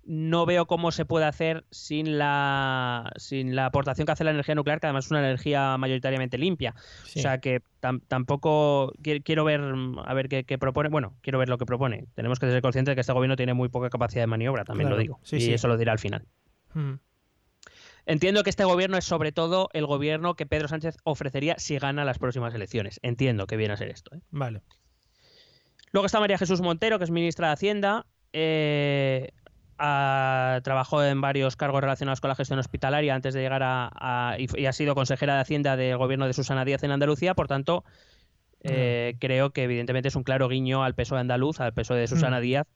no 0.06 0.45
veo 0.45 0.66
cómo 0.66 0.91
se 0.91 1.06
puede 1.06 1.26
hacer 1.26 1.66
sin 1.70 2.18
la, 2.18 3.12
sin 3.18 3.56
la 3.56 3.68
aportación 3.68 4.06
que 4.06 4.12
hace 4.12 4.24
la 4.24 4.32
energía 4.32 4.56
nuclear, 4.56 4.80
que 4.80 4.88
además 4.88 5.06
es 5.06 5.12
una 5.12 5.20
energía 5.20 5.78
mayoritariamente 5.78 6.38
limpia. 6.38 6.74
Sí. 7.06 7.20
O 7.20 7.22
sea 7.22 7.39
que 7.39 7.62
tam- 7.82 8.02
tampoco 8.08 8.93
qui- 9.04 9.22
quiero 9.24 9.43
ver 9.43 9.62
a 10.06 10.14
ver 10.14 10.30
qué, 10.30 10.43
qué 10.45 10.58
propone. 10.58 10.89
Bueno, 10.89 11.16
quiero 11.22 11.38
ver 11.39 11.50
lo 11.50 11.58
que 11.58 11.66
propone. 11.66 12.08
Tenemos 12.16 12.39
que 12.39 12.50
ser 12.50 12.62
conscientes 12.62 12.91
de 12.91 12.95
que 12.95 13.02
este 13.02 13.14
gobierno 13.14 13.36
tiene 13.36 13.54
muy 13.54 13.70
poca 13.70 13.89
capacidad 13.89 14.24
de 14.24 14.28
maniobra, 14.28 14.64
también 14.64 14.88
Claro, 14.88 14.95
lo 14.95 15.02
digo. 15.02 15.20
sí, 15.24 15.36
y 15.38 15.41
sí. 15.41 15.54
eso 15.54 15.68
lo 15.68 15.78
dirá 15.78 15.91
al 15.91 16.00
final. 16.00 16.26
Mm. 16.74 16.93
Entiendo 18.06 18.41
que 18.43 18.50
este 18.50 18.64
gobierno 18.64 18.97
es 18.97 19.06
sobre 19.06 19.32
todo 19.32 19.70
el 19.74 19.86
gobierno 19.86 20.34
que 20.34 20.47
Pedro 20.47 20.68
Sánchez 20.68 20.97
ofrecería 21.04 21.56
si 21.60 21.78
gana 21.78 22.06
las 22.06 22.18
próximas 22.18 22.56
elecciones. 22.56 23.00
Entiendo 23.04 23.45
que 23.45 23.56
viene 23.58 23.76
a 23.76 23.78
ser 23.78 23.89
esto. 23.89 24.16
¿eh? 24.16 24.22
Vale. 24.32 24.62
Luego 25.91 26.08
está 26.08 26.20
María 26.20 26.38
Jesús 26.39 26.62
Montero, 26.62 26.97
que 26.97 27.04
es 27.04 27.12
ministra 27.12 27.47
de 27.47 27.54
Hacienda. 27.54 28.06
Eh, 28.34 29.32
ha- 29.80 30.59
trabajó 30.63 31.03
en 31.03 31.21
varios 31.21 31.55
cargos 31.55 31.82
relacionados 31.82 32.21
con 32.21 32.27
la 32.30 32.36
gestión 32.36 32.59
hospitalaria 32.59 33.15
antes 33.15 33.34
de 33.34 33.41
llegar 33.41 33.63
a, 33.63 33.89
a- 33.93 34.36
y, 34.38 34.65
ha 34.65 34.73
sido 34.73 34.93
consejera 34.95 35.36
de 35.36 35.41
Hacienda 35.41 35.75
del 35.77 35.97
gobierno 35.97 36.27
de 36.27 36.34
Susana 36.34 36.65
Díaz 36.65 36.84
en 36.84 36.91
Andalucía. 36.91 37.34
Por 37.34 37.47
tanto, 37.47 37.84
eh, 38.61 39.15
creo 39.19 39.51
que 39.51 39.63
evidentemente 39.63 40.09
es 40.09 40.15
un 40.15 40.23
claro 40.23 40.47
guiño 40.49 40.84
al 40.84 40.93
PSOE 40.95 41.19
andaluz, 41.19 41.59
al 41.61 41.73
PSOE 41.73 41.99
de 41.99 42.07
Susana 42.07 42.39
Mm. 42.39 42.41
Díaz, 42.43 42.67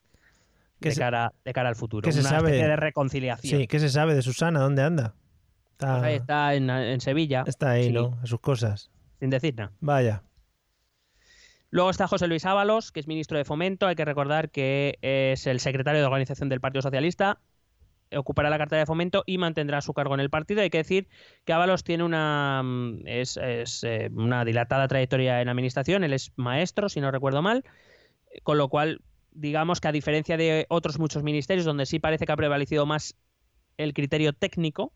¿Qué 0.80 0.89
de 0.89 0.95
se- 0.95 1.01
cara, 1.01 1.34
de 1.43 1.54
cara 1.54 1.70
al 1.70 1.76
futuro. 1.76 2.06
qué 2.06 2.12
se 2.12 2.22
Una 2.22 2.30
sabe? 2.30 2.49
especie 2.49 2.68
de 2.68 2.76
reconciliación. 2.78 3.62
Sí, 3.62 3.68
¿qué 3.68 3.80
se 3.80 3.89
sabe 3.89 4.16
de 4.16 4.22
Susana? 4.22 4.60
¿Dónde 4.60 4.82
anda? 4.84 5.14
Está, 5.72 5.93
Pues 5.99 6.04
ahí 6.04 6.16
está 6.16 6.54
en, 6.56 6.70
en 6.70 7.01
Sevilla, 7.01 7.43
está 7.47 7.72
ahí, 7.72 7.88
sí, 7.88 7.91
¿no? 7.93 8.18
A 8.22 8.26
sus 8.28 8.39
cosas. 8.39 8.89
sin 9.20 9.30
decir 9.30 9.56
nada. 9.56 9.72
Vaya. 9.82 10.24
Luego 11.74 11.90
está 11.90 12.08
José 12.08 12.28
Luis 12.28 12.46
Ábalos, 12.46 12.92
que 12.92 13.00
es 13.00 13.08
ministro 13.08 13.36
de 13.36 13.46
Fomento. 13.46 13.88
Hay 13.88 13.96
que 13.96 14.06
recordar 14.06 14.52
que 14.52 15.00
es 15.02 15.48
el 15.48 15.60
secretario 15.60 16.02
de 16.02 16.06
organización 16.06 16.48
del 16.48 16.62
Partido 16.62 16.84
Socialista. 16.84 17.40
Ocupará 18.16 18.52
la 18.52 18.60
cartera 18.60 18.82
de 18.82 18.86
Fomento 18.86 19.24
y 19.26 19.40
mantendrá 19.40 19.82
su 19.82 19.92
cargo 19.92 20.14
en 20.14 20.20
el 20.20 20.30
partido. 20.30 20.62
Hay 20.62 20.70
que 20.70 20.78
decir 20.78 21.08
que 21.46 21.52
Ábalos 21.52 21.84
tiene 21.84 22.04
una, 22.04 22.62
mm, 22.64 23.08
es, 23.08 23.38
es, 23.38 23.84
eh, 23.86 24.12
una 24.14 24.46
dilatada 24.46 24.88
trayectoria 24.88 25.42
en 25.42 25.50
administración. 25.50 26.04
Él 26.04 26.14
es 26.14 26.32
maestro, 26.36 26.90
si 26.90 27.02
no 27.02 27.10
recuerdo 27.10 27.42
mal. 27.42 27.64
Con 28.44 28.60
lo 28.60 28.70
cual, 28.70 29.02
digamos 29.32 29.82
que 29.82 29.88
a 29.88 29.92
diferencia 29.92 30.38
de 30.38 30.68
otros 30.70 31.00
muchos 31.00 31.24
ministerios, 31.24 31.66
donde 31.66 31.88
sí 31.88 31.98
parece 31.98 32.28
que 32.28 32.34
ha 32.34 32.38
prevalecido 32.38 32.86
más 32.86 33.16
el 33.78 33.96
criterio 33.96 34.34
técnico, 34.34 34.94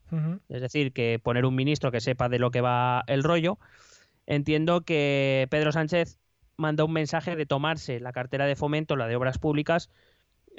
es 0.48 0.60
decir, 0.60 0.92
que 0.92 1.18
poner 1.20 1.44
un 1.44 1.56
ministro 1.56 1.90
que 1.90 2.00
sepa 2.00 2.28
de 2.28 2.38
lo 2.38 2.52
que 2.52 2.60
va 2.60 3.02
el 3.08 3.24
rollo. 3.24 3.58
Entiendo 4.26 4.82
que 4.82 5.48
Pedro 5.50 5.72
Sánchez 5.72 6.20
manda 6.58 6.84
un 6.84 6.92
mensaje 6.92 7.36
de 7.36 7.46
tomarse 7.46 8.00
la 8.00 8.12
cartera 8.12 8.46
de 8.46 8.56
fomento, 8.56 8.96
la 8.96 9.06
de 9.06 9.16
obras 9.16 9.38
públicas, 9.38 9.90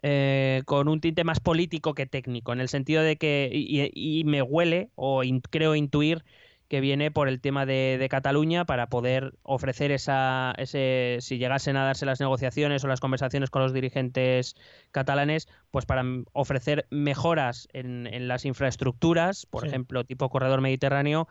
eh, 0.02 0.64
con 0.66 0.88
un 0.88 1.02
tinte 1.02 1.24
más 1.24 1.39
político 1.41 1.93
que 1.93 2.06
técnico, 2.06 2.54
en 2.54 2.62
el 2.62 2.70
sentido 2.70 3.04
de 3.04 3.18
que, 3.18 3.50
y, 3.54 3.91
y 3.93 4.24
me 4.24 4.41
huele, 4.41 4.91
o 4.95 5.24
in- 5.24 5.41
creo 5.41 5.76
intuir, 5.76 6.24
que 6.70 6.82
viene 6.82 7.10
por 7.12 7.28
el 7.28 7.41
tema 7.41 7.66
de, 7.66 7.97
de 8.00 8.10
Cataluña 8.10 8.66
para 8.66 8.89
poder 8.89 9.34
ofrecer 9.41 9.91
esa, 9.91 10.54
ese, 10.58 11.18
si 11.20 11.39
llegasen 11.39 11.76
a 11.78 11.84
darse 11.84 12.06
las 12.06 12.20
negociaciones 12.20 12.84
o 12.84 12.88
las 12.88 13.00
conversaciones 13.00 13.50
con 13.50 13.64
los 13.64 13.74
dirigentes 13.74 14.56
catalanes, 14.91 15.47
pues 15.72 15.86
para 15.88 16.04
ofrecer 16.34 16.88
mejoras 16.91 17.68
en, 17.74 18.06
en 18.08 18.28
las 18.28 18.45
infraestructuras, 18.45 19.47
por 19.47 19.64
Sí. 19.64 19.70
ejemplo, 19.70 20.04
tipo 20.06 20.30
corredor 20.30 20.62
mediterráneo, 20.62 21.28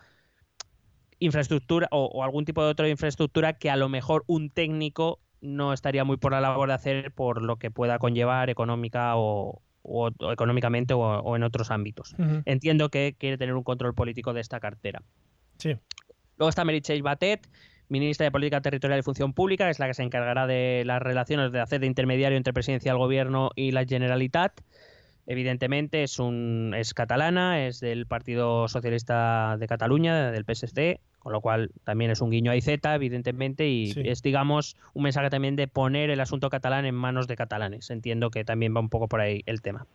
infraestructura 1.20 1.88
o, 1.90 2.06
o 2.06 2.22
algún 2.24 2.44
tipo 2.44 2.62
de 2.64 2.70
otra 2.70 2.88
infraestructura 2.88 3.54
que 3.54 3.70
a 3.70 3.76
lo 3.76 3.88
mejor 3.88 4.24
un 4.26 4.50
técnico 4.50 5.20
no 5.40 5.72
estaría 5.72 6.04
muy 6.04 6.16
por 6.16 6.32
la 6.32 6.40
labor 6.40 6.68
de 6.68 6.74
hacer 6.74 7.12
por 7.12 7.42
lo 7.42 7.56
que 7.56 7.70
pueda 7.70 7.98
conllevar 7.98 8.50
económica 8.50 9.16
o, 9.16 9.62
o- 9.82 10.10
o 10.18 10.32
económicamente 10.32 10.94
o, 10.94 11.36
en 11.36 11.42
otros 11.42 11.70
ámbitos. 11.70 12.14
Entiendo 12.44 12.88
que 12.88 13.14
quiere 13.18 13.38
tener 13.38 13.54
un 13.54 13.62
control 13.62 13.94
político 13.94 14.32
de 14.32 14.40
esta 14.40 14.60
cartera. 14.60 15.02
Sí. 15.58 15.76
Luego 16.36 16.48
está 16.50 16.64
Meritxell 16.64 17.02
Batet, 17.02 17.48
ministra 17.88 18.24
de 18.24 18.30
Política 18.30 18.60
Territorial 18.60 19.00
y 19.00 19.02
Función 19.02 19.32
Pública, 19.32 19.64
que 19.64 19.70
es 19.70 19.78
la 19.78 19.86
que 19.86 19.94
se 19.94 20.02
encargará 20.02 20.46
de 20.46 20.82
las 20.84 21.00
relaciones 21.02 21.52
de 21.52 21.60
hacer 21.60 21.80
de 21.80 21.86
intermediario 21.86 22.36
entre 22.36 22.52
presidencia 22.52 22.92
del 22.92 22.98
gobierno 22.98 23.50
y 23.56 23.70
la 23.72 23.84
Generalitat. 23.86 24.60
Evidentemente 25.26 26.02
es 26.02 26.18
un 26.18 26.74
es 26.76 26.94
catalana, 26.94 27.66
es 27.66 27.80
del 27.80 28.06
Partido 28.06 28.66
Socialista 28.68 29.56
de 29.58 29.66
Cataluña, 29.66 30.30
del 30.30 30.44
PSC, 30.44 31.00
con 31.18 31.32
lo 31.32 31.40
cual 31.40 31.70
también 31.84 32.10
es 32.10 32.20
un 32.20 32.30
guiño 32.30 32.50
a 32.52 32.56
IZ, 32.56 32.68
evidentemente, 32.84 33.68
y 33.68 33.92
Sí. 33.92 34.02
es, 34.04 34.22
digamos, 34.22 34.76
un 34.94 35.02
mensaje 35.02 35.30
también 35.30 35.56
de 35.56 35.66
poner 35.68 36.10
el 36.10 36.20
asunto 36.20 36.48
catalán 36.50 36.84
en 36.86 36.94
manos 36.94 37.26
de 37.26 37.36
catalanes. 37.36 37.90
Entiendo 37.90 38.30
que 38.30 38.44
también 38.44 38.74
va 38.74 38.80
un 38.80 38.88
poco 38.88 39.08
por 39.08 39.20
ahí 39.20 39.42
el 39.46 39.60
tema. 39.62 39.86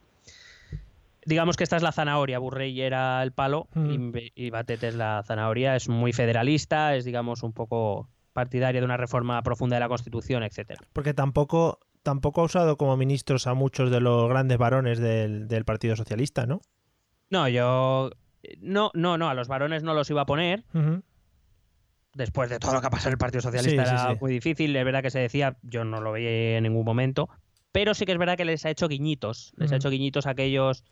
Digamos 1.25 1.55
que 1.55 1.63
esta 1.63 1.77
es 1.77 1.83
la 1.83 1.93
zanahoria, 1.93 2.37
Burrey 2.39 2.81
era 2.81 3.23
el 3.23 3.31
palo 3.31 3.67
Mm. 3.73 3.89
y, 4.17 4.31
y 4.35 4.49
Batet 4.49 4.83
es 4.83 4.95
la 4.95 5.23
zanahoria, 5.25 5.75
es 5.77 5.87
muy 5.87 6.11
federalista, 6.11 6.95
es 6.95 7.05
digamos 7.05 7.43
un 7.43 7.53
poco 7.53 8.09
partidaria 8.33 8.81
de 8.81 8.85
una 8.85 8.97
reforma 8.97 9.41
profunda 9.43 9.77
de 9.77 9.79
la 9.81 9.87
Constitución, 9.87 10.43
etcétera. 10.43 10.81
Porque 10.91 11.13
tampoco, 11.13 11.79
tampoco 12.01 12.41
ha 12.41 12.43
usado 12.45 12.75
como 12.77 12.97
ministros 12.97 13.47
a 13.47 13.53
muchos 13.53 13.89
de 13.91 14.01
los 14.01 14.27
grandes 14.27 14.57
varones 14.57 14.99
del, 14.99 15.47
del 15.47 15.63
Partido 15.63 15.95
Socialista, 15.95 16.45
¿no? 16.45 16.59
No, 17.29 17.47
yo 17.47 18.09
No, 18.59 18.91
no, 18.93 19.17
no, 19.17 19.29
a 19.29 19.33
los 19.33 19.47
varones 19.47 19.83
no 19.83 19.93
los 19.93 20.09
iba 20.09 20.21
a 20.23 20.25
poner. 20.25 20.65
Después 22.13 22.49
de 22.49 22.59
todo 22.59 22.73
lo 22.73 22.81
que 22.81 22.87
ha 22.87 22.89
pasado 22.89 23.09
en 23.09 23.13
el 23.13 23.17
Partido 23.17 23.41
Socialista 23.41 23.85
Sí, 23.85 23.89
era 23.91 24.11
sí. 24.13 24.17
muy 24.21 24.31
difícil. 24.31 24.75
Es 24.75 24.85
verdad 24.85 25.01
que 25.01 25.09
se 25.09 25.19
decía, 25.19 25.57
yo 25.63 25.83
no 25.83 25.99
lo 26.01 26.11
veía 26.11 26.57
en 26.57 26.63
ningún 26.63 26.85
momento. 26.85 27.29
Pero 27.71 27.93
sí 27.95 28.05
que 28.05 28.11
es 28.11 28.17
verdad 28.19 28.37
que 28.37 28.45
les 28.45 28.65
ha 28.65 28.69
hecho 28.69 28.87
guiñitos. 28.87 29.53
Les 29.57 29.71
ha 29.71 29.77
hecho 29.77 29.89
guiñitos 29.89 30.27
a 30.27 30.31
aquellos, 30.31 30.83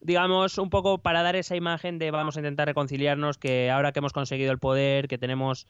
digamos, 0.00 0.58
un 0.58 0.70
poco 0.70 0.98
para 0.98 1.22
dar 1.22 1.34
esa 1.34 1.56
imagen 1.56 1.98
de 1.98 2.12
vamos 2.12 2.36
a 2.36 2.40
intentar 2.40 2.68
reconciliarnos, 2.68 3.36
que 3.36 3.68
ahora 3.70 3.90
que 3.90 3.98
hemos 3.98 4.12
conseguido 4.12 4.52
el 4.52 4.58
poder, 4.58 5.08
que 5.08 5.18
tenemos 5.18 5.66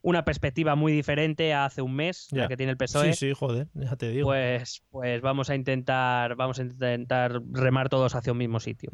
una 0.00 0.24
perspectiva 0.24 0.76
muy 0.76 0.92
diferente 0.92 1.52
a 1.52 1.64
hace 1.64 1.82
un 1.82 1.96
mes, 1.96 2.28
la 2.30 2.42
Ya. 2.42 2.48
que 2.48 2.56
tiene 2.56 2.70
el 2.70 2.78
PSOE. 2.78 3.12
Sí, 3.14 3.26
sí, 3.30 3.34
joder, 3.34 3.66
ya 3.74 3.96
te 3.96 4.08
digo. 4.10 4.28
Pues, 4.28 4.84
pues 4.90 5.20
vamos 5.20 5.50
a 5.50 5.56
intentar, 5.56 6.36
vamos 6.36 6.60
a 6.60 6.62
intentar 6.62 7.40
remar 7.50 7.88
todos 7.88 8.14
hacia 8.14 8.30
un 8.30 8.38
mismo 8.38 8.60
sitio. 8.60 8.90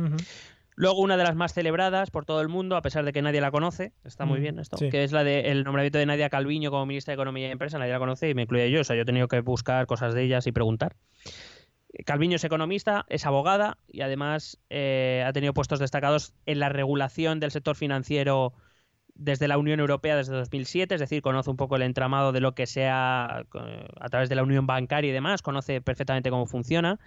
Luego 0.76 1.00
una 1.00 1.16
de 1.16 1.22
las 1.24 1.36
más 1.36 1.54
celebradas 1.54 2.10
por 2.10 2.24
todo 2.24 2.40
el 2.40 2.48
mundo, 2.48 2.76
a 2.76 2.82
pesar 2.82 3.04
de 3.04 3.12
que 3.12 3.22
nadie 3.22 3.40
la 3.40 3.50
conoce, 3.50 3.92
está 4.04 4.24
muy 4.24 4.40
Mm, 4.40 4.42
bien 4.42 4.58
esto, 4.58 4.76
sí. 4.76 4.88
que 4.90 5.04
es 5.04 5.12
la 5.12 5.22
del 5.22 5.62
nombramiento 5.64 5.98
de 5.98 6.06
Nadia 6.06 6.28
Calviño 6.30 6.70
como 6.70 6.84
ministra 6.86 7.12
de 7.12 7.16
Economía 7.16 7.48
y 7.48 7.52
Empresa, 7.52 7.78
nadie 7.78 7.92
la 7.92 7.98
conoce 7.98 8.28
y 8.28 8.34
me 8.34 8.42
incluye 8.42 8.70
yo, 8.70 8.80
o 8.80 8.84
sea, 8.84 8.96
yo 8.96 9.02
he 9.02 9.04
tenido 9.04 9.28
que 9.28 9.40
buscar 9.40 9.86
cosas 9.86 10.14
de 10.14 10.22
ellas 10.22 10.46
y 10.46 10.52
preguntar. 10.52 10.96
Calviño 12.06 12.36
es 12.36 12.44
economista, 12.44 13.06
es 13.08 13.24
abogada 13.24 13.78
y 13.86 14.00
además 14.00 14.58
eh, 14.68 15.22
ha 15.24 15.32
tenido 15.32 15.54
puestos 15.54 15.78
destacados 15.78 16.34
en 16.44 16.58
la 16.58 16.68
regulación 16.68 17.38
del 17.38 17.52
sector 17.52 17.76
financiero 17.76 18.52
desde 19.14 19.46
la 19.46 19.58
Unión 19.58 19.78
Europea 19.78 20.16
desde 20.16 20.34
2007, 20.34 20.96
es 20.96 21.00
decir, 21.00 21.22
conoce 21.22 21.48
un 21.50 21.56
poco 21.56 21.76
el 21.76 21.82
entramado 21.82 22.32
de 22.32 22.40
lo 22.40 22.56
que 22.56 22.66
sea 22.66 23.44
eh, 23.54 23.86
a 24.00 24.08
través 24.08 24.28
de 24.28 24.34
la 24.34 24.42
Unión 24.42 24.66
Bancaria 24.66 25.10
y 25.10 25.12
demás, 25.12 25.40
conoce 25.40 25.80
perfectamente 25.80 26.30
cómo 26.30 26.46
funciona. 26.46 26.98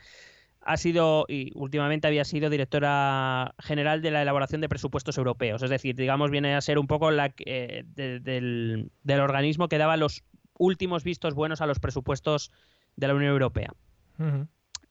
Ha 0.69 0.75
sido 0.75 1.25
y 1.29 1.51
últimamente 1.55 2.07
había 2.07 2.25
sido 2.25 2.49
directora 2.49 3.55
general 3.57 4.01
de 4.01 4.11
la 4.11 4.21
elaboración 4.21 4.59
de 4.59 4.67
presupuestos 4.67 5.17
europeos, 5.17 5.63
es 5.63 5.69
decir, 5.69 5.95
digamos, 5.95 6.29
viene 6.29 6.55
a 6.55 6.61
ser 6.61 6.77
un 6.77 6.87
poco 6.87 7.09
la 7.09 7.33
eh, 7.45 7.83
de- 7.87 8.19
del, 8.19 8.91
del 9.01 9.19
organismo 9.21 9.69
que 9.69 9.77
daba 9.77 9.95
los 9.95 10.25
últimos 10.59 11.05
vistos 11.05 11.35
buenos 11.35 11.61
a 11.61 11.67
los 11.67 11.79
presupuestos 11.79 12.51
de 12.97 13.07
la 13.07 13.15
Unión 13.15 13.31
Europea. 13.31 13.73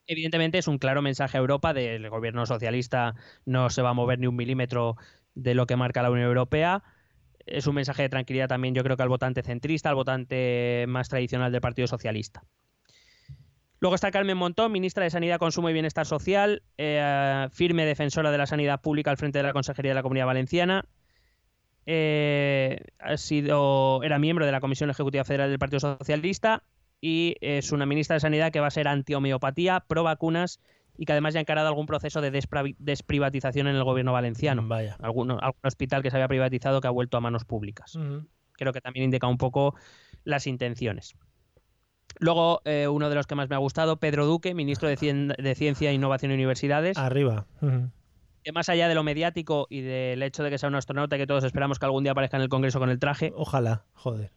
Evidentemente 0.07 0.57
es 0.57 0.67
un 0.67 0.79
claro 0.79 1.03
mensaje 1.03 1.37
a 1.37 1.41
Europa 1.41 1.75
del 1.75 2.09
gobierno 2.09 2.47
socialista 2.47 3.15
no 3.45 3.69
se 3.69 3.83
va 3.83 3.91
a 3.91 3.95
mover 3.95 4.19
ni 4.19 4.29
un 4.29 4.37
milímetro 4.37 4.97
de 5.35 5.55
lo 5.55 5.67
que 5.67 5.77
marca 5.77 6.01
la 6.03 6.11
Unión 6.11 6.29
Europea. 6.29 6.85
Es 7.45 7.67
un 7.67 7.75
mensaje 7.75 8.03
de 8.03 8.09
tranquilidad 8.09 8.49
también 8.49 8.75
yo 8.75 8.83
creo 8.83 8.97
que 8.97 9.03
al 9.03 9.11
votante 9.11 9.43
centrista, 9.43 9.91
al 9.91 9.95
votante 9.97 10.87
más 10.89 11.11
tradicional 11.11 11.53
del 11.53 11.61
Partido 11.61 11.87
Socialista. 11.87 12.45
Luego 13.81 13.95
está 13.95 14.11
Carmen 14.11 14.37
Montón, 14.37 14.73
ministra 14.73 15.05
de 15.05 15.11
Sanidad, 15.11 15.39
Consumo 15.39 15.69
y 15.69 15.73
Bienestar 15.73 16.07
Social, 16.07 16.63
eh, 16.79 17.49
firme 17.53 17.85
defensora 17.85 18.31
de 18.31 18.39
la 18.39 18.47
sanidad 18.47 18.81
pública 18.81 19.11
al 19.11 19.17
frente 19.17 19.39
de 19.39 19.45
la 19.45 19.53
Consejería 19.53 19.91
de 19.91 19.97
la 19.97 20.03
Comunidad 20.03 20.27
Valenciana. 20.27 20.85
Eh, 21.85 22.81
ha 22.99 23.17
sido, 23.17 24.03
era 24.03 24.19
miembro 24.19 24.47
de 24.47 24.53
la 24.53 24.61
Comisión 24.61 24.91
Ejecutiva 24.91 25.25
Federal 25.25 25.51
del 25.51 25.59
Partido 25.59 25.81
Socialista 25.81 26.65
y 27.01 27.37
es 27.41 27.71
una 27.71 27.87
ministra 27.87 28.15
de 28.15 28.21
Sanidad 28.21 28.51
que 28.51 28.61
va 28.61 28.67
a 28.69 28.71
ser 28.71 28.89
anti-homeopatía, 28.89 29.81
pro 29.81 30.03
vacunas 30.03 30.61
y 30.99 31.05
que 31.05 31.13
además 31.13 31.35
ya 31.35 31.41
ha 31.41 31.43
encarado 31.43 31.69
algún 31.69 31.87
proceso 31.87 32.23
de 32.23 32.31
desprivatización 32.31 33.69
en 33.69 33.77
el 33.77 33.85
gobierno 33.85 34.13
valenciano. 34.13 34.67
Vaya. 34.67 34.97
Algún, 35.01 35.31
algún 35.31 35.61
hospital 35.63 36.03
que 36.03 36.11
se 36.11 36.17
había 36.17 36.29
privatizado 36.29 36.81
que 36.81 36.89
ha 36.89 36.91
vuelto 36.91 37.19
a 37.19 37.21
manos 37.21 37.45
públicas 37.45 37.97
creo 38.57 38.73
que 38.73 38.81
también 38.81 39.05
indica 39.05 39.27
un 39.27 39.39
poco 39.39 39.75
las 40.25 40.47
intenciones. 40.47 41.15
Luego, 42.19 42.63
eh, 42.65 42.89
uno 42.89 43.09
de 43.09 43.15
los 43.15 43.27
que 43.27 43.35
más 43.35 43.49
me 43.49 43.55
ha 43.57 43.59
gustado, 43.59 43.99
Pedro 43.99 44.27
Duque, 44.27 44.55
ministro 44.55 44.89
de, 44.89 44.97
Cien- 44.97 45.37
de 45.37 45.55
Ciencia, 45.55 45.93
Innovación 45.93 46.31
y 46.31 46.35
Universidades, 46.35 46.97
Arriba. 46.99 47.47
Que 48.43 48.53
más 48.53 48.69
allá 48.69 48.87
de 48.89 48.95
lo 48.95 49.03
mediático 49.03 49.67
y 49.69 49.81
del 49.81 50.23
hecho 50.23 50.43
de 50.45 50.51
que 50.51 50.59
sea 50.59 50.69
un 50.69 50.77
astronauta 50.77 51.17
y 51.17 51.19
que 51.19 51.27
todos 51.27 51.43
esperamos 51.45 51.79
que 51.79 51.85
algún 51.87 52.05
día 52.05 52.13
aparezca 52.13 52.37
en 52.37 52.45
el 52.45 52.49
Congreso 52.49 52.79
con 52.79 52.91
el 52.91 52.99
traje, 53.01 53.33
Ojalá, 53.35 53.83
joder. 53.93 54.31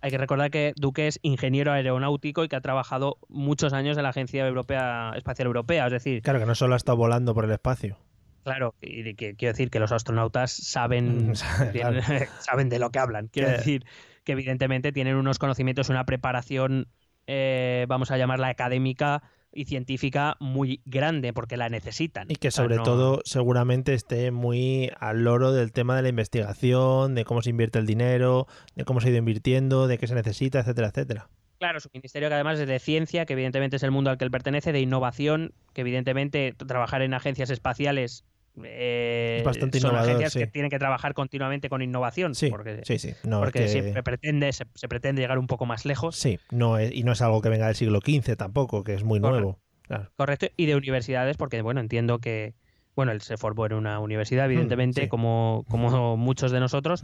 hay 0.00 0.10
que 0.10 0.18
recordar 0.18 0.50
que 0.50 0.72
Duque 0.76 1.06
es 1.06 1.20
ingeniero 1.22 1.70
aeronáutico 1.72 2.42
y 2.44 2.48
que 2.48 2.56
ha 2.56 2.60
trabajado 2.60 3.16
muchos 3.28 3.72
años 3.72 3.96
en 3.96 4.02
la 4.02 4.08
Agencia 4.08 4.44
Europea 4.46 5.12
Espacial 5.16 5.46
Europea. 5.46 5.86
Es 5.86 5.92
decir, 5.92 6.20
Claro 6.22 6.40
que 6.40 6.46
no 6.46 6.54
solo 6.56 6.74
ha 6.74 6.76
estado 6.76 6.98
volando 6.98 7.32
por 7.32 7.44
el 7.44 7.52
espacio. 7.52 7.96
claro, 8.42 8.74
y 8.80 9.14
que, 9.14 9.34
quiero 9.36 9.52
decir 9.52 9.70
que 9.70 9.78
los 9.78 9.92
astronautas 9.92 10.50
saben, 10.50 11.32
Claro. 11.72 12.00
tienen- 12.00 12.28
saben 12.40 12.68
de 12.68 12.78
lo 12.80 12.90
que 12.90 12.98
hablan. 12.98 13.28
Quiero 13.28 13.50
decir 13.50 13.84
que 14.28 14.32
evidentemente 14.32 14.92
tienen 14.92 15.16
unos 15.16 15.38
conocimientos, 15.38 15.88
una 15.88 16.04
preparación, 16.04 16.88
eh, 17.26 17.86
vamos 17.88 18.10
a 18.10 18.18
llamarla 18.18 18.48
académica 18.48 19.22
y 19.54 19.64
científica 19.64 20.36
muy 20.38 20.82
grande, 20.84 21.32
porque 21.32 21.56
la 21.56 21.70
necesitan. 21.70 22.26
Y 22.30 22.34
que 22.36 22.48
O 22.48 22.50
sea, 22.50 22.64
sobre 22.64 22.76
no- 22.76 22.82
todo 22.82 23.22
seguramente 23.24 23.94
esté 23.94 24.30
muy 24.30 24.90
al 25.00 25.24
loro 25.24 25.52
del 25.52 25.72
tema 25.72 25.96
de 25.96 26.02
la 26.02 26.10
investigación, 26.10 27.14
de 27.14 27.24
cómo 27.24 27.40
se 27.40 27.48
invierte 27.48 27.78
el 27.78 27.86
dinero, 27.86 28.46
de 28.76 28.84
cómo 28.84 29.00
se 29.00 29.06
ha 29.06 29.10
ido 29.12 29.18
invirtiendo, 29.18 29.86
de 29.86 29.96
qué 29.96 30.06
se 30.06 30.14
necesita, 30.14 30.60
etcétera, 30.60 30.88
etcétera. 30.88 31.30
Claro, 31.58 31.80
su 31.80 31.88
ministerio 31.94 32.28
que 32.28 32.34
además 32.34 32.58
es 32.58 32.68
de 32.68 32.78
ciencia, 32.80 33.24
que 33.24 33.32
evidentemente 33.32 33.76
es 33.76 33.82
el 33.82 33.92
mundo 33.92 34.10
al 34.10 34.18
que 34.18 34.26
él 34.26 34.30
pertenece, 34.30 34.72
de 34.72 34.80
innovación, 34.80 35.54
que 35.72 35.80
evidentemente 35.80 36.52
trabajar 36.52 37.00
en 37.00 37.14
agencias 37.14 37.48
espaciales 37.48 38.26
eh, 38.64 39.42
bastante 39.44 39.80
son 39.80 39.94
agencias 39.96 40.32
sí. 40.32 40.38
que 40.40 40.46
tienen 40.46 40.70
que 40.70 40.78
trabajar 40.78 41.14
continuamente 41.14 41.68
con 41.68 41.82
innovación, 41.82 42.34
Sí, 42.34 42.48
porque, 42.50 42.80
sí, 42.84 42.98
sí. 42.98 43.14
No, 43.24 43.36
es 43.38 43.44
porque 43.44 43.60
que- 43.60 43.68
siempre 43.68 44.02
pretende, 44.02 44.52
se, 44.52 44.64
se 44.74 44.88
pretende 44.88 45.22
llegar 45.22 45.38
un 45.38 45.46
poco 45.46 45.66
más 45.66 45.84
lejos. 45.84 46.16
Sí, 46.16 46.38
no 46.50 46.78
es, 46.78 46.92
y 46.94 47.02
no 47.04 47.12
es 47.12 47.22
algo 47.22 47.40
que 47.42 47.48
venga 47.48 47.66
del 47.66 47.74
siglo 47.76 48.00
XV 48.04 48.36
tampoco, 48.36 48.84
que 48.84 48.94
es 48.94 49.04
muy 49.04 49.20
Correcto. 49.20 49.40
nuevo. 49.40 49.60
Claro. 49.82 50.10
Correcto, 50.16 50.46
y 50.56 50.66
de 50.66 50.76
universidades, 50.76 51.36
porque 51.36 51.62
bueno, 51.62 51.80
entiendo 51.80 52.18
que 52.18 52.54
bueno, 52.94 53.12
él 53.12 53.20
se 53.22 53.36
formó 53.36 53.64
en 53.66 53.74
una 53.74 54.00
universidad, 54.00 54.46
evidentemente, 54.46 55.02
Mm, 55.02 55.04
sí. 55.04 55.08
como, 55.08 55.64
como 55.68 56.16
muchos 56.16 56.50
de 56.50 56.58
nosotros. 56.58 57.02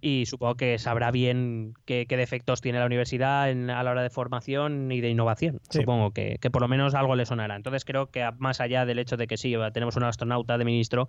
Y 0.00 0.26
supongo 0.26 0.54
que 0.56 0.78
sabrá 0.78 1.10
bien 1.10 1.74
qué, 1.84 2.06
qué 2.08 2.16
defectos 2.16 2.60
tiene 2.60 2.78
la 2.78 2.86
universidad 2.86 3.50
en- 3.50 3.70
a 3.70 3.82
la 3.82 3.90
hora 3.90 4.02
de 4.02 4.10
formación 4.10 4.92
y 4.92 5.00
de 5.00 5.08
innovación. 5.10 5.60
Sí. 5.70 5.80
Supongo 5.80 6.12
que, 6.12 6.38
que 6.40 6.50
por 6.50 6.62
lo 6.62 6.68
menos 6.68 6.94
algo 6.94 7.16
le 7.16 7.26
sonará. 7.26 7.56
Entonces 7.56 7.84
creo 7.84 8.10
que 8.10 8.28
más 8.38 8.60
allá 8.60 8.84
del 8.84 8.98
hecho 8.98 9.16
de 9.16 9.26
que 9.26 9.36
sí, 9.36 9.54
tenemos 9.72 9.96
un 9.96 10.04
astronauta 10.04 10.58
de 10.58 10.64
ministro, 10.64 11.08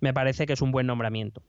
me 0.00 0.12
parece 0.14 0.46
que 0.46 0.54
es 0.54 0.62
un 0.62 0.72
buen 0.72 0.86
nombramiento. 0.86 1.42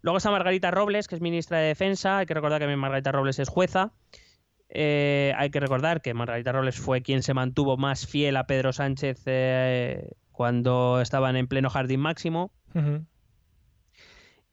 Luego 0.00 0.18
está 0.18 0.30
Margarita 0.30 0.70
Robles, 0.70 1.08
que 1.08 1.16
es 1.16 1.20
ministra 1.20 1.58
de 1.58 1.66
Defensa. 1.68 2.18
Hay 2.18 2.26
que 2.26 2.34
recordar 2.34 2.60
que 2.60 2.76
Margarita 2.76 3.10
Robles 3.10 3.38
es 3.40 3.48
jueza. 3.48 3.92
Eh, 4.70 5.32
hay 5.36 5.50
que 5.50 5.60
recordar 5.60 6.02
que 6.02 6.14
Margarita 6.14 6.52
Robles 6.52 6.78
fue 6.78 7.02
quien 7.02 7.22
se 7.22 7.34
mantuvo 7.34 7.76
más 7.76 8.06
fiel 8.06 8.36
a 8.36 8.46
Pedro 8.46 8.72
Sánchez 8.72 9.22
eh, 9.26 10.10
cuando 10.30 11.00
estaban 11.00 11.36
en 11.36 11.48
pleno 11.48 11.68
jardín 11.70 12.00
máximo. 12.00 12.52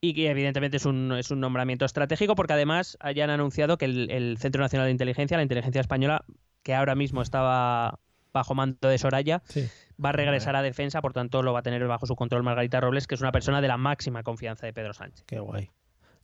Y 0.01 0.13
que 0.13 0.29
evidentemente 0.29 0.77
es 0.77 0.85
un, 0.85 1.11
es 1.13 1.31
un 1.31 1.39
nombramiento 1.39 1.85
estratégico 1.85 2.35
porque 2.35 2.53
además 2.53 2.97
hayan 2.99 3.29
anunciado 3.29 3.77
que 3.77 3.85
el, 3.85 4.11
el 4.11 4.37
Centro 4.37 4.61
Nacional 4.61 4.87
de 4.87 4.91
Inteligencia, 4.91 5.37
la 5.37 5.43
inteligencia 5.43 5.81
española, 5.81 6.25
que 6.63 6.75
ahora 6.75 6.95
mismo 6.95 7.21
estaba 7.21 7.99
bajo 8.33 8.53
mando 8.53 8.89
de 8.89 8.97
Soraya, 8.97 9.41
Sí. 9.45 9.67
va 10.03 10.09
a 10.09 10.11
regresar 10.11 10.55
a 10.57 10.61
defensa, 10.61 11.01
por 11.01 11.13
tanto 11.13 11.41
lo 11.41 11.53
va 11.53 11.59
a 11.59 11.63
tener 11.63 11.85
bajo 11.87 12.05
su 12.05 12.15
control 12.15 12.43
Margarita 12.43 12.81
Robles, 12.81 13.07
que 13.07 13.15
es 13.15 13.21
una 13.21 13.31
persona 13.31 13.61
de 13.61 13.67
la 13.69 13.77
máxima 13.77 14.23
confianza 14.23 14.65
de 14.65 14.73
Pedro 14.73 14.93
Sánchez. 14.93 15.23
Qué 15.25 15.39
guay. 15.39 15.69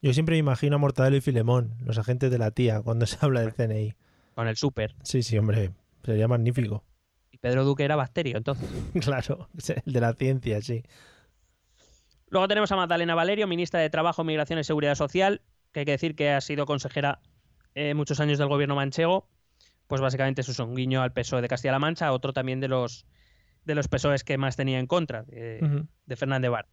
Yo 0.02 0.14
siempre 0.14 0.34
me 0.34 0.40
imagino 0.40 0.76
a 0.76 0.80
Mortadelo 0.80 1.16
y 1.16 1.22
Filemón, 1.22 1.76
los 1.86 1.98
agentes 1.98 2.30
de 2.32 2.38
la 2.38 2.52
tía, 2.52 2.82
cuando 2.82 3.06
se 3.06 3.18
habla 3.22 3.42
del 3.42 3.54
CNI. 3.54 3.94
Con 4.36 4.48
el 4.48 4.58
súper. 4.58 4.96
Sí, 5.04 5.22
sí, 5.24 5.38
hombre, 5.38 5.72
sería 6.04 6.28
magnífico. 6.28 6.84
Y 7.32 7.38
Pedro 7.38 7.64
Duque 7.64 7.84
era 7.86 7.96
bacterio, 7.96 8.36
entonces. 8.38 8.68
claro, 9.02 9.48
el 9.86 9.94
de 9.94 10.02
la 10.02 10.14
ciencia, 10.14 10.62
sí. 10.62 10.84
Luego 12.32 12.48
tenemos 12.48 12.72
a 12.72 12.78
Magdalena 12.78 13.14
Valerio, 13.14 13.46
ministra 13.46 13.82
de 13.82 13.90
Trabajo, 13.90 14.24
Migración 14.24 14.58
y 14.58 14.64
Seguridad 14.64 14.96
Social, 14.96 15.42
que 15.74 15.82
hay 15.82 15.86
que 15.86 15.92
decir 15.92 16.16
que 16.16 16.32
ha 16.32 16.40
sido 16.40 16.66
consejera 16.66 17.20
eh, 17.76 17.94
muchos 17.94 18.22
años 18.22 18.40
del 18.40 18.48
gobierno 18.48 18.74
manchego. 18.74 19.28
Pues 19.88 20.00
básicamente 20.00 20.40
eso 20.40 20.54
es 20.54 20.60
un 20.60 20.74
guiño 20.74 21.02
al 21.02 21.12
PSOE 21.12 21.42
de 21.42 21.50
Castilla-La 21.50 21.80
Mancha, 21.80 22.14
otro 22.14 22.32
también 22.32 22.62
de 22.62 22.70
los 22.70 23.06
de 23.66 23.76
los 23.76 23.90
PSOEs 23.90 24.24
que 24.24 24.38
más 24.38 24.56
tenía 24.56 24.80
en 24.80 24.88
contra, 24.88 25.24
de 25.24 26.16
Fernández 26.16 26.50
Bar. 26.50 26.68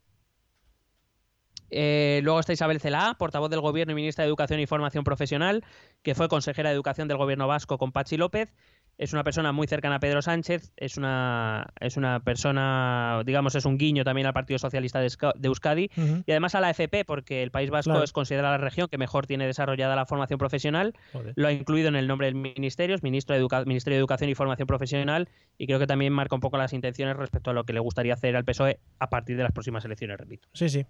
Eh, 1.71 2.21
luego 2.23 2.39
está 2.39 2.53
Isabel 2.53 2.79
Celá, 2.79 3.15
portavoz 3.19 3.49
del 3.49 3.61
Gobierno 3.61 3.91
y 3.91 3.95
ministra 3.95 4.23
de 4.23 4.29
Educación 4.29 4.59
y 4.59 4.65
Formación 4.65 5.03
Profesional, 5.03 5.63
que 6.01 6.15
fue 6.15 6.27
consejera 6.27 6.69
de 6.69 6.75
Educación 6.75 7.07
del 7.07 7.17
Gobierno 7.17 7.47
vasco 7.47 7.77
con 7.77 7.91
Pachi 7.91 8.17
López. 8.17 8.53
Es 8.99 9.13
una 9.13 9.23
persona 9.23 9.53
muy 9.53 9.65
cercana 9.65 9.95
a 9.95 9.99
Pedro 10.01 10.21
Sánchez, 10.21 10.73
es 10.75 10.97
una, 10.97 11.67
es 11.79 11.95
una 11.95 12.19
persona, 12.19 13.23
digamos, 13.25 13.55
es 13.55 13.63
un 13.63 13.77
guiño 13.77 14.03
también 14.03 14.27
al 14.27 14.33
Partido 14.33 14.59
Socialista 14.59 14.99
de, 14.99 15.09
Euskadi 15.41 15.89
y 16.25 16.31
además 16.31 16.53
a 16.53 16.59
la 16.59 16.69
FP, 16.71 17.05
porque 17.05 17.41
el 17.41 17.49
País 17.49 17.69
Vasco 17.69 17.91
Claro. 17.91 18.03
es 18.03 18.11
considerada 18.11 18.57
la 18.57 18.63
región 18.63 18.89
que 18.89 18.97
mejor 18.97 19.25
tiene 19.25 19.47
desarrollada 19.47 19.95
la 19.95 20.05
formación 20.05 20.37
profesional. 20.37 20.93
Joder. 21.13 21.31
Lo 21.37 21.47
ha 21.47 21.53
incluido 21.53 21.87
en 21.87 21.95
el 21.95 22.07
nombre 22.07 22.27
del 22.27 22.35
ministerio, 22.35 22.93
es 22.93 23.01
ministro 23.01 23.33
de 23.35 23.41
Educa- 23.41 23.63
Ministerio 23.65 23.95
de 23.95 23.99
Educación 24.01 24.29
y 24.31 24.35
Formación 24.35 24.67
Profesional, 24.67 25.29
y 25.57 25.65
creo 25.65 25.79
que 25.79 25.87
también 25.87 26.11
marca 26.11 26.35
un 26.35 26.41
poco 26.41 26.57
las 26.57 26.73
intenciones 26.73 27.15
respecto 27.15 27.51
a 27.51 27.53
lo 27.53 27.63
que 27.63 27.71
le 27.71 27.79
gustaría 27.79 28.13
hacer 28.15 28.35
al 28.35 28.43
PSOE 28.43 28.81
a 28.99 29.09
partir 29.09 29.37
de 29.37 29.43
las 29.43 29.53
próximas 29.53 29.85
elecciones, 29.85 30.17
repito. 30.17 30.49
Sí, 30.53 30.67
sí. 30.67 30.85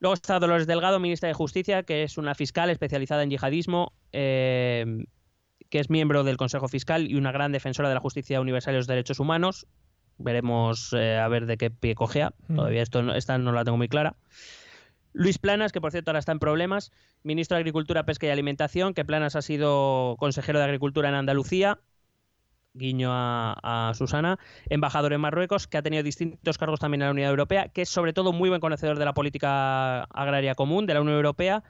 Luego 0.00 0.12
está 0.12 0.38
Dolores 0.38 0.66
Delgado, 0.66 1.00
ministra 1.00 1.28
de 1.28 1.34
Justicia, 1.34 1.84
que 1.84 2.02
es 2.02 2.18
una 2.18 2.34
fiscal 2.34 2.68
especializada 2.68 3.22
en 3.22 3.30
yihadismo, 3.30 3.94
eh, 4.12 5.04
que 5.70 5.80
es 5.80 5.90
miembro 5.90 6.24
del 6.24 6.36
Consejo 6.36 6.68
Fiscal 6.68 7.10
y 7.10 7.16
una 7.16 7.32
gran 7.32 7.52
defensora 7.52 7.88
de 7.88 7.94
la 7.94 8.00
justicia 8.00 8.40
universal 8.40 8.74
y 8.74 8.78
los 8.78 8.86
derechos 8.86 9.20
humanos. 9.20 9.66
Veremos 10.18 10.92
eh, 10.92 11.16
a 11.16 11.28
ver 11.28 11.46
de 11.46 11.56
qué 11.56 11.70
pie 11.70 11.94
cogea. 11.94 12.32
Mm. 12.48 12.56
Todavía 12.56 12.82
esto 12.82 13.02
no, 13.02 13.14
esta 13.14 13.38
no 13.38 13.52
la 13.52 13.64
tengo 13.64 13.76
muy 13.76 13.88
clara. 13.88 14.16
Luis 15.12 15.38
Planas, 15.38 15.72
que 15.72 15.80
por 15.80 15.90
cierto 15.90 16.10
ahora 16.10 16.18
está 16.18 16.32
en 16.32 16.38
problemas, 16.38 16.92
ministro 17.22 17.56
de 17.56 17.60
Agricultura, 17.60 18.04
Pesca 18.04 18.26
y 18.26 18.30
Alimentación, 18.30 18.94
que 18.94 19.04
Planas 19.04 19.36
ha 19.36 19.42
sido 19.42 20.16
consejero 20.18 20.58
de 20.58 20.64
Agricultura 20.66 21.08
en 21.08 21.14
Andalucía, 21.14 21.80
guiño 22.74 23.10
a, 23.10 23.56
a 23.62 23.94
Susana, 23.94 24.38
embajador 24.68 25.12
en 25.12 25.20
Marruecos, 25.20 25.66
que 25.66 25.78
ha 25.78 25.82
tenido 25.82 26.02
distintos 26.02 26.58
cargos 26.58 26.80
también 26.80 27.02
en 27.02 27.06
la 27.06 27.12
Unión 27.12 27.30
Europea, 27.30 27.68
que 27.68 27.82
es 27.82 27.88
sobre 27.88 28.12
todo 28.12 28.32
muy 28.32 28.48
buen 28.48 28.60
conocedor 28.60 28.98
de 28.98 29.04
la 29.04 29.14
política 29.14 30.04
agraria 30.04 30.54
común 30.54 30.86
de 30.86 30.94
la 30.94 31.00
Unión 31.00 31.16
Europea, 31.16 31.64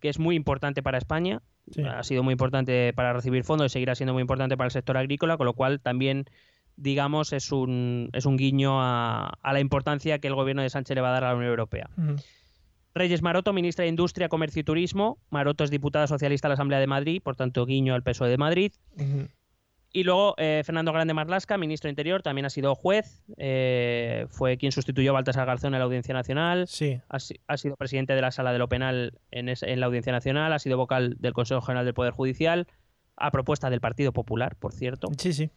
que 0.00 0.08
es 0.08 0.18
muy 0.18 0.36
importante 0.36 0.82
para 0.82 0.98
España, 0.98 1.40
Sí. 1.70 1.82
ha 1.82 2.02
sido 2.02 2.22
muy 2.22 2.32
importante 2.32 2.92
para 2.94 3.12
recibir 3.12 3.44
fondos 3.44 3.66
y 3.66 3.68
seguirá 3.70 3.94
siendo 3.94 4.14
muy 4.14 4.22
importante 4.22 4.56
para 4.56 4.66
el 4.68 4.70
sector 4.70 4.96
agrícola, 4.96 5.36
con 5.36 5.44
lo 5.44 5.52
cual 5.52 5.80
también, 5.80 6.24
digamos, 6.76 7.34
es 7.34 7.52
un, 7.52 8.08
es 8.14 8.24
un 8.24 8.36
guiño 8.38 8.80
a, 8.80 9.34
a 9.42 9.52
la 9.52 9.60
importancia 9.60 10.18
que 10.18 10.28
el 10.28 10.34
gobierno 10.34 10.62
de 10.62 10.70
Sánchez 10.70 10.94
le 10.94 11.02
va 11.02 11.10
a 11.10 11.12
dar 11.12 11.24
a 11.24 11.28
la 11.28 11.34
Unión 11.36 11.50
Europea. 11.50 11.90
Reyes 12.94 13.22
Maroto, 13.22 13.52
ministra 13.52 13.82
de 13.84 13.90
Industria, 13.90 14.28
Comercio 14.28 14.60
y 14.60 14.64
Turismo. 14.64 15.18
Maroto 15.30 15.62
es 15.62 15.70
diputada 15.70 16.06
socialista 16.06 16.48
a 16.48 16.50
la 16.50 16.54
Asamblea 16.54 16.80
de 16.80 16.86
Madrid, 16.86 17.20
por 17.22 17.36
tanto, 17.36 17.66
guiño 17.66 17.94
al 17.94 18.02
PSOE 18.02 18.30
de 18.30 18.38
Madrid. 18.38 18.72
Y 19.98 20.04
luego 20.04 20.34
eh, 20.38 20.62
Fernando 20.64 20.92
Grande 20.92 21.12
Marlasca, 21.12 21.58
ministro 21.58 21.88
de 21.88 21.90
Interior, 21.90 22.22
también 22.22 22.46
ha 22.46 22.50
sido 22.50 22.76
juez, 22.76 23.24
eh, 23.36 24.26
fue 24.28 24.56
quien 24.56 24.70
sustituyó 24.70 25.10
a 25.10 25.14
Baltasar 25.14 25.44
Garzón 25.44 25.74
en 25.74 25.80
la 25.80 25.86
Audiencia 25.86 26.14
Nacional, 26.14 26.68
Sí. 26.68 27.00
ha, 27.08 27.18
si- 27.18 27.40
ha 27.48 27.56
sido 27.56 27.74
presidente 27.76 28.14
de 28.14 28.20
la 28.20 28.30
Sala 28.30 28.52
de 28.52 28.58
lo 28.60 28.68
Penal 28.68 29.18
en, 29.32 29.48
es- 29.48 29.64
en 29.64 29.80
la 29.80 29.86
Audiencia 29.86 30.12
Nacional, 30.12 30.52
ha 30.52 30.60
sido 30.60 30.76
vocal 30.76 31.16
del 31.18 31.32
Consejo 31.32 31.62
General 31.62 31.84
del 31.84 31.94
Poder 31.94 32.12
Judicial, 32.12 32.68
a 33.16 33.32
propuesta 33.32 33.70
del 33.70 33.80
Partido 33.80 34.12
Popular, 34.12 34.54
por 34.54 34.72
cierto, 34.72 35.08
Sí, 35.18 35.32
sí. 35.32 35.50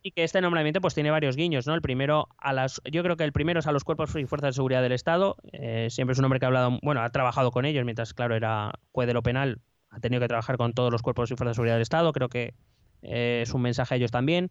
y 0.00 0.12
que 0.12 0.22
este 0.22 0.40
nombramiento 0.40 0.80
pues 0.80 0.94
tiene 0.94 1.10
varios 1.10 1.34
guiños, 1.34 1.66
¿no? 1.66 1.74
El 1.74 1.82
primero 1.82 2.28
a 2.38 2.52
las, 2.52 2.80
yo 2.88 3.02
creo 3.02 3.16
que 3.16 3.24
el 3.24 3.32
primero 3.32 3.58
es 3.58 3.66
a 3.66 3.72
los 3.72 3.82
cuerpos 3.82 4.14
y 4.14 4.26
fuerzas 4.26 4.50
de 4.50 4.52
seguridad 4.52 4.82
del 4.82 4.92
Estado, 4.92 5.34
eh, 5.52 5.88
siempre 5.90 6.12
es 6.12 6.20
un 6.20 6.24
hombre 6.26 6.38
que 6.38 6.44
ha 6.46 6.48
hablado, 6.50 6.78
bueno, 6.82 7.00
ha 7.02 7.10
trabajado 7.10 7.50
con 7.50 7.64
ellos 7.64 7.84
mientras, 7.84 8.14
claro, 8.14 8.36
era 8.36 8.70
juez 8.92 9.08
de 9.08 9.14
lo 9.14 9.24
penal, 9.24 9.58
ha 9.90 9.98
tenido 9.98 10.20
que 10.20 10.28
trabajar 10.28 10.56
con 10.56 10.72
todos 10.72 10.92
los 10.92 11.02
cuerpos 11.02 11.32
y 11.32 11.34
fuerzas 11.34 11.50
de 11.50 11.54
seguridad 11.56 11.74
del 11.74 11.82
Estado, 11.82 12.12
creo 12.12 12.28
que 12.28 12.54
eh, 13.02 13.40
es 13.42 13.52
un 13.54 13.62
mensaje 13.62 13.94
a 13.94 13.96
ellos 13.96 14.10
también. 14.10 14.50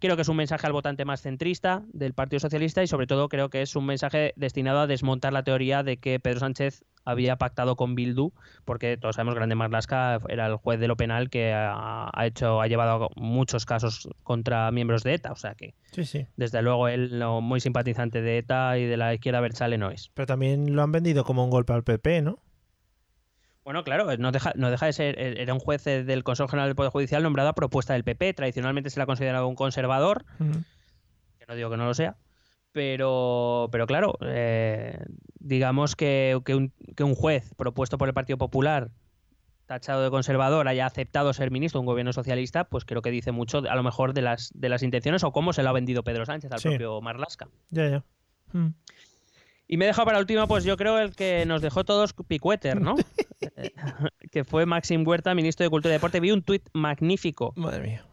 Creo 0.00 0.14
que 0.14 0.22
es 0.22 0.28
un 0.28 0.36
mensaje 0.36 0.64
al 0.64 0.72
votante 0.72 1.04
más 1.04 1.22
centrista 1.22 1.82
del 1.92 2.14
Partido 2.14 2.38
Socialista 2.38 2.84
y 2.84 2.86
sobre 2.86 3.08
todo 3.08 3.28
creo 3.28 3.50
que 3.50 3.62
es 3.62 3.74
un 3.74 3.84
mensaje 3.84 4.32
destinado 4.36 4.78
a 4.78 4.86
desmontar 4.86 5.32
la 5.32 5.42
teoría 5.42 5.82
de 5.82 5.96
que 5.96 6.20
Pedro 6.20 6.38
Sánchez 6.38 6.84
había 7.04 7.36
pactado 7.36 7.74
con 7.74 7.94
Bildu, 7.94 8.32
porque 8.64 8.96
todos 8.96 9.16
sabemos 9.16 9.34
que 9.34 9.38
Grande 9.38 9.54
Marlasca 9.54 10.20
era 10.28 10.46
el 10.46 10.56
juez 10.56 10.78
de 10.78 10.88
lo 10.88 10.96
penal 10.96 11.30
que 11.30 11.52
ha, 11.54 12.10
hecho, 12.22 12.60
ha 12.60 12.66
llevado 12.68 13.08
muchos 13.16 13.64
casos 13.64 14.08
contra 14.22 14.70
miembros 14.70 15.02
de 15.02 15.14
ETA, 15.14 15.32
o 15.32 15.36
sea 15.36 15.54
que 15.54 15.74
Sí, 15.92 16.04
sí. 16.04 16.26
desde 16.36 16.60
luego 16.62 16.86
él 16.86 17.18
no 17.18 17.40
muy 17.40 17.60
simpatizante 17.60 18.20
de 18.20 18.38
ETA 18.38 18.78
y 18.78 18.84
de 18.84 18.98
la 18.98 19.14
izquierda 19.14 19.40
Berchale 19.40 19.78
no 19.78 19.90
es. 19.90 20.10
Pero 20.14 20.26
también 20.26 20.76
lo 20.76 20.82
han 20.82 20.92
vendido 20.92 21.24
como 21.24 21.42
un 21.42 21.50
golpe 21.50 21.72
al 21.72 21.82
PP, 21.82 22.22
¿no? 22.22 22.40
Bueno, 23.68 23.84
claro, 23.84 24.06
no 24.16 24.32
deja, 24.32 24.54
no 24.56 24.70
deja 24.70 24.86
de 24.86 24.94
ser, 24.94 25.20
eh, 25.20 25.42
era 25.42 25.52
un 25.52 25.60
juez 25.60 25.86
eh, 25.86 26.02
del 26.02 26.24
Consejo 26.24 26.48
General 26.48 26.70
del 26.70 26.74
Poder 26.74 26.90
Judicial 26.90 27.22
nombrado 27.22 27.50
a 27.50 27.54
propuesta 27.54 27.92
del 27.92 28.02
PP, 28.02 28.32
tradicionalmente 28.32 28.88
se 28.88 28.98
le 28.98 29.02
ha 29.02 29.06
considerado 29.06 29.46
un 29.46 29.56
conservador, 29.56 30.24
que 30.38 31.44
no 31.46 31.54
digo 31.54 31.68
que 31.68 31.76
no 31.76 31.84
lo 31.84 31.92
sea, 31.92 32.16
pero, 32.72 33.68
pero 33.70 33.86
claro, 33.86 34.16
eh, 34.22 34.98
digamos 35.38 35.96
que, 35.96 36.40
que 36.46 36.54
un, 36.54 36.72
que 36.96 37.04
un 37.04 37.14
juez 37.14 37.52
propuesto 37.58 37.98
por 37.98 38.08
el 38.08 38.14
Partido 38.14 38.38
Popular, 38.38 38.88
tachado 39.66 40.02
de 40.02 40.08
conservador, 40.08 40.66
haya 40.66 40.86
aceptado 40.86 41.34
ser 41.34 41.50
ministro 41.50 41.78
de 41.78 41.80
un 41.82 41.86
gobierno 41.88 42.14
socialista, 42.14 42.64
pues 42.64 42.86
creo 42.86 43.02
que 43.02 43.10
dice 43.10 43.32
mucho, 43.32 43.58
a 43.68 43.76
lo 43.76 43.82
mejor, 43.82 44.14
de 44.14 44.22
las, 44.22 44.50
de 44.54 44.70
las 44.70 44.82
intenciones 44.82 45.24
o 45.24 45.32
cómo 45.32 45.52
se 45.52 45.62
lo 45.62 45.68
ha 45.68 45.72
vendido 45.72 46.02
Pedro 46.02 46.24
Sánchez 46.24 46.50
al 46.52 46.60
Sí. 46.60 46.68
propio 46.70 47.02
Marlasca. 47.02 47.48
Ya, 47.68 47.86
ya. 47.90 48.04
Y 49.68 49.76
me 49.76 49.84
he 49.84 49.88
dejado 49.88 50.06
para 50.06 50.18
último, 50.18 50.48
pues 50.48 50.64
yo 50.64 50.76
creo 50.78 50.98
el 50.98 51.14
que 51.14 51.44
nos 51.46 51.60
dejó 51.62 51.84
todos 51.84 52.14
picueter, 52.14 52.80
¿no? 52.80 52.96
Que 54.32 54.44
fue 54.44 54.66
Maxim 54.66 55.06
Huerta, 55.06 55.34
ministro 55.34 55.64
de 55.64 55.70
Cultura 55.70 55.94
y 55.94 55.96
Deporte. 55.98 56.20
Vi 56.20 56.32
un 56.32 56.42
tuit 56.42 56.68
magnífico 56.72 57.52
Madre 57.56 57.82
mía. 57.82 58.04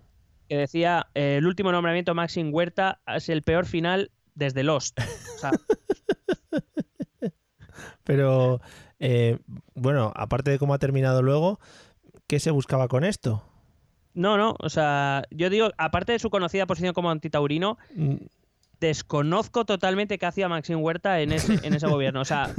que 0.47 0.57
decía, 0.57 1.07
eh, 1.15 1.37
el 1.37 1.47
último 1.47 1.71
nombramiento 1.71 2.11
de 2.11 2.15
Maxim 2.15 2.53
Huerta 2.53 2.99
es 3.07 3.29
el 3.29 3.41
peor 3.41 3.65
final 3.65 4.11
desde 4.35 4.63
Lost. 4.63 4.99
O 4.99 5.39
sea, 5.39 5.51
Pero, 8.03 8.61
eh, 8.99 9.39
bueno, 9.73 10.11
aparte 10.15 10.51
de 10.51 10.59
cómo 10.59 10.73
ha 10.73 10.79
terminado 10.79 11.21
luego, 11.21 11.59
¿qué 12.27 12.39
se 12.39 12.51
buscaba 12.51 12.87
con 12.87 13.03
esto? 13.03 13.43
no, 14.13 14.37
no, 14.37 14.55
o 14.59 14.69
sea, 14.69 15.23
yo 15.29 15.49
digo, 15.49 15.71
aparte 15.77 16.13
de 16.13 16.19
su 16.19 16.29
conocida 16.29 16.65
posición 16.67 16.93
como 16.93 17.11
antitaurino, 17.11 17.77
Mm, 17.95 18.15
desconozco 18.79 19.65
totalmente 19.65 20.17
qué 20.17 20.25
hacía 20.25 20.47
Maxim 20.49 20.81
Huerta 20.81 21.21
en 21.21 21.31
ese, 21.31 21.65
en 21.65 21.73
ese 21.73 21.87
gobierno. 21.87 22.21
O 22.21 22.25
sea, 22.25 22.51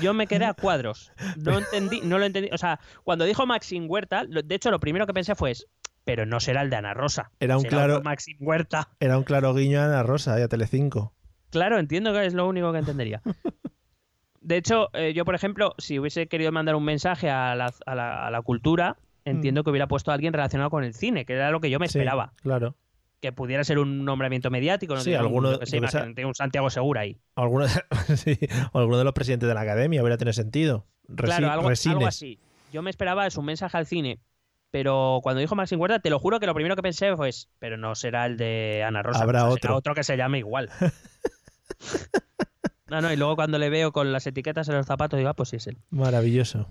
yo 0.00 0.14
me 0.14 0.26
quedé 0.26 0.44
a 0.44 0.54
cuadros. 0.54 1.12
No 1.36 1.58
entendí, 1.58 2.00
no 2.02 2.18
lo 2.18 2.24
entendí. 2.26 2.50
O 2.52 2.58
sea, 2.58 2.80
cuando 3.04 3.24
dijo 3.24 3.46
Maxim 3.46 3.86
Huerta, 3.88 4.24
de 4.26 4.54
hecho, 4.54 4.70
lo 4.70 4.80
primero 4.80 5.06
que 5.06 5.14
pensé 5.14 5.34
fue, 5.34 5.52
pero 6.04 6.26
no 6.26 6.40
será 6.40 6.62
el 6.62 6.70
de 6.70 6.76
Ana 6.76 6.94
Rosa. 6.94 7.30
Era 7.40 7.56
un 7.58 7.64
claro- 7.64 8.02
Maxim 8.02 8.36
Huerta. 8.40 8.88
Era 9.00 9.18
un 9.18 9.24
claro 9.24 9.54
guiño 9.54 9.80
a 9.80 9.84
Ana 9.86 10.02
Rosa 10.02 10.38
y 10.38 10.42
a 10.42 10.48
Telecinco. 10.48 11.14
Claro, 11.50 11.78
entiendo 11.78 12.12
que 12.12 12.26
es 12.26 12.34
lo 12.34 12.46
único 12.46 12.72
que 12.72 12.78
entendería. 12.78 13.22
De 14.40 14.56
hecho, 14.56 14.88
eh, 14.94 15.12
yo, 15.14 15.24
por 15.24 15.34
ejemplo, 15.34 15.74
si 15.78 15.98
hubiese 15.98 16.26
querido 16.28 16.52
mandar 16.52 16.74
un 16.76 16.84
mensaje 16.84 17.28
a 17.30 17.54
la, 17.54 17.72
a 17.86 17.94
la- 17.94 18.26
a 18.26 18.30
la 18.30 18.42
cultura, 18.42 18.96
entiendo 19.24 19.62
que 19.64 19.70
hubiera 19.70 19.88
puesto 19.88 20.10
a 20.10 20.14
alguien 20.14 20.32
relacionado 20.32 20.70
con 20.70 20.84
el 20.84 20.94
cine, 20.94 21.24
que 21.26 21.34
era 21.34 21.50
lo 21.50 21.60
que 21.60 21.68
yo 21.70 21.78
me 21.78 21.86
Mm. 21.86 21.88
Sí, 21.90 21.98
esperaba. 21.98 22.32
claro. 22.42 22.74
Que 23.20 23.32
pudiera 23.32 23.64
ser 23.64 23.78
un 23.80 24.04
nombramiento 24.04 24.50
mediático, 24.50 24.94
no 24.94 25.00
Sí, 25.00 25.10
un- 25.10 25.16
alguno- 25.16 25.58
imagínate 25.72 26.24
un 26.24 26.34
Santiago 26.34 26.70
Segura 26.70 27.00
ahí. 27.00 27.18
O 27.34 27.42
alguno, 27.42 27.66
de, 27.66 27.72
sí, 28.16 28.38
o 28.72 28.78
alguno 28.78 28.98
de 28.98 29.04
los 29.04 29.12
presidentes 29.12 29.48
de 29.48 29.54
la 29.54 29.62
academia 29.62 30.00
hubiera 30.02 30.16
tenido 30.16 30.32
sentido. 30.32 30.86
Resi- 31.08 31.24
Claro, 31.24 31.50
algo, 31.50 31.68
algo 31.68 32.06
así. 32.06 32.38
Yo 32.72 32.82
me 32.82 32.90
esperaba 32.90 33.26
es 33.26 33.36
un 33.36 33.46
mensaje 33.46 33.76
al 33.76 33.86
cine, 33.86 34.20
pero 34.70 35.20
cuando 35.22 35.40
dijo 35.40 35.54
Maxim 35.56 35.80
Huerta, 35.80 35.98
te 36.00 36.10
lo 36.10 36.18
juro 36.18 36.38
que 36.38 36.46
lo 36.46 36.54
primero 36.54 36.76
que 36.76 36.82
pensé 36.82 37.16
fue, 37.16 37.30
pero 37.58 37.76
no 37.76 37.94
será 37.94 38.26
el 38.26 38.36
de 38.36 38.84
Ana 38.86 39.02
Rosa. 39.02 39.22
Habrá 39.24 39.46
otro. 39.46 39.58
será 39.62 39.74
otro 39.74 39.94
que 39.94 40.04
se 40.04 40.16
llame 40.16 40.38
igual. 40.38 40.68
no, 42.88 43.00
no, 43.00 43.12
y 43.12 43.16
luego 43.16 43.36
cuando 43.36 43.58
le 43.58 43.70
veo 43.70 43.92
con 43.92 44.12
las 44.12 44.26
etiquetas 44.26 44.68
en 44.68 44.76
los 44.76 44.86
zapatos, 44.86 45.18
digo, 45.18 45.30
ah, 45.30 45.34
pues 45.34 45.48
sí 45.50 45.56
es 45.56 45.66
él. 45.66 45.78
Maravilloso. 45.90 46.68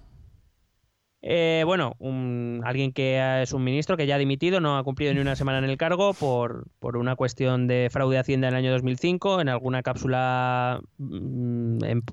Eh, 1.23 1.63
bueno, 1.65 1.95
un- 1.97 2.61
alguien 2.63 2.93
que 2.93 3.41
es 3.41 3.51
un 3.51 3.63
ministro 3.63 3.97
que 3.97 4.05
ya 4.05 4.15
ha 4.15 4.19
dimitido, 4.19 4.59
no 4.61 4.77
ha 4.77 4.83
cumplido 4.83 5.13
ni 5.13 5.19
una 5.19 5.35
semana 5.35 5.57
en 5.57 5.65
el 5.65 5.75
cargo 5.77 6.13
por, 6.13 6.67
por 6.79 6.95
una 6.95 7.15
cuestión 7.15 7.67
de 7.67 7.89
fraude 7.91 8.15
de 8.15 8.19
Hacienda 8.19 8.47
en 8.47 8.53
el 8.53 8.57
año 8.59 8.71
2005. 8.71 9.41
En 9.41 9.49
alguna 9.49 9.81
cápsula, 9.83 10.79
mm, 10.97 11.83
en, 11.83 12.03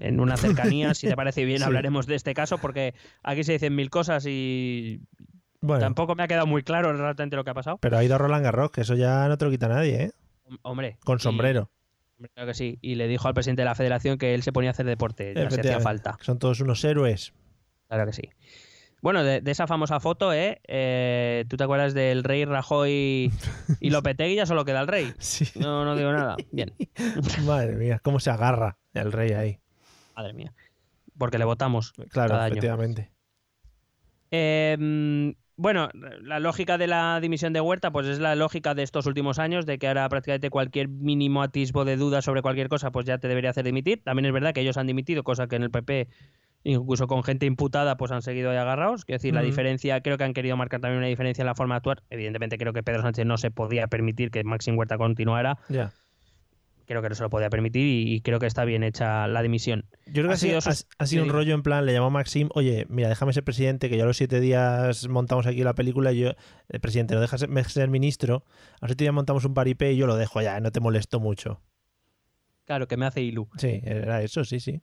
en 0.00 0.20
una 0.20 0.36
cercanía, 0.36 0.92
si 0.94 1.08
te 1.08 1.16
parece 1.16 1.44
bien, 1.44 1.58
Sí. 1.60 1.64
hablaremos 1.64 2.06
de 2.06 2.16
este 2.16 2.34
caso, 2.34 2.58
porque 2.58 2.94
aquí 3.22 3.44
se 3.44 3.52
dicen 3.52 3.74
mil 3.74 3.88
cosas 3.90 4.24
y 4.28 5.00
Bueno, 5.62 5.80
tampoco 5.80 6.14
me 6.14 6.22
ha 6.22 6.28
quedado 6.28 6.46
muy 6.46 6.62
claro 6.62 6.92
realmente 6.92 7.36
lo 7.36 7.44
que 7.44 7.50
ha 7.50 7.54
pasado. 7.54 7.78
pero 7.78 7.96
ha 7.96 8.04
ido 8.04 8.18
Roland 8.18 8.44
Garros, 8.44 8.70
que 8.70 8.82
eso 8.82 8.94
ya 8.94 9.26
no 9.26 9.38
te 9.38 9.46
lo 9.46 9.50
quita 9.50 9.68
nadie, 9.68 10.02
¿eh? 10.02 10.10
Hom- 10.46 10.58
Hombre. 10.62 10.98
Con 11.04 11.18
sombrero. 11.18 11.70
claro 12.34 12.48
que 12.48 12.54
sí. 12.54 12.78
Y 12.82 12.96
le 12.96 13.08
dijo 13.08 13.26
al 13.26 13.32
presidente 13.34 13.62
de 13.62 13.66
la 13.66 13.74
federación 13.74 14.18
que 14.18 14.34
él 14.34 14.42
se 14.42 14.52
ponía 14.52 14.68
a 14.70 14.72
hacer 14.72 14.84
deporte, 14.84 15.32
ya 15.34 15.50
se 15.50 15.60
hacía 15.60 15.80
falta. 15.80 16.18
Son 16.20 16.38
todos 16.38 16.60
unos 16.60 16.84
héroes. 16.84 17.32
Claro 17.94 18.06
que 18.06 18.12
sí. 18.12 18.30
Bueno, 19.02 19.22
de, 19.22 19.42
de 19.42 19.50
esa 19.50 19.66
famosa 19.66 20.00
foto, 20.00 20.32
¿eh? 20.32 20.60
Eh, 20.66 21.44
¿Tú 21.48 21.56
te 21.58 21.64
acuerdas 21.64 21.92
del 21.92 22.24
rey 22.24 22.44
Rajoy 22.46 23.30
y 23.80 23.90
Lopetegui? 23.90 24.34
Ya 24.34 24.46
solo 24.46 24.64
queda 24.64 24.80
el 24.80 24.88
rey. 24.88 25.12
Sí. 25.18 25.46
No, 25.58 25.84
no 25.84 25.94
digo 25.94 26.10
nada. 26.12 26.36
Bien. 26.52 26.72
Madre 27.44 27.76
mía, 27.76 28.00
cómo 28.02 28.18
se 28.18 28.30
agarra 28.30 28.78
el 28.94 29.12
rey 29.12 29.32
ahí. 29.32 29.58
Madre 30.16 30.32
mía. 30.32 30.54
Porque 31.18 31.38
le 31.38 31.44
votamos. 31.44 31.92
Claro, 32.08 32.30
Cada 32.30 32.44
año. 32.44 32.52
efectivamente. 32.54 33.10
Eh, 34.30 34.76
mm, 34.78 35.30
bueno, 35.56 35.88
la 36.22 36.40
lógica 36.40 36.78
de 36.78 36.86
la 36.88 37.20
dimisión 37.20 37.52
de 37.52 37.60
Huerta, 37.60 37.92
pues 37.92 38.06
es 38.06 38.18
la 38.18 38.34
lógica 38.34 38.74
de 38.74 38.82
estos 38.82 39.06
últimos 39.06 39.38
años, 39.38 39.66
de 39.66 39.78
que 39.78 39.86
ahora 39.86 40.08
prácticamente 40.08 40.50
cualquier 40.50 40.88
mínimo 40.88 41.42
atisbo 41.42 41.84
de 41.84 41.96
duda 41.96 42.22
sobre 42.22 42.42
cualquier 42.42 42.68
cosa, 42.68 42.90
pues 42.90 43.06
ya 43.06 43.18
te 43.18 43.28
debería 43.28 43.50
hacer 43.50 43.64
dimitir. 43.64 44.02
También 44.02 44.26
es 44.26 44.32
verdad 44.32 44.52
que 44.52 44.62
ellos 44.62 44.76
han 44.76 44.86
dimitido, 44.88 45.22
cosa 45.22 45.46
que 45.46 45.56
en 45.56 45.62
el 45.62 45.70
PP, 45.70 46.08
incluso 46.64 47.06
con 47.06 47.22
gente 47.22 47.46
imputada, 47.46 47.96
pues 47.96 48.10
han 48.10 48.22
seguido 48.22 48.50
ahí 48.50 48.56
agarrados. 48.56 49.04
Quiero 49.04 49.16
decir, 49.18 49.32
la 49.34 49.40
diferencia, 49.46 50.00
creo 50.00 50.18
que 50.18 50.24
han 50.24 50.32
querido 50.34 50.56
marcar 50.56 50.80
también 50.80 50.98
una 50.98 51.06
diferencia 51.06 51.42
en 51.42 51.46
la 51.46 51.54
forma 51.54 51.74
de 51.74 51.78
actuar. 51.78 52.02
Evidentemente, 52.10 52.58
creo 52.58 52.72
que 52.72 52.82
Pedro 52.82 53.02
Sánchez 53.02 53.26
no 53.26 53.36
se 53.38 53.50
podía 53.50 53.86
permitir 53.86 54.30
que 54.30 54.42
Maxim 54.44 54.76
Huerta 54.76 54.98
continuara. 54.98 55.58
Creo 56.86 57.00
que 57.00 57.08
no 57.08 57.14
se 57.14 57.22
lo 57.22 57.30
podía 57.30 57.48
permitir 57.48 57.82
y, 57.86 58.14
y 58.14 58.20
creo 58.20 58.38
que 58.38 58.46
está 58.46 58.66
bien 58.66 58.82
hecha 58.82 59.26
la 59.26 59.40
dimisión. 59.40 59.86
Yo 60.06 60.22
creo 60.22 60.26
que 60.28 60.32
Ha 60.32 60.36
sido, 60.36 60.58
ha- 60.58 60.74
ha 60.98 61.06
sido 61.06 61.22
un 61.22 61.30
rollo 61.30 61.54
en 61.54 61.62
plan, 61.62 61.86
le 61.86 61.94
llamó 61.94 62.10
Maxim, 62.10 62.50
oye, 62.54 62.84
mira, 62.90 63.08
déjame 63.08 63.32
ser 63.32 63.42
presidente, 63.42 63.88
que 63.88 63.96
ya 63.96 64.04
los 64.04 64.18
siete 64.18 64.38
días 64.38 65.08
montamos 65.08 65.46
aquí 65.46 65.62
la 65.64 65.74
película 65.74 66.12
y 66.12 66.18
yo, 66.20 66.32
el 66.68 66.80
presidente, 66.80 67.14
no 67.14 67.22
dejas 67.22 67.40
ser, 67.40 67.64
ser 67.70 67.88
ministro, 67.88 68.44
a 68.80 68.84
los 68.86 68.90
siete 68.90 69.04
días 69.04 69.14
montamos 69.14 69.46
un 69.46 69.54
paripé 69.54 69.92
y 69.92 69.96
yo 69.96 70.06
lo 70.06 70.16
dejo 70.16 70.42
ya, 70.42 70.60
no 70.60 70.72
te 70.72 70.80
molesto 70.80 71.20
mucho. 71.20 71.62
Claro, 72.66 72.86
que 72.86 72.98
me 72.98 73.06
hace 73.06 73.22
ilu. 73.22 73.48
Sí, 73.56 73.80
era 73.82 74.20
eso, 74.22 74.44
sí, 74.44 74.60
sí. 74.60 74.82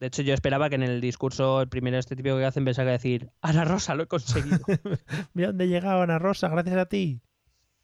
De 0.00 0.08
hecho, 0.08 0.22
yo 0.22 0.34
esperaba 0.34 0.68
que 0.68 0.74
en 0.74 0.82
el 0.82 1.00
discurso, 1.00 1.62
el 1.62 1.68
primero 1.68 1.96
este 1.98 2.16
típico 2.16 2.36
que 2.36 2.44
hacen, 2.44 2.64
pensaba 2.64 2.86
que 2.88 2.92
decir, 2.92 3.30
Ana 3.40 3.64
Rosa, 3.64 3.94
lo 3.94 4.02
he 4.02 4.06
conseguido. 4.06 4.58
Mira 5.34 5.48
dónde 5.48 5.64
he 5.64 5.68
llegado, 5.68 6.02
Ana 6.02 6.18
Rosa, 6.18 6.48
gracias 6.48 6.76
a 6.76 6.86
ti. 6.86 7.22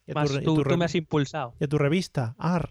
Y 0.06 0.10
a, 0.10 0.14
Más 0.14 0.30
tu, 0.30 0.36
y 0.38 0.44
tú, 0.44 0.54
tu 0.56 0.62
tú 0.62 0.70
re- 0.70 0.76
me 0.76 0.84
has 0.84 0.94
impulsado. 0.94 1.54
y 1.58 1.64
a 1.64 1.68
tu 1.68 1.78
revista, 1.78 2.34
AR. 2.38 2.70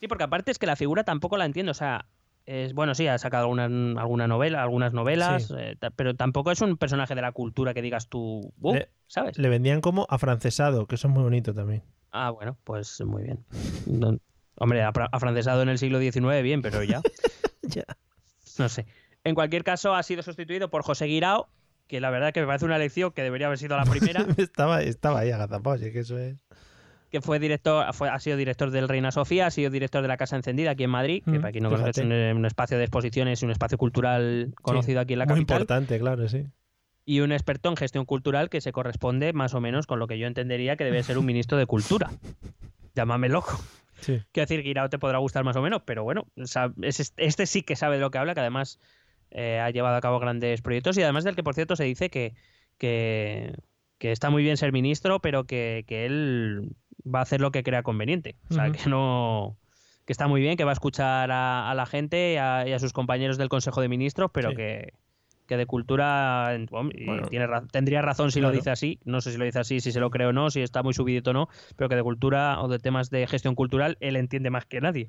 Sí, 0.00 0.08
porque 0.08 0.24
aparte 0.24 0.50
es 0.50 0.58
que 0.58 0.66
la 0.66 0.76
figura 0.76 1.04
tampoco 1.04 1.36
la 1.36 1.44
entiendo. 1.44 1.72
O 1.72 1.74
sea, 1.74 2.06
es, 2.46 2.72
bueno, 2.72 2.94
sí, 2.94 3.06
ha 3.06 3.18
sacado 3.18 3.42
alguna, 3.44 3.64
alguna 4.00 4.26
novela, 4.26 4.62
algunas 4.62 4.94
novelas, 4.94 5.48
Sí. 5.48 5.54
eh, 5.58 5.76
pero 5.94 6.14
tampoco 6.16 6.50
es 6.50 6.62
un 6.62 6.78
personaje 6.78 7.14
de 7.14 7.20
la 7.20 7.32
cultura 7.32 7.74
que 7.74 7.82
digas 7.82 8.08
tú, 8.08 8.50
"Uh", 8.60 8.74
Le- 8.74 8.88
¿sabes? 9.08 9.36
Le 9.36 9.48
vendían 9.50 9.82
como 9.82 10.06
afrancesado, 10.08 10.86
que 10.86 10.94
eso 10.94 11.08
es 11.08 11.12
muy 11.12 11.22
bonito 11.22 11.52
también. 11.52 11.82
Ah, 12.12 12.30
bueno, 12.30 12.56
pues 12.64 12.98
muy 13.04 13.24
bien. 13.24 13.44
No- 13.86 14.16
hombre, 14.56 14.82
afra- 14.82 15.10
afrancesado 15.12 15.60
en 15.62 15.68
el 15.68 15.76
siglo 15.78 15.98
XIX, 16.00 16.42
bien, 16.42 16.62
pero 16.62 16.82
ya, 16.82 17.02
Ya. 17.62 17.84
No 18.60 18.68
sé. 18.68 18.86
En 19.24 19.34
cualquier 19.34 19.64
caso, 19.64 19.94
ha 19.94 20.02
sido 20.02 20.22
sustituido 20.22 20.70
por 20.70 20.82
José 20.82 21.06
Guirao, 21.06 21.48
que 21.88 22.00
la 22.00 22.10
verdad 22.10 22.32
que 22.32 22.40
me 22.40 22.46
parece 22.46 22.64
una 22.64 22.76
elección 22.76 23.10
que 23.10 23.22
debería 23.22 23.48
haber 23.48 23.58
sido 23.58 23.76
la 23.76 23.84
primera, 23.84 24.24
estaba, 24.36 24.82
estaba 24.82 25.18
ahí 25.20 25.30
agazapado, 25.32 25.74
así 25.74 25.90
que 25.92 25.98
eso 26.00 26.16
es. 26.16 26.36
que 27.10 27.20
fue 27.20 27.38
director, 27.40 27.92
fue, 27.92 28.08
ha 28.08 28.18
sido 28.20 28.36
director 28.36 28.70
del 28.70 28.88
Reina 28.88 29.10
Sofía, 29.10 29.46
ha 29.46 29.50
sido 29.50 29.68
director 29.70 30.00
de 30.00 30.08
la 30.08 30.16
Casa 30.16 30.36
Encendida 30.36 30.70
aquí 30.70 30.84
en 30.84 30.90
Madrid, 30.90 31.22
que 31.24 31.32
Mm, 31.38 31.40
para 31.40 31.50
quien 31.52 31.64
no 31.64 31.70
conoce 31.70 31.90
es 31.90 31.98
un, 31.98 32.12
un 32.12 32.46
espacio 32.46 32.78
de 32.78 32.84
exposiciones 32.84 33.42
y 33.42 33.44
un 33.44 33.50
espacio 33.50 33.76
cultural 33.76 34.54
conocido 34.62 35.00
aquí 35.00 35.14
en 35.14 35.18
la 35.18 35.24
Muy 35.26 35.34
capital. 35.34 35.56
importante, 35.62 35.98
claro, 35.98 36.28
sí. 36.28 36.46
y 37.04 37.20
un 37.20 37.32
experto 37.32 37.68
en 37.68 37.76
gestión 37.76 38.04
cultural 38.04 38.48
que 38.48 38.60
se 38.60 38.70
corresponde 38.70 39.32
más 39.32 39.52
o 39.54 39.60
menos 39.60 39.86
con 39.88 39.98
lo 39.98 40.06
que 40.06 40.18
yo 40.18 40.28
entendería 40.28 40.76
que 40.76 40.84
debe 40.84 41.02
ser 41.02 41.18
un 41.18 41.26
ministro 41.26 41.58
de 41.58 41.66
cultura. 41.66 42.10
Llámame 42.94 43.28
loco. 43.28 43.60
Sí. 44.00 44.20
Quiero 44.32 44.46
decir, 44.46 44.62
Guirao 44.62 44.88
te 44.90 44.98
podrá 44.98 45.18
gustar 45.18 45.44
más 45.44 45.56
o 45.56 45.62
menos, 45.62 45.82
pero 45.84 46.04
bueno, 46.04 46.26
este, 46.82 47.46
sí 47.46 47.62
que 47.62 47.76
sabe 47.76 47.96
de 47.96 48.00
lo 48.02 48.10
que 48.10 48.18
habla, 48.18 48.34
que 48.34 48.40
además 48.40 48.78
eh, 49.30 49.60
ha 49.60 49.70
llevado 49.70 49.96
a 49.96 50.00
cabo 50.00 50.18
grandes 50.18 50.62
proyectos 50.62 50.96
y 50.98 51.02
además 51.02 51.24
del 51.24 51.36
que, 51.36 51.42
por 51.42 51.54
cierto, 51.54 51.76
se 51.76 51.84
dice 51.84 52.10
que, 52.10 52.34
que, 52.78 53.54
que 53.98 54.12
está 54.12 54.30
muy 54.30 54.42
bien 54.42 54.56
ser 54.56 54.72
ministro, 54.72 55.20
pero 55.20 55.44
que, 55.44 55.84
que 55.86 56.06
él 56.06 56.70
va 57.06 57.20
a 57.20 57.22
hacer 57.22 57.40
lo 57.40 57.50
que 57.52 57.62
crea 57.62 57.82
conveniente. 57.82 58.36
O 58.50 58.54
sea, 58.54 58.70
que 58.72 58.88
no 58.88 59.56
que 60.06 60.12
está 60.12 60.26
muy 60.26 60.40
bien, 60.40 60.56
que 60.56 60.64
va 60.64 60.70
a 60.70 60.74
escuchar 60.74 61.30
a, 61.30 61.70
a 61.70 61.74
la 61.74 61.86
gente 61.86 62.32
y 62.32 62.36
a, 62.36 62.66
y 62.66 62.72
a 62.72 62.78
sus 62.80 62.92
compañeros 62.92 63.38
del 63.38 63.48
Consejo 63.48 63.80
de 63.80 63.88
Ministros, 63.88 64.30
pero 64.32 64.50
Sí. 64.50 64.56
que, 64.56 64.92
que 65.50 65.56
de 65.56 65.66
cultura 65.66 66.56
y 66.56 67.04
Bueno, 67.06 67.26
tiene 67.28 67.48
ra- 67.48 67.66
tendría 67.66 68.02
razón 68.02 68.30
si 68.30 68.40
lo 68.40 68.52
dice 68.52 68.70
así, 68.70 69.00
no 69.04 69.20
sé 69.20 69.32
si 69.32 69.36
lo 69.36 69.44
dice 69.44 69.58
así, 69.58 69.80
si 69.80 69.90
se 69.90 69.98
lo 69.98 70.08
creo 70.08 70.28
o 70.28 70.32
no, 70.32 70.48
si 70.48 70.62
está 70.62 70.84
muy 70.84 70.94
subidito 70.94 71.30
o 71.30 71.34
no, 71.34 71.48
pero 71.74 71.88
que 71.88 71.96
de 71.96 72.04
cultura 72.04 72.60
o 72.62 72.68
de 72.68 72.78
temas 72.78 73.10
de 73.10 73.26
gestión 73.26 73.56
cultural 73.56 73.96
él 73.98 74.14
entiende 74.14 74.48
más 74.50 74.64
que 74.64 74.80
nadie, 74.80 75.08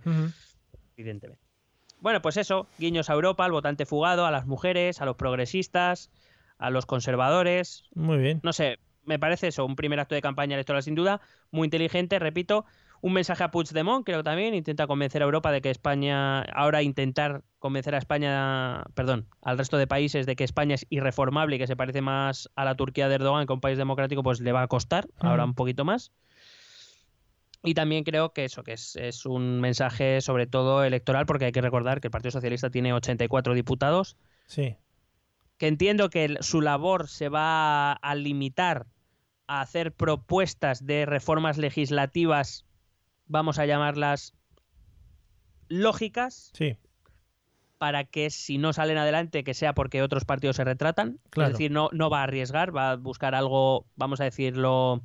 evidentemente. 0.97 1.43
Bueno, 1.99 2.23
pues 2.23 2.37
eso, 2.37 2.67
guiños 2.79 3.11
a 3.11 3.13
Europa, 3.13 3.45
al 3.45 3.51
votante 3.51 3.85
fugado, 3.85 4.25
a 4.25 4.31
las 4.31 4.47
mujeres, 4.47 4.99
a 4.99 5.05
los 5.05 5.15
progresistas, 5.15 6.09
a 6.57 6.71
los 6.71 6.87
conservadores, 6.87 7.83
Muy 7.93 8.17
bien. 8.17 8.39
no 8.41 8.51
sé, 8.51 8.79
me 9.05 9.19
parece 9.19 9.49
eso, 9.49 9.63
un 9.63 9.75
primer 9.75 9.99
acto 9.99 10.15
de 10.15 10.21
campaña 10.23 10.55
electoral 10.55 10.81
sin 10.81 10.95
duda, 10.95 11.21
muy 11.51 11.67
inteligente, 11.67 12.17
repito, 12.17 12.65
un 13.01 13.13
mensaje 13.13 13.43
a 13.43 13.51
Puigdemont, 13.51 14.05
creo 14.05 14.19
que 14.19 14.23
también, 14.23 14.53
intenta 14.53 14.85
convencer 14.87 15.21
a 15.21 15.25
Europa 15.25 15.51
de 15.51 15.61
que 15.61 15.69
España, 15.71 16.41
ahora 16.41 16.83
intentar 16.83 17.43
convencer 17.59 17.95
a 17.95 17.97
España, 17.97 18.83
perdón, 18.93 19.27
al 19.41 19.57
resto 19.57 19.77
de 19.77 19.87
países 19.87 20.25
de 20.25 20.35
que 20.35 20.43
España 20.43 20.75
es 20.75 20.85
irreformable 20.89 21.55
y 21.55 21.59
que 21.59 21.67
se 21.67 21.75
parece 21.75 22.01
más 22.01 22.49
a 22.55 22.63
la 22.63 22.75
Turquía 22.75 23.09
de 23.09 23.15
Erdogan 23.15 23.47
que 23.47 23.53
a 23.53 23.55
un 23.55 23.61
país 23.61 23.77
democrático, 23.77 24.21
pues 24.23 24.39
le 24.39 24.51
va 24.51 24.61
a 24.61 24.67
costar, 24.67 25.07
ahora 25.19 25.43
un 25.45 25.55
poquito 25.55 25.83
más. 25.83 26.11
Y 27.63 27.73
también 27.75 28.03
creo 28.03 28.33
que 28.33 28.45
eso, 28.45 28.63
que 28.63 28.73
es, 28.73 28.95
es 28.95 29.25
un 29.25 29.59
mensaje 29.61 30.21
sobre 30.21 30.47
todo 30.47 30.83
electoral, 30.83 31.25
porque 31.27 31.45
hay 31.45 31.51
que 31.51 31.61
recordar 31.61 32.01
que 32.01 32.07
el 32.07 32.11
Partido 32.11 32.31
Socialista 32.31 32.69
tiene 32.71 32.93
84 32.93 33.53
diputados, 33.53 34.17
Sí. 34.47 34.77
que 35.57 35.67
entiendo 35.67 36.09
que 36.09 36.25
el- 36.25 36.37
su 36.41 36.61
labor 36.61 37.07
se 37.07 37.29
va 37.29 37.93
a 37.93 38.15
limitar 38.15 38.87
a 39.47 39.61
hacer 39.61 39.91
propuestas 39.91 40.85
de 40.87 41.05
reformas 41.05 41.57
legislativas, 41.59 42.65
vamos 43.31 43.57
a 43.59 43.65
llamarlas 43.65 44.33
lógicas, 45.69 46.51
Sí. 46.53 46.77
para 47.77 48.03
que 48.03 48.29
si 48.29 48.57
no 48.57 48.73
salen 48.73 48.97
adelante, 48.97 49.43
que 49.43 49.53
sea 49.53 49.73
porque 49.73 50.01
otros 50.03 50.25
partidos 50.25 50.57
se 50.57 50.63
retratan. 50.65 51.19
Claro. 51.29 51.49
Es 51.51 51.53
decir, 51.57 51.71
no, 51.71 51.89
no 51.93 52.09
va 52.09 52.19
a 52.19 52.23
arriesgar, 52.23 52.75
va 52.75 52.91
a 52.91 52.95
buscar 52.97 53.33
algo, 53.33 53.87
vamos 53.95 54.19
a 54.21 54.25
decirlo, 54.25 55.01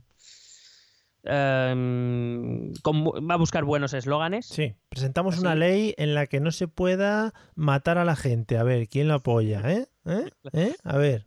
em, 1.24 2.72
con 2.82 3.04
va 3.04 3.34
a 3.34 3.38
buscar 3.38 3.64
buenos 3.64 3.94
eslóganes. 3.94 4.46
Sí. 4.46 4.74
Presentamos 4.88 5.34
Así. 5.34 5.42
una 5.42 5.54
ley 5.54 5.94
en 5.96 6.14
la 6.14 6.26
que 6.26 6.40
no 6.40 6.50
se 6.50 6.68
pueda 6.68 7.32
matar 7.54 7.98
a 7.98 8.04
la 8.04 8.16
gente. 8.16 8.58
A 8.58 8.62
ver, 8.64 8.88
¿quién 8.88 9.08
lo 9.08 9.14
apoya? 9.14 9.62
¿Eh? 9.70 9.86
¿Eh? 10.04 10.30
¿Eh? 10.52 10.74
A 10.84 10.96
ver. 10.98 11.26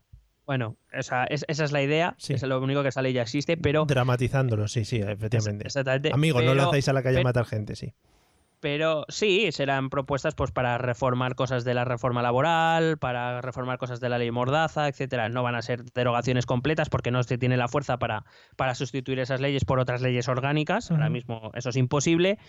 Bueno, 0.49 0.77
esa, 0.91 1.25
es- 1.25 1.45
esa 1.47 1.63
es 1.63 1.71
la 1.71 1.83
idea, 1.83 2.15
Sí. 2.17 2.33
es 2.33 2.41
lo 2.41 2.59
único 2.59 2.81
que 2.81 2.89
esa 2.89 3.03
ley 3.03 3.13
ya 3.13 3.21
existe, 3.21 3.55
pero... 3.55 3.85
Dramatizándolo, 3.85 4.67
sí, 4.67 4.83
sí, 4.83 4.97
efectivamente. 4.97 5.67
Exactamente. 5.67 6.09
Amigos, 6.11 6.43
no 6.43 6.53
pero- 6.53 6.63
lanzáis 6.63 6.89
a 6.89 6.93
la 6.93 7.03
calle 7.03 7.19
a 7.19 7.23
matar 7.23 7.45
gente, 7.45 7.75
sí. 7.75 7.93
Pero 8.59 9.05
sí, 9.09 9.51
serán 9.51 9.91
propuestas 9.91 10.33
pues 10.33 10.49
para 10.49 10.79
reformar 10.79 11.35
cosas 11.35 11.65
de 11.65 11.75
la 11.75 11.85
reforma 11.85 12.23
laboral, 12.23 12.97
para 12.97 13.41
reformar 13.41 13.77
cosas 13.77 13.99
de 13.99 14.09
la 14.09 14.17
ley 14.17 14.31
Mordaza, 14.31 14.87
etcétera. 14.87 15.29
No 15.29 15.43
van 15.43 15.53
a 15.53 15.61
ser 15.61 15.83
derogaciones 15.93 16.47
completas 16.47 16.89
porque 16.89 17.11
no 17.11 17.21
se 17.21 17.37
tiene 17.37 17.55
la 17.55 17.67
fuerza 17.67 17.99
para, 17.99 18.25
para 18.55 18.73
sustituir 18.73 19.19
esas 19.19 19.41
leyes 19.41 19.65
por 19.65 19.77
otras 19.79 20.01
leyes 20.01 20.27
orgánicas. 20.29 20.89
Ahora 20.89 21.09
mismo 21.11 21.51
eso 21.53 21.69
es 21.69 21.75
imposible. 21.75 22.39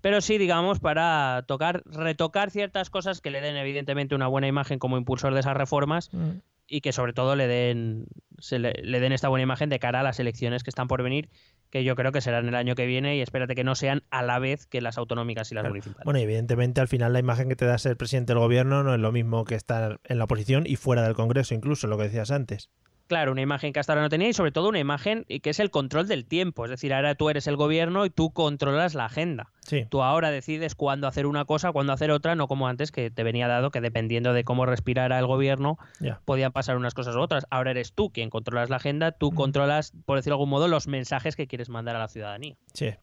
Pero 0.00 0.20
sí, 0.20 0.38
digamos, 0.38 0.78
para 0.78 1.44
tocar, 1.48 1.82
retocar 1.84 2.52
ciertas 2.52 2.88
cosas 2.88 3.20
que 3.20 3.30
le 3.32 3.40
den 3.40 3.56
evidentemente 3.56 4.14
una 4.14 4.28
buena 4.28 4.46
imagen 4.46 4.78
como 4.78 4.96
impulsor 4.96 5.34
de 5.34 5.40
esas 5.40 5.56
reformas 5.56 6.10
Mm. 6.14 6.38
Y 6.70 6.80
que 6.80 6.92
sobre 6.92 7.12
todo 7.12 7.34
le 7.36 7.48
den, 7.48 8.06
se 8.38 8.58
le, 8.60 8.72
le 8.82 9.00
den 9.00 9.12
esta 9.12 9.28
buena 9.28 9.42
imagen 9.42 9.68
de 9.68 9.78
cara 9.80 10.00
a 10.00 10.02
las 10.04 10.20
elecciones 10.20 10.62
que 10.62 10.70
están 10.70 10.86
por 10.88 11.02
venir, 11.02 11.28
que 11.68 11.82
yo 11.84 11.96
creo 11.96 12.12
que 12.12 12.20
serán 12.20 12.46
el 12.48 12.54
año 12.54 12.74
que 12.76 12.86
viene 12.86 13.16
y 13.16 13.20
espérate 13.20 13.54
que 13.56 13.64
no 13.64 13.74
sean 13.74 14.04
a 14.10 14.22
la 14.22 14.38
vez 14.38 14.66
que 14.66 14.80
las 14.80 14.96
autonómicas 14.96 15.50
y 15.50 15.56
las 15.56 15.62
Claro. 15.62 15.72
municipales. 15.72 16.04
Bueno, 16.04 16.20
evidentemente 16.20 16.80
al 16.80 16.88
final 16.88 17.12
la 17.12 17.18
imagen 17.18 17.48
que 17.48 17.56
te 17.56 17.64
da 17.66 17.76
ser 17.76 17.96
presidente 17.96 18.32
del 18.32 18.38
gobierno 18.40 18.82
no 18.84 18.94
es 18.94 19.00
lo 19.00 19.10
mismo 19.12 19.44
que 19.44 19.56
estar 19.56 20.00
en 20.04 20.18
la 20.18 20.24
oposición 20.24 20.64
y 20.66 20.76
fuera 20.76 21.02
del 21.02 21.14
Congreso, 21.14 21.54
incluso 21.54 21.88
lo 21.88 21.96
que 21.98 22.04
decías 22.04 22.30
antes. 22.30 22.70
Claro, 23.10 23.32
una 23.32 23.40
imagen 23.40 23.72
que 23.72 23.80
hasta 23.80 23.92
ahora 23.92 24.02
no 24.02 24.08
tenía 24.08 24.28
y 24.28 24.32
sobre 24.32 24.52
todo 24.52 24.68
una 24.68 24.78
imagen 24.78 25.24
y 25.26 25.40
que 25.40 25.50
es 25.50 25.58
el 25.58 25.72
control 25.72 26.06
del 26.06 26.24
tiempo. 26.26 26.64
Es 26.64 26.70
decir, 26.70 26.94
ahora 26.94 27.16
tú 27.16 27.28
eres 27.28 27.48
el 27.48 27.56
gobierno 27.56 28.06
y 28.06 28.10
tú 28.10 28.30
controlas 28.30 28.94
la 28.94 29.06
agenda. 29.06 29.50
Sí. 29.62 29.84
Tú 29.90 30.04
ahora 30.04 30.30
decides 30.30 30.76
cuándo 30.76 31.08
hacer 31.08 31.26
una 31.26 31.44
cosa, 31.44 31.72
cuándo 31.72 31.92
hacer 31.92 32.12
otra, 32.12 32.36
no 32.36 32.46
como 32.46 32.68
antes 32.68 32.92
que 32.92 33.10
te 33.10 33.24
venía 33.24 33.48
dado 33.48 33.72
que 33.72 33.80
dependiendo 33.80 34.32
de 34.32 34.44
cómo 34.44 34.64
respirara 34.64 35.18
el 35.18 35.26
gobierno 35.26 35.76
podían 36.24 36.52
pasar 36.52 36.76
unas 36.76 36.94
cosas 36.94 37.16
u 37.16 37.20
otras. 37.20 37.48
Ahora 37.50 37.72
eres 37.72 37.94
tú 37.94 38.12
quien 38.12 38.30
controlas 38.30 38.70
la 38.70 38.76
agenda, 38.76 39.10
tú 39.10 39.26
Ujú. 39.26 39.34
controlas, 39.38 39.92
por 40.06 40.16
decirlo 40.16 40.36
de 40.36 40.42
algún 40.42 40.50
modo, 40.50 40.68
los 40.68 40.86
mensajes 40.86 41.34
que 41.34 41.48
quieres 41.48 41.68
mandar 41.68 41.96
a 41.96 41.98
la 41.98 42.06
ciudadanía. 42.06 42.54
Sí, 42.74 42.94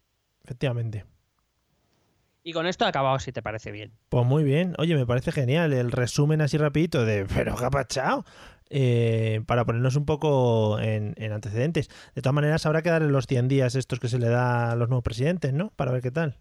efectivamente. 0.46 1.04
Y 2.44 2.54
con 2.54 2.66
esto 2.66 2.86
he 2.86 2.88
acabado, 2.88 3.20
si 3.20 3.34
te 3.34 3.42
parece 3.42 3.72
bien. 3.72 3.92
Pues 4.08 4.26
muy 4.26 4.46
bien. 4.46 4.74
Oye, 4.78 4.96
me 4.96 5.06
parece 5.06 5.34
genial 5.34 5.74
el 5.74 5.92
resumen 5.92 6.40
así 6.40 6.58
rapidito 6.58 7.04
de 7.04 7.26
¿pero 7.26 7.58
pasado? 7.70 8.24
Eh, 8.70 9.42
para 9.46 9.66
ponernos 9.66 9.96
un 9.96 10.06
poco 10.06 10.80
en, 10.80 11.14
en 11.18 11.32
antecedentes. 11.32 11.90
De 12.16 12.22
todas 12.22 12.34
maneras, 12.34 12.66
habrá 12.66 12.82
que 12.82 12.90
darle 12.90 13.10
los 13.10 13.26
100 13.28 13.48
días 13.48 13.76
estos 13.76 14.00
que 14.00 14.10
se 14.10 14.20
le 14.20 14.28
da 14.30 14.72
a 14.72 14.76
los 14.76 14.90
nuevos 14.90 15.04
presidentes, 15.04 15.54
¿no? 15.54 15.72
Para 15.76 15.92
ver 15.92 16.02
qué 16.02 16.12
tal. 16.12 16.38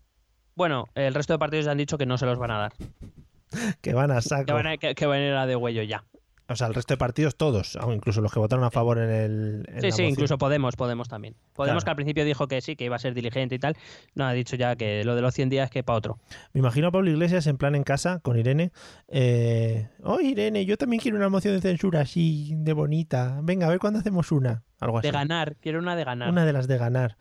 Bueno, 0.55 0.89
el 0.95 1.15
resto 1.15 1.33
de 1.35 1.39
partidos 1.39 1.67
ya 1.67 1.73
han 1.73 1.79
dicho 1.79 1.99
que 1.99 2.07
no 2.07 2.19
se 2.19 2.27
los 2.27 2.39
van 2.39 2.51
a 2.51 2.59
dar. 2.59 2.73
Que 3.81 3.95
van 3.95 4.11
a 4.11 4.17
Que 4.17 4.23
saco. 4.23 4.53
van 4.53 4.67
a, 4.67 4.77
que, 4.77 4.95
que 4.97 5.07
van 5.07 5.21
a 5.21 5.27
ir 5.27 5.33
a 5.35 5.47
de 5.47 5.55
huello 5.55 5.83
ya. 5.85 6.05
O 6.49 6.55
sea, 6.55 6.69
el 6.69 6.75
resto 6.75 6.95
de 6.95 6.99
partidos 6.99 7.37
todos, 7.37 7.77
incluso 7.93 8.21
los 8.21 8.33
que 8.33 8.39
votaron 8.39 8.65
a 8.65 8.71
favor 8.71 8.99
en 8.99 9.11
el... 9.11 9.65
en 9.69 9.81
Sí, 9.81 9.81
sí, 9.81 9.89
moción. 9.91 10.09
incluso 10.11 10.39
Podemos, 10.39 10.77
Podemos 10.77 11.09
también. 11.09 11.35
Podemos 11.55 11.83
Claro. 11.83 11.85
que 11.85 11.91
al 11.91 11.97
principio 11.97 12.25
dijo 12.25 12.47
que 12.47 12.61
sí, 12.61 12.77
que 12.77 12.85
iba 12.85 12.95
a 12.95 13.01
ser 13.01 13.15
diligente 13.15 13.57
y 13.57 13.59
tal. 13.59 13.77
No, 14.15 14.27
ha 14.27 14.33
dicho 14.33 14.55
ya 14.55 14.77
que 14.77 15.03
lo 15.03 15.17
de 15.17 15.23
los 15.23 15.35
100 15.35 15.49
días 15.49 15.71
que 15.71 15.83
para 15.83 15.99
otro. 15.99 16.21
Me 16.53 16.61
imagino 16.61 16.87
a 16.87 16.91
Pablo 16.93 17.11
Iglesias 17.11 17.49
en 17.49 17.57
plan 17.57 17.75
en 17.75 17.83
casa 17.83 18.21
con 18.21 18.39
Irene. 18.39 18.71
Eh, 19.09 19.89
oh, 20.05 20.21
Irene, 20.21 20.65
yo 20.67 20.77
también 20.77 21.01
quiero 21.03 21.17
una 21.17 21.29
moción 21.29 21.53
de 21.55 21.61
censura 21.61 22.03
así, 22.03 22.53
de 22.57 22.73
bonita. 22.75 23.41
Venga, 23.43 23.67
a 23.67 23.71
ver 23.71 23.81
cuándo 23.81 23.99
hacemos 23.99 24.31
una. 24.31 24.63
Algo 24.79 24.99
así. 24.99 25.09
De 25.09 25.13
ganar, 25.13 25.57
quiero 25.57 25.81
una 25.81 25.97
de 25.97 26.05
ganar. 26.05 26.31
Una 26.31 26.45
de 26.47 26.53
las 26.53 26.69
de 26.69 26.79
ganar. 26.79 27.17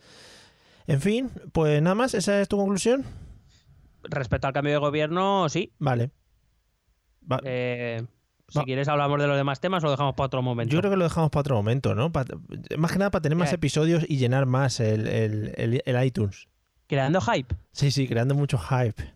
En 0.86 1.02
fin, 1.02 1.32
pues 1.52 1.82
nada 1.82 1.96
más, 1.96 2.14
¿esa 2.14 2.40
es 2.42 2.48
tu 2.48 2.58
conclusión? 2.58 3.04
Respecto 4.04 4.46
al 4.46 4.54
cambio 4.54 4.74
de 4.74 4.78
gobierno, 4.80 5.50
sí. 5.50 5.74
Vale. 5.80 6.12
Va- 7.32 7.42
Eh, 7.44 8.04
si 8.48 8.60
Va. 8.60 8.64
quieres 8.66 8.88
hablamos 8.88 9.20
de 9.20 9.28
los 9.28 9.36
demás 9.38 9.60
temas 9.60 9.84
o 9.84 9.88
lo 9.88 9.92
dejamos 9.92 10.16
para 10.16 10.28
otro 10.28 10.42
momento. 10.42 10.72
Yo 10.74 10.80
creo 10.80 10.92
que 10.92 10.98
lo 10.98 11.04
dejamos 11.06 11.30
para 11.32 11.42
otro 11.42 11.56
momento, 11.56 11.96
¿no? 11.96 12.12
Pa- 12.12 12.26
más 12.78 12.92
que 12.92 13.00
nada 13.00 13.12
para 13.12 13.22
tener 13.24 13.38
más 13.38 13.52
episodios 13.54 14.06
y 14.08 14.18
llenar 14.18 14.46
más 14.46 14.80
el, 14.80 15.08
el- 15.08 15.54
el- 15.58 15.82
el 15.86 16.06
iTunes. 16.06 16.48
Creando 16.88 17.20
hype. 17.22 17.56
Sí, 17.72 17.90
sí, 17.92 18.08
creando 18.08 18.36
mucho 18.36 18.58
hype. 18.60 19.16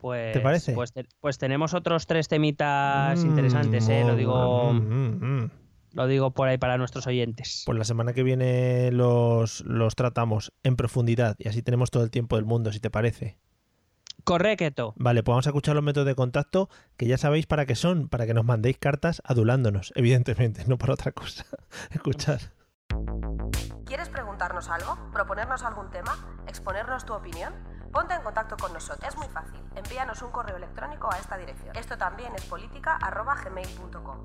Pues, 0.00 0.32
¿Te 0.32 0.40
parece? 0.40 0.72
Pues, 0.74 0.92
pues 1.20 1.38
tenemos 1.38 1.74
otros 1.74 2.06
tres 2.06 2.28
temitas 2.28 3.24
Mm, 3.24 3.28
interesantes, 3.28 3.88
¿eh? 3.88 4.04
Lo 4.04 4.14
mm, 4.14 4.16
digo, 4.16 4.72
mm. 4.72 5.50
lo 5.94 6.06
digo 6.06 6.30
por 6.32 6.48
ahí 6.48 6.58
para 6.58 6.78
nuestros 6.78 7.06
oyentes. 7.06 7.62
Pues 7.66 7.76
la 7.78 7.84
semana 7.84 8.12
que 8.12 8.22
viene 8.22 8.90
los, 8.92 9.60
los 9.62 9.94
tratamos 9.96 10.52
en 10.62 10.76
profundidad 10.76 11.34
y 11.38 11.48
así 11.48 11.62
tenemos 11.62 11.90
todo 11.90 12.04
el 12.04 12.10
tiempo 12.10 12.36
del 12.36 12.44
mundo, 12.44 12.72
si 12.72 12.78
te 12.80 12.90
parece. 12.90 13.38
Correcto. 14.28 14.92
Vale, 14.96 15.22
pues 15.22 15.32
vamos 15.32 15.46
a 15.46 15.50
escuchar 15.50 15.74
los 15.74 15.82
métodos 15.82 16.06
de 16.06 16.14
contacto 16.14 16.68
que 16.96 17.06
ya 17.06 17.16
sabéis 17.16 17.46
para 17.46 17.64
qué 17.64 17.74
son, 17.74 18.08
para 18.08 18.26
que 18.26 18.34
nos 18.34 18.44
mandéis 18.44 18.78
cartas 18.78 19.22
adulándonos, 19.24 19.92
evidentemente, 19.96 20.64
no 20.66 20.76
para 20.76 20.92
otra 20.92 21.12
cosa. 21.12 21.44
Escuchar. 21.90 22.40
¿Quieres 23.86 24.08
preguntar? 24.10 24.28
preguntarnos 24.38 24.68
algo? 24.68 25.10
¿Proponernos 25.10 25.64
algún 25.64 25.90
tema? 25.90 26.16
¿Exponernos 26.46 27.04
tu 27.04 27.12
opinión? 27.12 27.52
Ponte 27.92 28.14
en 28.14 28.22
contacto 28.22 28.56
con 28.56 28.72
nosotros. 28.72 29.08
Es 29.08 29.16
muy 29.16 29.26
fácil. 29.26 29.60
Envíanos 29.74 30.22
un 30.22 30.30
correo 30.30 30.56
electrónico 30.56 31.12
a 31.12 31.18
esta 31.18 31.36
dirección. 31.36 31.74
Esto 31.74 31.98
también 31.98 32.32
es 32.36 32.44
política.gmail.com. 32.44 34.24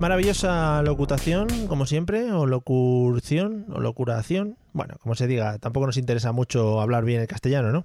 Maravillosa 0.00 0.80
locutación, 0.82 1.46
como 1.68 1.84
siempre, 1.84 2.32
o 2.32 2.46
locurción, 2.46 3.66
o 3.70 3.80
locuración. 3.80 4.56
Bueno, 4.72 4.94
como 4.98 5.14
se 5.14 5.26
diga, 5.26 5.58
tampoco 5.58 5.84
nos 5.84 5.98
interesa 5.98 6.32
mucho 6.32 6.80
hablar 6.80 7.04
bien 7.04 7.20
el 7.20 7.26
castellano, 7.26 7.70
¿no? 7.70 7.84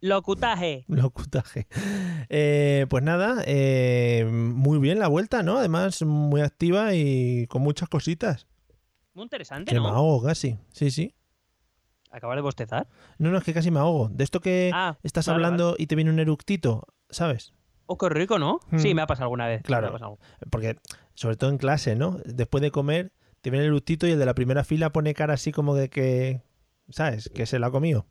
Locutaje. 0.00 0.84
Locutaje. 0.88 1.68
Eh, 2.30 2.86
pues 2.90 3.04
nada, 3.04 3.44
eh, 3.46 4.28
muy 4.28 4.80
bien 4.80 4.98
la 4.98 5.06
vuelta, 5.06 5.44
¿no? 5.44 5.58
Además, 5.58 6.02
muy 6.02 6.40
activa 6.40 6.94
y 6.96 7.46
con 7.46 7.62
muchas 7.62 7.88
cositas. 7.88 8.48
Muy 9.14 9.22
interesante, 9.22 9.70
Que 9.70 9.76
¿no? 9.76 9.84
me 9.84 9.90
ahogo 9.90 10.20
casi. 10.24 10.58
Sí, 10.72 10.90
sí. 10.90 11.14
Acaba 12.10 12.34
de 12.34 12.40
bostezar. 12.42 12.88
No, 13.18 13.30
no, 13.30 13.38
es 13.38 13.44
que 13.44 13.54
casi 13.54 13.70
me 13.70 13.78
ahogo. 13.78 14.08
De 14.08 14.24
esto 14.24 14.40
que 14.40 14.72
Ah, 14.74 14.98
estás 15.04 15.28
vale, 15.28 15.36
hablando 15.36 15.76
y 15.78 15.86
te 15.86 15.94
viene 15.94 16.10
un 16.10 16.18
eructito, 16.18 16.88
¿sabes? 17.08 17.54
Oh, 17.86 17.98
qué 17.98 18.08
rico, 18.08 18.38
¿no? 18.38 18.58
Hmm. 18.70 18.78
Sí, 18.78 18.94
me 18.94 19.02
ha 19.02 19.06
pasado 19.06 19.24
alguna 19.24 19.46
vez. 19.46 19.62
Claro. 19.62 19.82
Me 19.82 19.88
ha 19.90 19.92
pasado. 19.92 20.18
Porque, 20.50 20.76
sobre 21.14 21.36
todo 21.36 21.50
en 21.50 21.58
clase, 21.58 21.96
¿no? 21.96 22.18
Después 22.24 22.62
de 22.62 22.70
comer, 22.70 23.12
te 23.40 23.50
viene 23.50 23.64
el 23.64 23.72
eructito 23.72 24.06
y 24.06 24.12
el 24.12 24.18
de 24.18 24.26
la 24.26 24.34
primera 24.34 24.64
fila 24.64 24.90
pone 24.92 25.14
cara 25.14 25.34
así 25.34 25.52
como 25.52 25.74
de 25.74 25.88
que, 25.88 26.42
¿sabes? 26.90 27.30
Que 27.34 27.46
se 27.46 27.58
lo 27.58 27.66
ha 27.66 27.70
comido. 27.70 28.06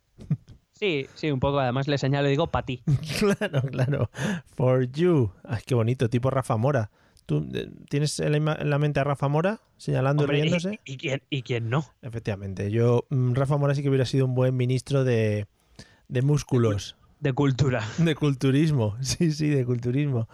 Sí, 0.74 1.08
sí, 1.14 1.30
un 1.32 1.40
poco. 1.40 1.60
Además 1.60 1.88
le 1.88 1.98
señalo 1.98 2.28
y 2.28 2.32
digo 2.32 2.48
para 2.48 2.66
ti. 2.66 2.84
claro, 3.20 3.62
claro. 3.64 4.10
For 4.56 4.90
you. 4.92 5.32
Ay, 5.44 5.62
qué 5.66 5.76
bonito, 5.76 6.10
tipo 6.10 6.30
Rafa 6.30 6.58
Mora. 6.58 6.90
¿Tú 7.28 7.48
eh, 7.54 7.70
tienes 7.90 8.20
en 8.20 8.44
la, 8.44 8.56
la 8.64 8.80
mente 8.80 9.00
a 9.00 9.04
Rafa 9.04 9.28
Mora 9.28 9.62
señalando 9.78 10.24
Hombre, 10.24 10.38
y 10.38 10.40
¿y, 10.40 10.44
riéndose? 10.44 10.80
y 10.86 10.98
quién, 10.98 11.22
¿Y 11.30 11.44
quién 11.44 11.70
no? 11.70 11.86
Efectivamente. 12.02 12.72
Yo, 12.72 13.06
mm, 13.10 13.34
Rafa 13.34 13.58
Mora 13.58 13.76
sí 13.76 13.84
que 13.84 13.90
hubiera 13.90 14.06
sido 14.06 14.26
un 14.26 14.34
buen 14.34 14.58
ministro 14.58 15.04
de, 15.04 15.46
de 16.08 16.22
músculos, 16.24 16.98
De 17.20 17.32
cultura. 17.34 17.84
de 18.00 18.16
culturismo. 18.16 18.98
Sí, 19.02 19.32
sí, 19.32 19.50
de 19.50 19.64
culturismo. 19.66 20.28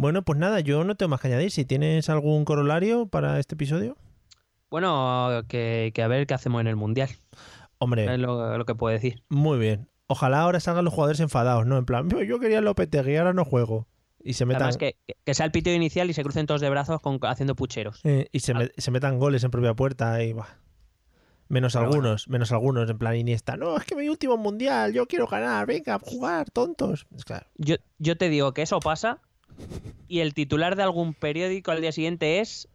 Bueno, 0.00 0.22
pues 0.22 0.38
nada, 0.38 0.60
yo 0.60 0.84
no 0.84 0.94
tengo 0.94 1.10
más 1.10 1.20
que 1.20 1.26
añadir. 1.26 1.50
Si 1.50 1.64
tienes 1.64 2.08
algún 2.08 2.44
corolario 2.44 3.06
para 3.08 3.40
este 3.40 3.56
episodio. 3.56 3.96
Bueno, 4.70 5.42
que, 5.48 5.90
que 5.92 6.02
a 6.02 6.08
ver 6.08 6.26
qué 6.28 6.34
hacemos 6.34 6.60
en 6.60 6.68
el 6.68 6.76
Mundial. 6.76 7.08
Hombre, 7.78 8.04
Es 8.12 8.20
lo, 8.20 8.56
lo 8.56 8.64
que 8.64 8.74
puedo 8.76 8.92
decir. 8.92 9.22
muy 9.28 9.58
bien. 9.58 9.88
Ojalá 10.06 10.40
ahora 10.42 10.60
salgan 10.60 10.84
los 10.84 10.94
jugadores 10.94 11.18
enfadados, 11.20 11.66
¿no? 11.66 11.76
En 11.78 11.84
plan, 11.84 12.08
"Yo- 12.08 12.38
quería 12.38 12.60
Lopetegui, 12.60 13.16
ahora 13.16 13.32
no 13.32 13.44
juego. 13.44 13.88
Y 14.22 14.34
se 14.34 14.46
metan, 14.46 14.62
Además, 14.62 14.76
que, 14.78 14.96
que 15.24 15.34
sea 15.34 15.46
el 15.46 15.52
pitido 15.52 15.74
inicial 15.74 16.08
y 16.10 16.12
se 16.12 16.22
crucen 16.22 16.46
todos 16.46 16.60
de 16.60 16.70
brazos 16.70 17.00
con, 17.00 17.18
haciendo 17.22 17.54
pucheros. 17.56 18.00
eh, 18.04 18.28
y 18.30 18.40
se, 18.40 18.54
me- 18.54 18.70
se 18.76 18.90
metan 18.92 19.18
goles 19.18 19.42
en 19.42 19.50
propia 19.50 19.74
puerta 19.74 20.22
y 20.22 20.32
buah. 20.32 20.46
Menos 21.48 21.72
Pero 21.72 21.86
algunos, 21.86 22.28
menos 22.28 22.52
algunos, 22.52 22.88
en 22.88 22.98
plan 22.98 23.16
Iniesta. 23.16 23.56
No, 23.56 23.76
es 23.78 23.84
que 23.84 23.96
mi 23.96 24.08
último 24.08 24.36
mundial, 24.36 24.92
yo 24.92 25.06
quiero 25.06 25.26
ganar, 25.26 25.66
venga, 25.66 25.98
jugar, 25.98 26.50
tontos. 26.50 27.06
Es 27.16 27.24
claro. 27.24 27.46
Yo, 27.56 27.76
yo 27.98 28.16
te 28.16 28.28
digo 28.28 28.52
que 28.54 28.62
eso 28.62 28.80
pasa 28.80 29.20
y 30.08 30.20
el 30.20 30.34
titular 30.34 30.76
de 30.76 30.82
algún 30.82 31.14
periódico 31.14 31.70
al 31.70 31.80
día 31.80 31.92
siguiente 31.92 32.40
es 32.40 32.68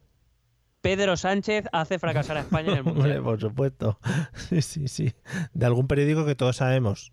Pedro 0.80 1.16
Sánchez 1.16 1.64
hace 1.72 1.98
fracasar 1.98 2.36
a 2.36 2.40
España 2.40 2.72
en 2.72 2.78
el 2.78 2.80
Hombre, 2.86 2.94
Mundial. 2.94 3.22
por 3.22 3.40
supuesto. 3.40 3.98
Sí, 4.48 4.62
sí, 4.62 4.88
sí. 4.88 5.14
De 5.52 5.66
algún 5.66 5.86
periódico 5.88 6.24
que 6.26 6.34
todos 6.34 6.56
sabemos. 6.56 7.12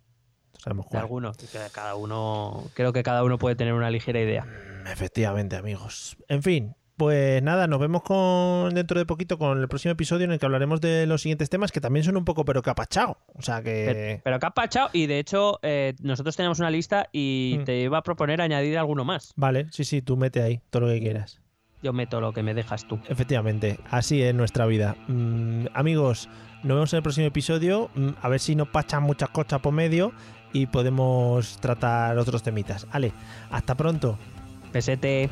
Sabemos 0.59 0.85
De 0.85 0.89
cuál. 0.91 1.01
alguno. 1.03 1.31
que 1.33 1.45
Cada 1.71 1.95
uno, 1.95 2.69
creo 2.73 2.93
que 2.93 3.01
cada 3.03 3.23
uno 3.23 3.37
puede 3.37 3.55
tener 3.55 3.73
una 3.73 3.89
ligera 3.89 4.19
idea. 4.19 4.45
Efectivamente, 4.91 5.55
amigos. 5.55 6.17
En 6.27 6.43
fin, 6.43 6.75
pues 7.01 7.41
nada, 7.41 7.65
nos 7.65 7.79
vemos 7.79 8.03
con 8.03 8.75
dentro 8.75 8.99
de 8.99 9.07
poquito 9.07 9.39
con 9.39 9.59
el 9.59 9.67
próximo 9.67 9.93
episodio 9.93 10.25
en 10.25 10.33
el 10.33 10.37
que 10.39 10.45
hablaremos 10.45 10.79
de 10.81 11.07
los 11.07 11.23
siguientes 11.23 11.49
temas 11.49 11.71
que 11.71 11.81
también 11.81 12.03
son 12.03 12.15
un 12.15 12.25
poco 12.25 12.45
pero 12.45 12.61
capachao. 12.61 13.17
O 13.33 13.41
sea 13.41 13.55
Pero, 13.63 13.91
que 13.93 14.21
pero 14.23 14.37
has 14.39 14.53
pachado 14.53 14.89
y 14.93 15.07
de 15.07 15.17
hecho 15.17 15.57
eh, 15.63 15.95
nosotros 15.99 16.35
tenemos 16.35 16.59
una 16.59 16.69
lista 16.69 17.07
y 17.11 17.55
Mm. 17.59 17.63
te 17.63 17.79
iba 17.81 17.97
a 17.97 18.03
proponer 18.03 18.39
añadir 18.39 18.77
alguno 18.77 19.03
más. 19.03 19.33
vale, 19.35 19.65
sí, 19.71 19.83
sí, 19.83 20.03
tú 20.03 20.15
mete 20.15 20.43
ahí 20.43 20.61
todo 20.69 20.83
lo 20.83 20.87
que 20.89 20.99
quieras. 20.99 21.41
Yo 21.81 21.91
meto 21.91 22.21
lo 22.21 22.33
que 22.33 22.43
me 22.43 22.53
dejas 22.53 22.87
tú. 22.87 22.99
Efectivamente, 23.09 23.79
así 23.89 24.21
es 24.21 24.35
nuestra 24.35 24.67
vida. 24.67 24.95
Mm, 25.07 25.65
amigos, 25.73 26.29
nos 26.61 26.75
vemos 26.75 26.93
en 26.93 26.97
el 26.97 27.03
próximo 27.03 27.25
episodio. 27.25 27.89
Mm, 27.95 28.09
a 28.21 28.29
ver 28.29 28.39
si 28.39 28.55
nos 28.55 28.67
pachan 28.67 29.01
muchas 29.01 29.29
cosas 29.29 29.59
por 29.61 29.73
medio 29.73 30.11
y 30.53 30.67
podemos 30.67 31.57
tratar 31.59 32.19
otros 32.19 32.43
temitas. 32.43 32.85
Ale, 32.91 33.11
hasta 33.49 33.73
pronto. 33.73 34.19
Pesete. 34.71 35.31